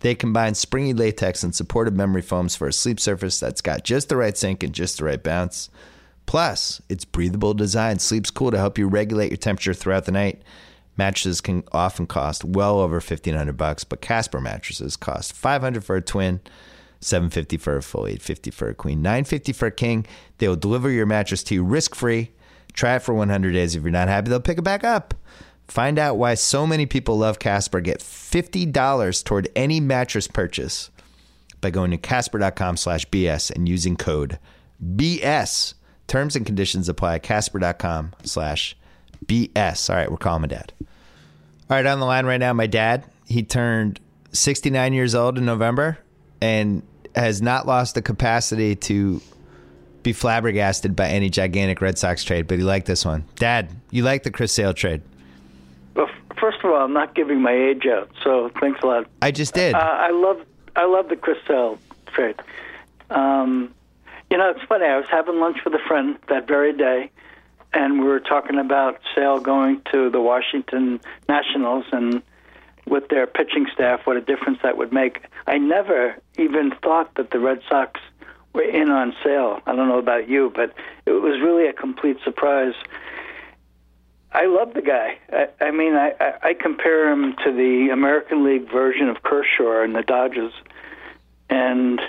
They 0.00 0.16
combine 0.16 0.56
springy 0.56 0.92
latex 0.92 1.44
and 1.44 1.54
supportive 1.54 1.94
memory 1.94 2.22
foams 2.22 2.56
for 2.56 2.66
a 2.66 2.72
sleep 2.72 2.98
surface 2.98 3.38
that's 3.38 3.60
got 3.60 3.84
just 3.84 4.08
the 4.08 4.16
right 4.16 4.36
sink 4.36 4.64
and 4.64 4.72
just 4.72 4.98
the 4.98 5.04
right 5.04 5.22
bounce. 5.22 5.70
Plus, 6.26 6.82
its 6.88 7.04
breathable 7.04 7.54
design 7.54 8.00
sleeps 8.00 8.32
cool 8.32 8.50
to 8.50 8.58
help 8.58 8.78
you 8.78 8.88
regulate 8.88 9.30
your 9.30 9.36
temperature 9.36 9.74
throughout 9.74 10.06
the 10.06 10.12
night. 10.12 10.42
Mattresses 11.00 11.40
can 11.40 11.64
often 11.72 12.06
cost 12.06 12.44
well 12.44 12.78
over 12.78 13.00
fifteen 13.00 13.34
hundred 13.34 13.56
bucks, 13.56 13.84
but 13.84 14.02
Casper 14.02 14.38
mattresses 14.38 14.98
cost 14.98 15.32
five 15.32 15.62
hundred 15.62 15.82
for 15.82 15.96
a 15.96 16.02
twin, 16.02 16.40
seven 17.00 17.30
fifty 17.30 17.56
for 17.56 17.78
a 17.78 17.82
full, 17.82 18.06
eight 18.06 18.20
fifty 18.20 18.50
for 18.50 18.68
a 18.68 18.74
queen, 18.74 19.00
nine 19.00 19.24
fifty 19.24 19.54
for 19.54 19.64
a 19.64 19.70
king. 19.70 20.04
They 20.36 20.46
will 20.46 20.56
deliver 20.56 20.90
your 20.90 21.06
mattress 21.06 21.42
to 21.44 21.54
you 21.54 21.64
risk 21.64 21.94
free. 21.94 22.32
Try 22.74 22.96
it 22.96 23.02
for 23.02 23.14
one 23.14 23.30
hundred 23.30 23.52
days. 23.52 23.74
If 23.74 23.82
you're 23.82 23.90
not 23.90 24.08
happy, 24.08 24.28
they'll 24.28 24.40
pick 24.40 24.58
it 24.58 24.62
back 24.62 24.84
up. 24.84 25.14
Find 25.68 25.98
out 25.98 26.18
why 26.18 26.34
so 26.34 26.66
many 26.66 26.84
people 26.84 27.16
love 27.16 27.38
Casper. 27.38 27.80
Get 27.80 28.02
fifty 28.02 28.66
dollars 28.66 29.22
toward 29.22 29.48
any 29.56 29.80
mattress 29.80 30.28
purchase 30.28 30.90
by 31.62 31.70
going 31.70 31.92
to 31.92 31.96
casper.com 31.96 32.76
slash 32.76 33.06
BS 33.06 33.50
and 33.50 33.66
using 33.66 33.96
code 33.96 34.38
BS. 34.84 35.72
Terms 36.08 36.36
and 36.36 36.44
conditions 36.44 36.90
apply. 36.90 37.20
Casper.com 37.20 38.12
slash 38.22 38.76
BS. 39.24 39.88
All 39.88 39.96
right, 39.96 40.10
we're 40.10 40.18
calling 40.18 40.42
my 40.42 40.48
dad. 40.48 40.74
All 41.70 41.76
right, 41.76 41.86
on 41.86 42.00
the 42.00 42.06
line 42.06 42.26
right 42.26 42.40
now, 42.40 42.52
my 42.52 42.66
dad. 42.66 43.04
He 43.26 43.44
turned 43.44 44.00
69 44.32 44.92
years 44.92 45.14
old 45.14 45.38
in 45.38 45.44
November 45.44 45.98
and 46.40 46.82
has 47.14 47.40
not 47.40 47.64
lost 47.64 47.94
the 47.94 48.02
capacity 48.02 48.74
to 48.74 49.20
be 50.02 50.12
flabbergasted 50.12 50.96
by 50.96 51.10
any 51.10 51.30
gigantic 51.30 51.80
Red 51.80 51.96
Sox 51.96 52.24
trade, 52.24 52.48
but 52.48 52.58
he 52.58 52.64
liked 52.64 52.86
this 52.86 53.04
one. 53.04 53.24
Dad, 53.36 53.70
you 53.92 54.02
like 54.02 54.24
the 54.24 54.32
Chris 54.32 54.52
Sale 54.52 54.74
trade. 54.74 55.02
Well, 55.94 56.08
first 56.40 56.58
of 56.64 56.72
all, 56.72 56.84
I'm 56.84 56.92
not 56.92 57.14
giving 57.14 57.40
my 57.40 57.52
age 57.52 57.86
out, 57.86 58.10
so 58.24 58.50
thanks 58.60 58.80
a 58.82 58.86
lot. 58.86 59.06
I 59.22 59.30
just 59.30 59.54
did. 59.54 59.74
Uh, 59.74 59.78
I 59.78 60.10
love 60.10 60.44
I 60.74 60.86
love 60.86 61.08
the 61.08 61.16
Chris 61.16 61.38
Sale 61.46 61.78
trade. 62.06 62.34
Um, 63.10 63.72
you 64.28 64.38
know, 64.38 64.50
it's 64.50 64.64
funny. 64.68 64.86
I 64.86 64.96
was 64.96 65.06
having 65.08 65.38
lunch 65.38 65.58
with 65.64 65.74
a 65.74 65.86
friend 65.86 66.18
that 66.28 66.48
very 66.48 66.72
day, 66.72 67.12
and 67.72 68.00
we 68.00 68.06
were 68.06 68.20
talking 68.20 68.58
about 68.58 69.00
Sale 69.14 69.40
going 69.40 69.82
to 69.92 70.10
the 70.10 70.20
Washington 70.20 71.00
Nationals 71.28 71.84
and 71.92 72.22
with 72.86 73.08
their 73.08 73.26
pitching 73.26 73.66
staff, 73.72 74.00
what 74.04 74.16
a 74.16 74.20
difference 74.20 74.58
that 74.62 74.76
would 74.76 74.92
make. 74.92 75.20
I 75.46 75.58
never 75.58 76.16
even 76.38 76.72
thought 76.82 77.14
that 77.14 77.30
the 77.30 77.38
Red 77.38 77.60
Sox 77.68 78.00
were 78.52 78.62
in 78.62 78.90
on 78.90 79.14
Sale. 79.22 79.60
I 79.66 79.76
don't 79.76 79.88
know 79.88 79.98
about 79.98 80.28
you, 80.28 80.52
but 80.54 80.74
it 81.06 81.12
was 81.12 81.40
really 81.40 81.68
a 81.68 81.72
complete 81.72 82.16
surprise. 82.24 82.74
I 84.32 84.46
love 84.46 84.74
the 84.74 84.82
guy. 84.82 85.18
I, 85.32 85.48
I 85.60 85.70
mean, 85.70 85.94
I, 85.94 86.12
I, 86.42 86.54
compare 86.54 87.10
him 87.10 87.34
to 87.44 87.52
the 87.52 87.90
American 87.92 88.44
League 88.44 88.70
version 88.70 89.08
of 89.08 89.22
Kershaw 89.22 89.82
and 89.82 89.94
the 89.94 90.02
Dodgers. 90.02 90.52
And 91.48 92.00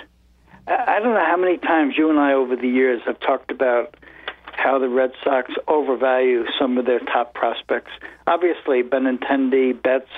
I 0.68 1.00
don't 1.00 1.14
know 1.14 1.24
how 1.24 1.36
many 1.36 1.58
times 1.58 1.94
you 1.98 2.10
and 2.10 2.20
I 2.20 2.32
over 2.32 2.54
the 2.54 2.68
years 2.68 3.02
have 3.06 3.18
talked 3.18 3.50
about 3.50 3.96
how 4.56 4.78
the 4.78 4.88
Red 4.88 5.12
Sox 5.22 5.50
overvalue 5.68 6.44
some 6.58 6.78
of 6.78 6.86
their 6.86 7.00
top 7.00 7.34
prospects. 7.34 7.90
Obviously, 8.26 8.82
Benintendi, 8.82 9.80
Betts, 9.80 10.10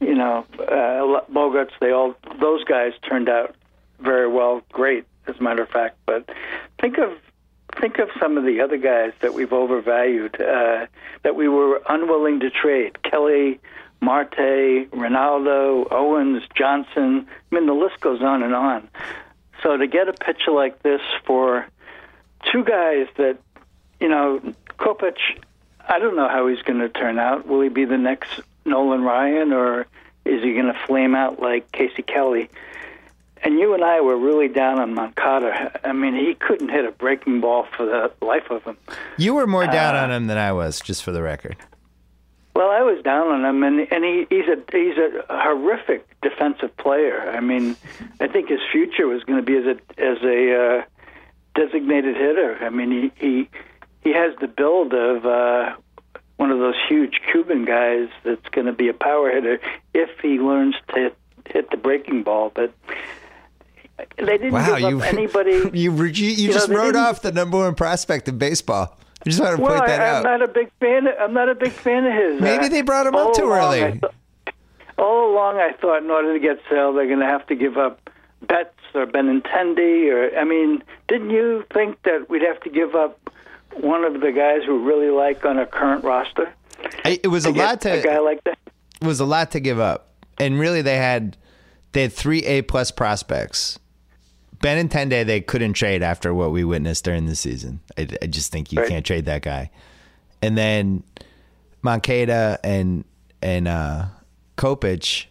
you 0.00 0.14
know, 0.14 0.46
uh, 0.58 1.20
Bogaerts, 1.32 1.72
they 1.80 1.90
all 1.90 2.14
those 2.40 2.64
guys 2.64 2.92
turned 3.08 3.28
out 3.28 3.54
very 4.00 4.28
well, 4.28 4.62
great 4.72 5.04
as 5.26 5.36
a 5.38 5.42
matter 5.42 5.62
of 5.62 5.68
fact. 5.68 5.96
But 6.06 6.28
think 6.80 6.98
of 6.98 7.12
think 7.80 7.98
of 7.98 8.08
some 8.20 8.38
of 8.38 8.44
the 8.44 8.60
other 8.60 8.76
guys 8.76 9.12
that 9.20 9.34
we've 9.34 9.52
overvalued, 9.52 10.40
uh, 10.40 10.86
that 11.22 11.34
we 11.34 11.48
were 11.48 11.82
unwilling 11.88 12.40
to 12.40 12.50
trade. 12.50 13.02
Kelly, 13.02 13.60
Marte, 14.00 14.90
Ranaudo, 14.90 15.90
Owens, 15.90 16.42
Johnson. 16.54 17.26
I 17.50 17.54
mean, 17.54 17.66
the 17.66 17.72
list 17.72 18.00
goes 18.00 18.22
on 18.22 18.42
and 18.42 18.54
on. 18.54 18.88
So 19.62 19.76
to 19.76 19.86
get 19.86 20.08
a 20.08 20.12
pitcher 20.12 20.50
like 20.52 20.82
this 20.82 21.00
for 21.26 21.66
two 22.52 22.64
guys 22.64 23.06
that, 23.16 23.38
you 24.04 24.10
know, 24.10 24.38
Kopech, 24.78 25.16
I 25.88 25.98
don't 25.98 26.14
know 26.14 26.28
how 26.28 26.46
he's 26.46 26.60
going 26.60 26.80
to 26.80 26.90
turn 26.90 27.18
out. 27.18 27.46
Will 27.46 27.62
he 27.62 27.70
be 27.70 27.86
the 27.86 27.96
next 27.96 28.38
Nolan 28.66 29.02
Ryan, 29.02 29.50
or 29.54 29.86
is 30.26 30.42
he 30.42 30.52
going 30.52 30.66
to 30.66 30.78
flame 30.86 31.14
out 31.14 31.40
like 31.40 31.72
Casey 31.72 32.02
Kelly? 32.02 32.50
and 33.42 33.58
you 33.58 33.74
and 33.74 33.84
I 33.84 34.00
were 34.00 34.16
really 34.16 34.48
down 34.48 34.78
on 34.80 34.94
Moncada. 34.94 35.78
I 35.86 35.92
mean, 35.92 36.14
he 36.14 36.34
couldn't 36.34 36.70
hit 36.70 36.86
a 36.86 36.92
breaking 36.92 37.40
ball 37.42 37.66
for 37.76 37.84
the 37.84 38.10
life 38.24 38.50
of 38.50 38.62
him. 38.64 38.76
You 39.18 39.34
were 39.34 39.46
more 39.46 39.66
down 39.66 39.94
Uh, 39.94 40.00
on 40.04 40.10
him 40.10 40.26
than 40.28 40.38
I 40.38 40.52
was, 40.52 40.80
just 40.80 41.02
for 41.02 41.12
the 41.12 41.22
record. 41.22 41.56
Well, 42.56 42.70
I 42.70 42.80
was 42.82 43.02
down 43.02 43.26
on 43.28 43.44
him, 43.44 43.62
and 43.62 43.86
and 43.92 44.02
he, 44.04 44.26
he's 44.30 44.48
a 44.48 44.56
he's 44.72 44.96
a 44.96 45.24
horrific 45.28 46.06
defensive 46.22 46.74
player. 46.78 47.30
I 47.36 47.40
mean, 47.40 47.76
I 48.20 48.28
think 48.28 48.48
his 48.48 48.60
future 48.72 49.06
was 49.06 49.22
going 49.24 49.38
to 49.38 49.44
be 49.44 49.56
as 49.58 49.66
a 49.66 49.76
as 50.00 50.18
a 50.22 50.40
uh, 50.78 50.82
designated 51.54 52.16
hitter. 52.16 52.56
I 52.62 52.70
mean, 52.70 52.90
he 52.90 53.26
he 53.28 53.48
he 54.04 54.12
has 54.12 54.34
the 54.40 54.46
build 54.46 54.92
of 54.94 55.26
uh, 55.26 55.74
one 56.36 56.50
of 56.50 56.58
those 56.58 56.74
huge 56.88 57.20
Cuban 57.32 57.64
guys 57.64 58.08
that's 58.22 58.48
going 58.50 58.66
to 58.66 58.72
be 58.72 58.88
a 58.88 58.94
power 58.94 59.30
hitter 59.30 59.58
if 59.94 60.10
he 60.20 60.38
learns 60.38 60.76
to 60.94 61.10
hit, 61.46 61.70
the 61.70 61.76
breaking 61.76 62.22
ball. 62.22 62.52
But 62.54 62.72
they 64.18 64.24
didn't 64.38 64.52
Wow, 64.52 64.76
give 64.76 64.90
you 64.90 64.98
up 65.00 65.04
anybody. 65.12 65.52
you 65.72 65.92
you, 65.92 66.04
you, 66.06 66.48
know, 66.48 66.54
just 66.54 66.68
wrote 66.68 66.96
off 66.96 67.22
the 67.22 67.32
number 67.32 67.58
one 67.58 67.74
prospect 67.74 68.28
in 68.28 68.38
baseball. 68.38 68.98
I 69.26 69.30
just 69.30 69.40
want 69.40 69.56
to 69.56 69.62
Well, 69.62 69.76
point 69.76 69.86
that 69.86 70.00
I, 70.00 70.08
out. 70.08 70.26
I'm 70.26 70.40
not 70.40 70.42
a 70.42 70.52
big 70.52 70.70
fan. 70.80 71.06
Of, 71.06 71.14
I'm 71.18 71.32
not 71.32 71.48
a 71.48 71.54
big 71.54 71.72
fan 71.72 72.04
of 72.04 72.12
his. 72.12 72.40
Maybe 72.40 72.66
Uh, 72.66 72.68
they 72.68 72.82
brought 72.82 73.06
him 73.06 73.14
up 73.14 73.34
too 73.34 73.50
early. 73.50 73.98
Thought- 73.98 74.14
all 74.96 75.32
along, 75.32 75.56
I 75.56 75.72
thought 75.80 76.04
in 76.04 76.10
order 76.10 76.32
to 76.34 76.38
get 76.38 76.60
Sale, 76.70 76.92
they're 76.92 77.08
going 77.08 77.18
to 77.18 77.26
have 77.26 77.44
to 77.48 77.56
give 77.56 77.76
up 77.76 78.10
Betts 78.42 78.78
or 78.94 79.06
Benintendi. 79.06 80.08
Or 80.12 80.38
I 80.38 80.44
mean, 80.44 80.84
didn't 81.08 81.30
you 81.30 81.64
think 81.74 82.00
that 82.04 82.30
we'd 82.30 82.42
have 82.42 82.60
to 82.60 82.70
give 82.70 82.94
up 82.94 83.18
one 83.80 84.04
of 84.04 84.20
the 84.20 84.32
guys 84.32 84.60
we 84.68 84.74
really 84.74 85.10
like 85.10 85.44
on 85.44 85.58
a 85.58 85.66
current 85.66 86.04
roster? 86.04 86.52
It 87.04 87.26
was 87.28 87.44
a 87.46 87.50
lot 87.50 87.80
to 87.82 87.90
a 88.00 88.02
guy 88.02 88.18
like 88.18 88.42
that. 88.44 88.58
it 89.00 89.06
was 89.06 89.20
a 89.20 89.24
lot 89.24 89.50
to 89.52 89.60
give 89.60 89.80
up, 89.80 90.14
and 90.38 90.58
really 90.58 90.82
they 90.82 90.96
had 90.96 91.36
they 91.92 92.02
had 92.02 92.12
three 92.12 92.40
A 92.44 92.62
plus 92.62 92.90
prospects. 92.90 93.78
Ben 94.60 94.78
and 94.78 94.90
Benintendi 94.90 95.26
they 95.26 95.40
couldn't 95.40 95.74
trade 95.74 96.02
after 96.02 96.32
what 96.32 96.50
we 96.50 96.64
witnessed 96.64 97.04
during 97.04 97.26
the 97.26 97.36
season. 97.36 97.80
I, 97.98 98.08
I 98.22 98.26
just 98.26 98.50
think 98.50 98.72
you 98.72 98.80
Right. 98.80 98.88
can't 98.88 99.04
trade 99.04 99.26
that 99.26 99.42
guy. 99.42 99.70
And 100.40 100.56
then 100.56 101.02
Moncada 101.82 102.58
and 102.64 103.04
and 103.42 103.68
uh, 103.68 104.06
Kopech, 104.56 105.26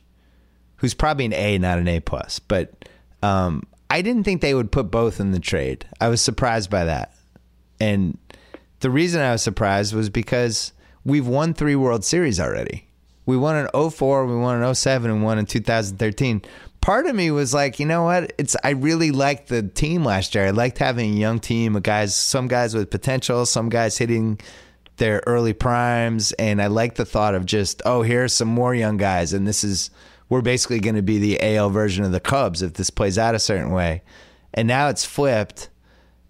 who's 0.78 0.94
probably 0.94 1.26
an 1.26 1.34
A, 1.34 1.58
not 1.58 1.80
an 1.80 1.88
A 1.88 2.00
plus, 2.00 2.40
but 2.40 2.88
um, 3.24 3.64
I 3.90 4.02
didn't 4.02 4.24
think 4.24 4.42
they 4.42 4.54
would 4.54 4.72
put 4.72 4.92
both 4.92 5.20
in 5.20 5.32
the 5.32 5.40
trade. 5.40 5.86
I 6.00 6.10
was 6.10 6.22
surprised 6.22 6.70
by 6.70 6.86
that, 6.86 7.14
and 7.80 8.18
the 8.84 8.90
reason 8.90 9.22
I 9.22 9.32
was 9.32 9.42
surprised 9.42 9.96
was 9.96 10.10
because 10.10 10.74
we've 11.06 11.26
won 11.26 11.54
three 11.54 11.76
World 11.76 12.04
Series 12.04 12.38
already. 12.38 12.86
We 13.26 13.38
won 13.38 13.56
in 13.56 13.90
04, 13.90 14.26
we 14.26 14.36
won 14.36 14.62
in 14.62 14.76
07, 14.76 15.10
and 15.10 15.24
won 15.24 15.40
in 15.40 15.46
2013. 15.46 16.42
Part 16.82 17.06
of 17.06 17.16
me 17.16 17.32
was 17.32 17.54
like, 17.54 17.80
you 17.80 17.86
know 17.86 18.04
what? 18.04 18.34
It's 18.38 18.58
I 18.62 18.72
really 18.72 19.12
liked 19.12 19.48
the 19.48 19.64
team 19.64 20.04
last 20.04 20.36
year. 20.36 20.48
I 20.48 20.50
liked 20.50 20.80
having 20.80 21.14
a 21.14 21.18
young 21.18 21.40
team 21.40 21.78
of 21.78 21.84
guys, 21.84 22.14
some 22.14 22.50
guys 22.50 22.76
with 22.76 22.92
potential, 22.92 23.46
some 23.46 23.70
guys 23.70 23.98
hitting 23.98 24.38
their 24.98 25.24
early 25.26 25.54
primes, 25.54 26.34
and 26.34 26.62
I 26.62 26.68
like 26.68 26.96
the 26.96 27.06
thought 27.06 27.36
of 27.36 27.46
just, 27.46 27.82
oh, 27.86 28.02
here's 28.02 28.34
some 28.34 28.50
more 28.50 28.76
young 28.76 28.98
guys, 28.98 29.32
and 29.32 29.48
this 29.48 29.64
is 29.64 29.92
we're 30.28 30.42
basically 30.42 30.82
going 30.82 30.96
to 30.96 31.02
be 31.02 31.20
the 31.20 31.56
AL 31.56 31.70
version 31.70 32.04
of 32.04 32.12
the 32.12 32.20
Cubs 32.20 32.62
if 32.62 32.74
this 32.74 32.90
plays 32.90 33.18
out 33.18 33.34
a 33.34 33.40
certain 33.40 33.72
way. 33.72 34.02
And 34.54 34.68
now 34.68 34.90
it's 34.90 35.06
flipped 35.06 35.70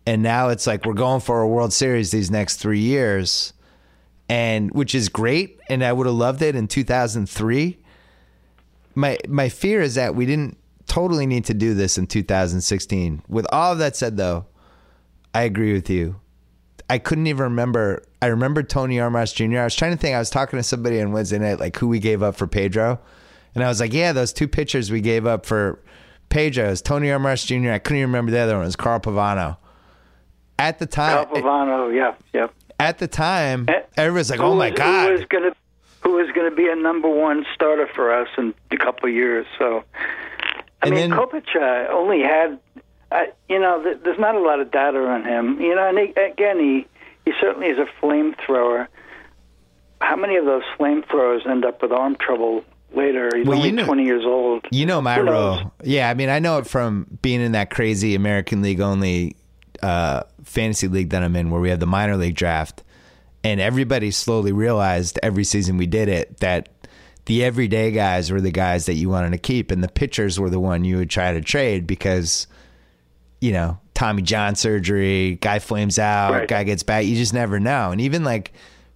and 0.05 0.21
now 0.21 0.49
it's 0.49 0.67
like 0.67 0.85
we're 0.85 0.93
going 0.93 1.21
for 1.21 1.41
a 1.41 1.47
World 1.47 1.73
Series 1.73 2.11
these 2.11 2.29
next 2.29 2.57
three 2.57 2.79
years, 2.79 3.53
and 4.27 4.71
which 4.71 4.93
is 4.93 5.09
great. 5.09 5.59
And 5.69 5.83
I 5.83 5.93
would 5.93 6.07
have 6.07 6.15
loved 6.15 6.41
it 6.41 6.55
in 6.55 6.67
2003. 6.67 7.77
My 8.95 9.17
my 9.27 9.49
fear 9.49 9.81
is 9.81 9.95
that 9.95 10.15
we 10.15 10.25
didn't 10.25 10.57
totally 10.87 11.25
need 11.25 11.45
to 11.45 11.53
do 11.53 11.73
this 11.73 11.97
in 11.97 12.07
2016. 12.07 13.23
With 13.27 13.47
all 13.51 13.71
of 13.71 13.77
that 13.79 13.95
said, 13.95 14.17
though, 14.17 14.45
I 15.33 15.43
agree 15.43 15.73
with 15.73 15.89
you. 15.89 16.19
I 16.89 16.97
couldn't 16.97 17.27
even 17.27 17.43
remember. 17.43 18.03
I 18.21 18.27
remember 18.27 18.61
Tony 18.61 18.99
Armas 18.99 19.33
Jr. 19.33 19.59
I 19.59 19.63
was 19.63 19.75
trying 19.75 19.91
to 19.91 19.97
think. 19.97 20.15
I 20.15 20.19
was 20.19 20.29
talking 20.29 20.59
to 20.59 20.63
somebody 20.63 21.01
on 21.01 21.11
Wednesday 21.13 21.39
night, 21.39 21.59
like 21.59 21.77
who 21.77 21.87
we 21.87 21.99
gave 21.99 22.21
up 22.21 22.35
for 22.35 22.45
Pedro, 22.45 22.99
and 23.55 23.63
I 23.63 23.67
was 23.67 23.79
like, 23.79 23.93
yeah, 23.93 24.11
those 24.11 24.33
two 24.33 24.47
pitchers 24.47 24.91
we 24.91 24.99
gave 24.99 25.25
up 25.25 25.45
for 25.45 25.79
Pedro 26.29 26.75
Tony 26.75 27.09
Armas 27.09 27.45
Jr. 27.45 27.71
I 27.71 27.79
couldn't 27.79 27.99
even 27.99 28.09
remember 28.09 28.31
the 28.31 28.39
other 28.39 28.55
one. 28.55 28.63
It 28.63 28.67
was 28.67 28.75
Carl 28.75 28.99
Pavano. 28.99 29.57
At 30.67 30.79
the 30.79 30.85
time, 30.87 31.27
yeah, 31.93 32.13
yeah. 32.33 32.47
at 32.79 32.97
the 32.97 33.07
time, 33.07 33.65
Eh, 33.67 33.81
everyone's 33.97 34.29
like, 34.29 34.39
Who 34.39 34.45
"Oh 34.45 34.55
my 34.55 34.69
was- 34.69 34.77
god!" 34.77 35.07
Who 35.07 35.13
was 35.13 35.25
going 35.25 35.43
to 35.51 35.55
who 36.03 36.11
was 36.13 36.29
going 36.35 36.49
to 36.49 36.55
be 36.55 36.67
a 36.67 36.75
number 36.75 37.07
one 37.09 37.45
starter 37.53 37.87
for 37.95 38.13
us 38.13 38.27
in 38.37 38.53
a 38.71 38.77
couple 38.77 39.07
of 39.09 39.15
years? 39.15 39.45
So, 39.57 39.83
I 40.81 40.87
And 40.87 40.91
mean, 40.95 41.09
then- 41.09 41.17
Kopech 41.19 41.55
uh, 41.55 41.91
only 41.93 42.21
had, 42.21 42.59
uh, 43.11 43.21
you 43.47 43.57
know, 43.59 43.81
th- 43.83 43.99
there's 44.03 44.19
not 44.19 44.35
a 44.35 44.39
lot 44.39 44.59
of 44.59 44.69
data 44.71 44.99
on 44.99 45.23
him. 45.23 45.61
You 45.61 45.75
know, 45.75 45.87
and 45.87 45.97
he, 45.97 46.05
again, 46.19 46.59
he 46.59 46.85
he 47.25 47.31
certainly 47.39 47.67
is 47.67 47.77
a 47.77 47.87
flamethrower. 48.01 48.87
How 50.01 50.15
many 50.17 50.35
of 50.35 50.45
those 50.45 50.63
flamethrowers 50.77 51.47
end 51.47 51.63
up 51.63 51.81
with 51.81 51.91
arm 51.93 52.17
trouble 52.19 52.63
later? 52.93 53.29
He's 53.33 53.45
Well, 53.47 53.57
only 53.57 53.69
you 53.69 53.75
know- 53.75 53.85
20 53.85 54.03
years 54.03 54.25
old. 54.25 54.65
You 54.71 54.85
know 54.85 55.01
my 55.01 55.19
role. 55.21 55.71
Yeah, 55.83 56.09
I 56.09 56.13
mean, 56.15 56.27
I 56.29 56.39
know 56.39 56.57
it 56.57 56.67
from 56.67 57.07
being 57.21 57.39
in 57.39 57.53
that 57.53 57.69
crazy 57.69 58.13
American 58.13 58.61
League 58.61 58.81
only 58.81 59.37
uh, 59.83 60.23
fantasy 60.43 60.87
league 60.87 61.09
that 61.11 61.21
I'm 61.23 61.35
in, 61.35 61.51
where 61.51 61.61
we 61.61 61.69
have 61.69 61.79
the 61.79 61.85
minor 61.85 62.17
league 62.17 62.35
draft, 62.35 62.81
and 63.43 63.59
everybody 63.59 64.09
slowly 64.11 64.51
realized 64.51 65.19
every 65.21 65.43
season 65.43 65.77
we 65.77 65.85
did 65.87 66.07
it 66.09 66.39
that 66.39 66.69
the 67.25 67.43
everyday 67.43 67.91
guys 67.91 68.31
were 68.31 68.41
the 68.41 68.51
guys 68.51 68.85
that 68.87 68.93
you 68.95 69.09
wanted 69.09 69.31
to 69.31 69.37
keep, 69.37 69.69
and 69.71 69.83
the 69.83 69.87
pitchers 69.89 70.39
were 70.39 70.49
the 70.49 70.59
one 70.59 70.83
you 70.85 70.97
would 70.97 71.09
try 71.09 71.33
to 71.33 71.41
trade 71.41 71.85
because, 71.85 72.47
you 73.41 73.51
know, 73.51 73.77
Tommy 73.93 74.21
John 74.21 74.55
surgery, 74.55 75.35
guy 75.41 75.59
flames 75.59 75.99
out, 75.99 76.31
Right. 76.33 76.47
guy 76.47 76.63
gets 76.63 76.83
back. 76.83 77.05
You 77.05 77.15
just 77.15 77.33
never 77.33 77.59
know. 77.59 77.91
And 77.91 78.01
even 78.01 78.23
like 78.23 78.51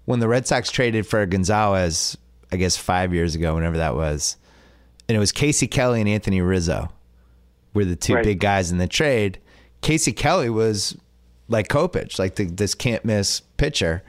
when 0.06 0.20
the 0.20 0.28
Red 0.28 0.48
Sox 0.48 0.72
traded 0.72 1.06
for 1.06 1.26
Gonzalez, 1.26 2.18
I 2.52 2.56
guess 2.58 2.76
five 2.78 3.14
years 3.14 3.36
ago, 3.36 3.56
whenever 3.56 3.78
that 3.78 3.96
was, 3.96 4.38
and 5.08 5.16
it 5.16 5.20
was 5.20 5.32
Casey 5.32 5.68
Kelly 5.68 6.00
and 6.02 6.10
Anthony 6.10 6.42
Rizzo 6.42 6.90
were 7.74 7.86
the 7.86 7.96
two 7.96 8.16
Right. 8.16 8.24
big 8.24 8.40
guys 8.40 8.72
in 8.72 8.78
the 8.78 8.88
trade. 8.88 9.38
Casey 9.82 10.11
Kelly 10.11 10.49
was 10.49 10.97
like 11.47 11.67
Kopech, 11.67 12.19
like 12.19 12.36
the, 12.36 12.45
this 12.45 12.75
can't 12.75 13.05
miss 13.05 13.41
pitcher, 13.57 14.03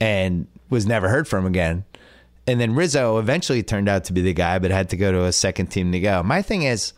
and 0.00 0.46
was 0.70 0.86
never 0.86 1.08
heard 1.08 1.28
from 1.28 1.44
again. 1.46 1.84
And 2.46 2.60
then 2.60 2.74
Rizzo 2.74 3.18
eventually 3.18 3.62
turned 3.62 3.88
out 3.88 4.04
to 4.04 4.12
be 4.12 4.20
the 4.20 4.32
guy, 4.32 4.58
but 4.58 4.70
had 4.70 4.88
to 4.90 4.96
go 4.96 5.12
to 5.12 5.24
a 5.24 5.32
second 5.32 5.66
team 5.68 5.92
to 5.92 6.00
go. 6.00 6.22
My 6.22 6.42
thing 6.42 6.62
is, 6.62 6.92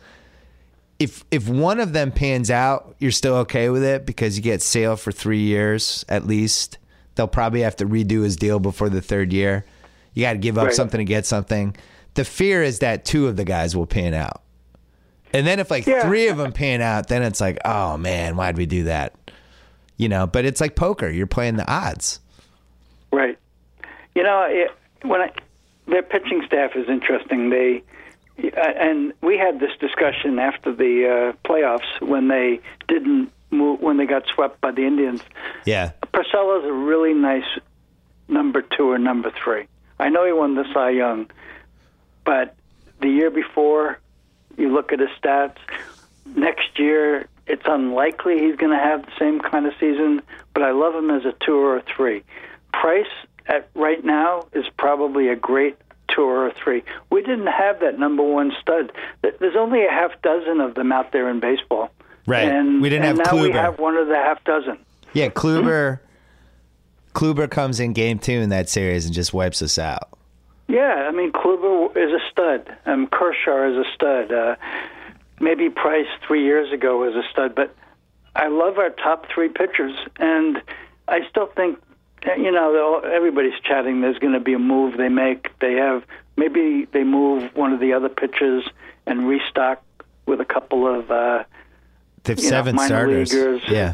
if 0.97 1.23
if 1.29 1.47
one 1.49 1.79
of 1.79 1.93
them 1.93 2.11
pans 2.11 2.49
out, 2.49 2.95
you're 2.99 3.11
still 3.11 3.35
okay 3.37 3.69
with 3.69 3.83
it 3.83 4.05
because 4.05 4.37
you 4.37 4.41
get 4.43 4.61
Sale 4.61 4.95
for 4.95 5.11
three 5.11 5.41
years 5.41 6.05
at 6.07 6.25
least. 6.25 6.77
They'll 7.15 7.27
probably 7.27 7.61
have 7.61 7.75
to 7.77 7.85
redo 7.85 8.23
his 8.23 8.35
deal 8.37 8.59
before 8.59 8.89
the 8.89 9.01
third 9.01 9.31
year. 9.33 9.65
You 10.13 10.23
got 10.23 10.33
to 10.33 10.37
give 10.39 10.57
up 10.57 10.65
Right. 10.67 10.73
something 10.73 10.97
to 10.97 11.05
get 11.05 11.25
something. 11.25 11.75
The 12.13 12.23
fear 12.25 12.63
is 12.63 12.79
that 12.79 13.03
two 13.05 13.27
of 13.27 13.35
the 13.35 13.43
guys 13.43 13.75
will 13.75 13.85
pan 13.87 14.13
out. 14.13 14.41
And 15.35 15.45
then 15.45 15.59
if 15.59 15.69
like 15.69 15.85
Yeah. 15.85 16.03
three 16.07 16.29
of 16.29 16.37
them 16.37 16.51
pan 16.53 16.81
out, 16.81 17.07
then 17.09 17.21
it's 17.21 17.41
like, 17.41 17.59
oh 17.65 17.97
man, 17.97 18.35
why'd 18.37 18.57
we 18.57 18.65
do 18.65 18.85
that? 18.85 19.13
You 19.97 20.07
know, 20.09 20.27
but 20.27 20.45
it's 20.45 20.61
like 20.61 20.75
poker. 20.75 21.09
You're 21.09 21.27
playing 21.27 21.57
the 21.57 21.69
odds. 21.71 22.19
Right. 23.11 23.37
You 24.13 24.23
know, 24.23 24.45
it, 24.49 24.71
when 25.03 25.21
I, 25.21 25.31
their 25.87 26.03
pitching 26.03 26.43
staff 26.45 26.71
is 26.75 26.87
interesting. 26.89 27.49
They 27.49 27.83
uh, 28.43 28.59
and 28.59 29.13
we 29.21 29.37
had 29.37 29.59
this 29.59 29.71
discussion 29.79 30.39
after 30.39 30.73
the 30.73 31.07
uh, 31.35 31.47
playoffs 31.47 32.01
when 32.01 32.27
they 32.27 32.59
didn't 32.87 33.31
move 33.51 33.79
when 33.81 33.97
they 33.97 34.05
got 34.05 34.23
swept 34.33 34.59
by 34.61 34.71
the 34.71 34.85
Indians. 34.85 35.21
Yeah. 35.65 35.91
Porcello's 36.13 36.65
a 36.65 36.73
really 36.73 37.13
nice 37.13 37.45
number 38.27 38.61
two 38.61 38.89
or 38.91 38.97
number 38.97 39.31
three. 39.43 39.67
I 39.99 40.09
know 40.09 40.25
he 40.25 40.31
won 40.33 40.55
the 40.55 40.65
Cy 40.73 40.89
Young, 40.91 41.29
but 42.25 42.55
the 43.01 43.07
year 43.09 43.29
before, 43.29 43.99
you 44.57 44.73
look 44.73 44.91
at 44.91 44.99
his 44.99 45.09
stats. 45.21 45.57
Next 46.35 46.79
year, 46.79 47.27
it's 47.47 47.63
unlikely 47.65 48.39
he's 48.39 48.55
going 48.55 48.71
to 48.71 48.83
have 48.83 49.05
the 49.05 49.11
same 49.19 49.39
kind 49.39 49.65
of 49.65 49.73
season. 49.79 50.21
But 50.53 50.63
I 50.63 50.71
love 50.71 50.95
him 50.95 51.11
as 51.11 51.25
a 51.25 51.33
two 51.45 51.55
or 51.55 51.77
a 51.77 51.83
three. 51.95 52.23
Price 52.73 53.05
at 53.47 53.69
right 53.75 54.03
now 54.03 54.47
is 54.53 54.65
probably 54.77 55.29
a 55.29 55.35
great 55.35 55.77
two 56.07 56.23
or 56.23 56.47
a 56.47 56.53
three. 56.53 56.83
We 57.11 57.21
didn't 57.21 57.47
have 57.47 57.79
that 57.81 57.99
number 57.99 58.23
one 58.23 58.51
stud. 58.61 58.91
There's 59.21 59.55
only 59.55 59.85
a 59.85 59.89
half 59.89 60.19
dozen 60.21 60.59
of 60.61 60.75
them 60.75 60.91
out 60.91 61.11
there 61.11 61.29
in 61.29 61.39
baseball. 61.39 61.91
Right. 62.27 62.47
And, 62.47 62.81
We 62.81 62.89
didn't 62.89 63.05
and 63.05 63.17
have 63.19 63.33
now 63.33 63.41
we 63.41 63.51
have 63.51 63.79
one 63.79 63.95
of 63.97 64.07
the 64.07 64.15
half 64.15 64.43
dozen. 64.43 64.79
Yeah, 65.13 65.29
Kluber 65.29 65.99
mm-hmm. 65.99 66.05
Kluber 67.15 67.49
comes 67.49 67.79
in 67.79 67.93
game 67.93 68.19
two 68.19 68.33
in 68.33 68.49
that 68.49 68.67
series 68.67 69.05
and 69.05 69.13
just 69.13 69.33
wipes 69.33 69.61
us 69.61 69.77
out. 69.77 70.09
Yeah, 70.67 71.07
I 71.07 71.11
mean 71.11 71.31
Kluber 71.31 71.95
is 71.95 72.11
a 72.11 72.19
stud. 72.31 72.75
Um, 72.85 73.07
Kershaw 73.07 73.71
is 73.71 73.77
a 73.77 73.89
stud. 73.93 74.31
Uh, 74.31 74.55
maybe 75.39 75.69
Price 75.69 76.07
three 76.27 76.43
years 76.43 76.71
ago 76.71 76.97
was 76.99 77.15
a 77.15 77.23
stud, 77.31 77.53
but 77.55 77.75
I 78.35 78.47
love 78.47 78.77
our 78.77 78.89
top 78.89 79.27
three 79.33 79.49
pitchers, 79.49 79.95
and 80.17 80.61
I 81.07 81.19
still 81.29 81.47
think 81.47 81.79
you 82.37 82.51
know 82.51 82.99
everybody's 82.99 83.59
chatting. 83.63 84.01
There's 84.01 84.17
going 84.17 84.33
to 84.33 84.39
be 84.39 84.53
a 84.53 84.59
move 84.59 84.97
they 84.97 85.09
make. 85.09 85.57
They 85.59 85.73
have 85.73 86.03
maybe 86.35 86.85
they 86.91 87.03
move 87.03 87.55
one 87.55 87.71
of 87.73 87.79
the 87.79 87.93
other 87.93 88.09
pitchers 88.09 88.67
and 89.05 89.27
restock 89.27 89.83
with 90.25 90.41
a 90.41 90.45
couple 90.45 90.87
of 90.87 91.11
uh, 91.11 91.43
They've 92.23 92.37
know, 92.37 92.43
seven 92.43 92.75
minor 92.75 92.87
starters. 92.87 93.33
leaguers. 93.33 93.61
Yeah. 93.69 93.93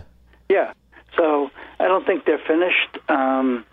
yeah. 0.49 0.73
So 1.17 1.51
I 1.79 1.87
don't 1.87 2.05
think 2.05 2.25
they're 2.25 2.39
finished. 2.47 2.97
Um, 3.09 3.65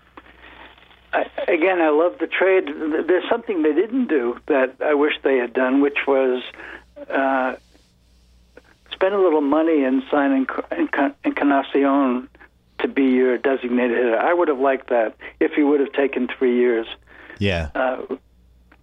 I, 1.12 1.26
again, 1.48 1.80
I 1.80 1.89
love 1.89 2.18
the 2.18 2.26
trade. 2.26 2.66
There's 3.06 3.28
something 3.28 3.62
they 3.62 3.72
didn't 3.72 4.09
do 4.09 4.39
that 4.47 4.76
I 4.80 4.94
wish 4.94 5.14
they 5.22 5.39
had 5.39 5.52
done, 5.52 5.80
which 5.80 5.98
was 6.06 6.43
uh, 7.09 7.56
spend 8.93 9.14
a 9.14 9.18
little 9.18 9.40
money 9.40 9.85
and 9.85 10.02
sign 10.10 10.47
Enc- 10.47 11.14
Encarnacion 11.24 12.28
to 12.80 12.89
be 12.89 13.05
your 13.05 13.39
designated 13.39 13.97
hitter. 13.97 14.18
I 14.18 14.32
would 14.32 14.48
have 14.48 14.60
liked 14.60 14.90
that 14.90 15.16
if 15.40 15.52
he 15.52 15.62
would 15.62 15.80
have 15.80 15.93
taken 15.93 16.28
three 16.28 16.56
years. 16.56 16.86
Yeah. 17.39 17.70
Uh, 17.74 18.02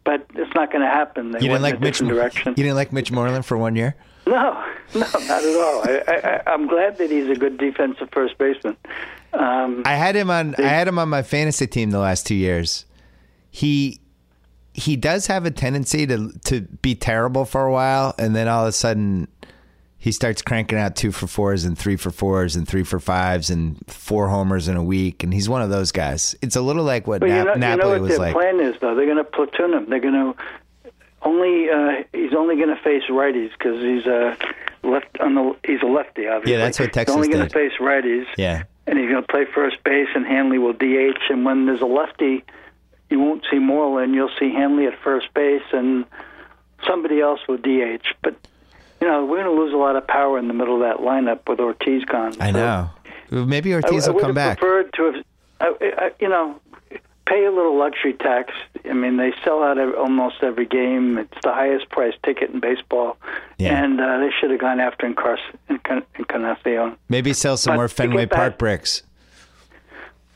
but 0.04 0.26
it's 0.36 0.54
not 0.54 0.72
going 0.72 0.82
to 0.84 0.90
happen. 0.90 1.32
They 1.32 1.40
you 1.40 1.48
didn't 1.50 1.62
like 1.64 1.80
Mitch. 1.80 2.00
direction. 2.00 2.54
You 2.58 2.64
didn't 2.64 2.76
like 2.76 2.94
Mitch 2.94 3.12
Moreland 3.12 3.46
for 3.46 3.58
one 3.58 3.76
year. 3.76 3.96
No, 4.28 4.64
no, 4.96 5.00
not 5.02 5.44
at 5.44 5.56
all. 5.56 5.82
I, 5.84 6.02
I, 6.08 6.52
I'm 6.52 6.68
glad 6.68 6.98
that 6.98 7.12
he's 7.12 7.30
a 7.30 7.36
good 7.36 7.58
defensive 7.58 8.10
first 8.12 8.38
baseman. 8.38 8.76
Um, 9.34 9.84
I 9.86 9.96
had 9.96 10.16
him 10.16 10.30
on. 10.30 10.56
I 10.58 10.64
had 10.64 10.88
him 10.88 10.98
on 10.98 11.10
my 11.10 11.22
fantasy 11.24 11.68
team 11.68 11.92
the 11.92 12.00
last 12.00 12.26
two 12.26 12.36
years. 12.36 12.86
He 13.52 14.00
he 14.74 14.96
does 14.96 15.28
have 15.28 15.46
a 15.46 15.52
tendency 15.52 16.08
to 16.08 16.32
to 16.46 16.62
be 16.62 16.96
terrible 16.96 17.46
for 17.46 17.66
a 17.66 17.72
while, 17.72 18.16
and 18.18 18.36
then 18.36 18.48
all 18.48 18.64
of 18.64 18.70
a 18.70 18.72
sudden 18.72 19.28
he 19.98 20.12
starts 20.12 20.42
cranking 20.42 20.78
out 20.78 20.96
two 20.96 21.12
for 21.12 21.26
fours 21.28 21.66
and 21.66 21.78
three 21.78 21.96
for 21.96 22.12
fours 22.12 22.56
and 22.56 22.68
three 22.68 22.84
for 22.84 23.00
fives 23.00 23.50
and 23.50 23.78
four 23.88 24.30
homers 24.30 24.68
in 24.68 24.76
a 24.78 24.84
week, 24.84 25.24
and 25.24 25.34
he's 25.34 25.50
one 25.50 25.62
of 25.62 25.70
those 25.70 25.92
guys. 25.92 26.36
It's 26.42 26.56
a 26.56 26.62
little 26.62 26.84
like 26.84 27.08
what 27.08 27.22
but 27.22 27.30
you 27.30 27.36
Nap- 27.36 27.58
know, 27.58 27.72
you 27.72 27.78
know 27.78 27.90
what 27.90 28.02
was 28.02 28.10
their 28.12 28.20
like. 28.20 28.34
plan 28.34 28.60
is, 28.60 28.76
though. 28.82 28.94
They're 28.96 29.06
going 29.06 29.18
to 29.18 29.24
platoon 29.24 29.74
him. 29.74 29.90
They're 29.90 30.00
going 30.00 30.14
to 30.14 30.36
only. 31.26 31.70
Uh, 31.70 32.04
he's 32.14 32.34
only 32.34 32.56
going 32.56 32.70
to 32.70 32.82
face 32.82 33.04
righties 33.10 33.52
because 33.58 33.82
he's 33.82 34.06
a 34.06 34.38
left 34.84 35.20
on 35.20 35.36
the. 35.36 35.56
He's 35.66 35.82
a 35.82 35.86
lefty, 35.88 36.28
obviously. 36.28 36.54
Yeah, 36.54 36.60
that's 36.60 36.80
what 36.80 36.94
Texas 36.94 37.16
He's 37.16 37.26
only 37.26 37.36
going 37.36 37.48
to 37.48 37.54
face 37.54 37.74
righties. 37.80 38.26
Yeah, 38.38 38.64
and 38.88 38.98
he's 39.00 39.10
going 39.10 39.22
to 39.24 39.28
play 39.28 39.46
first 39.54 39.84
base, 39.84 40.08
and 40.16 40.26
Hanley 40.26 40.58
will 40.60 40.74
DH. 40.74 41.20
And 41.30 41.44
when 41.46 41.66
there's 41.66 41.82
a 41.82 41.86
lefty, 41.86 42.44
you 43.10 43.20
won't 43.20 43.44
see 43.52 43.60
Moreland. 43.60 44.14
You'll 44.14 44.32
see 44.40 44.52
Hanley 44.52 44.86
at 44.88 44.98
first 45.04 45.34
base, 45.34 45.64
and 45.74 46.06
somebody 46.88 47.20
else 47.22 47.40
will 47.48 47.58
DH. 47.58 48.06
But 48.22 48.36
you 49.02 49.08
know, 49.08 49.26
we're 49.26 49.44
going 49.44 49.56
to 49.56 49.62
lose 49.62 49.74
a 49.74 49.78
lot 49.78 49.96
of 49.96 50.08
power 50.08 50.38
in 50.40 50.48
the 50.48 50.54
middle 50.54 50.76
of 50.76 50.82
that 50.82 51.04
lineup 51.04 51.48
with 51.50 51.60
Ortiz 51.60 52.06
gone. 52.06 52.34
I 52.40 52.52
So 52.52 52.58
know. 52.58 52.90
Maybe 53.46 53.74
Ortiz 53.74 54.08
I 54.08 54.12
will 54.12 54.16
would 54.16 54.22
come 54.24 54.34
back. 54.36 54.60
preferred 54.60 54.94
to 54.94 55.04
have, 55.06 55.16
I, 55.60 55.74
I, 55.98 56.12
you 56.20 56.30
know, 56.30 56.60
pay 57.26 57.46
a 57.46 57.52
little 57.52 57.78
luxury 57.78 58.14
tax. 58.14 58.54
I 58.90 58.94
mean, 58.94 59.18
they 59.18 59.34
sell 59.44 59.64
out 59.64 59.78
almost 59.96 60.36
every 60.44 60.66
game. 60.66 61.18
It's 61.18 61.38
the 61.44 61.52
highest 61.54 61.90
priced 61.90 62.22
ticket 62.24 62.52
in 62.52 62.60
baseball, 62.60 63.18
Yeah. 63.58 63.84
and 63.84 64.00
uh, 64.00 64.20
they 64.20 64.30
should 64.40 64.52
have 64.52 64.60
gone 64.60 64.80
after 64.80 65.08
Encar- 65.08 65.38
Encar- 65.70 66.04
Encarnacion. 66.20 66.98
Maybe 67.10 67.34
sell 67.34 67.58
some 67.58 67.72
But 67.74 67.78
more 67.78 67.88
Fenway 67.88 68.24
get 68.24 68.30
back- 68.30 68.38
Park 68.40 68.58
bricks. 68.60 69.04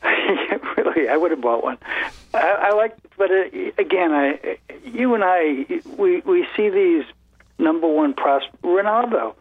really, 0.76 1.08
I 1.08 1.16
would 1.16 1.30
have 1.30 1.40
bought 1.40 1.62
one. 1.62 1.78
I, 2.34 2.38
I 2.70 2.72
like, 2.74 2.96
but 3.18 3.30
uh, 3.30 3.44
again, 3.78 4.12
I, 4.12 4.58
you 4.84 5.14
and 5.14 5.22
I, 5.24 5.66
we 5.98 6.20
we 6.20 6.46
see 6.56 6.70
these 6.70 7.04
number 7.58 7.86
one 7.86 8.14
pros. 8.14 8.42
Ranaudo, 8.62 9.34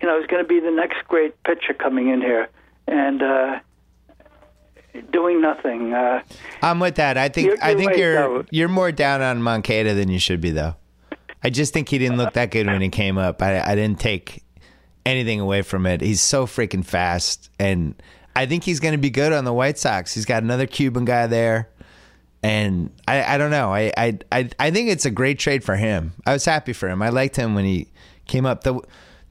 you 0.00 0.08
know, 0.08 0.20
is 0.20 0.26
going 0.26 0.42
to 0.42 0.48
be 0.48 0.60
the 0.60 0.70
next 0.70 1.06
great 1.08 1.40
pitcher 1.44 1.72
coming 1.74 2.08
in 2.08 2.20
here, 2.20 2.48
and 2.86 3.22
uh, 3.22 3.60
doing 5.12 5.40
nothing. 5.40 5.92
Uh, 5.92 6.22
I'm 6.62 6.80
with 6.80 6.96
that. 6.96 7.16
I 7.18 7.28
think 7.28 7.46
You're- 7.48 7.60
I 7.60 7.70
you're 7.70 7.78
think 7.78 7.90
right, 7.90 7.98
you're 7.98 8.46
you're 8.50 8.68
more 8.68 8.92
down 8.92 9.22
on 9.22 9.42
Moncada 9.42 9.94
than 9.94 10.08
you 10.08 10.18
should 10.18 10.40
be, 10.40 10.50
though. 10.50 10.74
I 11.42 11.50
just 11.50 11.72
think 11.72 11.88
he 11.88 11.98
didn't 11.98 12.16
look 12.18 12.32
that 12.34 12.50
good 12.50 12.66
when 12.66 12.80
he 12.80 12.88
came 12.88 13.16
up. 13.18 13.40
I, 13.42 13.60
I 13.60 13.74
didn't 13.74 14.00
take 14.00 14.42
anything 15.06 15.40
away 15.40 15.62
from 15.62 15.86
it. 15.86 16.00
He's 16.00 16.20
so 16.20 16.46
freaking 16.46 16.84
fast, 16.84 17.48
and 17.60 17.94
I 18.34 18.46
think 18.46 18.64
he's 18.64 18.80
going 18.80 18.92
to 18.92 18.98
be 18.98 19.10
good 19.10 19.32
on 19.32 19.44
the 19.44 19.52
White 19.52 19.78
Sox. 19.78 20.12
He's 20.14 20.24
got 20.26 20.42
another 20.42 20.66
Cuban 20.66 21.04
guy 21.04 21.26
there, 21.28 21.68
and 22.42 22.90
I, 23.06 23.34
I 23.34 23.38
don't 23.38 23.50
know. 23.50 23.72
I, 23.72 23.92
I 23.96 24.18
I 24.32 24.50
I 24.58 24.70
think 24.70 24.90
it's 24.90 25.04
a 25.06 25.10
great 25.10 25.38
trade 25.38 25.62
for 25.64 25.76
him. 25.76 26.12
I 26.26 26.32
was 26.32 26.44
happy 26.44 26.72
for 26.72 26.88
him. 26.88 27.02
I 27.02 27.08
liked 27.10 27.36
him 27.36 27.54
when 27.54 27.64
he 27.64 27.88
came 28.26 28.44
up. 28.46 28.64
the 28.64 28.80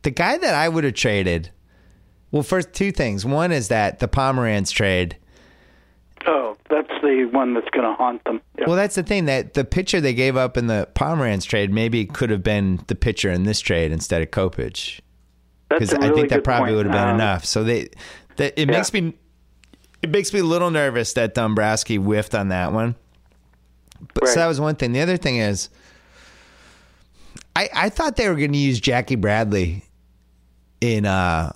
The 0.03 0.11
guy 0.11 0.38
that 0.38 0.53
I 0.53 0.69
would 0.69 0.84
have 0.84 0.94
traded. 0.94 1.52
Well, 2.31 2.44
first 2.44 2.73
two 2.73 2.91
things. 2.91 3.26
One 3.26 3.52
is 3.52 3.68
that 3.69 3.99
the 3.99 4.07
Pomeranz 4.07 4.72
trade. 4.72 5.15
The 7.01 7.29
one 7.31 7.53
that's 7.53 7.69
going 7.69 7.85
to 7.85 7.93
haunt 7.93 8.23
them. 8.23 8.41
Yeah. 8.57 8.65
Well, 8.67 8.75
that's 8.75 8.95
the 8.95 9.03
thing 9.03 9.25
that 9.25 9.53
the 9.53 9.63
pitcher 9.63 10.01
they 10.01 10.13
gave 10.13 10.35
up 10.35 10.57
in 10.57 10.67
the 10.67 10.87
Pomeranz 10.95 11.45
trade 11.45 11.71
maybe 11.71 12.05
could 12.05 12.29
have 12.29 12.43
been 12.43 12.79
the 12.87 12.95
pitcher 12.95 13.29
in 13.31 13.43
this 13.43 13.59
trade 13.59 13.91
instead 13.91 14.21
of 14.21 14.31
Kopech 14.31 14.99
because 15.69 15.93
a 15.93 16.01
I 16.01 16.07
really 16.07 16.21
think 16.21 16.29
that 16.31 16.43
probably 16.43 16.67
point. 16.69 16.77
would 16.77 16.85
have 16.87 16.93
been 16.93 17.09
Um, 17.09 17.15
enough. 17.15 17.45
So 17.45 17.63
they, 17.63 17.89
that 18.37 18.59
it 18.59 18.67
Yeah. 18.69 18.77
makes 18.77 18.93
me, 18.93 19.13
it 20.01 20.09
makes 20.09 20.33
me 20.33 20.39
a 20.39 20.43
little 20.43 20.71
nervous 20.71 21.13
that 21.13 21.33
Dombrowski 21.35 21.97
whiffed 21.97 22.33
on 22.35 22.49
that 22.49 22.71
one. 22.73 22.95
But 24.13 24.23
Right. 24.25 24.33
so 24.33 24.39
that 24.39 24.47
was 24.47 24.59
one 24.59 24.75
thing. 24.75 24.91
The 24.93 25.01
other 25.01 25.17
thing 25.17 25.37
is, 25.37 25.69
I 27.55 27.69
I 27.73 27.89
thought 27.89 28.15
they 28.15 28.29
were 28.29 28.35
going 28.35 28.51
to 28.53 28.57
use 28.57 28.79
Jackie 28.79 29.15
Bradley 29.15 29.83
in 30.81 31.05
uh 31.05 31.51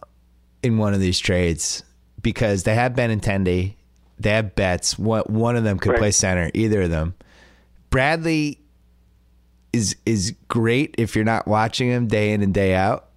in 0.63 0.77
one 0.77 0.93
of 0.93 0.99
these 0.99 1.19
trades 1.19 1.83
because 2.21 2.63
they 2.63 2.75
have 2.75 2.93
Benintendi, 2.93 3.75
they 4.21 4.31
have 4.31 4.55
Betts. 4.55 4.97
One 4.99 5.23
one 5.27 5.55
of 5.55 5.63
them 5.63 5.77
could 5.79 5.91
Right. 5.91 5.99
play 5.99 6.11
center. 6.11 6.51
Either 6.53 6.83
of 6.83 6.89
them. 6.89 7.13
Bradley 7.89 8.59
is 9.73 9.95
is 10.05 10.33
great 10.47 10.95
if 10.97 11.15
you're 11.15 11.25
not 11.25 11.47
watching 11.47 11.89
him 11.89 12.07
day 12.07 12.31
in 12.33 12.41
and 12.41 12.53
day 12.53 12.73
out, 12.73 13.07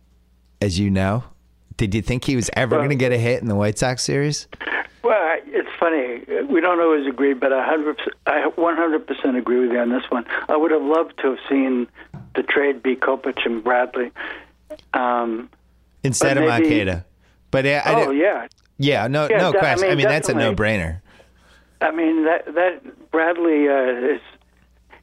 as 0.60 0.78
you 0.78 0.90
know. 0.90 1.24
Did 1.76 1.94
you 1.94 2.02
think 2.02 2.24
he 2.24 2.36
was 2.36 2.51
ever 2.55 2.72
Well- 2.76 2.81
going 2.81 2.90
to 2.90 2.97
get 2.97 3.12
a 3.12 3.18
hit 3.18 3.43
in 3.43 3.48
the 3.48 3.56
White 3.56 3.78
Sox 3.78 4.02
series? 4.02 4.47
Well, 5.02 5.39
it's 5.47 5.68
funny. 5.78 6.22
We 6.48 6.60
don't 6.60 6.81
always 6.81 7.06
agree, 7.06 7.35
but 7.35 7.52
I 7.52 7.59
100 7.59 8.01
I 8.26 8.48
100% 8.56 9.36
agree 9.36 9.59
with 9.60 9.72
you 9.72 9.78
on 9.78 9.90
this 9.90 10.05
one. 10.10 10.24
I 10.48 10.56
would 10.56 10.70
have 10.70 10.82
loved 10.82 11.18
to 11.22 11.31
have 11.31 11.39
seen 11.48 11.89
the 12.35 12.43
trade 12.43 12.82
be 12.82 12.97
Kopech 12.97 13.44
and 13.44 13.62
Bradley. 13.62 14.12
Um, 14.94 15.51
Instead 16.02 16.39
of 16.39 16.44
maybe-. 16.44 17.01
But 17.51 17.64
yeah, 17.64 17.82
I 17.85 17.94
oh 18.06 18.10
yeah, 18.10 18.47
yeah, 18.78 19.06
no, 19.06 19.28
Yeah, 19.30 19.38
no 19.38 19.52
de- 19.52 19.59
I 19.59 19.60
question. 19.60 19.86
I 19.86 19.88
mean, 19.90 19.98
mean, 19.98 20.09
that's 20.09 20.28
a 20.28 20.34
no-brainer. 20.34 21.01
I 21.80 21.90
mean 21.90 22.24
that 22.24 22.46
that 22.55 23.10
Bradley 23.10 23.68
uh, 23.68 24.14
is. 24.14 24.20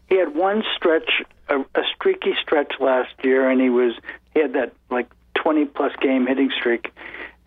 He 0.09 0.17
had 0.17 0.35
one 0.35 0.63
stretch, 0.75 1.21
a, 1.47 1.59
a 1.59 1.83
streaky 1.95 2.33
stretch 2.41 2.73
last 2.79 3.13
year, 3.23 3.49
and 3.49 3.61
he 3.61 3.69
was 3.69 3.93
he 4.33 4.41
had 4.41 4.53
that 4.53 4.73
like 4.89 5.09
20 5.35 5.65
plus 5.65 5.91
game 6.01 6.25
hitting 6.27 6.49
streak, 6.57 6.91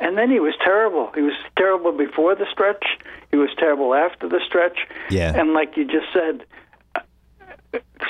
and 0.00 0.16
then 0.16 0.30
he 0.30 0.40
was 0.40 0.54
terrible. 0.62 1.10
He 1.14 1.20
was 1.22 1.34
terrible 1.56 1.92
before 1.92 2.34
the 2.34 2.46
stretch. 2.50 2.84
He 3.30 3.36
was 3.36 3.50
terrible 3.58 3.94
after 3.94 4.28
the 4.28 4.40
stretch. 4.46 4.78
Yeah. 5.10 5.32
And 5.38 5.52
like 5.52 5.76
you 5.76 5.84
just 5.84 6.06
said, 6.12 6.44
uh, 6.94 7.00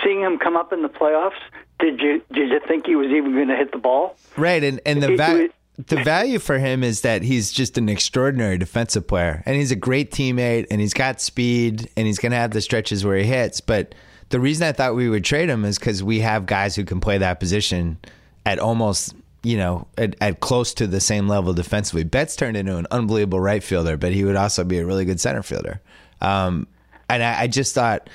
seeing 0.03 0.21
him 0.21 0.39
come 0.39 0.57
up 0.57 0.73
in 0.73 0.83
the 0.83 0.89
playoffs, 0.89 1.41
did 1.81 2.01
you 2.01 2.23
did 2.33 2.51
you 2.51 2.61
think 2.69 2.87
he 2.87 2.97
was 2.97 3.09
even 3.09 3.33
going 3.35 3.49
to 3.49 3.57
hit 3.57 3.73
the 3.73 3.79
ball? 3.79 4.17
Right, 4.37 4.63
and 4.63 4.81
and 4.87 5.03
the 5.03 5.11
He- 5.11 5.17
va- 5.17 5.49
the 5.77 6.03
value 6.05 6.39
for 6.39 6.59
him 6.59 6.85
is 6.85 7.01
that 7.01 7.23
he's 7.23 7.51
just 7.53 7.77
an 7.79 7.89
extraordinary 7.89 8.59
defensive 8.59 9.07
player, 9.07 9.43
and 9.47 9.57
he's 9.57 9.71
a 9.73 9.77
great 9.77 10.11
teammate, 10.13 10.67
and 10.71 10.81
he's 10.81 10.95
got 10.95 11.21
speed, 11.21 11.91
and 11.97 12.07
he's 12.07 12.19
going 12.19 12.33
to 12.33 12.39
have 12.39 12.53
the 12.53 12.61
stretches 12.61 13.05
where 13.05 13.17
he 13.17 13.25
hits. 13.25 13.61
But 13.61 13.95
the 14.31 14.39
reason 14.41 14.67
I 14.67 14.73
thought 14.73 14.95
we 14.95 15.09
would 15.09 15.25
trade 15.25 15.49
him 15.49 15.65
is 15.65 15.79
because 15.79 16.03
we 16.03 16.21
have 16.21 16.47
guys 16.47 16.77
who 16.77 16.85
can 16.85 17.01
play 17.01 17.19
that 17.19 17.41
position 17.41 17.99
at 18.47 18.59
almost 18.59 19.15
you 19.43 19.57
know 19.59 19.87
at, 19.99 20.17
at 20.21 20.41
close 20.41 20.73
to 20.75 20.87
the 20.87 21.01
same 21.01 21.29
level 21.29 21.53
defensively. 21.53 22.05
Betts 22.05 22.37
turned 22.37 22.57
into 22.57 22.77
an 22.77 22.87
unbelievable 22.91 23.41
right 23.41 23.63
fielder, 23.63 23.97
but 23.97 24.13
he 24.13 24.25
would 24.25 24.37
also 24.37 24.65
be 24.65 24.79
a 24.79 24.87
really 24.87 25.05
good 25.05 25.21
center 25.21 25.43
fielder. 25.43 25.81
Um, 26.21 26.67
and 27.11 27.23
I, 27.23 27.43
I 27.43 27.47
just 27.49 27.75
thought, 27.75 28.09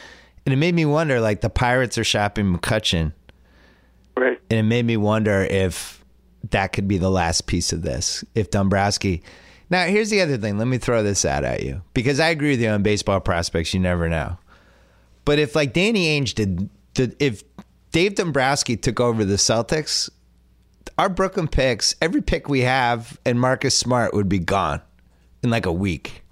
and 0.46 0.54
it 0.54 0.58
made 0.58 0.74
me 0.74 0.86
wonder, 0.86 1.20
like 1.20 1.42
the 1.42 1.50
Pirates 1.50 1.98
are 1.98 2.04
shopping 2.04 2.58
McCutchen 2.58 3.12
Right. 4.18 4.40
and 4.50 4.60
it 4.60 4.64
made 4.64 4.86
me 4.86 4.98
wonder 4.98 5.42
if 5.44 5.99
that 6.52 6.74
could 6.74 6.88
be 6.88 6.98
the 6.98 7.10
last 7.10 7.48
piece 7.48 7.74
of 7.74 7.82
this. 7.82 8.24
If 8.36 8.52
Dombrowski. 8.52 9.24
Now, 9.70 9.86
here's 9.86 10.10
the 10.10 10.22
other 10.22 10.38
thing. 10.38 10.58
Let 10.58 10.68
me 10.68 10.80
throw 10.80 11.04
this 11.04 11.26
out 11.26 11.44
at 11.44 11.64
you 11.64 11.82
because 11.94 12.20
I 12.20 12.30
agree 12.30 12.52
with 12.52 12.62
you 12.62 12.70
on 12.70 12.82
baseball 12.82 13.20
prospects. 13.20 13.74
You 13.74 13.80
never 13.80 14.10
know. 14.10 14.38
But 15.26 15.38
if 15.38 15.56
like 15.56 15.74
Danny 15.74 16.20
Ainge 16.20 16.34
did, 16.34 16.70
did 16.96 17.16
if 17.20 17.44
Dave 17.92 18.16
Dombrowski 18.16 18.78
took 18.78 19.00
over 19.00 19.24
the 19.24 19.36
Celtics, 19.36 20.10
our 20.98 21.10
Brooklyn 21.10 21.48
picks, 21.48 21.96
every 22.02 22.22
pick 22.22 22.50
we 22.50 22.62
have, 22.62 23.20
and 23.26 23.40
Marcus 23.40 23.78
Smart 23.78 24.14
would 24.14 24.28
be 24.28 24.40
gone 24.40 24.82
in 25.44 25.50
like 25.50 25.66
a 25.66 25.72
week. 25.72 26.24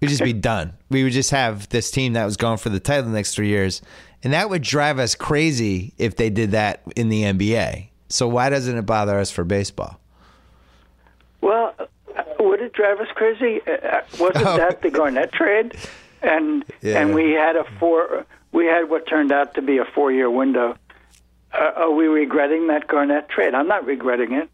We'd 0.00 0.08
just 0.08 0.22
be 0.22 0.32
done. 0.50 0.74
We 0.90 1.04
would 1.04 1.12
just 1.12 1.30
have 1.30 1.68
this 1.68 1.90
team 1.90 2.14
that 2.14 2.24
was 2.24 2.36
going 2.36 2.58
for 2.58 2.70
the 2.70 2.80
title 2.80 3.04
the 3.04 3.10
next 3.10 3.34
three 3.34 3.48
years. 3.48 3.82
And 4.22 4.32
that 4.32 4.50
would 4.50 4.62
drive 4.62 4.98
us 4.98 5.14
crazy 5.14 5.94
if 5.98 6.16
they 6.16 6.30
did 6.30 6.52
that 6.52 6.82
in 6.96 7.08
the 7.08 7.22
NBA. 7.22 7.87
So 8.08 8.26
why 8.28 8.48
doesn't 8.50 8.76
it 8.76 8.86
bother 8.86 9.18
us 9.18 9.30
for 9.30 9.44
baseball? 9.44 9.98
Well, 11.40 11.74
would 12.40 12.60
it 12.60 12.72
drive 12.72 13.00
us 13.00 13.08
crazy? 13.14 13.60
Wasn't 14.18 14.46
Oh. 14.46 14.56
that 14.56 14.82
the 14.82 14.90
Garnett 14.98 15.32
trade? 15.32 15.76
And 16.22 16.64
Yeah. 16.80 17.00
and 17.00 17.14
we 17.14 17.32
had 17.32 17.56
a 17.56 17.64
four. 17.78 18.24
We 18.52 18.66
had 18.66 18.88
what 18.90 19.06
turned 19.06 19.30
out 19.30 19.54
to 19.54 19.62
be 19.62 19.78
a 19.78 19.84
four-year 19.84 20.30
window, 20.30 20.74
uh, 21.52 21.72
are 21.76 21.90
we 21.90 22.06
regretting 22.08 22.66
that 22.68 22.88
Garnett 22.88 23.28
trade? 23.28 23.54
I'm 23.54 23.68
not 23.68 23.84
regretting 23.86 24.32
it. 24.32 24.48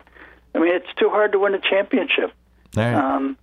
I 0.55 0.59
mean, 0.59 0.74
it's 0.74 0.93
too 0.97 1.09
hard 1.10 1.32
to 1.32 1.39
win 1.39 1.55
a 1.55 1.60
championship. 1.60 2.32
Right. 2.76 2.93
Um, 2.93 3.36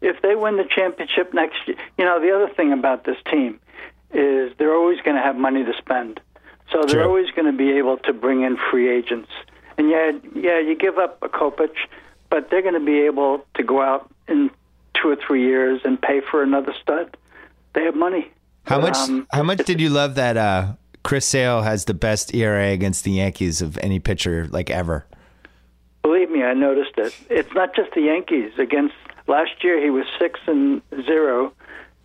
if 0.00 0.20
they 0.22 0.34
win 0.34 0.56
the 0.56 0.64
championship 0.64 1.32
next 1.34 1.56
year, 1.68 1.76
you 1.98 2.04
know, 2.06 2.18
the 2.18 2.34
other 2.34 2.48
thing 2.48 2.72
about 2.72 3.04
this 3.04 3.18
team 3.30 3.60
is 4.12 4.52
they're 4.58 4.74
always 4.74 5.00
going 5.02 5.16
to 5.16 5.22
have 5.22 5.36
money 5.36 5.64
to 5.64 5.72
spend. 5.74 6.20
So 6.72 6.80
they're 6.86 7.02
True. 7.02 7.04
always 7.04 7.30
going 7.32 7.46
to 7.46 7.56
be 7.56 7.72
able 7.72 7.98
to 7.98 8.12
bring 8.12 8.42
in 8.42 8.56
free 8.70 8.88
agents. 8.88 9.28
And 9.80 9.88
yeah, 9.88 10.10
yeah, 10.34 10.60
you 10.60 10.76
give 10.76 10.98
up 10.98 11.22
a 11.22 11.28
Kopech, 11.30 11.74
but 12.28 12.50
they're 12.50 12.60
going 12.60 12.74
to 12.74 12.84
be 12.84 13.00
able 13.00 13.46
to 13.54 13.62
go 13.62 13.80
out 13.80 14.12
in 14.28 14.50
two 14.92 15.08
or 15.08 15.16
three 15.16 15.42
years 15.42 15.80
and 15.84 15.98
pay 15.98 16.20
for 16.20 16.42
another 16.42 16.74
stud. 16.82 17.16
They 17.72 17.84
have 17.84 17.94
money. 17.94 18.30
how 18.64 18.78
much? 18.78 18.98
um, 18.98 19.26
how 19.32 19.42
much 19.42 19.64
did 19.64 19.80
you 19.80 19.88
love 19.88 20.16
that? 20.16 20.36
Uh, 20.36 20.74
Chris 21.02 21.24
Sale 21.24 21.62
has 21.62 21.86
the 21.86 21.94
best 21.94 22.34
ERA 22.34 22.72
against 22.72 23.04
the 23.04 23.12
Yankees 23.12 23.62
of 23.62 23.78
any 23.78 23.98
pitcher 23.98 24.46
like 24.50 24.68
ever. 24.68 25.06
Believe 26.02 26.30
me, 26.30 26.42
I 26.42 26.52
noticed 26.52 26.98
it. 26.98 27.16
It's 27.30 27.54
not 27.54 27.74
just 27.74 27.94
the 27.94 28.02
Yankees. 28.02 28.52
Against 28.58 28.94
last 29.28 29.64
year, 29.64 29.82
he 29.82 29.88
was 29.88 30.04
six 30.18 30.38
and 30.46 30.82
zero, 31.06 31.54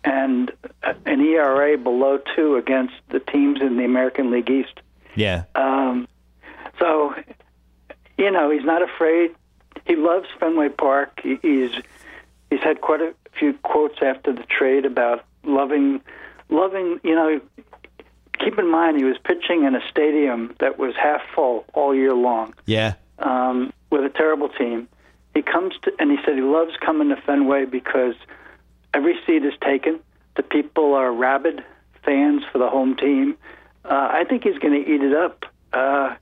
and 0.02 0.50
uh, 0.82 0.94
an 1.04 1.20
ERA 1.20 1.76
below 1.76 2.20
two 2.34 2.56
against 2.56 2.94
the 3.10 3.20
teams 3.20 3.60
in 3.60 3.76
the 3.76 3.84
American 3.84 4.30
League 4.30 4.48
East. 4.48 4.80
Yeah. 5.14 5.44
Um, 5.54 6.08
so, 6.78 7.14
you 8.18 8.30
know, 8.30 8.50
he's 8.50 8.64
not 8.64 8.82
afraid. 8.82 9.34
He 9.86 9.96
loves 9.96 10.26
Fenway 10.40 10.70
Park. 10.70 11.20
He, 11.22 11.38
he's 11.42 11.70
he's 12.50 12.60
had 12.60 12.80
quite 12.80 13.00
a 13.00 13.14
few 13.38 13.52
quotes 13.62 13.98
after 14.02 14.32
the 14.32 14.42
trade 14.44 14.84
about 14.86 15.24
loving, 15.44 16.00
loving. 16.48 16.98
You 17.04 17.14
know, 17.14 17.40
keep 18.38 18.58
in 18.58 18.70
mind 18.70 18.96
he 18.96 19.04
was 19.04 19.16
pitching 19.24 19.64
in 19.64 19.74
a 19.74 19.80
stadium 19.90 20.54
that 20.60 20.78
was 20.78 20.94
half 20.96 21.20
full 21.34 21.64
all 21.74 21.94
year 21.94 22.14
long 22.14 22.54
Yeah. 22.66 22.94
um, 23.18 23.72
with 23.90 24.04
a 24.04 24.08
terrible 24.10 24.48
team. 24.48 24.88
He 25.34 25.42
comes 25.42 25.74
to, 25.82 25.92
and 25.98 26.10
he 26.10 26.16
said 26.24 26.34
he 26.34 26.40
loves 26.40 26.72
coming 26.80 27.10
to 27.10 27.16
Fenway 27.16 27.66
because 27.66 28.14
every 28.94 29.16
seat 29.26 29.44
is 29.44 29.52
taken. 29.62 30.00
The 30.36 30.42
people 30.42 30.94
are 30.94 31.12
rabid 31.12 31.62
fans 32.04 32.42
for 32.50 32.58
the 32.58 32.68
home 32.68 32.96
team. 32.96 33.36
Uh, 33.84 34.08
I 34.12 34.24
think 34.24 34.44
he's 34.44 34.58
going 34.58 34.82
to 34.82 34.90
eat 34.90 35.02
it 35.02 35.14
up. 35.14 35.44
Uh, 35.72 36.14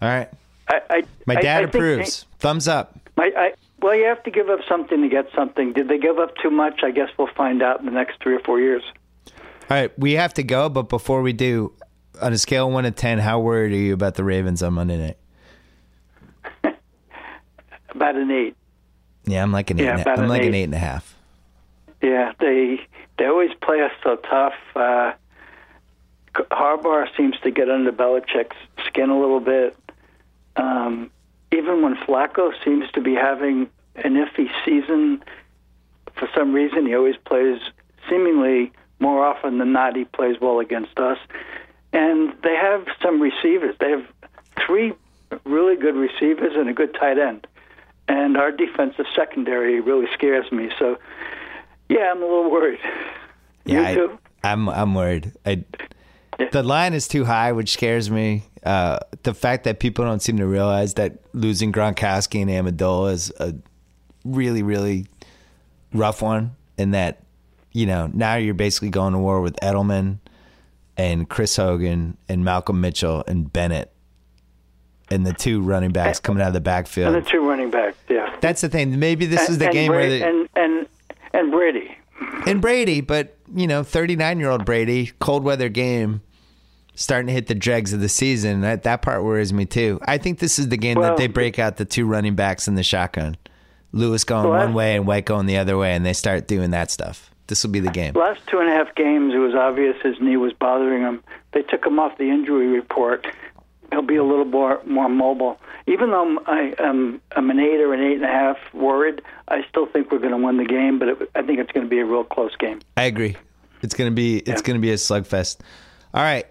All 0.00 0.08
right. 0.08 0.28
I, 0.68 0.80
I, 0.90 1.02
My 1.26 1.34
dad 1.36 1.58
I 1.58 1.62
think- 1.62 1.74
approves. 1.74 2.26
Thumbs 2.38 2.68
up. 2.68 2.98
My, 3.16 3.32
I, 3.36 3.52
well, 3.80 3.94
you 3.96 4.04
have 4.04 4.22
to 4.24 4.30
give 4.30 4.48
up 4.48 4.60
something 4.68 5.02
to 5.02 5.08
get 5.08 5.26
something. 5.34 5.72
Did 5.72 5.88
they 5.88 5.98
give 5.98 6.18
up 6.18 6.34
too 6.42 6.50
much? 6.50 6.80
I 6.84 6.90
guess 6.92 7.08
we'll 7.18 7.32
find 7.36 7.62
out 7.62 7.80
in 7.80 7.86
the 7.86 7.92
next 7.92 8.20
three 8.22 8.34
or 8.34 8.40
four 8.40 8.60
years. 8.60 8.82
All 9.26 9.32
right, 9.76 9.96
we 9.98 10.12
have 10.12 10.34
to 10.34 10.42
go, 10.42 10.68
but 10.68 10.88
before 10.88 11.20
we 11.22 11.32
do, 11.32 11.72
on 12.22 12.32
a 12.32 12.38
scale 12.38 12.68
of 12.68 12.72
one 12.72 12.84
to 12.84 12.90
ten, 12.90 13.18
how 13.18 13.40
worried 13.40 13.72
are 13.72 13.76
you 13.76 13.92
about 13.94 14.14
the 14.14 14.24
Ravens 14.24 14.62
on 14.62 14.74
Monday 14.74 14.96
night? 16.64 16.74
About 17.94 18.16
an 18.16 18.30
eight. 18.30 18.54
Yeah, 19.26 19.42
I'm 19.42 19.52
like 19.52 19.70
an 19.70 19.80
eight. 19.80 19.84
Yeah, 19.84 19.90
and 19.92 19.98
a- 20.00 20.02
about 20.02 20.18
I'm 20.18 20.24
an 20.24 20.30
like 20.30 20.42
an 20.42 20.54
eight. 20.54 20.58
eight 20.60 20.64
and 20.64 20.74
a 20.74 20.78
half. 20.78 21.16
Yeah, 22.02 22.32
they 22.38 22.80
they 23.18 23.26
always 23.26 23.50
play 23.62 23.80
us 23.82 23.90
so 24.04 24.16
tough. 24.16 24.54
Uh, 24.76 25.12
Harbaugh 26.34 27.06
seems 27.16 27.34
to 27.42 27.50
get 27.50 27.68
under 27.70 27.90
Belichick's 27.92 28.56
skin 28.86 29.10
a 29.10 29.18
little 29.18 29.40
bit. 29.40 29.76
Um, 30.58 31.10
even 31.52 31.82
when 31.82 31.94
Flacco 31.96 32.52
seems 32.64 32.90
to 32.92 33.00
be 33.00 33.14
having 33.14 33.68
an 33.96 34.14
iffy 34.14 34.48
season, 34.64 35.22
for 36.14 36.28
some 36.36 36.52
reason 36.52 36.86
he 36.86 36.94
always 36.94 37.16
plays 37.24 37.60
seemingly 38.08 38.72
more 39.00 39.24
often 39.24 39.58
than 39.58 39.72
not 39.72 39.96
he 39.96 40.04
plays 40.04 40.36
well 40.40 40.58
against 40.58 40.98
us. 40.98 41.18
And 41.92 42.34
they 42.42 42.54
have 42.54 42.86
some 43.00 43.20
receivers. 43.20 43.76
They 43.80 43.90
have 43.90 44.04
three 44.66 44.92
really 45.44 45.76
good 45.76 45.94
receivers 45.94 46.52
and 46.54 46.68
a 46.68 46.72
good 46.72 46.94
tight 46.94 47.18
end. 47.18 47.46
And 48.08 48.36
our 48.36 48.50
defensive 48.50 49.06
secondary 49.14 49.80
really 49.80 50.06
scares 50.14 50.50
me. 50.50 50.70
So 50.78 50.98
yeah, 51.88 52.10
I'm 52.10 52.22
a 52.22 52.26
little 52.26 52.50
worried. 52.50 52.80
Yeah, 53.64 53.90
you 53.90 53.96
too? 53.96 54.18
I, 54.42 54.52
I'm 54.52 54.68
I'm 54.68 54.94
worried. 54.94 55.32
I, 55.46 55.64
the 56.52 56.62
line 56.62 56.94
is 56.94 57.08
too 57.08 57.24
high, 57.24 57.52
which 57.52 57.72
scares 57.72 58.10
me. 58.10 58.44
Uh, 58.64 58.98
the 59.22 59.34
fact 59.34 59.64
that 59.64 59.80
people 59.80 60.04
don't 60.04 60.20
seem 60.20 60.36
to 60.38 60.46
realize 60.46 60.94
that 60.94 61.18
losing 61.32 61.72
Gronkowski 61.72 62.42
and 62.42 62.50
Amendola 62.50 63.12
is 63.12 63.32
a 63.38 63.54
really 64.24 64.62
really 64.62 65.06
rough 65.92 66.22
one, 66.22 66.56
and 66.76 66.94
that 66.94 67.22
you 67.72 67.86
know 67.86 68.10
now 68.12 68.34
you're 68.36 68.54
basically 68.54 68.90
going 68.90 69.12
to 69.12 69.18
war 69.18 69.40
with 69.40 69.56
Edelman 69.56 70.18
and 70.96 71.28
Chris 71.28 71.56
Hogan 71.56 72.16
and 72.28 72.44
Malcolm 72.44 72.80
Mitchell 72.80 73.22
and 73.26 73.52
Bennett 73.52 73.92
and 75.10 75.26
the 75.26 75.32
two 75.32 75.60
running 75.60 75.90
backs 75.90 76.20
coming 76.20 76.42
out 76.42 76.48
of 76.48 76.54
the 76.54 76.60
backfield. 76.60 77.14
and 77.14 77.24
the 77.24 77.30
two 77.30 77.40
running 77.48 77.70
backs. 77.70 77.96
Yeah, 78.08 78.34
That's 78.40 78.60
the 78.60 78.68
thing. 78.68 78.98
Maybe 78.98 79.26
this 79.26 79.48
is 79.48 79.58
the 79.58 79.66
and, 79.66 79.74
game 79.74 79.90
where 79.90 80.08
they, 80.08 80.22
and 80.22 80.48
and 80.56 80.86
and 81.32 81.50
Brady. 81.50 81.96
and 82.46 82.60
Brady, 82.60 83.00
but 83.00 83.36
you 83.54 83.66
know, 83.66 83.82
39 83.82 84.38
year 84.38 84.50
old 84.50 84.64
Brady, 84.64 85.12
cold 85.20 85.44
weather 85.44 85.68
game, 85.68 86.20
starting 87.00 87.28
to 87.28 87.32
hit 87.32 87.46
the 87.46 87.54
dregs 87.54 87.92
of 87.92 88.00
the 88.00 88.08
season. 88.08 88.60
That 88.62 88.82
that 88.82 89.02
part 89.02 89.22
worries 89.24 89.52
me 89.52 89.64
too. 89.66 90.00
I 90.04 90.18
think 90.18 90.38
this 90.40 90.58
is 90.58 90.68
the 90.68 90.76
game 90.76 90.96
Well- 90.98 91.10
that 91.10 91.16
they 91.16 91.26
break 91.28 91.58
out 91.58 91.76
the 91.76 91.84
two 91.84 92.06
running 92.06 92.34
backs 92.34 92.66
in 92.68 92.74
the 92.74 92.82
shotgun, 92.82 93.36
Lewis 93.92 94.24
going 94.24 94.48
one 94.48 94.74
way 94.74 94.96
and 94.96 95.06
White 95.06 95.24
going 95.24 95.46
the 95.46 95.58
other 95.58 95.78
way, 95.78 95.94
and 95.94 96.04
they 96.04 96.12
start 96.12 96.46
doing 96.48 96.70
that 96.72 96.90
stuff. 96.90 97.30
This 97.46 97.64
will 97.64 97.70
be 97.70 97.80
the 97.80 97.90
game. 97.90 98.12
Last 98.14 98.40
two 98.46 98.58
and 98.58 98.68
a 98.68 98.72
half 98.72 98.94
games, 98.94 99.32
it 99.34 99.38
was 99.38 99.54
obvious 99.54 99.96
his 100.02 100.20
knee 100.20 100.36
was 100.36 100.52
bothering 100.52 101.00
him. 101.02 101.22
They 101.52 101.62
took 101.62 101.86
him 101.86 101.98
off 101.98 102.18
the 102.18 102.28
injury 102.28 102.66
report. 102.66 103.26
He'll 103.90 104.02
be 104.02 104.16
a 104.16 104.24
little 104.24 104.44
more 104.44 104.80
more 104.84 105.08
mobile. 105.08 105.58
Even 105.86 106.10
though 106.10 106.38
I 106.46 106.74
am 106.78 107.22
I'm 107.36 107.48
an 107.50 107.58
eight 107.58 107.80
or 107.80 107.94
an 107.94 108.02
eight 108.02 108.16
and 108.16 108.24
a 108.24 108.28
half 108.28 108.58
worried, 108.74 109.22
I 109.48 109.64
still 109.70 109.86
think 109.86 110.12
we're 110.12 110.18
going 110.18 110.32
to 110.38 110.44
win 110.44 110.58
the 110.58 110.66
game. 110.66 110.98
But 110.98 111.08
it, 111.08 111.30
I 111.34 111.40
think 111.42 111.58
it's 111.58 111.72
going 111.72 111.86
to 111.86 111.90
be 111.90 112.00
a 112.00 112.04
real 112.04 112.24
close 112.24 112.54
game. 112.56 112.80
I 112.98 113.04
agree. 113.04 113.36
It's 113.80 113.94
gonna 113.94 114.10
be 114.10 114.38
it's 114.38 114.48
Yeah. 114.60 114.66
gonna 114.66 114.78
be 114.80 114.90
a 114.90 114.96
slugfest. 114.96 115.60
All 116.12 116.22
right, 116.22 116.44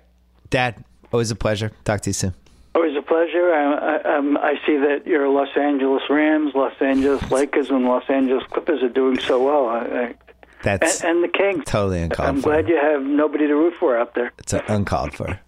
Dad. 0.49 0.83
Always 1.11 1.31
a 1.31 1.35
pleasure. 1.35 1.71
Talk 1.85 2.01
to 2.01 2.09
you 2.09 2.13
soon. 2.13 2.33
Always 2.75 2.95
a 2.95 3.01
pleasure. 3.01 3.53
I, 3.53 3.97
I, 3.97 4.17
um, 4.17 4.37
I 4.37 4.55
see 4.65 4.77
that 4.77 5.07
your 5.07 5.29
Los 5.29 5.47
Angeles 5.57 6.03
Rams, 6.09 6.53
Los 6.53 6.73
Angeles 6.81 7.31
Lakers, 7.31 7.69
and 7.69 7.85
Los 7.85 8.03
Angeles 8.09 8.43
Clippers 8.51 8.83
are 8.83 8.89
doing 8.89 9.17
so 9.19 9.43
well. 9.43 9.67
I, 9.67 9.79
I, 9.79 10.15
That's 10.63 11.01
and, 11.01 11.15
and 11.15 11.23
the 11.23 11.27
Kings. 11.29 11.63
totally 11.65 12.01
uncalled 12.01 12.29
I'm 12.29 12.41
for. 12.41 12.49
glad 12.49 12.67
you 12.69 12.75
have 12.75 13.01
nobody 13.03 13.47
to 13.47 13.55
root 13.55 13.73
for 13.79 13.97
out 13.97 14.13
there. 14.13 14.31
It's 14.37 14.53
uncalled 14.53 15.13
for. 15.13 15.39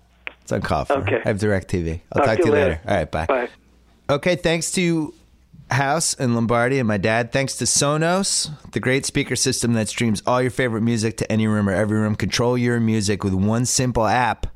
It's 0.42 0.52
uncalled 0.52 0.88
for. 0.88 0.94
Okay. 0.94 1.18
I 1.24 1.28
have 1.28 1.38
direct 1.40 1.70
TV. 1.70 2.02
I'll 2.14 2.26
talk, 2.26 2.40
to 2.40 2.46
you 2.46 2.52
later. 2.52 2.82
All 2.88 2.96
right, 2.96 3.12
bye. 3.12 3.26
Bye. 3.28 3.50
Okay, 4.10 4.36
thanks 4.36 4.72
to 4.72 5.14
House 5.70 6.16
and 6.16 6.34
Lombardi 6.34 6.80
and 6.80 6.88
my 6.88 6.98
dad. 6.98 7.32
Thanks 7.32 7.58
to 7.58 7.66
Sonos, 7.66 8.50
the 8.72 8.80
great 8.80 9.06
speaker 9.06 9.36
system 9.36 9.74
that 9.74 9.88
streams 9.88 10.24
all 10.26 10.42
your 10.42 10.50
favorite 10.50 10.82
music 10.82 11.18
to 11.18 11.32
any 11.32 11.46
room 11.46 11.70
or 11.70 11.74
every 11.74 12.00
room. 12.00 12.16
Control 12.16 12.58
your 12.58 12.80
music 12.80 13.24
with 13.24 13.36
one 13.36 13.66
simple 13.68 14.08
app. 14.08 14.48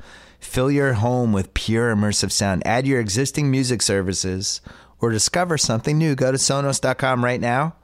Fill 0.43 0.69
your 0.69 0.93
home 0.93 1.31
with 1.33 1.53
pure 1.53 1.95
immersive 1.95 2.31
sound. 2.31 2.65
Add 2.65 2.85
your 2.85 2.99
existing 2.99 3.49
music 3.49 3.81
services 3.81 4.61
or 4.99 5.09
discover 5.09 5.57
something 5.57 5.97
new. 5.97 6.15
Go 6.15 6.31
to 6.31 6.37
Sonos.com 6.37 7.23
right 7.23 7.39
now. 7.41 7.75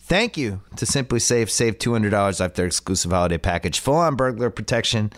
Thank 0.00 0.36
you 0.36 0.60
to 0.76 0.84
SimpliSafe. 0.84 1.48
Save 1.48 1.78
$200 1.78 2.44
off 2.44 2.54
their 2.54 2.66
exclusive 2.66 3.12
holiday 3.12 3.38
package. 3.38 3.80
Full 3.80 3.94
on 3.94 4.14
burglar 4.14 4.50
protection, 4.50 5.12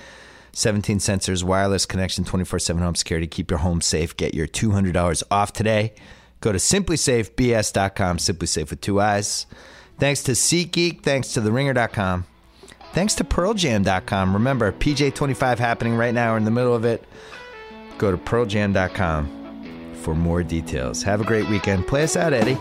17 0.53 0.99
sensors, 0.99 1.43
wireless 1.43 1.85
connection, 1.85 2.25
24 2.25 2.59
7 2.59 2.83
home 2.83 2.95
security. 2.95 3.27
Keep 3.27 3.51
your 3.51 3.59
home 3.59 3.81
safe. 3.81 4.17
Get 4.17 4.35
your 4.35 4.47
$200 4.47 5.23
off 5.31 5.53
today. 5.53 5.95
Go 6.41 6.53
to 6.53 6.59
SimpliSafeBS.com, 6.59 8.19
Simply 8.19 8.47
Safe 8.47 8.71
with 8.71 8.81
two 8.81 9.01
eyes. 9.01 9.47
Thanks 9.99 10.23
to 10.25 10.33
SeatGeek. 10.33 11.03
Thanks 11.03 11.33
to 11.33 11.41
TheRinger.com. 11.41 12.25
Thanks 12.93 13.15
to 13.17 13.25
PearlJam.com. 13.25 14.35
Remember, 14.35 14.73
PJ25 14.73 15.59
happening 15.59 15.95
right 15.95 16.15
now. 16.15 16.33
We're 16.33 16.39
in 16.39 16.45
the 16.45 16.51
middle 16.51 16.75
of 16.75 16.85
it. 16.85 17.05
Go 17.99 18.11
to 18.11 18.17
PearlJam.com 18.17 19.95
for 20.03 20.15
more 20.15 20.43
details. 20.43 21.03
Have 21.03 21.21
a 21.21 21.25
great 21.25 21.49
weekend. 21.49 21.87
Play 21.87 22.05
us 22.05 22.17
out, 22.17 22.33
Eddie. 22.33 22.59